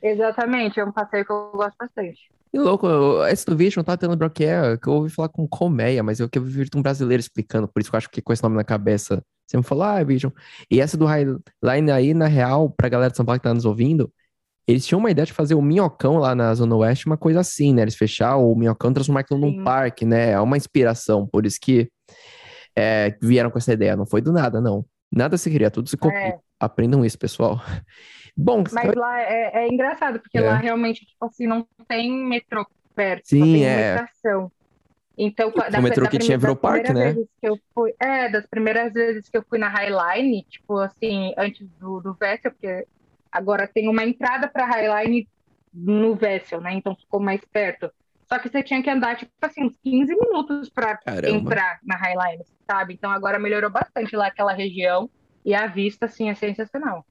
Exatamente, 0.02 0.78
é 0.78 0.84
um 0.84 0.92
passeio 0.92 1.24
que 1.24 1.32
eu 1.32 1.50
gosto 1.52 1.76
bastante. 1.78 2.18
E 2.52 2.58
louco, 2.58 2.86
esse 3.26 3.44
do 3.46 3.56
Vision, 3.56 3.80
eu 3.80 3.84
tava 3.84 3.96
tentando 3.98 4.12
lembrar 4.12 4.28
o 4.28 4.30
que 4.30 4.44
é, 4.44 4.76
que 4.76 4.86
eu 4.86 4.92
ouvi 4.92 5.10
falar 5.10 5.28
com 5.28 5.48
colmeia, 5.48 6.02
mas 6.02 6.20
eu 6.20 6.28
que 6.28 6.38
eu 6.38 6.42
vi 6.42 6.64
um 6.76 6.82
brasileiro 6.82 7.20
explicando, 7.20 7.66
por 7.66 7.80
isso 7.80 7.90
que 7.90 7.96
eu 7.96 7.98
acho 7.98 8.10
que 8.10 8.22
com 8.22 8.32
esse 8.32 8.42
nome 8.42 8.54
na 8.54 8.62
cabeça, 8.62 9.24
você 9.46 9.56
me 9.56 9.62
falou, 9.64 9.82
ah, 9.84 10.02
Vision. 10.04 10.30
E 10.70 10.80
essa 10.80 10.96
do 10.96 11.04
Highline 11.06 11.90
aí, 11.90 12.14
na 12.14 12.26
real, 12.26 12.70
pra 12.70 12.88
galera 12.88 13.10
de 13.10 13.16
São 13.16 13.26
Paulo 13.26 13.40
que 13.40 13.44
tá 13.44 13.52
nos 13.52 13.64
ouvindo, 13.64 14.12
eles 14.68 14.86
tinham 14.86 14.98
uma 15.00 15.10
ideia 15.10 15.26
de 15.26 15.32
fazer 15.32 15.54
o 15.54 15.60
Minhocão 15.62 16.16
lá 16.18 16.34
na 16.34 16.54
Zona 16.54 16.76
Oeste, 16.76 17.06
uma 17.06 17.16
coisa 17.16 17.40
assim, 17.40 17.74
né? 17.74 17.82
Eles 17.82 17.96
fechar 17.96 18.36
o 18.36 18.54
Minhocão 18.54 18.90
e 18.90 18.94
transformar 18.94 19.20
aquilo 19.20 19.40
num 19.40 19.64
parque, 19.64 20.04
né? 20.04 20.30
É 20.30 20.40
uma 20.40 20.56
inspiração, 20.56 21.26
por 21.26 21.44
isso 21.44 21.58
que 21.60 21.88
é, 22.76 23.16
vieram 23.20 23.50
com 23.50 23.58
essa 23.58 23.72
ideia, 23.72 23.96
não 23.96 24.06
foi 24.06 24.20
do 24.20 24.32
nada, 24.32 24.60
não. 24.60 24.84
Nada 25.12 25.36
se 25.36 25.50
cria, 25.50 25.70
tudo 25.70 25.88
se 25.88 25.96
copia. 25.96 26.18
É. 26.18 26.38
Aprendam 26.58 27.04
isso, 27.04 27.18
pessoal. 27.18 27.60
Bom, 28.36 28.64
Mas 28.72 28.94
lá 28.94 29.20
é, 29.20 29.64
é 29.64 29.68
engraçado, 29.68 30.18
porque 30.18 30.38
É. 30.38 30.40
lá 30.40 30.56
realmente, 30.56 31.06
tipo 31.06 31.24
assim, 31.24 31.46
não 31.46 31.66
tem 31.86 32.10
metrô 32.10 32.66
perto, 32.94 33.28
Sim, 33.28 33.64
é. 33.64 33.94
estação. 33.94 34.50
Então, 35.16 35.52
da, 35.52 35.78
o 35.78 35.82
metrô 35.82 36.08
que 36.08 36.18
tinha 36.18 36.36
virou 36.36 36.56
parque, 36.56 36.92
né? 36.92 37.14
Fui, 37.72 37.94
é, 38.00 38.28
das 38.28 38.46
primeiras 38.46 38.92
vezes 38.92 39.28
que 39.28 39.38
eu 39.38 39.44
fui 39.48 39.58
na 39.58 39.68
Highline, 39.68 40.44
tipo 40.48 40.76
assim, 40.78 41.32
antes 41.38 41.68
do, 41.78 42.00
do 42.00 42.14
Vessel, 42.14 42.50
porque 42.50 42.86
agora 43.30 43.68
tem 43.72 43.88
uma 43.88 44.04
entrada 44.04 44.48
para 44.48 44.66
Highline 44.66 45.28
no 45.72 46.16
Vessel, 46.16 46.60
né? 46.60 46.74
Então 46.74 46.96
ficou 46.96 47.20
mais 47.20 47.40
perto. 47.52 47.90
Só 48.28 48.38
que 48.38 48.48
você 48.48 48.62
tinha 48.62 48.82
que 48.82 48.90
andar, 48.90 49.16
tipo 49.16 49.32
assim, 49.42 49.64
uns 49.64 49.76
15 49.82 50.14
minutos 50.14 50.70
para 50.70 50.98
entrar 51.28 51.78
na 51.84 51.96
Highline, 51.96 52.44
sabe? 52.66 52.94
Então 52.94 53.10
agora 53.10 53.38
melhorou 53.38 53.70
bastante 53.70 54.16
lá 54.16 54.28
aquela 54.28 54.52
região 54.52 55.10
e 55.44 55.54
a 55.54 55.66
vista, 55.66 56.06
assim, 56.06 56.30
é 56.30 56.34
sensacional. 56.34 57.04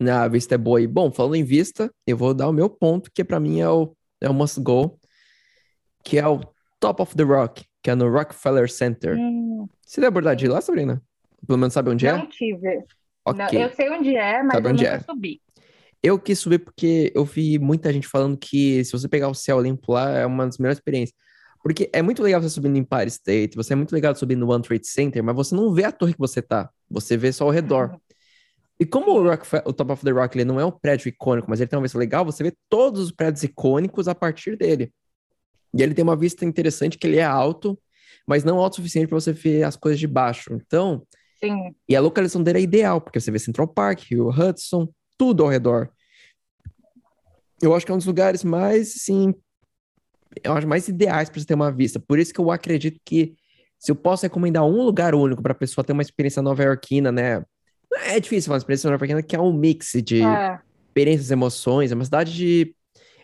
Ah, 0.00 0.24
a 0.24 0.28
vista 0.28 0.54
é 0.54 0.58
boa. 0.58 0.80
E, 0.80 0.86
bom, 0.86 1.10
falando 1.10 1.36
em 1.36 1.44
vista, 1.44 1.90
eu 2.06 2.16
vou 2.16 2.34
dar 2.34 2.48
o 2.48 2.52
meu 2.52 2.68
ponto, 2.68 3.10
que 3.12 3.24
para 3.24 3.40
mim 3.40 3.60
é 3.60 3.68
o, 3.68 3.94
é 4.20 4.28
o 4.28 4.34
must 4.34 4.60
go, 4.60 4.98
que 6.04 6.18
é 6.18 6.26
o 6.26 6.40
Top 6.80 7.00
of 7.00 7.16
the 7.16 7.22
Rock, 7.22 7.64
que 7.82 7.90
é 7.90 7.94
no 7.94 8.10
Rockefeller 8.10 8.70
Center. 8.70 9.16
Hum. 9.16 9.66
Você 9.84 10.00
deu 10.00 10.08
abordar 10.08 10.36
de 10.36 10.48
lá, 10.48 10.60
Sabrina? 10.60 11.00
Pelo 11.46 11.58
menos 11.58 11.72
sabe 11.72 11.90
onde 11.90 12.06
Não 12.06 12.14
é? 12.14 12.18
Não 12.18 12.28
tive. 12.28 12.84
Okay. 13.24 13.58
Não, 13.58 13.64
eu 13.64 13.70
sei 13.70 13.90
onde 13.90 14.16
é, 14.16 14.42
mas 14.42 14.52
sabe 14.52 14.68
eu 14.68 14.72
nunca 14.72 14.88
é. 14.88 15.00
subi. 15.00 15.40
Eu 16.06 16.20
quis 16.20 16.38
subir 16.38 16.60
porque 16.60 17.10
eu 17.16 17.24
vi 17.24 17.58
muita 17.58 17.92
gente 17.92 18.06
falando 18.06 18.38
que 18.38 18.84
se 18.84 18.92
você 18.92 19.08
pegar 19.08 19.28
o 19.28 19.34
céu 19.34 19.60
limpo 19.60 19.92
lá, 19.92 20.08
é 20.18 20.24
uma 20.24 20.46
das 20.46 20.56
melhores 20.56 20.78
experiências. 20.78 21.18
Porque 21.60 21.90
é 21.92 22.00
muito 22.00 22.22
legal 22.22 22.40
você 22.40 22.48
subir 22.48 22.68
no 22.68 22.76
Empire 22.76 23.08
State, 23.08 23.56
você 23.56 23.72
é 23.72 23.76
muito 23.76 23.92
legal 23.92 24.14
subir 24.14 24.36
no 24.36 24.48
One 24.52 24.62
Trade 24.62 24.86
Center, 24.86 25.20
mas 25.24 25.34
você 25.34 25.52
não 25.52 25.74
vê 25.74 25.82
a 25.82 25.90
torre 25.90 26.12
que 26.12 26.18
você 26.20 26.40
tá, 26.40 26.70
você 26.88 27.16
vê 27.16 27.32
só 27.32 27.42
ao 27.42 27.50
redor. 27.50 27.90
Uhum. 27.90 27.98
E 28.78 28.86
como 28.86 29.10
o, 29.10 29.22
Rock, 29.24 29.48
o 29.64 29.72
Top 29.72 29.90
of 29.90 30.04
the 30.04 30.12
Rock 30.12 30.36
ele 30.36 30.44
não 30.44 30.60
é 30.60 30.64
um 30.64 30.70
prédio 30.70 31.08
icônico, 31.08 31.50
mas 31.50 31.60
ele 31.60 31.66
tem 31.66 31.76
uma 31.76 31.82
vista 31.82 31.98
legal, 31.98 32.24
você 32.24 32.44
vê 32.44 32.54
todos 32.68 33.00
os 33.00 33.10
prédios 33.10 33.42
icônicos 33.42 34.06
a 34.06 34.14
partir 34.14 34.56
dele. 34.56 34.92
E 35.74 35.82
ele 35.82 35.92
tem 35.92 36.04
uma 36.04 36.14
vista 36.14 36.44
interessante 36.44 36.96
que 36.96 37.06
ele 37.08 37.16
é 37.16 37.24
alto, 37.24 37.76
mas 38.28 38.44
não 38.44 38.60
alto 38.60 38.74
o 38.74 38.76
suficiente 38.76 39.08
para 39.08 39.18
você 39.18 39.32
ver 39.32 39.64
as 39.64 39.74
coisas 39.74 39.98
de 39.98 40.06
baixo. 40.06 40.52
Então, 40.52 41.02
Sim. 41.42 41.74
e 41.88 41.96
a 41.96 42.00
localização 42.00 42.44
dele 42.44 42.60
é 42.60 42.62
ideal, 42.62 43.00
porque 43.00 43.18
você 43.18 43.32
vê 43.32 43.40
Central 43.40 43.66
Park, 43.66 44.02
Rio 44.08 44.28
Hudson, 44.28 44.88
tudo 45.18 45.42
ao 45.42 45.48
redor. 45.48 45.90
Eu 47.60 47.74
acho 47.74 47.86
que 47.86 47.92
é 47.92 47.94
um 47.94 47.98
dos 47.98 48.06
lugares 48.06 48.44
mais, 48.44 48.94
sim, 49.02 49.34
eu 50.42 50.52
acho 50.52 50.66
mais 50.66 50.88
ideais 50.88 51.28
para 51.28 51.40
você 51.40 51.46
ter 51.46 51.54
uma 51.54 51.72
vista. 51.72 51.98
Por 51.98 52.18
isso 52.18 52.32
que 52.32 52.40
eu 52.40 52.50
acredito 52.50 53.00
que 53.04 53.34
se 53.78 53.90
eu 53.90 53.96
posso 53.96 54.24
recomendar 54.24 54.64
um 54.64 54.82
lugar 54.82 55.14
único 55.14 55.42
para 55.42 55.52
a 55.52 55.56
pessoa 55.56 55.84
ter 55.84 55.92
uma 55.92 56.02
experiência 56.02 56.42
nova-iorquina, 56.42 57.12
né? 57.12 57.44
É 58.04 58.18
difícil 58.18 58.48
falar 58.48 58.56
uma 58.56 58.60
experiência 58.60 58.90
nova-iorquina 58.90 59.22
que 59.22 59.36
é 59.36 59.40
um 59.40 59.52
mix 59.52 59.92
de 60.04 60.22
é. 60.22 60.58
experiências, 60.88 61.30
emoções. 61.30 61.92
É 61.92 61.94
uma 61.94 62.04
cidade 62.04 62.34
de. 62.34 62.74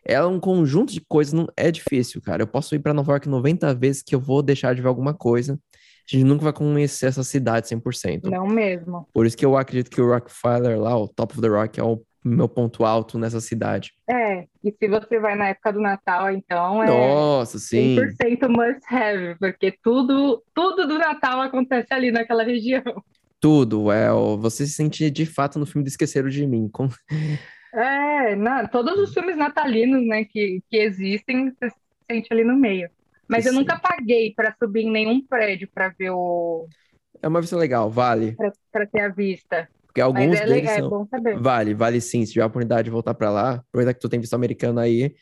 É 0.05 0.23
um 0.25 0.41
conjunto 0.41 0.93
de 0.93 1.01
coisas, 1.01 1.33
não 1.33 1.47
é 1.57 1.71
difícil, 1.71 2.21
cara. 2.21 2.43
Eu 2.43 2.47
posso 2.47 2.75
ir 2.75 2.81
para 2.81 2.93
Nova 2.93 3.13
York 3.13 3.29
90 3.29 3.73
vezes 3.75 4.03
que 4.03 4.15
eu 4.15 4.21
vou 4.21 4.43
deixar 4.43 4.75
de 4.75 4.83
ver 4.83 4.89
alguma 4.89 5.15
coisa. 5.15 5.55
A 5.55 6.17
gente 6.17 6.25
nunca 6.25 6.43
vai 6.43 6.53
conhecer 6.53 7.07
essa 7.07 7.23
cidade 7.23 7.69
100%. 7.69 8.25
Não 8.25 8.47
mesmo. 8.47 9.07
Por 9.13 9.25
isso 9.25 9.37
que 9.37 9.47
eu 9.47 9.57
acredito 9.57 9.91
que 9.91 10.01
o 10.01 10.09
Rockefeller 10.09 10.81
lá, 10.81 10.97
o 10.99 11.07
Top 11.07 11.33
of 11.33 11.41
the 11.41 11.49
Rock, 11.49 11.79
é 11.79 11.85
o 11.85 12.03
meu 12.25 12.49
ponto 12.49 12.85
alto 12.85 13.19
nessa 13.19 13.41
cidade. 13.41 13.93
É, 14.09 14.47
e 14.63 14.73
se 14.73 14.89
você 14.89 15.19
vai 15.19 15.35
na 15.35 15.49
época 15.49 15.73
do 15.73 15.81
Natal, 15.81 16.31
então 16.31 16.83
é 16.83 16.87
Nossa, 16.87 17.59
sim. 17.59 17.97
100% 17.97 18.49
must 18.49 18.95
have, 18.95 19.37
porque 19.39 19.77
tudo, 19.83 20.43
tudo 20.55 20.87
do 20.87 20.99
Natal 20.99 21.41
acontece 21.41 21.93
ali 21.93 22.11
naquela 22.11 22.45
região. 22.45 22.83
Tudo, 23.41 23.91
é, 23.91 24.09
você 24.39 24.67
se 24.67 24.75
sente 24.75 25.11
de 25.11 25.27
fato 25.27 25.59
no 25.59 25.67
filme 25.67 25.85
do 25.85 25.89
Esqueceram 25.89 26.29
de 26.29 26.47
Mim. 26.47 26.69
Com... 26.69 26.89
É, 27.75 28.37
não, 28.37 28.67
todos 28.69 28.99
os 28.99 29.15
filmes 29.15 29.37
natalinos, 29.37 30.07
né, 30.07 30.25
que, 30.25 30.61
que 30.69 30.77
existem, 30.77 31.51
você 31.51 31.71
se 31.71 31.77
sente 32.09 32.33
ali 32.33 32.45
no 32.45 32.55
meio. 32.55 32.89
Mas 33.27 33.45
sim. 33.45 33.49
eu 33.49 33.55
nunca 33.55 33.79
paguei 33.79 34.35
para 34.35 34.55
subir 34.59 34.83
em 34.83 34.91
nenhum 34.91 35.25
prédio 35.27 35.69
para 35.73 35.89
ver 35.89 36.11
o. 36.11 36.69
É 37.23 37.27
uma 37.27 37.41
vista 37.41 37.57
legal, 37.57 37.91
vale. 37.91 38.37
Para 38.71 38.87
ter 38.87 39.01
a 39.01 39.09
vista. 39.09 39.69
Porque 39.93 40.01
alguns 40.01 40.39
é, 40.39 40.47
deles 40.47 40.71
é 40.71 40.79
são... 40.79 41.07
saber. 41.07 41.39
Vale, 41.39 41.75
vale 41.75 42.01
sim. 42.01 42.25
Se 42.25 42.33
tiver 42.33 42.45
a 42.45 42.47
oportunidade 42.47 42.85
de 42.85 42.91
voltar 42.91 43.13
para 43.13 43.31
lá, 43.31 43.53
aproveitar 43.57 43.93
que 43.93 44.01
tu 44.01 44.09
tem 44.09 44.19
visto 44.19 44.33
americano 44.33 44.81
aí, 44.81 45.15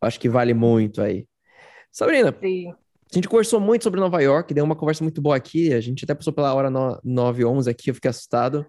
acho 0.00 0.18
que 0.18 0.28
vale 0.28 0.52
muito 0.52 1.00
aí. 1.00 1.24
Sabrina, 1.90 2.34
sim. 2.40 2.68
a 2.68 3.14
gente 3.14 3.28
conversou 3.28 3.60
muito 3.60 3.84
sobre 3.84 4.00
Nova 4.00 4.20
York, 4.20 4.52
deu 4.52 4.64
uma 4.64 4.74
conversa 4.74 5.04
muito 5.04 5.22
boa 5.22 5.36
aqui. 5.36 5.72
A 5.72 5.80
gente 5.80 6.04
até 6.04 6.14
passou 6.14 6.32
pela 6.32 6.52
hora 6.52 6.68
9 6.68 7.44
11 7.44 7.70
aqui, 7.70 7.90
eu 7.90 7.94
fiquei 7.94 8.10
assustado. 8.10 8.66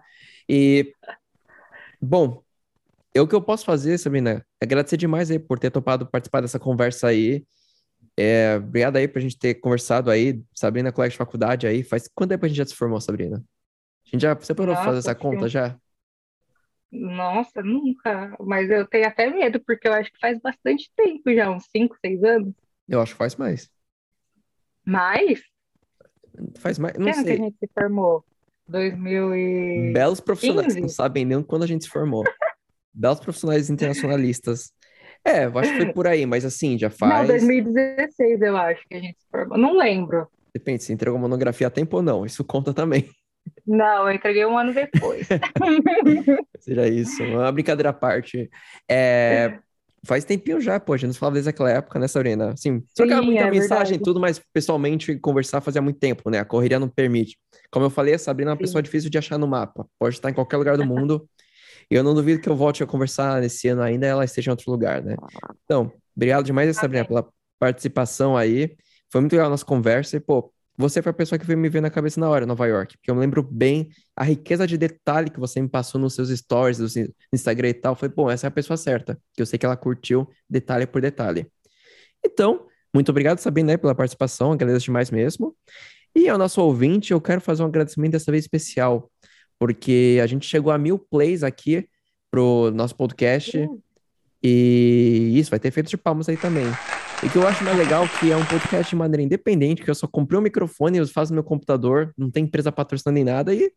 E, 0.48 0.94
bom, 2.00 2.44
eu, 3.12 3.24
o 3.24 3.28
que 3.28 3.34
eu 3.34 3.42
posso 3.42 3.66
fazer, 3.66 3.98
Sabrina, 3.98 4.46
é 4.62 4.66
agradecer 4.66 4.98
demais 4.98 5.32
aí 5.32 5.40
por 5.40 5.58
ter 5.58 5.72
topado 5.72 6.06
participar 6.06 6.42
dessa 6.42 6.60
conversa 6.60 7.08
aí. 7.08 7.44
É, 8.16 8.58
obrigado 8.58 8.98
aí 8.98 9.08
por 9.08 9.18
a 9.18 9.22
gente 9.22 9.40
ter 9.40 9.56
conversado 9.56 10.12
aí. 10.12 10.44
Sabrina, 10.54 10.92
colega 10.92 11.10
de 11.10 11.18
faculdade 11.18 11.66
aí. 11.66 11.82
Faz 11.82 12.08
quanto 12.14 12.30
tempo 12.30 12.46
a 12.46 12.48
gente 12.48 12.58
já 12.58 12.66
se 12.66 12.76
formou, 12.76 13.02
Sabrina? 13.02 13.44
Gente 14.14 14.22
já 14.22 14.40
separou 14.40 14.76
fazer 14.76 15.00
essa 15.00 15.16
conta 15.16 15.50
já? 15.50 15.76
Nossa, 16.92 17.64
nunca. 17.64 18.36
Mas 18.40 18.70
eu 18.70 18.86
tenho 18.86 19.08
até 19.08 19.28
medo, 19.28 19.60
porque 19.60 19.88
eu 19.88 19.94
acho 19.94 20.12
que 20.12 20.20
faz 20.20 20.40
bastante 20.40 20.92
tempo 20.96 21.34
já, 21.34 21.50
uns 21.50 21.66
5, 21.72 21.98
6 22.00 22.24
anos. 22.24 22.54
Eu 22.88 23.02
acho 23.02 23.14
que 23.14 23.18
faz 23.18 23.36
mais. 23.36 23.72
Mais? 24.86 25.42
Faz 26.60 26.78
mais, 26.78 26.96
não 26.96 27.06
Quando 27.06 27.16
sei. 27.16 27.24
que 27.24 27.32
a 27.42 27.46
gente 27.46 27.58
se 27.58 27.70
formou? 27.74 28.24
2015? 28.68 29.94
Belos 29.94 30.20
profissionais, 30.20 30.76
não 30.76 30.90
sabem 30.90 31.26
nem 31.26 31.42
quando 31.42 31.64
a 31.64 31.68
gente 31.68 31.86
se 31.86 31.90
formou. 31.90 32.24
Belos 32.94 33.20
profissionais 33.20 33.72
internacionalistas. 33.72 34.72
É, 35.26 35.46
eu 35.46 35.58
acho 35.58 35.72
que 35.72 35.78
foi 35.78 35.94
por 35.94 36.06
aí, 36.06 36.26
mas 36.28 36.46
assim, 36.46 36.78
já 36.78 36.92
faz. 36.92 37.12
Não, 37.12 37.26
2016 37.26 38.42
eu 38.42 38.56
acho 38.58 38.88
que 38.88 38.96
a 38.96 39.00
gente 39.00 39.20
se 39.20 39.28
formou. 39.32 39.58
Não 39.58 39.76
lembro. 39.76 40.28
Depende, 40.54 40.84
se 40.84 40.94
entregou 40.94 41.18
monografia 41.18 41.66
a 41.66 41.72
tempo 41.72 41.98
ou 41.98 42.04
não. 42.04 42.26
Isso 42.26 42.44
conta 42.44 42.74
também. 42.74 43.10
Não, 43.66 44.08
eu 44.08 44.14
entreguei 44.14 44.46
um 44.46 44.58
ano 44.58 44.74
depois. 44.74 45.28
Seja 46.60 46.88
isso, 46.88 47.24
uma 47.24 47.52
brincadeira 47.52 47.90
à 47.90 47.94
parte. 47.94 48.50
É, 48.90 49.60
faz 50.06 50.26
tempinho 50.26 50.60
já, 50.60 50.80
pô, 50.80 50.94
a 50.94 50.98
gente 50.98 51.08
não 51.08 51.14
falava 51.14 51.36
desde 51.36 51.50
aquela 51.50 51.72
época, 51.72 51.98
né, 51.98 52.08
Sabrina? 52.08 52.52
Assim, 52.52 52.84
trocava 52.94 53.22
muita 53.22 53.44
é 53.44 53.52
mensagem 53.52 53.98
e 53.98 54.02
tudo, 54.02 54.20
mas 54.20 54.42
pessoalmente 54.52 55.18
conversar 55.18 55.62
fazia 55.62 55.82
muito 55.82 56.00
tempo, 56.00 56.30
né? 56.30 56.40
A 56.40 56.46
correria 56.46 56.80
não 56.80 56.90
permite. 56.90 57.38
Como 57.72 57.86
eu 57.86 57.90
falei, 57.90 58.14
a 58.14 58.20
Sabrina 58.20 58.52
é 58.52 58.54
uma 58.54 58.58
Sim. 58.58 58.64
pessoa 58.64 58.82
difícil 58.84 59.10
de 59.10 59.18
achar 59.18 59.38
no 59.38 59.48
mapa. 59.48 59.88
Pode 59.98 60.16
estar 60.16 60.30
em 60.30 60.34
qualquer 60.34 60.58
lugar 60.58 60.78
do 60.78 60.86
mundo. 60.86 61.28
e 61.90 61.96
eu 61.96 62.04
não 62.04 62.14
duvido 62.14 62.42
que 62.42 62.50
eu 62.50 62.56
volte 62.56 62.84
a 62.84 62.86
conversar 62.86 63.42
nesse 63.42 63.68
ano 63.70 63.82
ainda, 63.82 64.06
ela 64.06 64.26
esteja 64.26 64.50
em 64.50 64.54
outro 64.54 64.70
lugar, 64.70 65.02
né? 65.02 65.16
Então, 65.64 65.92
obrigado 66.16 66.46
demais, 66.46 66.76
Sabrina, 66.76 67.06
pela 67.06 67.26
participação 67.58 68.36
aí. 68.36 68.76
Foi 69.10 69.22
muito 69.22 69.34
legal 69.34 69.48
a 69.48 69.52
nossa 69.52 69.66
conversa 69.66 70.18
e, 70.18 70.20
pô, 70.20 70.52
você 70.78 71.02
foi 71.02 71.12
a 71.12 71.14
pessoa 71.14 71.38
que 71.38 71.46
veio 71.46 71.58
me 71.58 71.70
ver 71.70 71.82
na 71.82 71.90
cabeça 71.90 72.20
na 72.20 72.30
hora, 72.30 72.46
Nova 72.46 72.66
York. 72.66 72.98
Porque 72.98 73.12
eu 73.12 73.16
me 73.16 73.22
lembro 73.22 73.44
bem 73.44 73.90
a 74.16 74.24
riqueza 74.24 74.66
de 74.66 74.78
detalhe 74.78 75.30
que 75.30 75.40
você 75.40 75.62
me 75.62 75.70
passou 75.70 76.02
nos 76.02 76.16
seus 76.16 76.30
stories, 76.30 76.80
no 76.80 76.88
Instagram 77.32 77.70
e 77.70 77.74
tal. 77.74 77.96
Foi, 77.96 78.10
bom, 78.10 78.30
essa 78.30 78.48
é 78.48 78.50
a 78.50 78.52
pessoa 78.52 78.76
certa. 78.76 79.18
Que 79.34 79.42
eu 79.42 79.46
sei 79.46 79.60
que 79.60 79.66
ela 79.66 79.78
curtiu 79.78 80.28
detalhe 80.50 80.88
por 80.88 81.02
detalhe. 81.02 81.48
Então, 82.26 82.66
muito 82.94 83.10
obrigado, 83.10 83.40
Sabine, 83.40 83.68
né, 83.68 83.78
pela 83.78 83.94
participação. 83.94 84.52
Agradeço 84.52 84.86
demais 84.86 85.12
mesmo. 85.12 85.56
E 86.16 86.28
ao 86.28 86.38
nosso 86.38 86.62
ouvinte, 86.62 87.12
eu 87.12 87.22
quero 87.22 87.42
fazer 87.42 87.64
um 87.64 87.68
agradecimento 87.68 88.14
dessa 88.14 88.32
vez 88.32 88.44
especial. 88.44 89.12
Porque 89.60 90.20
a 90.24 90.28
gente 90.28 90.48
chegou 90.48 90.72
a 90.72 90.78
mil 90.78 90.98
plays 90.98 91.44
aqui 91.44 91.88
pro 92.32 92.72
nosso 92.72 92.96
podcast. 92.96 93.58
Uhum. 93.58 93.80
E 94.42 95.34
isso, 95.36 95.52
vai 95.52 95.60
ter 95.60 95.68
efeitos 95.68 95.92
de 95.92 95.98
palmas 95.98 96.28
aí 96.28 96.36
também. 96.36 96.66
E 97.24 97.30
que 97.30 97.38
eu 97.38 97.48
acho 97.48 97.64
mais 97.64 97.78
legal 97.78 98.06
que 98.20 98.32
é 98.32 98.36
um 98.36 98.46
podcast 98.46 98.90
de 98.90 98.96
maneira 98.98 99.24
independente, 99.24 99.82
que 99.82 99.90
eu 99.90 99.96
só 99.96 100.06
comprei 100.06 100.38
um 100.38 100.44
microfone, 100.44 100.98
eu 100.98 101.08
faço 101.08 101.32
no 101.32 101.36
meu 101.36 101.44
computador, 101.44 102.14
não 102.18 102.30
tem 102.30 102.44
empresa 102.44 102.70
patrocinando 102.70 103.16
nem 103.16 103.24
nada, 103.24 103.54
e, 103.54 103.72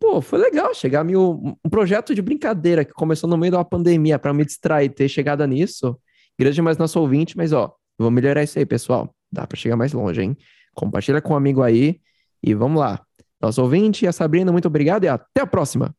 pô, 0.00 0.20
foi 0.20 0.40
legal 0.40 0.74
chegar 0.74 1.00
a 1.00 1.04
mil, 1.04 1.56
um 1.64 1.70
projeto 1.70 2.14
de 2.14 2.20
brincadeira 2.20 2.84
que 2.84 2.92
começou 2.92 3.30
no 3.30 3.36
meio 3.36 3.54
uma 3.54 3.64
pandemia 3.64 4.18
para 4.18 4.34
me 4.34 4.44
distrair, 4.44 4.88
ter 4.88 5.08
chegado 5.08 5.46
nisso. 5.46 5.96
Grande 6.36 6.60
mais 6.60 6.76
nosso 6.76 6.98
ouvinte, 6.98 7.36
mas 7.36 7.52
ó, 7.52 7.72
vou 7.96 8.10
melhorar 8.10 8.42
isso 8.42 8.58
aí, 8.58 8.66
pessoal. 8.66 9.14
Dá 9.30 9.46
para 9.46 9.56
chegar 9.56 9.76
mais 9.76 9.92
longe, 9.92 10.20
hein? 10.20 10.36
Compartilha 10.74 11.22
com 11.22 11.32
um 11.32 11.36
amigo 11.36 11.62
aí 11.62 12.00
e 12.42 12.54
vamos 12.54 12.80
lá. 12.80 13.00
Nosso 13.40 13.62
ouvinte 13.62 14.04
a 14.04 14.12
Sabrina, 14.12 14.50
muito 14.50 14.66
obrigado 14.66 15.04
e 15.04 15.08
até 15.08 15.42
a 15.42 15.46
próxima! 15.46 15.94